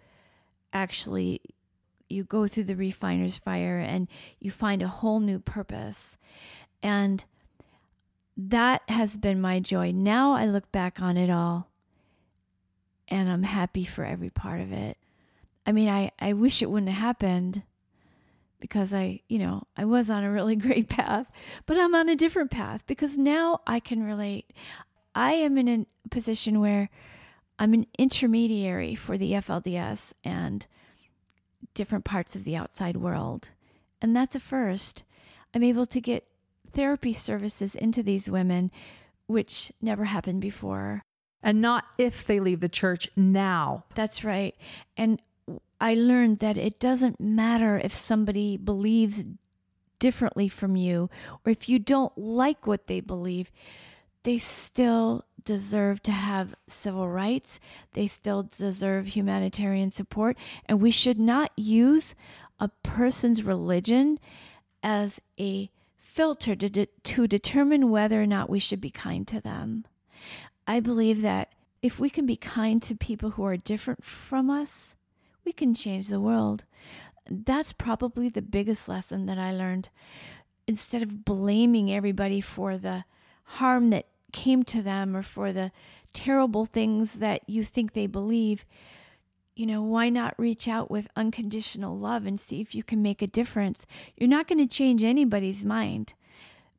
actually 0.73 1.41
you 2.09 2.23
go 2.23 2.47
through 2.47 2.63
the 2.63 2.75
refiner's 2.75 3.37
fire 3.37 3.77
and 3.77 4.07
you 4.39 4.49
find 4.49 4.81
a 4.81 4.87
whole 4.87 5.19
new 5.19 5.39
purpose. 5.39 6.17
And 6.81 7.23
that 8.37 8.83
has 8.87 9.17
been 9.17 9.41
my 9.41 9.59
joy. 9.59 9.91
Now 9.91 10.33
I 10.33 10.45
look 10.45 10.71
back 10.71 11.01
on 11.01 11.17
it 11.17 11.29
all 11.29 11.69
and 13.07 13.29
I'm 13.29 13.43
happy 13.43 13.83
for 13.83 14.05
every 14.05 14.29
part 14.29 14.61
of 14.61 14.71
it. 14.71 14.97
I 15.65 15.71
mean, 15.71 15.89
I, 15.89 16.11
I 16.19 16.33
wish 16.33 16.61
it 16.61 16.69
wouldn't 16.69 16.91
have 16.91 17.01
happened 17.01 17.63
because 18.59 18.93
I, 18.93 19.21
you 19.27 19.39
know, 19.39 19.63
I 19.75 19.85
was 19.85 20.09
on 20.09 20.23
a 20.23 20.31
really 20.31 20.55
great 20.57 20.87
path, 20.87 21.27
but 21.65 21.77
I'm 21.77 21.95
on 21.95 22.09
a 22.09 22.15
different 22.15 22.51
path 22.51 22.83
because 22.85 23.17
now 23.17 23.61
I 23.65 23.79
can 23.79 24.03
relate. 24.03 24.51
I 25.15 25.33
am 25.33 25.57
in 25.57 25.67
a 25.67 26.09
position 26.09 26.59
where 26.59 26.89
I'm 27.57 27.73
an 27.73 27.87
intermediary 27.97 28.93
for 28.93 29.17
the 29.17 29.31
FLDS 29.31 30.13
and 30.23 30.67
different 31.73 32.05
parts 32.05 32.35
of 32.35 32.43
the 32.43 32.55
outside 32.55 32.97
world. 32.97 33.49
And 33.99 34.15
that's 34.15 34.35
a 34.35 34.39
first. 34.39 35.03
I'm 35.55 35.63
able 35.63 35.87
to 35.87 35.99
get 35.99 36.27
therapy 36.73 37.13
services 37.13 37.75
into 37.75 38.03
these 38.03 38.29
women, 38.29 38.71
which 39.27 39.71
never 39.81 40.05
happened 40.05 40.41
before. 40.41 41.03
and 41.43 41.61
not 41.61 41.85
if 41.97 42.25
they 42.25 42.39
leave 42.39 42.59
the 42.59 42.69
church 42.69 43.09
now. 43.15 43.85
That's 43.95 44.23
right. 44.23 44.55
And 44.97 45.21
I 45.79 45.93
learned 45.93 46.39
that 46.39 46.57
it 46.57 46.79
doesn't 46.79 47.19
matter 47.21 47.77
if 47.77 47.93
somebody 47.93 48.57
believes 48.57 49.23
differently 49.99 50.49
from 50.49 50.75
you 50.75 51.09
or 51.45 51.51
if 51.51 51.69
you 51.69 51.79
don't 51.79 52.17
like 52.17 52.65
what 52.65 52.87
they 52.87 52.99
believe, 52.99 53.51
they 54.23 54.39
still 54.39 55.25
deserve 55.45 56.01
to 56.03 56.11
have 56.11 56.55
civil 56.67 57.07
rights. 57.07 57.59
They 57.93 58.07
still 58.07 58.43
deserve 58.43 59.07
humanitarian 59.07 59.91
support. 59.91 60.35
And 60.65 60.81
we 60.81 60.91
should 60.91 61.19
not 61.19 61.51
use 61.55 62.15
a 62.59 62.69
person's 62.83 63.43
religion 63.43 64.19
as 64.83 65.21
a 65.39 65.69
filter 66.17 66.55
to, 66.55 66.67
de- 66.67 66.87
to 67.03 67.27
determine 67.27 67.91
whether 67.91 68.19
or 68.19 68.25
not 68.25 68.49
we 68.49 68.57
should 68.57 68.81
be 68.81 68.89
kind 68.89 69.27
to 69.27 69.39
them. 69.39 69.85
I 70.65 70.79
believe 70.79 71.21
that 71.21 71.53
if 71.83 71.99
we 71.99 72.09
can 72.09 72.25
be 72.25 72.35
kind 72.35 72.81
to 72.81 72.95
people 72.95 73.29
who 73.31 73.45
are 73.45 73.55
different 73.55 74.03
from 74.03 74.49
us, 74.49 74.95
we 75.45 75.51
can 75.53 75.75
change 75.75 76.07
the 76.07 76.19
world. 76.19 76.65
That's 77.29 77.71
probably 77.71 78.29
the 78.29 78.41
biggest 78.41 78.89
lesson 78.89 79.27
that 79.27 79.37
I 79.37 79.53
learned. 79.53 79.89
Instead 80.65 81.03
of 81.03 81.23
blaming 81.23 81.93
everybody 81.93 82.41
for 82.41 82.79
the 82.79 83.05
harm 83.43 83.89
that 83.89 84.07
came 84.33 84.63
to 84.63 84.81
them 84.81 85.15
or 85.15 85.21
for 85.21 85.53
the 85.53 85.71
terrible 86.13 86.65
things 86.65 87.13
that 87.13 87.47
you 87.47 87.63
think 87.63 87.93
they 87.93 88.07
believe, 88.07 88.65
you 89.57 89.65
know, 89.65 89.81
why 89.81 90.09
not 90.09 90.35
reach 90.37 90.67
out 90.67 90.91
with 90.91 91.07
unconditional 91.15 91.97
love 91.97 92.25
and 92.25 92.39
see 92.39 92.61
if 92.61 92.75
you 92.75 92.83
can 92.83 93.01
make 93.01 93.21
a 93.21 93.27
difference? 93.27 93.87
You're 94.15 94.29
not 94.29 94.47
going 94.47 94.59
to 94.59 94.67
change 94.67 95.03
anybody's 95.03 95.65
mind 95.65 96.13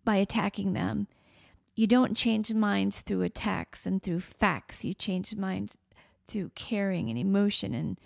by 0.05 0.17
attacking 0.17 0.75
them. 0.75 1.09
You 1.75 1.87
don't 1.87 2.17
change 2.17 2.55
minds 2.55 3.03
through 3.03 3.23
attacks 3.23 3.85
and 3.85 4.03
through 4.03 4.21
facts. 4.21 4.85
You 4.85 4.95
change 4.95 5.35
minds 5.35 5.77
through 6.27 6.53
caring 6.55 7.09
and 7.09 7.19
emotion 7.19 7.75
and 7.75 7.99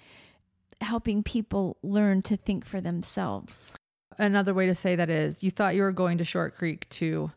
helping 0.81 1.23
people 1.23 1.77
learn 1.82 2.23
to 2.23 2.36
think 2.36 2.65
for 2.65 2.81
themselves. 2.81 3.74
Another 4.19 4.55
way 4.55 4.66
to 4.66 4.74
say 4.74 4.97
that 4.97 5.11
is 5.11 5.43
you 5.43 5.51
thought 5.51 5.74
you 5.74 5.82
were 5.82 5.93
going 5.93 6.19
to 6.19 6.24
Short 6.24 6.57
Creek 6.57 6.89
to 6.90 7.31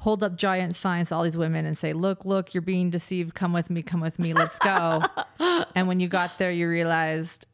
hold 0.00 0.22
up 0.22 0.34
giant 0.34 0.74
signs 0.74 1.10
to 1.10 1.14
all 1.14 1.22
these 1.22 1.36
women 1.36 1.66
and 1.66 1.76
say, 1.76 1.92
Look, 1.92 2.24
look, 2.24 2.52
you're 2.52 2.62
being 2.62 2.90
deceived. 2.90 3.34
Come 3.34 3.52
with 3.52 3.70
me, 3.70 3.82
come 3.82 4.00
with 4.00 4.18
me, 4.18 4.32
let's 4.32 4.58
go. 4.58 5.02
and 5.74 5.86
when 5.86 6.00
you 6.00 6.08
got 6.08 6.38
there, 6.38 6.50
you 6.50 6.68
realized 6.68 7.46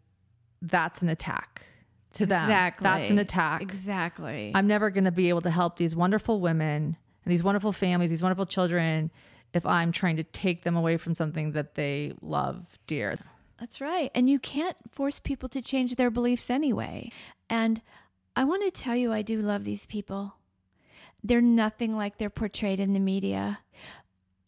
that's 0.63 1.03
an 1.03 1.09
attack 1.09 1.67
to 2.15 2.25
them. 2.27 2.45
Exactly. 2.45 2.85
That's 2.85 3.11
an 3.11 3.19
attack. 3.19 3.63
Exactly. 3.63 4.53
I'm 4.55 4.67
never 4.67 4.91
going 4.91 5.05
to 5.05 5.13
be 5.13 5.29
able 5.29 5.43
to 5.43 5.51
help 5.51 5.77
these 5.77 5.95
wonderful 5.95 6.41
women 6.41 6.97
and 7.25 7.33
these 7.33 7.43
wonderful 7.43 7.73
families, 7.73 8.11
these 8.11 8.23
wonderful 8.23 8.47
children, 8.47 9.11
if 9.53 9.67
I'm 9.67 9.91
trying 9.93 10.17
to 10.17 10.25
take 10.25 10.63
them 10.63 10.77
away 10.77 10.97
from 10.97 11.15
something 11.15 11.53
that 11.53 11.75
they 11.75 12.13
love 12.23 12.79
dear. 12.87 13.19
That's 13.59 13.81
right. 13.81 14.11
And 14.15 14.31
you 14.31 14.39
can't 14.39 14.77
force 14.93 15.19
people 15.19 15.49
to 15.51 15.61
change 15.61 15.97
their 15.97 16.11
beliefs 16.11 16.49
anyway. 16.49 17.11
And 17.51 17.83
I 18.37 18.45
want 18.45 18.63
to 18.63 18.71
tell 18.71 18.95
you, 18.95 19.13
I 19.13 19.23
do 19.23 19.41
love 19.41 19.65
these 19.65 19.87
people. 19.87 20.35
They're 21.27 21.41
nothing 21.41 21.97
like 21.97 22.19
they're 22.19 22.31
portrayed 22.31 22.81
in 22.81 22.93
the 22.93 23.01
media. 23.01 23.61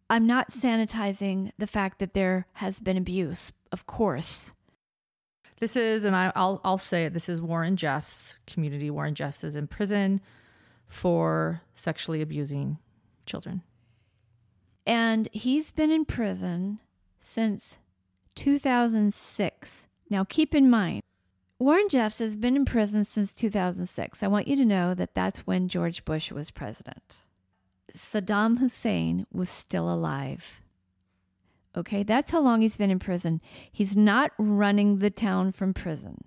I'm 0.08 0.26
not 0.26 0.52
sanitizing 0.52 1.52
the 1.58 1.66
fact 1.66 1.98
that 1.98 2.14
there 2.14 2.46
has 2.54 2.80
been 2.80 2.96
abuse, 2.96 3.52
of 3.72 3.86
course. 3.86 4.52
This 5.60 5.76
is, 5.76 6.04
and 6.04 6.14
I, 6.14 6.32
I'll 6.36 6.60
I'll 6.64 6.78
say 6.78 7.04
it. 7.04 7.12
This 7.12 7.28
is 7.28 7.42
Warren 7.42 7.76
Jeffs 7.76 8.38
community. 8.46 8.90
Warren 8.90 9.14
Jeffs 9.14 9.42
is 9.42 9.56
in 9.56 9.66
prison 9.66 10.20
for 10.86 11.62
sexually 11.74 12.22
abusing 12.22 12.78
children. 13.26 13.62
And 14.86 15.28
he's 15.32 15.70
been 15.70 15.90
in 15.90 16.04
prison 16.04 16.78
since 17.20 17.76
2006. 18.36 19.86
Now, 20.08 20.24
keep 20.24 20.54
in 20.54 20.70
mind, 20.70 21.02
Warren 21.60 21.88
Jeffs 21.88 22.20
has 22.20 22.36
been 22.36 22.54
in 22.54 22.64
prison 22.64 23.04
since 23.04 23.34
2006. 23.34 24.22
I 24.22 24.28
want 24.28 24.46
you 24.46 24.54
to 24.56 24.64
know 24.64 24.94
that 24.94 25.14
that's 25.14 25.40
when 25.40 25.68
George 25.68 26.04
Bush 26.04 26.30
was 26.30 26.52
president. 26.52 27.24
Saddam 27.92 28.58
Hussein 28.58 29.26
was 29.32 29.50
still 29.50 29.92
alive. 29.92 30.60
Okay, 31.76 32.04
that's 32.04 32.30
how 32.30 32.40
long 32.40 32.60
he's 32.60 32.76
been 32.76 32.90
in 32.90 33.00
prison. 33.00 33.40
He's 33.72 33.96
not 33.96 34.32
running 34.38 34.98
the 34.98 35.10
town 35.10 35.50
from 35.50 35.74
prison. 35.74 36.24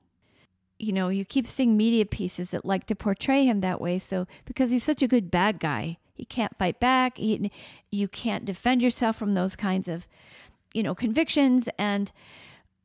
You 0.78 0.92
know, 0.92 1.08
you 1.08 1.24
keep 1.24 1.48
seeing 1.48 1.78
media 1.78 2.06
pieces 2.06 2.52
that 2.52 2.66
like 2.66 2.86
to 2.88 2.96
portray 2.96 3.46
him 3.46 3.62
that 3.62 3.80
way. 3.80 4.00
So, 4.00 4.28
because 4.46 4.72
he's 4.72 4.84
such 4.84 5.02
a 5.02 5.08
good 5.08 5.32
bad 5.32 5.60
guy, 5.60 5.98
he 6.14 6.26
can't 6.26 6.58
fight 6.58 6.80
back. 6.80 7.18
He, 7.18 7.52
you 7.90 8.08
can't 8.08 8.46
defend 8.46 8.82
yourself 8.82 9.16
from 9.16 9.34
those 9.34 9.56
kinds 9.56 9.88
of, 9.88 10.08
you 10.74 10.84
know, 10.84 10.96
convictions. 10.96 11.70
And 11.78 12.12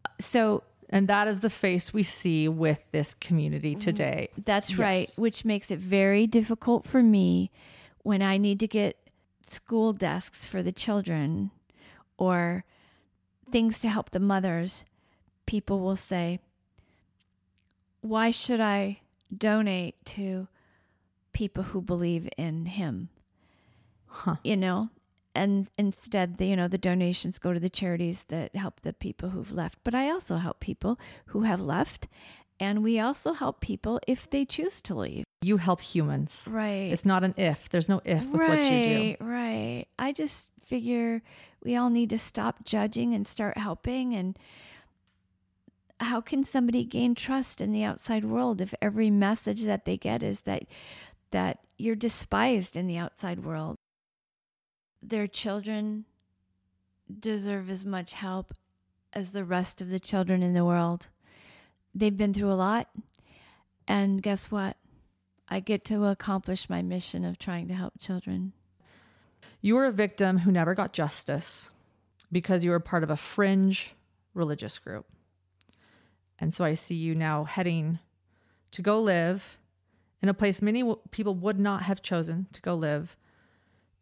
uh, 0.04 0.10
so 0.20 0.62
And 0.88 1.08
that 1.08 1.26
is 1.26 1.40
the 1.40 1.50
face 1.50 1.92
we 1.92 2.02
see 2.02 2.48
with 2.48 2.84
this 2.92 3.14
community 3.14 3.72
mm-hmm. 3.74 3.82
today. 3.82 4.28
That's 4.44 4.70
Yes. 4.70 4.78
right, 4.78 5.10
which 5.16 5.44
makes 5.44 5.70
it 5.70 5.78
very 5.78 6.26
difficult 6.26 6.84
for 6.84 7.02
me 7.02 7.50
when 8.02 8.22
I 8.22 8.36
need 8.36 8.60
to 8.60 8.68
get 8.68 8.96
school 9.42 9.92
desks 9.92 10.44
for 10.46 10.62
the 10.62 10.72
children 10.72 11.50
or 12.18 12.64
things 13.50 13.80
to 13.80 13.88
help 13.88 14.10
the 14.10 14.20
mothers. 14.20 14.84
People 15.44 15.80
will 15.80 15.96
say, 15.96 16.40
Why 18.00 18.30
should 18.30 18.60
I 18.60 19.00
donate 19.36 20.04
to 20.06 20.48
people 21.32 21.64
who 21.64 21.80
believe 21.82 22.28
in 22.36 22.66
Him? 22.66 23.08
Huh. 24.06 24.36
You 24.44 24.56
know? 24.56 24.90
And 25.36 25.68
instead, 25.76 26.38
the, 26.38 26.46
you 26.46 26.56
know, 26.56 26.66
the 26.66 26.78
donations 26.78 27.38
go 27.38 27.52
to 27.52 27.60
the 27.60 27.68
charities 27.68 28.24
that 28.28 28.56
help 28.56 28.80
the 28.80 28.94
people 28.94 29.28
who've 29.28 29.52
left. 29.52 29.78
But 29.84 29.94
I 29.94 30.10
also 30.10 30.36
help 30.36 30.60
people 30.60 30.98
who 31.26 31.42
have 31.42 31.60
left. 31.60 32.08
And 32.58 32.82
we 32.82 32.98
also 32.98 33.34
help 33.34 33.60
people 33.60 34.00
if 34.06 34.30
they 34.30 34.46
choose 34.46 34.80
to 34.80 34.94
leave. 34.94 35.24
You 35.42 35.58
help 35.58 35.82
humans. 35.82 36.44
Right. 36.48 36.90
It's 36.90 37.04
not 37.04 37.22
an 37.22 37.34
if. 37.36 37.68
There's 37.68 37.88
no 37.88 38.00
if 38.02 38.26
with 38.30 38.40
right, 38.40 38.48
what 38.48 38.72
you 38.72 38.84
do. 38.84 38.98
Right, 38.98 39.16
right. 39.20 39.86
I 39.98 40.12
just 40.12 40.48
figure 40.64 41.22
we 41.62 41.76
all 41.76 41.90
need 41.90 42.08
to 42.10 42.18
stop 42.18 42.64
judging 42.64 43.14
and 43.14 43.28
start 43.28 43.58
helping. 43.58 44.14
And 44.14 44.38
how 46.00 46.22
can 46.22 46.44
somebody 46.44 46.82
gain 46.84 47.14
trust 47.14 47.60
in 47.60 47.72
the 47.72 47.84
outside 47.84 48.24
world 48.24 48.62
if 48.62 48.72
every 48.80 49.10
message 49.10 49.64
that 49.64 49.84
they 49.84 49.98
get 49.98 50.22
is 50.22 50.42
that 50.42 50.62
that 51.30 51.58
you're 51.76 51.94
despised 51.94 52.74
in 52.74 52.86
the 52.86 52.96
outside 52.96 53.44
world? 53.44 53.76
Their 55.06 55.26
children 55.26 56.04
deserve 57.20 57.70
as 57.70 57.84
much 57.84 58.14
help 58.14 58.54
as 59.12 59.30
the 59.30 59.44
rest 59.44 59.80
of 59.80 59.88
the 59.88 60.00
children 60.00 60.42
in 60.42 60.52
the 60.52 60.64
world. 60.64 61.08
They've 61.94 62.16
been 62.16 62.34
through 62.34 62.50
a 62.50 62.54
lot. 62.54 62.88
And 63.86 64.20
guess 64.20 64.50
what? 64.50 64.76
I 65.48 65.60
get 65.60 65.84
to 65.86 66.06
accomplish 66.06 66.68
my 66.68 66.82
mission 66.82 67.24
of 67.24 67.38
trying 67.38 67.68
to 67.68 67.74
help 67.74 67.94
children. 68.00 68.52
You 69.60 69.76
were 69.76 69.86
a 69.86 69.92
victim 69.92 70.38
who 70.38 70.50
never 70.50 70.74
got 70.74 70.92
justice 70.92 71.70
because 72.32 72.64
you 72.64 72.70
were 72.70 72.80
part 72.80 73.04
of 73.04 73.10
a 73.10 73.16
fringe 73.16 73.94
religious 74.34 74.78
group. 74.80 75.06
And 76.38 76.52
so 76.52 76.64
I 76.64 76.74
see 76.74 76.96
you 76.96 77.14
now 77.14 77.44
heading 77.44 78.00
to 78.72 78.82
go 78.82 79.00
live 79.00 79.58
in 80.20 80.28
a 80.28 80.34
place 80.34 80.60
many 80.60 80.80
w- 80.80 80.98
people 81.10 81.34
would 81.34 81.58
not 81.58 81.82
have 81.82 82.02
chosen 82.02 82.46
to 82.52 82.60
go 82.60 82.74
live, 82.74 83.16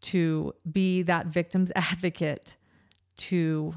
to 0.05 0.55
be 0.71 1.03
that 1.03 1.27
victim's 1.27 1.73
advocate 1.77 2.57
to 3.17 3.75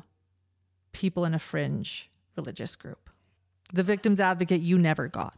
people 0.92 1.26
in 1.26 1.34
a 1.34 1.40
fringe 1.40 2.10
religious 2.36 2.76
group. 2.76 3.10
The 3.74 3.84
victim's 3.84 4.20
advocate 4.20 4.62
you 4.62 4.78
never 4.78 5.08
got. 5.08 5.36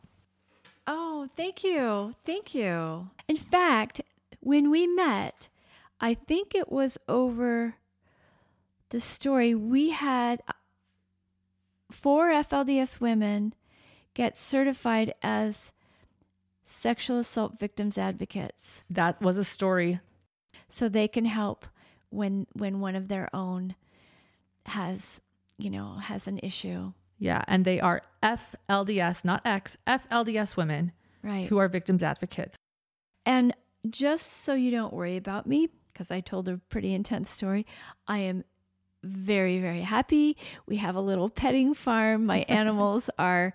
Oh, 0.88 1.28
thank 1.36 1.64
you. 1.64 2.16
Thank 2.26 2.54
you. 2.54 3.10
In 3.28 3.36
fact, 3.36 4.02
when 4.40 4.70
we 4.70 4.88
met, 4.88 5.50
I 6.00 6.14
think 6.14 6.56
it 6.56 6.72
was 6.72 6.98
over 7.08 7.76
the 8.90 9.00
story 9.00 9.54
we 9.54 9.92
had 9.92 10.42
uh, 10.48 10.54
four 11.92 12.30
FLDS 12.30 13.00
women 13.00 13.54
get 14.14 14.38
certified 14.38 15.14
as 15.22 15.72
sexual 16.64 17.20
assault 17.20 17.60
victims 17.60 17.98
advocates 17.98 18.84
That 18.90 19.22
was 19.22 19.38
a 19.38 19.44
story. 19.44 20.00
So 20.70 20.88
they 20.90 21.08
can 21.08 21.26
help 21.26 21.66
when 22.10 22.48
when 22.54 22.80
one 22.80 22.96
of 22.96 23.08
their 23.08 23.30
own 23.36 23.76
has, 24.66 25.22
you 25.58 25.70
know, 25.70 25.96
has 25.96 26.28
an 26.28 26.40
issue. 26.44 26.94
Yeah. 27.18 27.44
And 27.48 27.66
they 27.66 27.80
are 27.80 28.02
FLDS, 28.24 29.26
not 29.26 29.42
X, 29.46 29.78
FLDS 29.88 30.56
women 30.56 30.92
Right. 31.22 31.48
who 31.50 31.58
are 31.58 31.68
victims 31.68 32.02
advocates. 32.02 32.56
And 33.26 33.54
just 33.90 34.44
so 34.44 34.54
you 34.54 34.72
don't 34.72 34.94
worry 34.94 35.18
about 35.18 35.46
me, 35.46 35.68
because 35.92 36.12
I 36.12 36.22
told 36.22 36.48
a 36.48 36.58
pretty 36.70 36.94
intense 36.94 37.30
story, 37.30 37.66
I 38.08 38.20
am 38.20 38.44
very, 39.04 39.60
very 39.60 39.82
happy. 39.82 40.38
We 40.66 40.78
have 40.78 40.96
a 40.96 41.02
little 41.02 41.30
petting 41.30 41.74
farm. 41.74 42.26
My 42.26 42.40
animals 42.48 43.10
are 43.20 43.54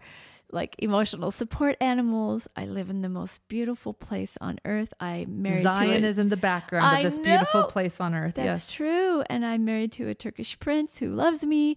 like 0.50 0.76
emotional 0.78 1.30
support 1.30 1.76
animals. 1.80 2.48
I 2.56 2.66
live 2.66 2.90
in 2.90 3.02
the 3.02 3.08
most 3.08 3.46
beautiful 3.48 3.92
place 3.92 4.36
on 4.40 4.58
earth. 4.64 4.92
I'm 5.00 5.42
married 5.42 5.62
Zion 5.62 6.02
to 6.02 6.06
a, 6.06 6.10
is 6.10 6.18
in 6.18 6.28
the 6.28 6.36
background 6.36 6.86
I 6.86 6.98
of 6.98 7.04
this 7.04 7.18
beautiful 7.18 7.64
place 7.64 8.00
on 8.00 8.14
earth. 8.14 8.34
That's 8.34 8.46
yes. 8.46 8.72
true. 8.72 9.22
And 9.28 9.44
I'm 9.44 9.64
married 9.64 9.92
to 9.92 10.08
a 10.08 10.14
Turkish 10.14 10.58
prince 10.58 10.98
who 10.98 11.14
loves 11.14 11.44
me. 11.44 11.76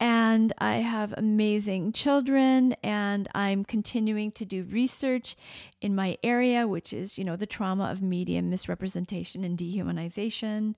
And 0.00 0.52
I 0.58 0.78
have 0.78 1.14
amazing 1.16 1.92
children, 1.92 2.74
and 2.82 3.28
I'm 3.36 3.64
continuing 3.64 4.32
to 4.32 4.44
do 4.44 4.64
research 4.64 5.36
in 5.80 5.94
my 5.94 6.18
area, 6.24 6.66
which 6.66 6.92
is, 6.92 7.16
you 7.16 7.22
know, 7.22 7.36
the 7.36 7.46
trauma 7.46 7.84
of 7.84 8.02
media 8.02 8.42
misrepresentation 8.42 9.44
and 9.44 9.56
dehumanization 9.56 10.74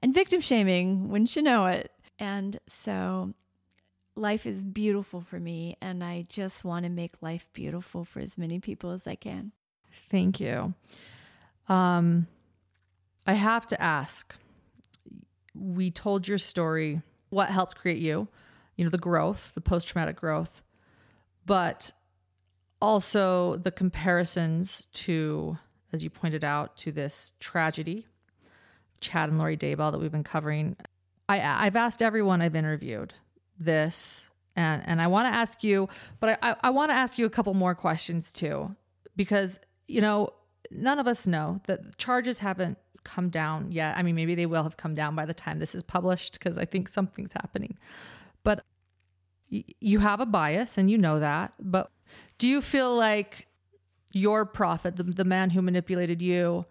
and 0.00 0.12
victim 0.12 0.40
shaming, 0.40 1.08
wouldn't 1.08 1.36
you 1.36 1.42
know 1.42 1.66
it? 1.66 1.92
And 2.18 2.58
so 2.66 3.32
life 4.16 4.46
is 4.46 4.64
beautiful 4.64 5.20
for 5.20 5.40
me, 5.40 5.76
and 5.80 6.02
I 6.02 6.26
just 6.28 6.64
want 6.64 6.84
to 6.84 6.90
make 6.90 7.22
life 7.22 7.46
beautiful 7.52 8.04
for 8.04 8.20
as 8.20 8.38
many 8.38 8.60
people 8.60 8.90
as 8.90 9.06
I 9.06 9.14
can. 9.14 9.52
Thank 10.10 10.40
you. 10.40 10.74
Um, 11.68 12.26
I 13.26 13.34
have 13.34 13.66
to 13.68 13.80
ask. 13.80 14.34
We 15.54 15.90
told 15.90 16.28
your 16.28 16.38
story. 16.38 17.00
What 17.30 17.50
helped 17.50 17.76
create 17.76 17.98
you? 17.98 18.28
You 18.76 18.84
know, 18.84 18.90
the 18.90 18.98
growth, 18.98 19.52
the 19.54 19.60
post 19.60 19.88
traumatic 19.88 20.16
growth, 20.16 20.62
but 21.46 21.90
also 22.80 23.56
the 23.56 23.70
comparisons 23.70 24.86
to, 24.92 25.58
as 25.92 26.04
you 26.04 26.10
pointed 26.10 26.44
out, 26.44 26.76
to 26.78 26.92
this 26.92 27.32
tragedy, 27.40 28.06
Chad 29.00 29.28
and 29.28 29.38
Lori 29.38 29.56
Daybell 29.56 29.92
that 29.92 29.98
we've 30.00 30.12
been 30.12 30.24
covering. 30.24 30.76
I, 31.28 31.66
I've 31.66 31.76
asked 31.76 32.02
everyone 32.02 32.42
I've 32.42 32.56
interviewed 32.56 33.14
this, 33.58 34.26
and 34.56 34.82
and 34.86 35.00
I 35.00 35.06
want 35.06 35.26
to 35.26 35.34
ask 35.34 35.64
you, 35.64 35.88
but 36.20 36.38
I, 36.42 36.50
I, 36.50 36.56
I 36.64 36.70
want 36.70 36.90
to 36.90 36.94
ask 36.94 37.18
you 37.18 37.26
a 37.26 37.30
couple 37.30 37.54
more 37.54 37.74
questions 37.74 38.32
too, 38.32 38.74
because 39.16 39.58
you 39.88 40.00
know 40.00 40.30
none 40.70 40.98
of 40.98 41.06
us 41.06 41.26
know 41.26 41.60
that 41.66 41.96
charges 41.98 42.38
haven't 42.40 42.78
come 43.04 43.28
down 43.28 43.70
yet. 43.70 43.96
I 43.96 44.02
mean, 44.02 44.14
maybe 44.14 44.34
they 44.34 44.46
will 44.46 44.62
have 44.62 44.76
come 44.76 44.94
down 44.94 45.14
by 45.14 45.26
the 45.26 45.34
time 45.34 45.58
this 45.58 45.74
is 45.74 45.82
published, 45.82 46.34
because 46.34 46.56
I 46.58 46.64
think 46.64 46.88
something's 46.88 47.32
happening. 47.34 47.76
But 48.42 48.64
y- 49.50 49.64
you 49.80 49.98
have 49.98 50.20
a 50.20 50.26
bias, 50.26 50.78
and 50.78 50.90
you 50.90 50.98
know 50.98 51.20
that. 51.20 51.52
But 51.60 51.90
do 52.38 52.48
you 52.48 52.60
feel 52.60 52.94
like 52.96 53.46
your 54.12 54.44
prophet, 54.46 54.96
the, 54.96 55.02
the 55.02 55.24
man 55.24 55.50
who 55.50 55.60
manipulated 55.60 56.22
you, 56.22 56.64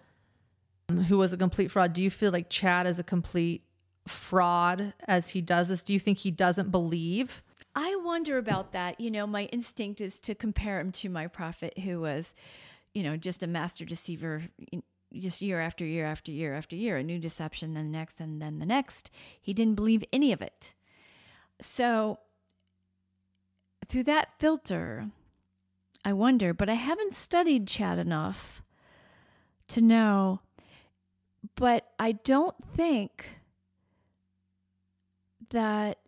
who 1.07 1.17
was 1.17 1.33
a 1.33 1.37
complete 1.37 1.71
fraud, 1.71 1.93
do 1.93 2.01
you 2.01 2.09
feel 2.09 2.31
like 2.31 2.49
Chad 2.49 2.87
is 2.87 2.99
a 2.99 3.03
complete 3.03 3.63
fraud 4.07 4.93
as 5.07 5.29
he 5.29 5.41
does 5.41 5.67
this? 5.67 5.83
Do 5.83 5.93
you 5.93 5.99
think 5.99 6.19
he 6.19 6.31
doesn't 6.31 6.71
believe? 6.71 7.41
I 7.75 7.95
wonder 8.03 8.37
about 8.37 8.71
that. 8.73 8.99
You 8.99 9.09
know, 9.09 9.25
my 9.25 9.45
instinct 9.45 10.01
is 10.01 10.19
to 10.19 10.35
compare 10.35 10.79
him 10.79 10.91
to 10.93 11.09
my 11.09 11.27
prophet 11.27 11.79
who 11.79 12.01
was, 12.01 12.35
you 12.93 13.03
know, 13.03 13.17
just 13.17 13.41
a 13.41 13.47
master 13.47 13.85
deceiver, 13.85 14.43
just 15.13 15.41
year 15.41 15.59
after 15.59 15.85
year 15.85 16.05
after 16.05 16.31
year 16.31 16.53
after 16.53 16.75
year, 16.75 16.97
a 16.97 17.03
new 17.03 17.19
deception, 17.19 17.73
then 17.73 17.91
the 17.91 17.97
next, 17.97 18.19
and 18.19 18.41
then 18.41 18.59
the 18.59 18.65
next. 18.65 19.09
He 19.41 19.53
didn't 19.53 19.75
believe 19.75 20.03
any 20.13 20.31
of 20.31 20.41
it. 20.41 20.73
So, 21.61 22.19
through 23.87 24.03
that 24.03 24.29
filter, 24.39 25.07
I 26.05 26.13
wonder, 26.13 26.53
but 26.53 26.69
I 26.69 26.73
haven't 26.73 27.15
studied 27.15 27.67
Chad 27.67 27.97
enough 27.97 28.61
to 29.69 29.81
know. 29.81 30.41
But 31.55 31.87
I 31.99 32.13
don't 32.13 32.55
think 32.75 33.41
that 35.53 35.99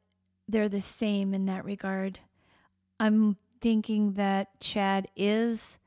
they're 0.47 0.69
the 0.69 0.81
same 0.81 1.33
in 1.33 1.45
that 1.45 1.63
regard. 1.63 2.19
I'm 2.99 3.37
thinking 3.61 4.13
that 4.13 4.59
Chad 4.59 5.07
is 5.15 5.77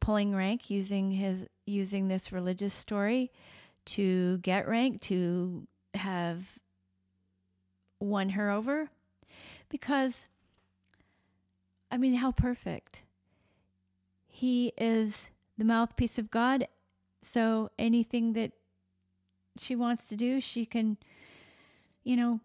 pulling 0.00 0.34
rank 0.34 0.70
using 0.70 1.10
his 1.10 1.46
using 1.66 2.08
this 2.08 2.32
religious 2.32 2.72
story 2.72 3.30
to 3.84 4.38
get 4.38 4.68
rank 4.68 5.00
to 5.00 5.66
have 5.94 6.44
won 8.00 8.30
her 8.30 8.50
over 8.50 8.88
because 9.68 10.26
I 11.90 11.96
mean 11.96 12.14
how 12.14 12.32
perfect. 12.32 13.02
He 14.28 14.72
is 14.76 15.30
the 15.56 15.64
mouthpiece 15.64 16.18
of 16.18 16.30
God, 16.30 16.68
so 17.22 17.70
anything 17.78 18.34
that 18.34 18.52
she 19.58 19.74
wants 19.74 20.04
to 20.06 20.16
do, 20.16 20.40
she 20.40 20.66
can 20.66 20.98
you 22.06 22.16
know, 22.16 22.38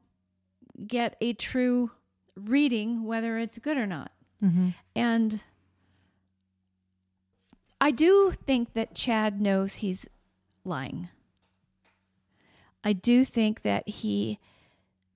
get 0.88 1.15
a 1.21 1.33
true 1.33 1.91
reading, 2.35 3.05
whether 3.05 3.38
it's 3.38 3.59
good 3.59 3.77
or 3.77 3.85
not. 3.85 4.11
Mm-hmm. 4.43 4.69
And 4.95 5.43
I 7.79 7.91
do 7.91 8.31
think 8.31 8.73
that 8.73 8.95
Chad 8.95 9.39
knows 9.39 9.75
he's 9.75 10.07
lying. 10.65 11.09
I 12.83 12.93
do 12.93 13.23
think 13.23 13.61
that 13.61 13.88
he 13.88 14.39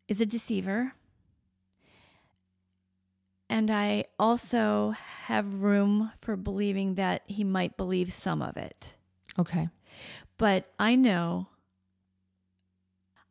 is 0.08 0.22
a 0.22 0.28
deceiver. 0.28 0.94
And 3.50 3.72
I 3.72 4.06
also 4.20 4.94
have 5.24 5.64
room 5.64 6.12
for 6.22 6.36
believing 6.36 6.96
that 6.96 7.24
he 7.26 7.44
might 7.44 7.78
believe 7.78 8.14
some 8.14 8.44
of 8.44 8.58
it. 8.58 8.96
Okay. 9.40 9.70
But 10.38 10.72
I 10.78 10.96
know 10.96 11.48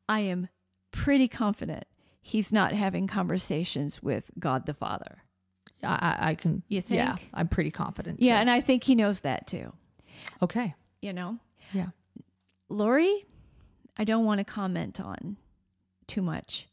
I 0.09 0.21
am 0.21 0.49
pretty 0.95 1.29
confident 1.29 1.85
he's 2.25 2.51
not 2.51 2.73
having 2.73 3.07
conversations 3.07 4.03
with 4.03 4.31
God 4.39 4.65
the 4.67 4.75
Father. 4.75 5.19
I, 5.83 6.17
I, 6.31 6.35
can. 6.35 6.63
You 6.69 6.81
think? 6.81 6.97
Yeah. 6.97 7.17
I'm 7.35 7.49
pretty 7.49 7.71
confident. 7.71 8.23
Yeah, 8.23 8.37
too. 8.37 8.41
and 8.41 8.51
I 8.51 8.63
think 8.63 8.85
he 8.85 8.95
knows 8.95 9.21
that 9.21 9.47
too. 9.47 9.73
okay. 10.43 10.75
You 11.03 11.13
know? 11.13 11.39
Yeah. 11.73 11.89
Lori, 12.71 13.27
I 13.99 14.05
don't 14.05 14.25
want 14.25 14.39
to 14.39 14.45
comment 14.45 14.99
on 15.01 15.37
too 16.07 16.23
much. 16.23 16.67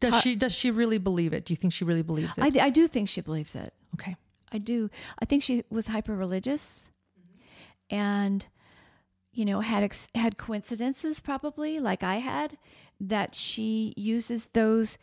Does 0.00 0.22
she 0.22 0.34
does 0.34 0.52
she 0.52 0.70
really 0.70 0.98
believe 0.98 1.32
it? 1.32 1.44
Do 1.44 1.52
you 1.52 1.56
think 1.56 1.72
she 1.72 1.84
really 1.84 2.02
believes 2.02 2.38
it? 2.38 2.56
I, 2.56 2.66
I 2.66 2.70
do 2.70 2.88
think 2.88 3.08
she 3.08 3.20
believes 3.20 3.54
it. 3.54 3.72
okay. 3.94 4.16
I 4.50 4.58
do. 4.58 4.88
I 5.18 5.24
think 5.24 5.42
she 5.42 5.64
was 5.68 5.88
hyper 5.88 6.14
religious 6.14 6.88
mm-hmm. 7.20 7.94
and, 7.96 8.46
you 9.34 9.44
know, 9.44 9.60
had, 9.60 9.82
ex- 9.82 10.08
had 10.14 10.38
coincidences 10.38 11.20
probably 11.20 11.78
like 11.80 12.02
I 12.02 12.16
had 12.16 12.56
that 13.00 13.34
she 13.34 13.92
uses 13.96 14.48
those 14.52 14.96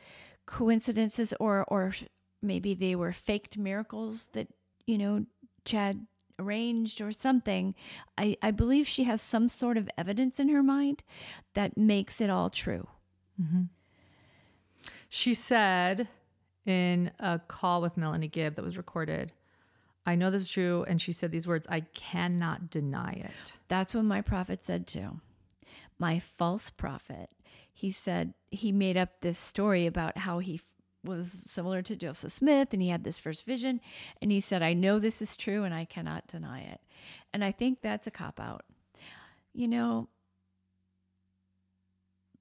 coincidences 0.46 1.34
or, 1.40 1.66
or 1.68 1.94
maybe 2.42 2.74
they 2.74 2.96
were 2.96 3.12
faked 3.12 3.58
miracles 3.58 4.30
that, 4.34 4.48
you 4.88 4.98
know, 4.98 5.26
Chad 5.66 6.08
arranged 6.40 7.02
or 7.02 7.12
something. 7.12 7.76
I, 8.18 8.38
I 8.42 8.52
believe 8.52 8.88
she 8.88 9.04
has 9.04 9.22
some 9.22 9.48
sort 9.50 9.78
of 9.78 9.90
evidence 9.98 10.40
in 10.40 10.50
her 10.50 10.64
mind 10.64 11.04
that 11.54 11.78
makes 11.78 12.20
it 12.20 12.30
all 12.30 12.50
true. 12.50 12.88
Mm-hmm. 13.40 13.64
She 15.10 15.34
said 15.34 16.08
in 16.66 17.12
a 17.20 17.40
call 17.40 17.82
with 17.82 17.98
Melanie 17.98 18.28
Gibb 18.28 18.56
that 18.56 18.66
was 18.66 18.78
recorded, 18.78 19.34
I 20.06 20.16
know 20.16 20.32
this 20.32 20.44
is 20.44 20.50
true. 20.50 20.86
And 20.88 21.00
she 21.02 21.12
said 21.12 21.32
these 21.32 21.48
words, 21.48 21.68
I 21.70 21.82
cannot 21.94 22.70
deny 22.70 23.12
it. 23.12 23.54
That's 23.68 23.94
what 23.94 24.06
my 24.06 24.22
prophet 24.22 24.66
said 24.66 24.88
too. 24.88 25.20
My 26.00 26.20
false 26.20 26.70
prophet. 26.70 27.30
He 27.74 27.92
said 27.92 28.34
he 28.50 28.72
made 28.72 28.98
up 28.98 29.22
this 29.22 29.38
story 29.38 29.86
about 29.86 30.20
how 30.20 30.40
he 30.40 30.56
f- 30.56 30.64
was 31.04 31.42
similar 31.46 31.82
to 31.84 31.96
Joseph 31.96 32.32
Smith 32.34 32.70
and 32.74 32.82
he 32.82 32.90
had 32.90 33.04
this 33.04 33.18
first 33.18 33.46
vision. 33.46 33.80
And 34.22 34.32
he 34.32 34.40
said, 34.40 34.62
I 34.62 34.74
know 34.74 35.00
this 35.00 35.22
is 35.22 35.36
true 35.36 35.64
and 35.64 35.74
I 35.74 35.86
cannot 35.86 36.28
deny 36.28 36.62
it. 36.62 36.82
And 37.34 37.44
I 37.44 37.52
think 37.52 37.82
that's 37.82 38.08
a 38.08 38.12
cop 38.12 38.40
out. 38.40 38.66
You 39.54 39.68
know, 39.68 40.10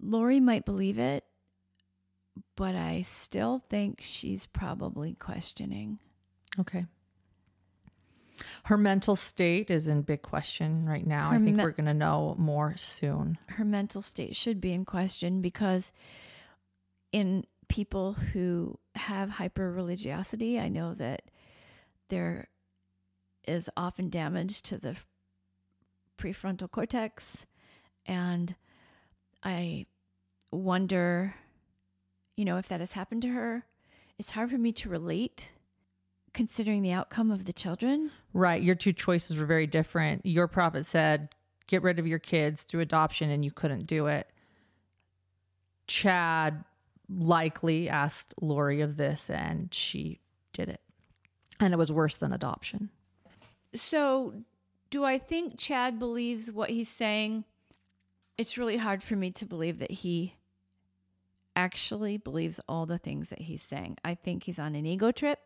Lori 0.00 0.40
might 0.40 0.64
believe 0.64 0.98
it, 0.98 1.24
but 2.56 2.74
I 2.74 3.02
still 3.02 3.62
think 3.68 4.00
she's 4.02 4.46
probably 4.46 5.14
questioning. 5.14 5.98
Okay. 6.58 6.86
Her 8.64 8.76
mental 8.76 9.16
state 9.16 9.70
is 9.70 9.86
in 9.86 10.02
big 10.02 10.22
question 10.22 10.86
right 10.86 11.06
now. 11.06 11.30
I 11.30 11.38
think 11.38 11.56
me- 11.56 11.62
we're 11.62 11.70
going 11.72 11.86
to 11.86 11.94
know 11.94 12.34
more 12.38 12.76
soon. 12.76 13.38
her 13.48 13.64
mental 13.64 14.02
state 14.02 14.36
should 14.36 14.60
be 14.60 14.72
in 14.72 14.84
question 14.84 15.40
because 15.42 15.92
in 17.12 17.44
people 17.68 18.14
who 18.14 18.78
have 18.94 19.30
hyper 19.30 19.70
religiosity, 19.70 20.58
I 20.58 20.68
know 20.68 20.94
that 20.94 21.22
there 22.08 22.48
is 23.46 23.70
often 23.76 24.10
damage 24.10 24.62
to 24.62 24.78
the 24.78 24.96
prefrontal 26.18 26.70
cortex. 26.70 27.46
And 28.06 28.54
I 29.42 29.86
wonder, 30.50 31.34
you 32.36 32.44
know, 32.44 32.58
if 32.58 32.68
that 32.68 32.80
has 32.80 32.92
happened 32.92 33.22
to 33.22 33.28
her. 33.28 33.64
It's 34.18 34.30
hard 34.30 34.50
for 34.50 34.58
me 34.58 34.72
to 34.72 34.88
relate 34.88 35.50
considering 36.32 36.82
the 36.82 36.92
outcome 36.92 37.30
of 37.30 37.44
the 37.44 37.52
children. 37.52 38.10
Right. 38.32 38.62
Your 38.62 38.74
two 38.74 38.92
choices 38.92 39.38
were 39.38 39.46
very 39.46 39.66
different. 39.66 40.24
Your 40.24 40.48
prophet 40.48 40.86
said, 40.86 41.28
get 41.66 41.82
rid 41.82 41.98
of 41.98 42.06
your 42.06 42.18
kids 42.18 42.64
through 42.64 42.80
adoption, 42.80 43.30
and 43.30 43.44
you 43.44 43.50
couldn't 43.50 43.86
do 43.86 44.06
it. 44.06 44.28
Chad 45.86 46.64
likely 47.08 47.88
asked 47.88 48.34
Lori 48.40 48.80
of 48.80 48.96
this, 48.96 49.30
and 49.30 49.72
she 49.72 50.20
did 50.52 50.68
it. 50.68 50.80
And 51.58 51.72
it 51.72 51.76
was 51.76 51.92
worse 51.92 52.16
than 52.16 52.32
adoption. 52.32 52.90
So, 53.74 54.34
do 54.90 55.04
I 55.04 55.18
think 55.18 55.58
Chad 55.58 55.98
believes 55.98 56.50
what 56.50 56.70
he's 56.70 56.88
saying? 56.88 57.44
It's 58.36 58.58
really 58.58 58.76
hard 58.76 59.02
for 59.02 59.14
me 59.14 59.30
to 59.32 59.46
believe 59.46 59.78
that 59.78 59.90
he 59.90 60.34
actually 61.54 62.16
believes 62.16 62.60
all 62.68 62.86
the 62.86 62.98
things 62.98 63.30
that 63.30 63.42
he's 63.42 63.62
saying. 63.62 63.98
I 64.04 64.14
think 64.14 64.44
he's 64.44 64.58
on 64.58 64.74
an 64.74 64.86
ego 64.86 65.12
trip 65.12 65.38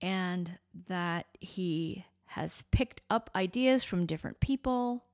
and 0.00 0.58
that 0.88 1.26
he 1.40 2.04
has 2.26 2.64
picked 2.70 3.02
up 3.10 3.30
ideas 3.34 3.84
from 3.84 4.06
different 4.06 4.40
people. 4.40 5.04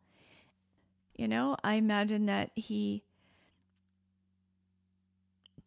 You 1.17 1.29
know, 1.29 1.57
I 1.63 1.75
imagine 1.75 2.27
that 2.27 2.51
he 2.57 3.05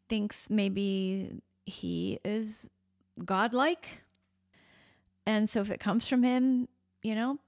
thinks 0.10 0.49
maybe 0.49 1.41
he 1.65 2.19
is 2.23 2.69
godlike. 3.23 4.03
And 5.26 5.49
so 5.49 5.61
if 5.61 5.72
it 5.72 5.80
comes 5.80 6.07
from 6.07 6.23
him, 6.23 6.68
you 7.02 7.15
know, 7.15 7.39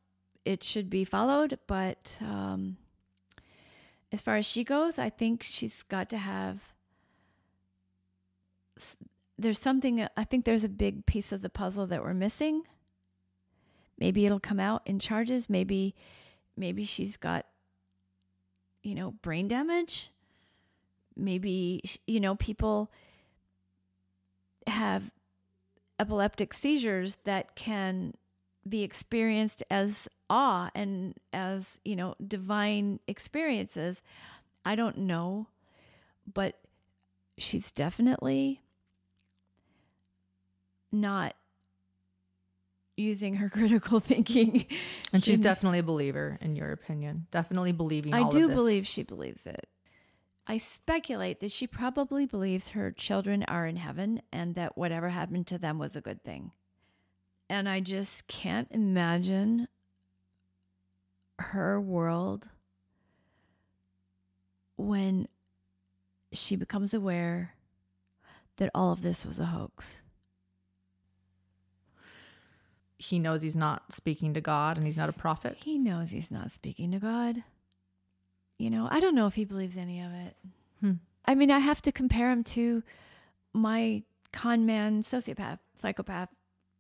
it 0.46 0.64
should 0.64 0.90
be 0.90 1.04
followed. 1.04 1.60
But 1.68 2.18
um, 2.22 2.78
as 4.12 4.22
far 4.22 4.38
as 4.38 4.46
she 4.46 4.64
goes, 4.64 4.98
I 4.98 5.10
think 5.10 5.44
she's 5.44 5.84
got 5.84 6.10
to 6.10 6.18
have. 6.18 6.60
There's 9.40 9.60
something, 9.60 10.06
I 10.18 10.24
think 10.26 10.44
there's 10.44 10.66
a 10.66 10.70
big 10.70 11.06
piece 11.06 11.32
of 11.32 11.42
the 11.42 11.50
puzzle 11.50 11.88
that 11.88 12.04
we're 12.04 12.14
missing. 12.14 12.64
Maybe 13.98 14.26
it'll 14.26 14.40
come 14.40 14.60
out 14.60 14.82
in 14.86 15.00
charges. 15.00 15.50
Maybe, 15.50 15.96
maybe 16.58 16.84
she's 16.84 17.16
got, 17.16 17.46
you 18.84 18.96
know, 18.96 19.12
brain 19.22 19.48
damage. 19.48 20.12
Maybe, 21.16 21.82
you 22.06 22.20
know, 22.20 22.36
people 22.36 22.92
have 24.68 25.12
epileptic 26.00 26.54
seizures 26.54 27.18
that 27.24 27.56
can 27.56 28.14
be 28.68 28.84
experienced 28.84 29.64
as 29.70 30.08
awe 30.30 30.70
and 30.76 31.16
as 31.34 31.80
you 31.84 31.96
know 31.96 32.14
divine 32.26 33.00
experiences 33.08 34.02
i 34.64 34.76
don't 34.76 34.98
know 34.98 35.48
but 36.32 36.60
she's 37.38 37.72
definitely 37.72 38.62
not 40.92 41.36
using 42.98 43.36
her 43.36 43.50
critical 43.58 44.00
thinking 44.00 44.66
And 45.14 45.24
she's 45.24 45.36
in- 45.36 45.42
definitely 45.42 45.80
a 45.80 45.84
believer, 45.84 46.38
in 46.42 46.56
your 46.56 46.72
opinion. 46.72 47.28
Definitely 47.32 47.72
believing 47.72 48.14
I 48.14 48.22
all 48.24 48.32
do 48.32 48.44
of 48.46 48.50
this. 48.50 48.56
believe 48.58 48.88
she 48.88 49.04
believes 49.04 49.46
it. 49.46 49.68
I 50.48 50.58
speculate 50.58 51.40
that 51.42 51.52
she 51.52 51.68
probably 51.68 52.26
believes 52.26 52.70
her 52.70 52.92
children 52.92 53.44
are 53.44 53.68
in 53.68 53.76
heaven 53.78 54.22
and 54.34 54.56
that 54.56 54.78
whatever 54.78 55.10
happened 55.10 55.46
to 55.48 55.58
them 55.60 55.78
was 55.78 55.96
a 55.96 56.02
good 56.02 56.24
thing. 56.24 56.52
And 57.50 57.70
I 57.70 57.80
just 57.80 58.28
can't 58.28 58.68
imagine 58.72 59.68
her 61.40 61.80
world 61.80 62.50
when 64.76 65.28
she 66.32 66.56
becomes 66.56 66.94
aware 66.94 67.56
that 68.58 68.70
all 68.76 68.92
of 68.92 69.02
this 69.02 69.26
was 69.26 69.40
a 69.40 69.46
hoax. 69.46 70.02
He 73.00 73.18
knows 73.18 73.42
he's 73.42 73.56
not 73.56 73.94
speaking 73.94 74.34
to 74.34 74.42
God 74.42 74.78
and 74.78 74.86
he's 74.86 74.98
not 74.98 75.08
a 75.08 75.14
prophet. 75.14 75.56
He 75.64 75.78
knows 75.78 76.12
he's 76.12 76.30
not 76.30 76.52
speaking 76.52 76.92
to 76.92 77.00
God. 77.00 77.44
You 78.58 78.70
know, 78.70 78.90
I 78.92 79.00
don't 79.00 79.16
know 79.16 79.26
if 79.26 79.36
he 79.36 79.46
believes 79.46 79.78
any 79.78 80.02
of 80.02 80.12
it. 80.12 80.36
Hmm. 80.82 80.92
I 81.24 81.34
mean, 81.34 81.50
I 81.50 81.60
have 81.60 81.82
to 81.84 81.94
compare 81.94 82.30
him 82.30 82.44
to 82.44 82.84
my 83.54 84.04
con 84.34 84.66
man, 84.66 85.04
sociopath, 85.04 85.60
psychopath 85.80 86.28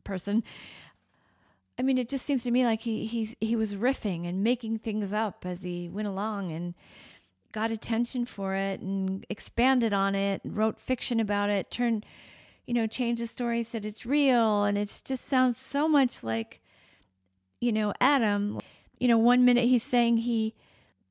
person. 0.03 0.43
I 1.79 1.83
mean, 1.83 1.97
it 1.97 2.09
just 2.09 2.25
seems 2.25 2.43
to 2.43 2.51
me 2.51 2.65
like 2.65 2.81
he 2.81 3.05
he's 3.05 3.37
he 3.39 3.55
was 3.55 3.75
riffing 3.75 4.27
and 4.27 4.43
making 4.43 4.79
things 4.79 5.13
up 5.13 5.45
as 5.45 5.61
he 5.61 5.87
went 5.87 6.09
along 6.09 6.51
and 6.51 6.73
got 7.53 7.71
attention 7.71 8.25
for 8.25 8.55
it 8.55 8.81
and 8.81 9.25
expanded 9.29 9.93
on 9.93 10.15
it, 10.15 10.41
wrote 10.43 10.77
fiction 10.81 11.21
about 11.21 11.49
it, 11.49 11.71
turned 11.71 12.05
you 12.69 12.75
know, 12.75 12.85
changed 12.85 13.19
the 13.19 13.25
story, 13.25 13.63
said 13.63 13.83
it's 13.83 14.05
real, 14.05 14.63
and 14.63 14.77
it 14.77 15.01
just 15.03 15.25
sounds 15.25 15.57
so 15.57 15.87
much 15.87 16.23
like 16.23 16.61
you 17.59 17.71
know, 17.71 17.93
Adam, 17.99 18.59
you 18.99 19.07
know, 19.07 19.17
one 19.17 19.43
minute 19.43 19.65
he's 19.65 19.81
saying 19.81 20.17
he 20.17 20.53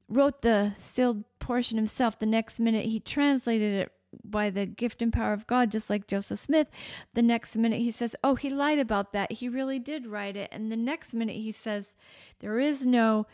wrote 0.08 0.42
the 0.42 0.72
sealed 0.78 1.24
portion 1.40 1.76
himself, 1.76 2.16
the 2.16 2.26
next 2.26 2.60
minute 2.60 2.86
he 2.86 3.00
translated 3.00 3.74
it 3.74 3.92
by 4.22 4.50
the 4.50 4.66
gift 4.66 5.02
and 5.02 5.12
power 5.12 5.32
of 5.32 5.48
God, 5.48 5.72
just 5.72 5.90
like 5.90 6.06
Joseph 6.06 6.38
Smith. 6.38 6.68
The 7.14 7.22
next 7.22 7.56
minute 7.56 7.80
he 7.80 7.90
says, 7.90 8.14
Oh, 8.22 8.36
he 8.36 8.50
lied 8.50 8.78
about 8.78 9.12
that. 9.12 9.32
He 9.32 9.48
really 9.48 9.80
did 9.80 10.06
write 10.06 10.36
it. 10.36 10.48
And 10.52 10.70
the 10.70 10.76
next 10.76 11.12
minute 11.12 11.36
he 11.36 11.50
says, 11.50 11.96
There 12.38 12.60
is 12.60 12.86
no 12.86 13.26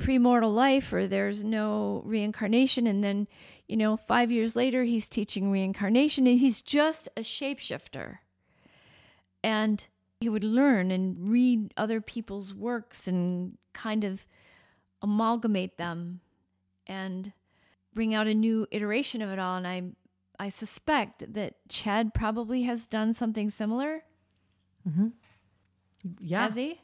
premortal 0.00 0.54
life 0.54 0.92
or 0.92 1.06
there's 1.06 1.44
no 1.44 2.02
reincarnation. 2.04 2.86
And 2.86 3.04
then, 3.04 3.28
you 3.68 3.76
know, 3.76 3.96
five 3.96 4.30
years 4.30 4.56
later, 4.56 4.84
he's 4.84 5.08
teaching 5.08 5.50
reincarnation 5.50 6.26
and 6.26 6.38
he's 6.38 6.62
just 6.62 7.08
a 7.16 7.20
shapeshifter. 7.20 8.18
And 9.42 9.86
he 10.20 10.28
would 10.28 10.44
learn 10.44 10.90
and 10.90 11.28
read 11.28 11.72
other 11.76 12.00
people's 12.00 12.54
works 12.54 13.06
and 13.08 13.56
kind 13.72 14.04
of 14.04 14.26
amalgamate 15.02 15.78
them 15.78 16.20
and 16.86 17.32
bring 17.94 18.14
out 18.14 18.26
a 18.26 18.34
new 18.34 18.66
iteration 18.70 19.22
of 19.22 19.30
it 19.30 19.38
all. 19.38 19.56
And 19.56 19.66
I, 19.66 19.82
I 20.38 20.48
suspect 20.48 21.32
that 21.32 21.54
Chad 21.68 22.12
probably 22.14 22.62
has 22.62 22.86
done 22.86 23.14
something 23.14 23.50
similar. 23.50 24.04
Mm-hmm. 24.88 25.08
Yeah. 26.20 26.44
Has 26.44 26.54
he? 26.54 26.80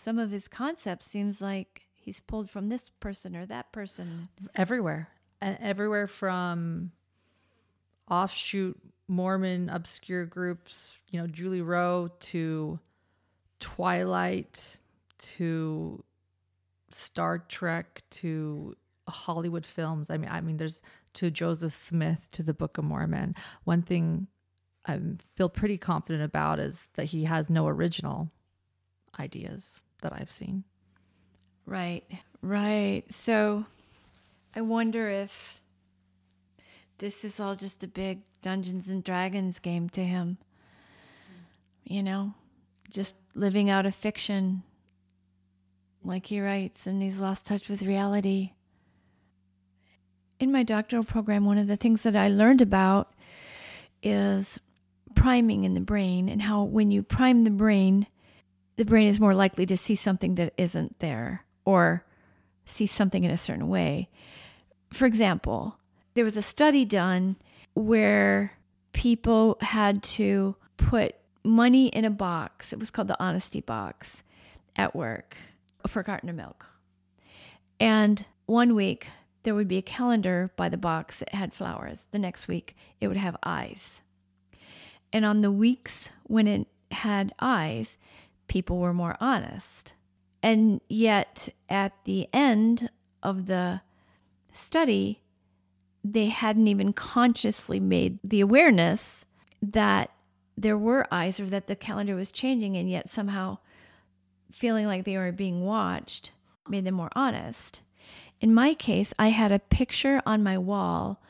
Some 0.00 0.18
of 0.18 0.30
his 0.30 0.46
concepts 0.48 1.06
seems 1.06 1.40
like 1.40 1.82
he's 1.94 2.20
pulled 2.20 2.48
from 2.48 2.68
this 2.68 2.84
person 3.00 3.36
or 3.36 3.46
that 3.46 3.72
person. 3.72 4.28
Everywhere. 4.54 5.08
Everywhere 5.42 6.06
from 6.06 6.92
offshoot 8.10 8.78
Mormon 9.08 9.68
obscure 9.68 10.24
groups, 10.24 10.94
you 11.10 11.20
know, 11.20 11.26
Julie 11.26 11.62
Rowe 11.62 12.10
to 12.20 12.78
Twilight 13.58 14.76
to 15.18 16.04
Star 16.90 17.38
Trek 17.38 18.02
to 18.10 18.76
Hollywood 19.08 19.66
films. 19.66 20.10
I 20.10 20.16
mean, 20.16 20.30
I 20.30 20.40
mean, 20.40 20.58
there's 20.58 20.80
to 21.14 21.30
Joseph 21.30 21.72
Smith 21.72 22.28
to 22.32 22.42
the 22.42 22.54
Book 22.54 22.78
of 22.78 22.84
Mormon. 22.84 23.34
One 23.64 23.82
thing 23.82 24.28
I 24.86 25.00
feel 25.34 25.48
pretty 25.48 25.76
confident 25.76 26.22
about 26.22 26.60
is 26.60 26.88
that 26.94 27.06
he 27.06 27.24
has 27.24 27.50
no 27.50 27.66
original 27.66 28.30
ideas 29.18 29.82
that 30.02 30.12
I've 30.12 30.30
seen. 30.30 30.64
Right, 31.66 32.04
right. 32.40 33.04
So 33.10 33.66
I 34.54 34.60
wonder 34.60 35.08
if 35.08 35.60
this 36.98 37.24
is 37.24 37.38
all 37.38 37.54
just 37.54 37.84
a 37.84 37.88
big 37.88 38.22
Dungeons 38.42 38.88
and 38.88 39.04
Dragons 39.04 39.58
game 39.58 39.88
to 39.90 40.04
him. 40.04 40.38
You 41.84 42.02
know, 42.02 42.34
just 42.90 43.14
living 43.34 43.70
out 43.70 43.86
a 43.86 43.92
fiction 43.92 44.62
like 46.04 46.26
he 46.26 46.40
writes, 46.40 46.86
and 46.86 47.02
he's 47.02 47.20
lost 47.20 47.46
touch 47.46 47.68
with 47.68 47.82
reality. 47.82 48.52
In 50.38 50.52
my 50.52 50.62
doctoral 50.62 51.04
program, 51.04 51.44
one 51.44 51.58
of 51.58 51.66
the 51.66 51.76
things 51.76 52.02
that 52.04 52.14
I 52.14 52.28
learned 52.28 52.60
about 52.60 53.12
is 54.02 54.58
priming 55.14 55.64
in 55.64 55.74
the 55.74 55.80
brain 55.80 56.28
and 56.28 56.42
how 56.42 56.62
when 56.62 56.90
you 56.90 57.02
prime 57.02 57.44
the 57.44 57.50
brain, 57.50 58.06
the 58.78 58.84
brain 58.84 59.08
is 59.08 59.18
more 59.18 59.34
likely 59.34 59.66
to 59.66 59.76
see 59.76 59.96
something 59.96 60.36
that 60.36 60.54
isn't 60.56 61.00
there 61.00 61.44
or 61.64 62.04
see 62.64 62.86
something 62.86 63.24
in 63.24 63.30
a 63.30 63.36
certain 63.36 63.68
way. 63.68 64.08
For 64.92 65.04
example, 65.04 65.78
there 66.14 66.24
was 66.24 66.36
a 66.36 66.42
study 66.42 66.84
done 66.84 67.36
where 67.74 68.52
people 68.92 69.58
had 69.60 70.04
to 70.04 70.54
put 70.76 71.16
money 71.42 71.88
in 71.88 72.04
a 72.04 72.10
box. 72.10 72.72
It 72.72 72.78
was 72.78 72.90
called 72.90 73.08
the 73.08 73.20
honesty 73.20 73.60
box 73.60 74.22
at 74.76 74.94
work 74.94 75.36
for 75.84 76.00
of 76.00 76.24
milk. 76.36 76.66
And 77.80 78.26
one 78.46 78.76
week 78.76 79.08
there 79.42 79.56
would 79.56 79.68
be 79.68 79.78
a 79.78 79.82
calendar 79.82 80.52
by 80.54 80.68
the 80.68 80.76
box 80.76 81.18
that 81.18 81.34
had 81.34 81.52
flowers. 81.52 81.98
The 82.12 82.18
next 82.20 82.46
week 82.46 82.76
it 83.00 83.08
would 83.08 83.16
have 83.16 83.36
eyes. 83.42 84.02
And 85.12 85.24
on 85.24 85.40
the 85.40 85.50
weeks 85.50 86.10
when 86.24 86.46
it 86.46 86.68
had 86.92 87.32
eyes, 87.40 87.96
people 88.48 88.78
were 88.78 88.94
more 88.94 89.16
honest. 89.20 89.92
And 90.42 90.80
yet 90.88 91.48
at 91.68 91.92
the 92.04 92.28
end 92.32 92.90
of 93.22 93.46
the 93.46 93.82
study, 94.52 95.22
they 96.04 96.26
hadn't 96.26 96.68
even 96.68 96.92
consciously 96.92 97.80
made 97.80 98.18
the 98.24 98.40
awareness 98.40 99.24
that 99.60 100.10
there 100.56 100.78
were 100.78 101.06
eyes 101.12 101.38
or 101.38 101.46
that 101.46 101.66
the 101.66 101.76
calendar 101.76 102.14
was 102.14 102.32
changing, 102.32 102.76
and 102.76 102.90
yet 102.90 103.08
somehow 103.08 103.58
feeling 104.50 104.86
like 104.86 105.04
they 105.04 105.16
were 105.16 105.32
being 105.32 105.64
watched 105.64 106.32
made 106.68 106.84
them 106.84 106.94
more 106.94 107.10
honest. 107.14 107.80
In 108.40 108.54
my 108.54 108.74
case, 108.74 109.12
I 109.18 109.28
had 109.28 109.52
a 109.52 109.58
picture 109.58 110.22
on 110.24 110.42
my 110.42 110.58
wall 110.58 111.20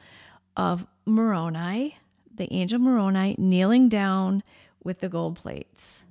of 0.56 0.86
Moroni, 1.06 1.98
the 2.34 2.52
angel 2.52 2.78
Moroni, 2.78 3.34
kneeling 3.38 3.88
down 3.88 4.42
with 4.82 5.00
the 5.00 5.08
gold 5.08 5.36
plates. 5.36 6.02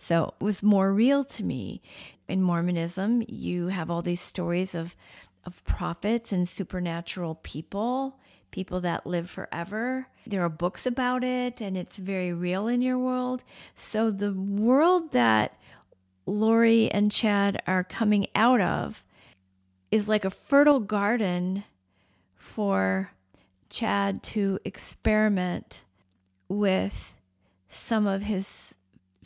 So 0.00 0.34
it 0.40 0.42
was 0.42 0.62
more 0.62 0.92
real 0.92 1.22
to 1.24 1.44
me. 1.44 1.82
In 2.26 2.42
Mormonism, 2.42 3.22
you 3.28 3.68
have 3.68 3.90
all 3.90 4.02
these 4.02 4.20
stories 4.20 4.74
of, 4.74 4.96
of 5.44 5.62
prophets 5.64 6.32
and 6.32 6.48
supernatural 6.48 7.34
people, 7.36 8.18
people 8.50 8.80
that 8.80 9.06
live 9.06 9.28
forever. 9.28 10.08
There 10.26 10.42
are 10.42 10.48
books 10.48 10.86
about 10.86 11.22
it, 11.22 11.60
and 11.60 11.76
it's 11.76 11.98
very 11.98 12.32
real 12.32 12.66
in 12.66 12.80
your 12.80 12.98
world. 12.98 13.44
So 13.76 14.10
the 14.10 14.32
world 14.32 15.12
that 15.12 15.60
Lori 16.24 16.90
and 16.90 17.12
Chad 17.12 17.62
are 17.66 17.84
coming 17.84 18.26
out 18.34 18.60
of 18.62 19.04
is 19.90 20.08
like 20.08 20.24
a 20.24 20.30
fertile 20.30 20.80
garden 20.80 21.64
for 22.34 23.10
Chad 23.68 24.22
to 24.22 24.58
experiment 24.64 25.82
with 26.48 27.12
some 27.68 28.06
of 28.06 28.22
his 28.22 28.74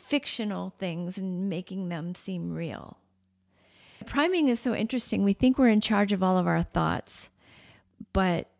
fictional 0.05 0.73
things 0.77 1.17
and 1.17 1.49
making 1.49 1.89
them 1.89 2.13
seem 2.13 2.53
real. 2.53 2.97
Priming 4.05 4.49
is 4.49 4.59
so 4.59 4.75
interesting. 4.75 5.23
We 5.23 5.33
think 5.33 5.57
we're 5.57 5.69
in 5.69 5.81
charge 5.81 6.13
of 6.13 6.21
all 6.21 6.37
of 6.37 6.45
our 6.45 6.61
thoughts, 6.61 7.29
but 8.13 8.51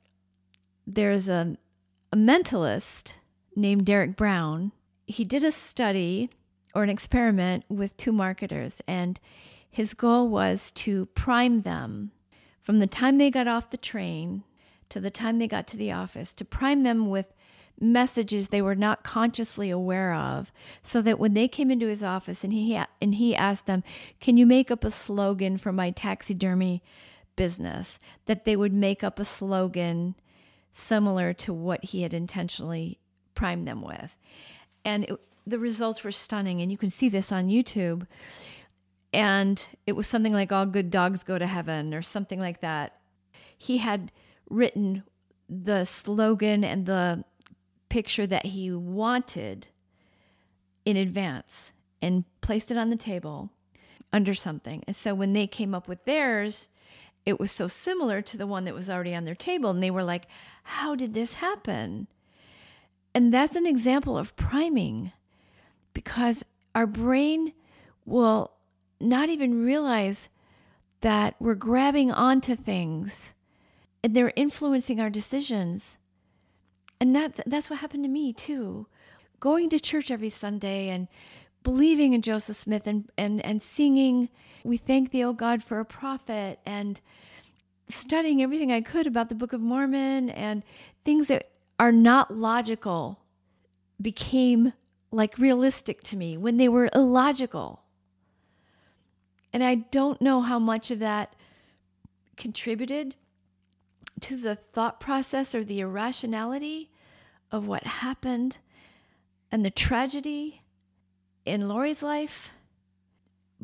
there's 0.87 1.29
a, 1.29 1.55
a 2.11 2.17
mentalist 2.17 3.13
named 3.55 3.85
Derek 3.85 4.15
Brown. 4.15 4.71
He 5.05 5.23
did 5.23 5.43
a 5.43 5.51
study 5.51 6.31
or 6.73 6.83
an 6.83 6.89
experiment 6.89 7.63
with 7.69 7.95
two 7.95 8.11
marketers, 8.11 8.81
and 8.87 9.19
his 9.69 9.93
goal 9.93 10.27
was 10.27 10.71
to 10.71 11.05
prime 11.07 11.61
them 11.61 12.11
from 12.61 12.79
the 12.79 12.87
time 12.87 13.17
they 13.17 13.29
got 13.29 13.47
off 13.47 13.69
the 13.69 13.77
train 13.77 14.43
to 14.89 14.99
the 14.99 15.11
time 15.11 15.37
they 15.37 15.47
got 15.47 15.67
to 15.67 15.77
the 15.77 15.91
office, 15.91 16.33
to 16.33 16.45
prime 16.45 16.81
them 16.81 17.07
with 17.09 17.34
messages 17.79 18.47
they 18.47 18.61
were 18.61 18.75
not 18.75 19.03
consciously 19.03 19.69
aware 19.69 20.13
of 20.13 20.51
so 20.81 21.01
that 21.01 21.19
when 21.19 21.33
they 21.33 21.47
came 21.47 21.69
into 21.69 21.87
his 21.87 22.03
office 22.03 22.43
and 22.43 22.53
he 22.53 22.79
and 23.01 23.15
he 23.15 23.35
asked 23.35 23.65
them 23.65 23.83
can 24.19 24.37
you 24.37 24.45
make 24.45 24.71
up 24.71 24.83
a 24.83 24.91
slogan 24.91 25.57
for 25.57 25.71
my 25.71 25.91
taxidermy 25.91 26.81
business? 27.35 27.99
that 28.25 28.45
they 28.45 28.55
would 28.55 28.73
make 28.73 29.03
up 29.03 29.19
a 29.19 29.25
slogan 29.25 30.15
similar 30.73 31.33
to 31.33 31.53
what 31.53 31.83
he 31.85 32.01
had 32.01 32.13
intentionally 32.13 32.99
primed 33.33 33.67
them 33.67 33.81
with. 33.81 34.15
And 34.83 35.05
it, 35.05 35.19
the 35.47 35.59
results 35.59 36.03
were 36.03 36.11
stunning 36.11 36.61
and 36.61 36.71
you 36.71 36.77
can 36.77 36.89
see 36.89 37.09
this 37.09 37.31
on 37.31 37.47
YouTube. 37.47 38.07
And 39.13 39.65
it 39.85 39.93
was 39.93 40.07
something 40.07 40.33
like 40.33 40.51
all 40.51 40.65
good 40.65 40.91
dogs 40.91 41.23
go 41.23 41.37
to 41.37 41.47
heaven 41.47 41.93
or 41.93 42.01
something 42.01 42.39
like 42.39 42.61
that. 42.61 42.97
He 43.57 43.77
had 43.77 44.11
written 44.49 45.03
the 45.47 45.85
slogan 45.85 46.63
and 46.63 46.85
the 46.85 47.23
picture 47.95 48.27
that 48.27 48.47
he 48.47 48.69
wanted 48.69 49.69
in 50.83 50.97
advance 50.97 51.71
and 52.01 52.25
placed 52.41 52.69
it 52.69 52.75
on 52.75 52.89
the 52.89 52.97
table 52.97 53.49
under 54.11 54.33
something. 54.33 54.83
And 54.85 54.93
so 54.93 55.15
when 55.15 55.31
they 55.31 55.47
came 55.47 55.73
up 55.73 55.87
with 55.87 56.03
theirs, 56.03 56.67
it 57.25 57.39
was 57.39 57.51
so 57.53 57.69
similar 57.69 58.21
to 58.21 58.35
the 58.35 58.47
one 58.47 58.65
that 58.65 58.73
was 58.73 58.89
already 58.89 59.15
on 59.15 59.23
their 59.23 59.33
table. 59.33 59.69
And 59.69 59.81
they 59.81 59.91
were 59.91 60.03
like, 60.03 60.27
How 60.63 60.93
did 60.93 61.13
this 61.13 61.35
happen? 61.35 62.07
And 63.13 63.33
that's 63.33 63.55
an 63.55 63.65
example 63.65 64.17
of 64.17 64.35
priming 64.35 65.13
because 65.93 66.43
our 66.75 66.85
brain 66.85 67.53
will 68.03 68.51
not 68.99 69.29
even 69.29 69.63
realize 69.63 70.27
that 70.99 71.35
we're 71.39 71.55
grabbing 71.55 72.11
onto 72.11 72.57
things 72.57 73.33
and 74.03 74.13
they're 74.13 74.33
influencing 74.35 74.99
our 74.99 75.09
decisions 75.09 75.95
and 77.05 77.15
that 77.15 77.39
that's 77.45 77.69
what 77.69 77.77
happened 77.79 78.03
to 78.03 78.09
me 78.09 78.33
too. 78.33 78.87
Going 79.39 79.69
to 79.69 79.79
church 79.79 80.09
every 80.09 80.29
sunday 80.29 80.89
and 80.89 81.07
believing 81.61 82.13
in 82.13 82.21
joseph 82.21 82.57
smith 82.57 82.87
and 82.87 83.11
and 83.15 83.43
and 83.45 83.61
singing 83.61 84.29
we 84.63 84.77
thank 84.77 85.11
thee 85.11 85.23
o 85.23 85.33
god 85.33 85.63
for 85.63 85.79
a 85.79 85.85
prophet 85.85 86.59
and 86.65 87.01
studying 87.87 88.41
everything 88.41 88.71
i 88.71 88.81
could 88.81 89.05
about 89.05 89.29
the 89.29 89.35
book 89.35 89.51
of 89.53 89.61
mormon 89.61 90.29
and 90.29 90.63
things 91.03 91.27
that 91.27 91.49
are 91.79 91.91
not 91.91 92.35
logical 92.35 93.19
became 94.01 94.73
like 95.11 95.37
realistic 95.37 96.01
to 96.03 96.15
me 96.15 96.37
when 96.37 96.57
they 96.57 96.67
were 96.67 96.89
illogical. 96.93 97.83
And 99.53 99.63
i 99.63 99.75
don't 99.75 100.21
know 100.21 100.41
how 100.41 100.57
much 100.57 100.89
of 100.89 100.99
that 100.99 101.35
contributed 102.35 103.15
to 104.21 104.37
the 104.37 104.55
thought 104.55 104.99
process 104.99 105.53
or 105.53 105.63
the 105.63 105.81
irrationality 105.81 106.89
of 107.51 107.67
what 107.67 107.83
happened 107.83 108.57
and 109.51 109.63
the 109.63 109.69
tragedy 109.71 110.61
in 111.45 111.67
Lori's 111.67 112.03
life. 112.03 112.51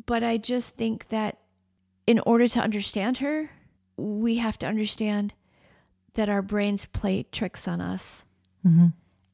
But 0.06 0.24
I 0.24 0.38
just 0.38 0.76
think 0.76 1.10
that 1.10 1.38
in 2.08 2.20
order 2.20 2.48
to 2.48 2.60
understand 2.62 3.18
her, 3.20 3.52
we 3.98 4.38
have 4.38 4.58
to 4.60 4.68
understand 4.68 5.34
that 6.14 6.30
our 6.30 6.42
brains 6.42 6.86
play 6.86 7.24
tricks 7.32 7.68
on 7.68 7.82
us 7.82 8.24
Mm-hmm. 8.66 8.88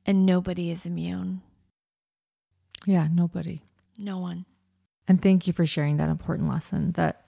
and 0.05 0.25
nobody 0.25 0.71
is 0.71 0.85
immune. 0.85 1.41
Yeah, 2.85 3.09
nobody. 3.11 3.61
No 3.97 4.19
one. 4.19 4.45
And 5.05 5.21
thank 5.21 5.47
you 5.47 5.53
for 5.53 5.65
sharing 5.65 5.97
that 5.97 6.07
important 6.07 6.47
lesson 6.49 6.93
that 6.93 7.25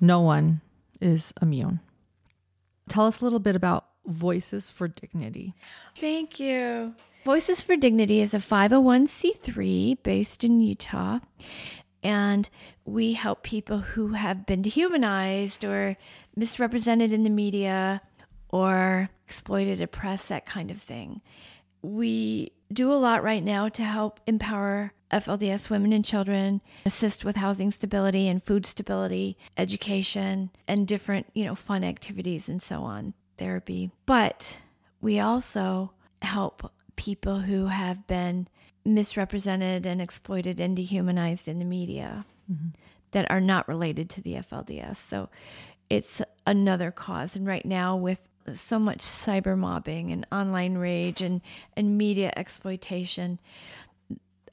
no 0.00 0.20
one 0.20 0.60
is 1.00 1.32
immune. 1.40 1.78
Tell 2.88 3.06
us 3.06 3.20
a 3.20 3.24
little 3.24 3.38
bit 3.38 3.54
about 3.54 3.86
Voices 4.06 4.70
for 4.70 4.88
Dignity. 4.88 5.54
Thank 5.98 6.40
you. 6.40 6.94
Voices 7.24 7.62
for 7.62 7.76
Dignity 7.76 8.20
is 8.20 8.34
a 8.34 8.38
501c3 8.38 9.98
based 10.02 10.42
in 10.42 10.60
Utah. 10.60 11.20
And 12.02 12.50
we 12.84 13.12
help 13.12 13.44
people 13.44 13.78
who 13.78 14.08
have 14.08 14.44
been 14.44 14.62
dehumanized 14.62 15.64
or 15.64 15.96
misrepresented 16.34 17.12
in 17.12 17.22
the 17.22 17.30
media 17.30 18.02
or 18.48 19.08
exploited, 19.24 19.80
oppressed, 19.80 20.28
that 20.28 20.44
kind 20.44 20.70
of 20.70 20.82
thing. 20.82 21.20
We 21.80 22.52
do 22.72 22.92
a 22.92 22.94
lot 22.94 23.22
right 23.22 23.42
now 23.42 23.68
to 23.68 23.82
help 23.82 24.20
empower 24.26 24.92
FLDS 25.12 25.68
women 25.68 25.92
and 25.92 26.04
children, 26.04 26.60
assist 26.86 27.24
with 27.24 27.36
housing 27.36 27.70
stability 27.70 28.28
and 28.28 28.42
food 28.42 28.66
stability, 28.66 29.36
education, 29.56 30.50
and 30.66 30.88
different, 30.88 31.26
you 31.34 31.44
know, 31.44 31.54
fun 31.54 31.84
activities 31.84 32.48
and 32.48 32.62
so 32.62 32.82
on, 32.82 33.14
therapy. 33.38 33.90
But 34.06 34.58
we 35.00 35.18
also 35.20 35.92
help 36.20 36.72
people 36.96 37.40
who 37.40 37.66
have 37.66 38.06
been 38.06 38.48
misrepresented 38.84 39.86
and 39.86 40.00
exploited 40.00 40.60
and 40.60 40.76
dehumanized 40.76 41.48
in 41.48 41.58
the 41.58 41.64
media 41.64 42.24
mm-hmm. 42.50 42.68
that 43.12 43.30
are 43.30 43.40
not 43.40 43.68
related 43.68 44.10
to 44.10 44.20
the 44.20 44.34
FLDS. 44.34 44.96
So 44.96 45.28
it's 45.88 46.22
another 46.46 46.90
cause. 46.90 47.36
And 47.36 47.46
right 47.46 47.64
now, 47.64 47.96
with 47.96 48.18
so 48.54 48.78
much 48.78 49.00
cyber 49.00 49.56
mobbing 49.56 50.10
and 50.10 50.26
online 50.32 50.76
rage 50.76 51.22
and, 51.22 51.40
and 51.76 51.96
media 51.96 52.32
exploitation, 52.36 53.38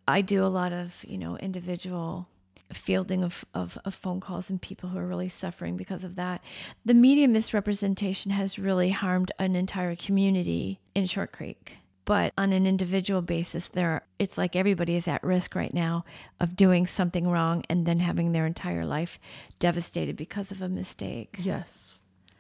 I 0.08 0.22
do 0.22 0.44
a 0.44 0.48
lot 0.48 0.74
of, 0.74 1.04
you 1.08 1.18
know, 1.18 1.38
individual 1.38 2.28
fielding 2.74 3.24
of, 3.24 3.46
of, 3.54 3.78
of 3.86 3.94
phone 3.96 4.20
calls 4.20 4.50
and 4.50 4.62
people 4.62 4.90
who 4.90 4.98
are 4.98 5.08
really 5.08 5.30
suffering 5.30 5.76
because 5.78 6.04
of 6.04 6.16
that. 6.16 6.42
The 6.86 6.94
media 6.94 7.28
misrepresentation 7.28 8.32
has 8.32 8.60
really 8.60 8.92
harmed 8.92 9.32
an 9.40 9.56
entire 9.56 9.96
community 9.96 10.80
in 10.94 11.06
Short 11.06 11.32
Creek. 11.32 11.74
But 12.06 12.34
on 12.38 12.54
an 12.54 12.66
individual 12.66 13.22
basis, 13.22 13.68
there 13.68 14.02
it's 14.18 14.36
like 14.36 14.56
everybody 14.56 14.96
is 14.96 15.08
at 15.08 15.24
risk 15.24 15.54
right 15.54 15.74
now 15.74 16.06
of 16.40 16.56
doing 16.56 16.88
something 16.88 17.28
wrong 17.28 17.64
and 17.70 17.86
then 17.86 18.00
having 18.00 18.32
their 18.32 18.48
entire 18.48 18.84
life 18.84 19.20
devastated 19.60 20.16
because 20.16 20.52
of 20.52 20.60
a 20.60 20.70
mistake. 20.70 21.36
Yes, 21.38 22.00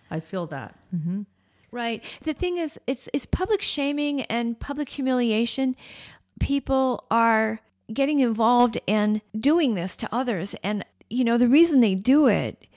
I 0.09 0.21
feel 0.21 0.47
that. 0.47 0.75
Mm-hmm. 0.95 1.21
Right. 1.71 2.03
The 2.23 2.33
thing 2.33 2.57
is, 2.57 2.79
it's 2.87 3.09
it's 3.13 3.27
public 3.27 3.61
shaming 3.61 4.21
and 4.23 4.59
public 4.59 4.89
humiliation. 4.89 5.75
People 6.39 7.05
are 7.11 7.59
getting 7.93 8.19
involved 8.19 8.79
and 8.87 9.21
doing 9.37 9.75
this 9.75 9.95
to 9.97 10.13
others, 10.13 10.55
and 10.63 10.85
you 11.09 11.23
know 11.23 11.37
the 11.37 11.47
reason 11.47 11.79
they 11.79 11.95
do 11.95 12.27
it 12.27 12.67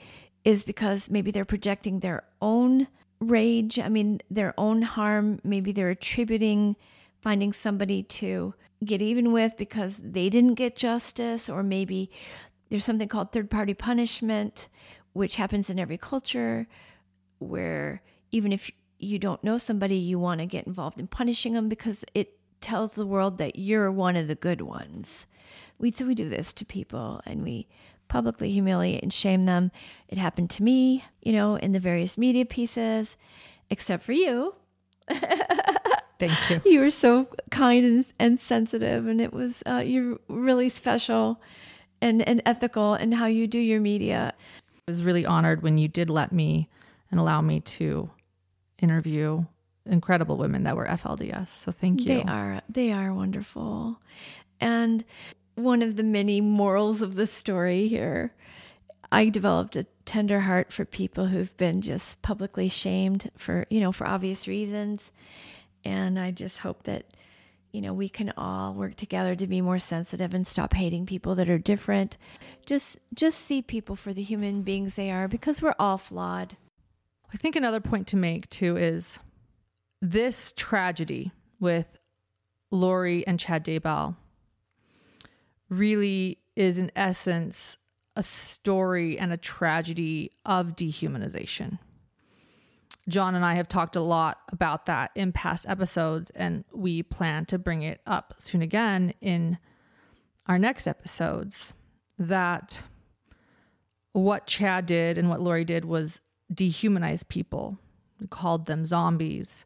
is 0.44 0.64
because 0.64 1.10
maybe 1.10 1.30
they're 1.30 1.44
projecting 1.44 2.00
their 2.00 2.24
own 2.40 2.88
rage. 3.20 3.78
I 3.78 3.88
mean, 3.88 4.20
their 4.30 4.54
own 4.58 4.82
harm. 4.82 5.40
Maybe 5.44 5.72
they're 5.72 5.90
attributing 5.90 6.76
finding 7.20 7.52
somebody 7.52 8.02
to 8.02 8.52
get 8.84 9.00
even 9.00 9.30
with 9.30 9.56
because 9.56 9.96
they 10.02 10.28
didn't 10.28 10.54
get 10.54 10.76
justice, 10.76 11.48
or 11.48 11.62
maybe 11.62 12.10
there's 12.68 12.84
something 12.84 13.08
called 13.08 13.32
third 13.32 13.50
party 13.50 13.74
punishment, 13.74 14.68
which 15.12 15.36
happens 15.36 15.70
in 15.70 15.78
every 15.78 15.98
culture, 15.98 16.66
where 17.38 18.02
even 18.32 18.52
if 18.52 18.70
you 18.98 19.18
don't 19.18 19.44
know 19.44 19.58
somebody, 19.58 19.96
you 19.96 20.18
want 20.18 20.40
to 20.40 20.46
get 20.46 20.66
involved 20.66 20.98
in 20.98 21.06
punishing 21.06 21.52
them 21.52 21.68
because 21.68 22.04
it 22.14 22.38
tells 22.62 22.94
the 22.94 23.06
world 23.06 23.38
that 23.38 23.56
you're 23.56 23.90
one 23.90 24.16
of 24.16 24.28
the 24.28 24.34
good 24.34 24.62
ones. 24.62 25.26
We 25.78 25.90
so 25.90 26.06
we 26.06 26.14
do 26.14 26.28
this 26.28 26.52
to 26.54 26.64
people 26.64 27.20
and 27.26 27.42
we 27.42 27.66
publicly 28.08 28.50
humiliate 28.50 29.02
and 29.02 29.12
shame 29.12 29.44
them. 29.44 29.70
It 30.08 30.18
happened 30.18 30.50
to 30.50 30.62
me, 30.62 31.04
you 31.22 31.32
know, 31.32 31.56
in 31.56 31.72
the 31.72 31.80
various 31.80 32.18
media 32.18 32.44
pieces, 32.44 33.16
except 33.70 34.04
for 34.04 34.12
you. 34.12 34.54
Thank 36.18 36.50
you. 36.50 36.60
You 36.64 36.80
were 36.80 36.90
so 36.90 37.26
kind 37.50 37.84
and, 37.84 38.12
and 38.18 38.38
sensitive, 38.38 39.08
and 39.08 39.20
it 39.20 39.32
was 39.32 39.62
uh, 39.66 39.82
you're 39.84 40.18
really 40.28 40.68
special 40.68 41.40
and, 42.00 42.26
and 42.28 42.42
ethical 42.46 42.94
in 42.94 43.12
how 43.12 43.26
you 43.26 43.46
do 43.46 43.58
your 43.58 43.80
media. 43.80 44.34
I 44.86 44.90
was 44.90 45.02
really 45.02 45.26
honored 45.26 45.62
when 45.62 45.78
you 45.78 45.88
did 45.88 46.08
let 46.08 46.32
me 46.32 46.68
and 47.10 47.18
allow 47.18 47.40
me 47.40 47.60
to 47.60 48.10
interview 48.78 49.44
incredible 49.86 50.36
women 50.36 50.64
that 50.64 50.76
were 50.76 50.86
FLDS. 50.86 51.48
So 51.48 51.72
thank 51.72 52.00
you. 52.00 52.06
They 52.06 52.22
are 52.22 52.62
they 52.68 52.92
are 52.92 53.12
wonderful. 53.12 54.00
And 54.60 55.04
one 55.54 55.82
of 55.82 55.96
the 55.96 56.02
many 56.02 56.40
morals 56.40 57.02
of 57.02 57.14
the 57.14 57.26
story 57.26 57.88
here, 57.88 58.32
I 59.10 59.28
developed 59.28 59.76
a 59.76 59.86
tender 60.04 60.40
heart 60.40 60.72
for 60.72 60.84
people 60.84 61.26
who've 61.26 61.56
been 61.56 61.82
just 61.82 62.20
publicly 62.22 62.68
shamed 62.68 63.30
for, 63.36 63.66
you 63.70 63.80
know, 63.80 63.92
for 63.92 64.06
obvious 64.06 64.48
reasons. 64.48 65.10
And 65.84 66.18
I 66.18 66.30
just 66.30 66.60
hope 66.60 66.84
that 66.84 67.04
you 67.72 67.80
know, 67.80 67.94
we 67.94 68.08
can 68.08 68.32
all 68.36 68.74
work 68.74 68.96
together 68.96 69.34
to 69.34 69.46
be 69.46 69.62
more 69.62 69.78
sensitive 69.78 70.34
and 70.34 70.46
stop 70.46 70.74
hating 70.74 71.06
people 71.06 71.34
that 71.36 71.48
are 71.48 71.58
different. 71.58 72.18
Just 72.66 72.98
just 73.14 73.40
see 73.40 73.62
people 73.62 73.96
for 73.96 74.12
the 74.12 74.22
human 74.22 74.62
beings 74.62 74.94
they 74.94 75.10
are 75.10 75.26
because 75.26 75.62
we're 75.62 75.74
all 75.78 75.96
flawed. 75.96 76.56
I 77.32 77.38
think 77.38 77.56
another 77.56 77.80
point 77.80 78.06
to 78.08 78.16
make 78.16 78.50
too 78.50 78.76
is 78.76 79.18
this 80.02 80.52
tragedy 80.56 81.30
with 81.60 81.86
Lori 82.72 83.24
and 83.26 83.38
Chad 83.38 83.64
Daybell 83.64 84.16
really 85.68 86.38
is 86.56 86.76
in 86.76 86.90
essence 86.96 87.78
a 88.16 88.22
story 88.22 89.18
and 89.18 89.32
a 89.32 89.36
tragedy 89.36 90.32
of 90.44 90.74
dehumanization. 90.76 91.78
John 93.08 93.34
and 93.34 93.44
I 93.44 93.54
have 93.54 93.68
talked 93.68 93.96
a 93.96 94.00
lot 94.00 94.38
about 94.50 94.86
that 94.86 95.12
in 95.14 95.32
past 95.32 95.66
episodes, 95.68 96.30
and 96.34 96.64
we 96.72 97.02
plan 97.02 97.46
to 97.46 97.58
bring 97.58 97.82
it 97.82 98.00
up 98.06 98.34
soon 98.38 98.60
again 98.60 99.14
in 99.20 99.58
our 100.46 100.58
next 100.58 100.86
episodes. 100.86 101.74
That 102.18 102.82
what 104.12 104.46
Chad 104.46 104.86
did 104.86 105.16
and 105.16 105.28
what 105.30 105.40
Lori 105.40 105.64
did 105.64 105.84
was 105.84 106.20
dehumanize 106.52 107.26
people, 107.26 107.78
called 108.30 108.66
them 108.66 108.84
zombies. 108.84 109.64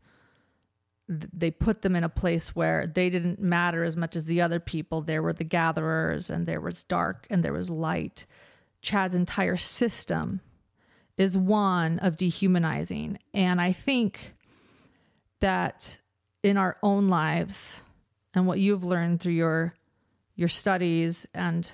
They 1.08 1.50
put 1.50 1.82
them 1.82 1.94
in 1.94 2.04
a 2.04 2.08
place 2.08 2.56
where 2.56 2.86
they 2.86 3.10
didn't 3.10 3.40
matter 3.40 3.84
as 3.84 3.96
much 3.96 4.16
as 4.16 4.24
the 4.24 4.40
other 4.40 4.58
people. 4.58 5.02
There 5.02 5.22
were 5.22 5.32
the 5.32 5.44
gatherers, 5.44 6.30
and 6.30 6.46
there 6.46 6.60
was 6.60 6.82
dark 6.84 7.26
and 7.30 7.44
there 7.44 7.52
was 7.52 7.70
light. 7.70 8.26
Chad's 8.82 9.14
entire 9.14 9.56
system 9.56 10.40
is 11.16 11.36
one 11.36 11.98
of 12.00 12.16
dehumanizing. 12.16 13.18
And 13.32 13.60
I 13.60 13.72
think 13.72 14.34
that 15.40 15.98
in 16.42 16.56
our 16.56 16.76
own 16.82 17.08
lives 17.08 17.82
and 18.34 18.46
what 18.46 18.58
you've 18.58 18.84
learned 18.84 19.20
through 19.20 19.32
your 19.32 19.74
your 20.34 20.48
studies 20.48 21.26
and 21.32 21.70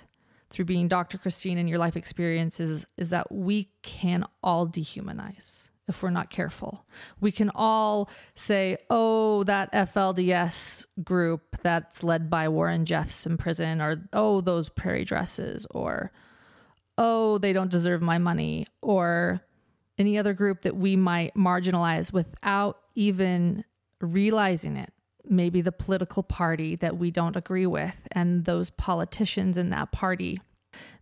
through 0.49 0.67
being 0.67 0.87
Dr. 0.87 1.19
Christine 1.19 1.59
and 1.59 1.69
your 1.69 1.79
life 1.79 1.97
experiences 1.97 2.87
is 2.97 3.09
that 3.09 3.33
we 3.33 3.71
can 3.83 4.25
all 4.43 4.69
dehumanize 4.69 5.65
if 5.89 6.03
we're 6.03 6.11
not 6.11 6.31
careful. 6.31 6.87
We 7.21 7.33
can 7.33 7.51
all 7.55 8.09
say, 8.35 8.79
oh, 8.89 9.45
that 9.45 9.73
FLDS 9.73 10.87
group 11.03 11.57
that's 11.63 12.03
led 12.03 12.31
by 12.31 12.49
Warren 12.49 12.85
Jeffs 12.85 13.27
in 13.27 13.37
prison, 13.37 13.81
or 13.81 14.03
oh, 14.13 14.41
those 14.41 14.69
prairie 14.69 15.05
dresses, 15.05 15.67
or 15.71 16.13
oh, 16.99 17.39
they 17.39 17.53
don't 17.53 17.71
deserve 17.71 18.03
my 18.03 18.19
money, 18.19 18.67
or 18.81 19.41
any 19.99 20.19
other 20.19 20.35
group 20.35 20.63
that 20.63 20.77
we 20.77 20.97
might 20.97 21.35
marginalize 21.35 22.13
without 22.13 22.79
even 22.95 23.65
realizing 24.01 24.77
it. 24.77 24.93
Maybe 25.25 25.61
the 25.61 25.73
political 25.73 26.23
party 26.23 26.77
that 26.77 26.99
we 26.99 27.11
don't 27.11 27.37
agree 27.37 27.67
with, 27.67 27.97
and 28.13 28.45
those 28.45 28.71
politicians 28.71 29.57
in 29.57 29.71
that 29.71 29.93
party. 29.93 30.41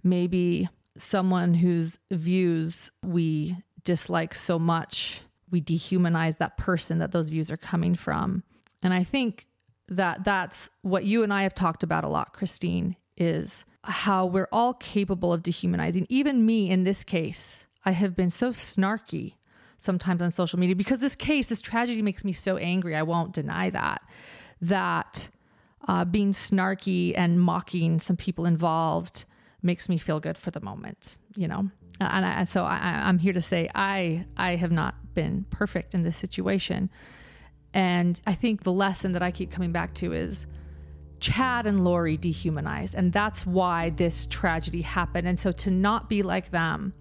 Maybe 0.02 0.68
someone 0.98 1.54
whose 1.54 1.98
views 2.10 2.90
we 3.02 3.56
dislike 3.84 4.34
so 4.34 4.58
much, 4.58 5.22
we 5.50 5.60
dehumanize 5.60 6.38
that 6.38 6.56
person 6.56 6.98
that 6.98 7.12
those 7.12 7.28
views 7.28 7.50
are 7.50 7.56
coming 7.56 7.94
from. 7.94 8.42
And 8.82 8.94
I 8.94 9.04
think 9.04 9.46
that 9.88 10.24
that's 10.24 10.70
what 10.82 11.04
you 11.04 11.22
and 11.22 11.32
I 11.32 11.42
have 11.42 11.54
talked 11.54 11.82
about 11.82 12.04
a 12.04 12.08
lot, 12.08 12.32
Christine, 12.32 12.96
is 13.16 13.64
how 13.82 14.26
we're 14.26 14.48
all 14.52 14.74
capable 14.74 15.32
of 15.32 15.42
dehumanizing. 15.42 16.06
Even 16.08 16.46
me 16.46 16.70
in 16.70 16.84
this 16.84 17.02
case, 17.02 17.66
I 17.84 17.92
have 17.92 18.14
been 18.14 18.30
so 18.30 18.50
snarky 18.50 19.34
sometimes 19.78 20.22
on 20.22 20.30
social 20.30 20.58
media 20.58 20.76
because 20.76 20.98
this 20.98 21.16
case, 21.16 21.46
this 21.46 21.62
tragedy 21.62 22.02
makes 22.02 22.24
me 22.24 22.32
so 22.32 22.56
angry. 22.56 22.94
I 22.94 23.02
won't 23.02 23.32
deny 23.32 23.70
that. 23.70 24.02
That 24.60 25.30
uh, 25.88 26.04
being 26.04 26.32
snarky 26.32 27.14
and 27.16 27.40
mocking 27.40 27.98
some 27.98 28.16
people 28.16 28.44
involved 28.44 29.24
makes 29.62 29.88
me 29.88 29.98
feel 29.98 30.20
good 30.20 30.38
for 30.38 30.50
the 30.50 30.60
moment, 30.60 31.18
you 31.34 31.48
know? 31.48 31.70
Uh, 32.00 32.08
and 32.12 32.24
I, 32.24 32.44
so 32.44 32.64
I, 32.64 32.78
I'm 33.04 33.18
here 33.18 33.32
to 33.32 33.40
say 33.40 33.68
I, 33.74 34.24
I 34.36 34.56
have 34.56 34.72
not 34.72 34.94
been 35.14 35.44
perfect 35.50 35.94
in 35.94 36.02
this 36.02 36.16
situation. 36.16 36.90
And 37.74 38.20
I 38.26 38.34
think 38.34 38.62
the 38.62 38.72
lesson 38.72 39.12
that 39.12 39.22
I 39.22 39.30
keep 39.30 39.50
coming 39.50 39.72
back 39.72 39.94
to 39.94 40.12
is 40.12 40.46
Chad 41.20 41.66
and 41.66 41.84
Lori 41.84 42.16
dehumanized. 42.16 42.94
And 42.94 43.12
that's 43.12 43.46
why 43.46 43.90
this 43.90 44.26
tragedy 44.26 44.82
happened. 44.82 45.28
And 45.28 45.38
so 45.38 45.52
to 45.52 45.70
not 45.70 46.08
be 46.08 46.22
like 46.22 46.50
them, 46.50 46.94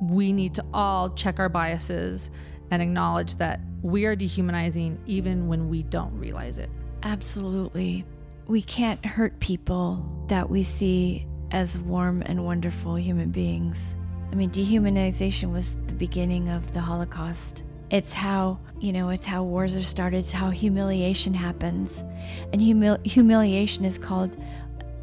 we 0.00 0.32
need 0.32 0.54
to 0.54 0.64
all 0.74 1.10
check 1.10 1.38
our 1.38 1.48
biases 1.48 2.30
and 2.70 2.82
acknowledge 2.82 3.36
that 3.36 3.60
we 3.82 4.04
are 4.06 4.16
dehumanizing 4.16 4.98
even 5.06 5.46
when 5.46 5.68
we 5.68 5.82
don't 5.84 6.16
realize 6.18 6.58
it. 6.58 6.70
Absolutely. 7.02 8.04
We 8.48 8.62
can't 8.62 9.04
hurt 9.04 9.38
people 9.40 10.24
that 10.28 10.50
we 10.50 10.62
see 10.64 11.26
as 11.50 11.78
warm 11.78 12.22
and 12.22 12.44
wonderful 12.44 12.96
human 12.96 13.30
beings. 13.30 13.94
I 14.32 14.34
mean, 14.34 14.50
dehumanization 14.50 15.52
was 15.52 15.76
the 15.86 15.94
beginning 15.94 16.48
of 16.48 16.72
the 16.74 16.80
Holocaust. 16.80 17.62
It's 17.90 18.12
how, 18.12 18.58
you 18.80 18.92
know, 18.92 19.10
it's 19.10 19.26
how 19.26 19.44
wars 19.44 19.76
are 19.76 19.82
started, 19.82 20.18
it's 20.18 20.32
how 20.32 20.50
humiliation 20.50 21.32
happens. 21.32 22.04
And 22.52 22.60
humil- 22.60 23.04
humiliation 23.06 23.84
is 23.84 23.98
called 23.98 24.36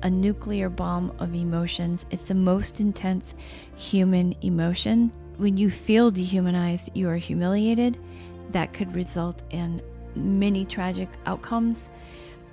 a 0.01 0.09
nuclear 0.09 0.69
bomb 0.69 1.15
of 1.19 1.33
emotions. 1.33 2.05
It's 2.11 2.25
the 2.25 2.35
most 2.35 2.81
intense 2.81 3.35
human 3.77 4.35
emotion. 4.41 5.11
When 5.37 5.55
you 5.55 5.71
feel 5.71 6.11
dehumanized, 6.11 6.89
you 6.93 7.07
are 7.07 7.15
humiliated. 7.15 7.97
That 8.51 8.73
could 8.73 8.93
result 8.93 9.43
in 9.49 9.81
many 10.15 10.65
tragic 10.65 11.09
outcomes. 11.25 11.89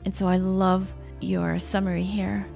And 0.05 0.17
so 0.17 0.29
I 0.29 0.37
love 0.37 0.93
your 1.21 1.59
summary 1.59 2.05
here 2.05 2.47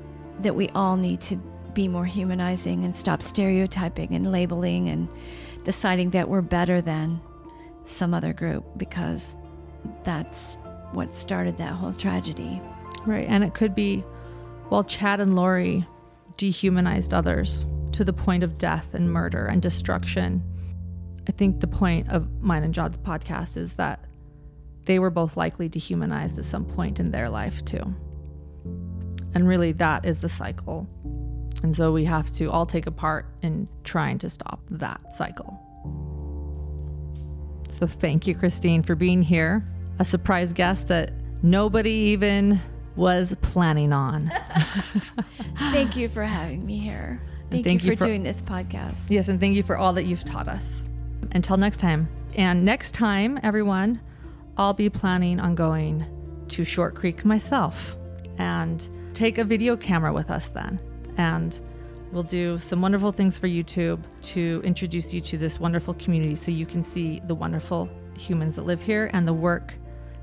that 0.40 0.55
we 0.55 0.69
all 0.70 0.97
need 0.97 1.20
to 1.23 1.36
be 1.74 1.89
more 1.89 2.05
humanizing 2.05 2.85
and 2.85 2.94
stop 2.94 3.23
stereotyping 3.23 4.15
and 4.15 4.31
labeling 4.31 4.89
and 4.89 5.09
deciding 5.65 6.11
that 6.11 6.28
we're 6.28 6.40
better 6.40 6.81
than 6.81 7.20
some 7.86 8.15
other 8.15 8.32
group 8.32 8.65
because 8.77 9.36
that's 10.05 10.56
what 10.93 11.12
started 11.15 11.59
that 11.59 11.73
whole 11.73 11.93
tragedy. 11.93 12.61
Right. 13.06 13.27
And 13.28 13.44
it 13.44 13.55
could 13.55 13.74
be, 13.74 14.05
well, 14.70 14.85
Chad 14.85 15.20
and 15.20 15.35
Lori 15.35 15.86
dehumanized 16.36 17.12
others 17.12 17.66
to 17.93 18.05
the 18.05 18.12
point 18.12 18.43
of 18.43 18.59
death 18.59 18.94
and 18.94 19.12
murder 19.12 19.47
and 19.47 19.61
destruction. 19.61 20.43
I 21.28 21.32
think 21.32 21.61
the 21.61 21.66
point 21.66 22.09
of 22.11 22.43
mine 22.43 22.65
and 22.65 22.74
John's 22.74 22.97
podcast 22.97 23.56
is 23.56 23.74
that 23.74 24.05
they 24.86 24.98
were 24.98 25.11
both 25.11 25.36
likely 25.36 25.69
dehumanized 25.69 26.39
at 26.39 26.44
some 26.44 26.65
point 26.65 27.01
in 27.01 27.11
their 27.11 27.28
life, 27.28 27.65
too. 27.65 27.94
And 29.35 29.48
really, 29.48 29.73
that 29.73 30.05
is 30.05 30.20
the 30.20 30.28
cycle. 30.28 30.86
And 31.62 31.74
so 31.74 31.93
we 31.93 32.05
have 32.05 32.31
to 32.32 32.51
all 32.51 32.66
take 32.66 32.86
a 32.86 32.90
part 32.90 33.27
in 33.43 33.69
trying 33.85 34.19
to 34.19 34.31
stop 34.31 34.61
that 34.70 35.16
cycle. 35.16 35.61
So 37.70 37.86
thank 37.86 38.27
you, 38.27 38.35
Christine, 38.35 38.82
for 38.82 38.94
being 38.94 39.23
here. 39.23 39.66
A 39.98 40.05
surprise 40.05 40.52
guest 40.52 40.89
that 40.89 41.12
nobody 41.43 41.90
even 41.90 42.61
was 42.97 43.35
planning 43.43 43.93
on. 43.93 44.31
thank 45.59 45.97
you 45.97 46.09
for 46.09 46.23
having 46.23 46.65
me 46.65 46.78
here. 46.78 47.20
Thank, 47.51 47.65
thank 47.65 47.82
you, 47.82 47.89
for, 47.89 47.93
you 47.93 47.97
for 47.97 48.06
doing 48.06 48.23
this 48.23 48.40
podcast. 48.43 48.98
Yes, 49.09 49.28
and 49.28 49.40
thank 49.40 49.56
you 49.56 49.62
for 49.62 49.77
all 49.77 49.93
that 49.94 50.05
you've 50.05 50.24
taught 50.24 50.48
us. 50.48 50.85
Until 51.32 51.56
next 51.56 51.78
time. 51.78 52.09
And 52.36 52.65
next 52.65 52.94
time, 52.94 53.39
everyone, 53.43 54.01
I'll 54.56 54.74
be 54.74 54.89
planning 54.90 55.40
on 55.40 55.55
going 55.55 56.06
to 56.48 56.65
Short 56.65 56.94
Creek 56.94 57.24
myself 57.24 57.97
and 58.39 58.89
take 59.15 59.39
a 59.39 59.45
video 59.45 59.77
camera 59.77 60.12
with 60.12 60.31
us 60.31 60.49
then. 60.49 60.81
And 61.16 61.59
we'll 62.12 62.23
do 62.23 62.59
some 62.59 62.82
wonderful 62.82 63.12
things 63.12 63.39
for 63.39 63.49
YouTube 63.49 64.03
to 64.23 64.61
introduce 64.65 65.15
you 65.15 65.20
to 65.20 65.39
this 65.39 65.61
wonderful 65.61 65.95
community 65.95 66.35
so 66.35 66.51
you 66.51 66.66
can 66.66 66.82
see 66.82 67.20
the 67.27 67.35
wonderful 67.35 67.89
humans 68.16 68.57
that 68.57 68.62
live 68.62 68.82
here 68.82 69.11
and 69.12 69.27
the 69.27 69.32
work 69.32 69.74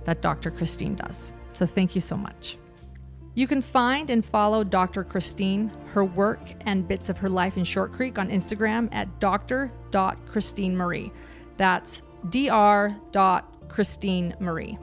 that 0.06 0.22
Dr. 0.22 0.52
Christine 0.52 0.96
does. 0.96 1.34
So 1.54 1.66
thank 1.66 1.96
you 1.96 2.02
so 2.02 2.18
much. 2.18 2.58
You 3.34 3.48
can 3.48 3.62
find 3.62 4.10
and 4.10 4.26
follow 4.26 4.66
Dr. 4.66 5.06
Christine, 5.06 5.72
her 5.94 6.04
work, 6.04 6.42
and 6.66 6.86
bits 6.88 7.10
of 7.10 7.18
her 7.20 7.30
life 7.30 7.56
in 7.56 7.64
Short 7.64 7.94
Creek 7.94 8.20
on 8.20 8.30
Instagram 8.30 8.90
at 8.92 9.22
dr.christinemarie. 9.22 11.12
That's 11.56 12.02
dr.christinemarie. 12.30 14.78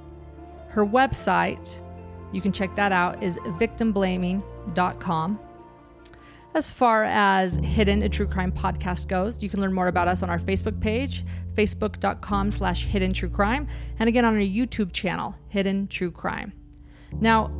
Her 0.68 0.86
website, 0.86 1.82
you 2.32 2.40
can 2.40 2.52
check 2.52 2.74
that 2.76 2.92
out, 2.92 3.22
is 3.22 3.38
victimblaming.com. 3.38 5.40
As 6.54 6.70
far 6.70 7.04
as 7.04 7.56
Hidden, 7.56 8.02
a 8.02 8.08
true 8.08 8.26
crime 8.26 8.50
podcast 8.50 9.08
goes, 9.08 9.42
you 9.42 9.48
can 9.48 9.60
learn 9.60 9.72
more 9.72 9.88
about 9.88 10.08
us 10.08 10.22
on 10.22 10.30
our 10.30 10.38
Facebook 10.38 10.80
page, 10.80 11.24
facebook.com 11.54 12.50
slash 12.50 12.86
hidden 12.86 13.12
true 13.12 13.28
crime, 13.28 13.68
and 13.98 14.08
again 14.08 14.24
on 14.24 14.34
our 14.34 14.40
YouTube 14.40 14.92
channel, 14.92 15.34
Hidden 15.48 15.88
True 15.88 16.10
Crime. 16.10 16.52
Now, 17.20 17.50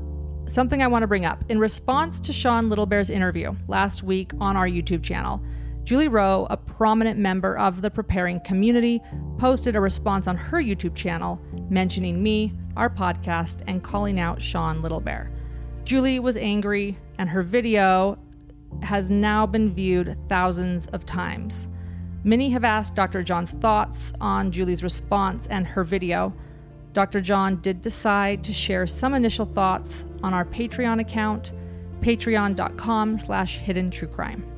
something 0.48 0.82
I 0.82 0.86
want 0.86 1.02
to 1.02 1.06
bring 1.06 1.24
up. 1.24 1.44
In 1.48 1.58
response 1.58 2.20
to 2.20 2.32
Sean 2.32 2.70
Littlebear's 2.70 3.10
interview 3.10 3.54
last 3.66 4.02
week 4.02 4.32
on 4.40 4.56
our 4.56 4.66
YouTube 4.66 5.02
channel, 5.02 5.42
Julie 5.88 6.08
Rowe, 6.08 6.46
a 6.50 6.56
prominent 6.58 7.18
member 7.18 7.56
of 7.56 7.80
the 7.80 7.90
preparing 7.90 8.40
community, 8.40 9.00
posted 9.38 9.74
a 9.74 9.80
response 9.80 10.26
on 10.26 10.36
her 10.36 10.58
YouTube 10.58 10.94
channel 10.94 11.40
mentioning 11.70 12.22
me, 12.22 12.52
our 12.76 12.90
podcast, 12.90 13.62
and 13.66 13.82
calling 13.82 14.20
out 14.20 14.42
Sean 14.42 14.82
Littlebear. 14.82 15.30
Julie 15.84 16.20
was 16.20 16.36
angry, 16.36 16.98
and 17.16 17.30
her 17.30 17.40
video 17.40 18.18
has 18.82 19.10
now 19.10 19.46
been 19.46 19.72
viewed 19.72 20.14
thousands 20.28 20.88
of 20.88 21.06
times. 21.06 21.68
Many 22.22 22.50
have 22.50 22.64
asked 22.64 22.94
Dr. 22.94 23.22
John's 23.22 23.52
thoughts 23.52 24.12
on 24.20 24.52
Julie's 24.52 24.82
response 24.82 25.46
and 25.46 25.66
her 25.66 25.84
video. 25.84 26.34
Dr. 26.92 27.22
John 27.22 27.62
did 27.62 27.80
decide 27.80 28.44
to 28.44 28.52
share 28.52 28.86
some 28.86 29.14
initial 29.14 29.46
thoughts 29.46 30.04
on 30.22 30.34
our 30.34 30.44
Patreon 30.44 31.00
account, 31.00 31.52
patreon.com 32.02 33.16
slash 33.16 33.56
hidden 33.56 33.90
true 33.90 34.08
crime. 34.08 34.57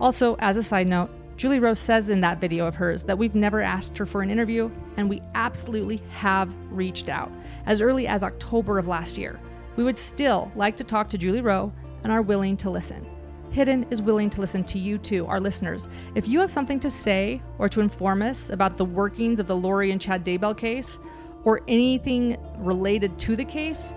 Also, 0.00 0.36
as 0.38 0.56
a 0.56 0.62
side 0.62 0.86
note, 0.86 1.10
Julie 1.36 1.58
Rowe 1.58 1.74
says 1.74 2.10
in 2.10 2.20
that 2.20 2.40
video 2.40 2.66
of 2.66 2.74
hers 2.74 3.04
that 3.04 3.16
we've 3.16 3.34
never 3.34 3.60
asked 3.60 3.96
her 3.96 4.04
for 4.04 4.20
an 4.20 4.30
interview, 4.30 4.70
and 4.96 5.08
we 5.08 5.22
absolutely 5.34 6.02
have 6.10 6.54
reached 6.70 7.08
out 7.08 7.32
as 7.66 7.80
early 7.80 8.06
as 8.06 8.22
October 8.22 8.78
of 8.78 8.88
last 8.88 9.16
year. 9.16 9.40
We 9.76 9.84
would 9.84 9.96
still 9.96 10.52
like 10.54 10.76
to 10.76 10.84
talk 10.84 11.08
to 11.08 11.18
Julie 11.18 11.40
Rowe 11.40 11.72
and 12.02 12.12
are 12.12 12.22
willing 12.22 12.56
to 12.58 12.70
listen. 12.70 13.06
Hidden 13.50 13.86
is 13.90 14.02
willing 14.02 14.30
to 14.30 14.40
listen 14.40 14.64
to 14.64 14.78
you 14.78 14.98
too, 14.98 15.26
our 15.26 15.40
listeners. 15.40 15.88
If 16.14 16.28
you 16.28 16.40
have 16.40 16.50
something 16.50 16.78
to 16.80 16.90
say 16.90 17.42
or 17.58 17.68
to 17.70 17.80
inform 17.80 18.22
us 18.22 18.50
about 18.50 18.76
the 18.76 18.84
workings 18.84 19.40
of 19.40 19.46
the 19.46 19.56
Lori 19.56 19.90
and 19.90 20.00
Chad 20.00 20.24
Daybell 20.24 20.56
case 20.56 20.98
or 21.44 21.62
anything 21.66 22.36
related 22.58 23.18
to 23.20 23.34
the 23.34 23.44
case, 23.44 23.92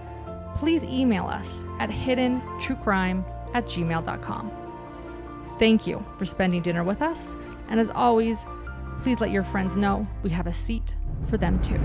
please 0.56 0.84
email 0.86 1.26
us 1.26 1.66
at 1.80 1.90
hiddentruecrime 1.90 3.24
at 3.54 3.66
gmail.com. 3.66 4.63
Thank 5.60 5.88
you 5.88 6.04
for 6.18 6.26
spending 6.26 6.62
dinner 6.62 6.84
with 6.84 7.02
us, 7.02 7.36
and 7.70 7.80
as 7.80 7.90
always, 7.90 8.46
please 9.00 9.20
let 9.20 9.32
your 9.32 9.44
friends 9.44 9.78
know 9.78 10.08
we 10.24 10.30
have 10.32 10.48
a 10.48 10.54
seat 10.54 10.96
for 11.28 11.38
them 11.38 11.62
too. 11.62 11.80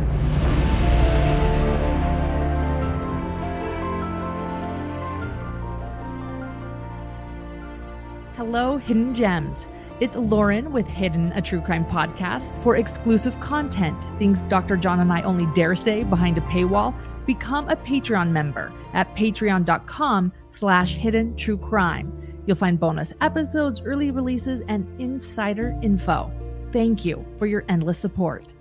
Hello, 8.37 8.77
Hidden 8.77 9.17
Gems. 9.17 9.69
It's 10.01 10.17
Lauren 10.17 10.71
with 10.71 10.87
Hidden, 10.87 11.33
a 11.33 11.43
true 11.43 11.61
crime 11.61 11.85
podcast. 11.85 12.63
For 12.63 12.77
exclusive 12.77 13.41
content, 13.41 14.07
things 14.17 14.45
Dr. 14.45 14.77
John 14.77 15.01
and 15.01 15.13
I 15.13 15.23
only 15.23 15.47
dare 15.55 15.75
say 15.75 16.05
behind 16.05 16.39
a 16.39 16.43
paywall, 16.43 16.95
become 17.27 17.69
a 17.69 17.75
Patreon 17.75 18.31
member 18.31 18.73
at 18.95 19.13
patreon.com 19.17 20.33
slash 20.51 20.95
hidden 20.95 21.35
true 21.35 21.59
crime. 21.59 22.28
You'll 22.49 22.57
find 22.57 22.81
bonus 22.81 23.13
episodes, 23.21 23.83
early 23.83 24.11
releases, 24.11 24.63
and 24.63 24.89
insider 24.99 25.79
info. 25.83 26.33
Thank 26.73 27.05
you 27.05 27.23
for 27.37 27.45
your 27.45 27.63
endless 27.69 27.99
support. 27.99 28.55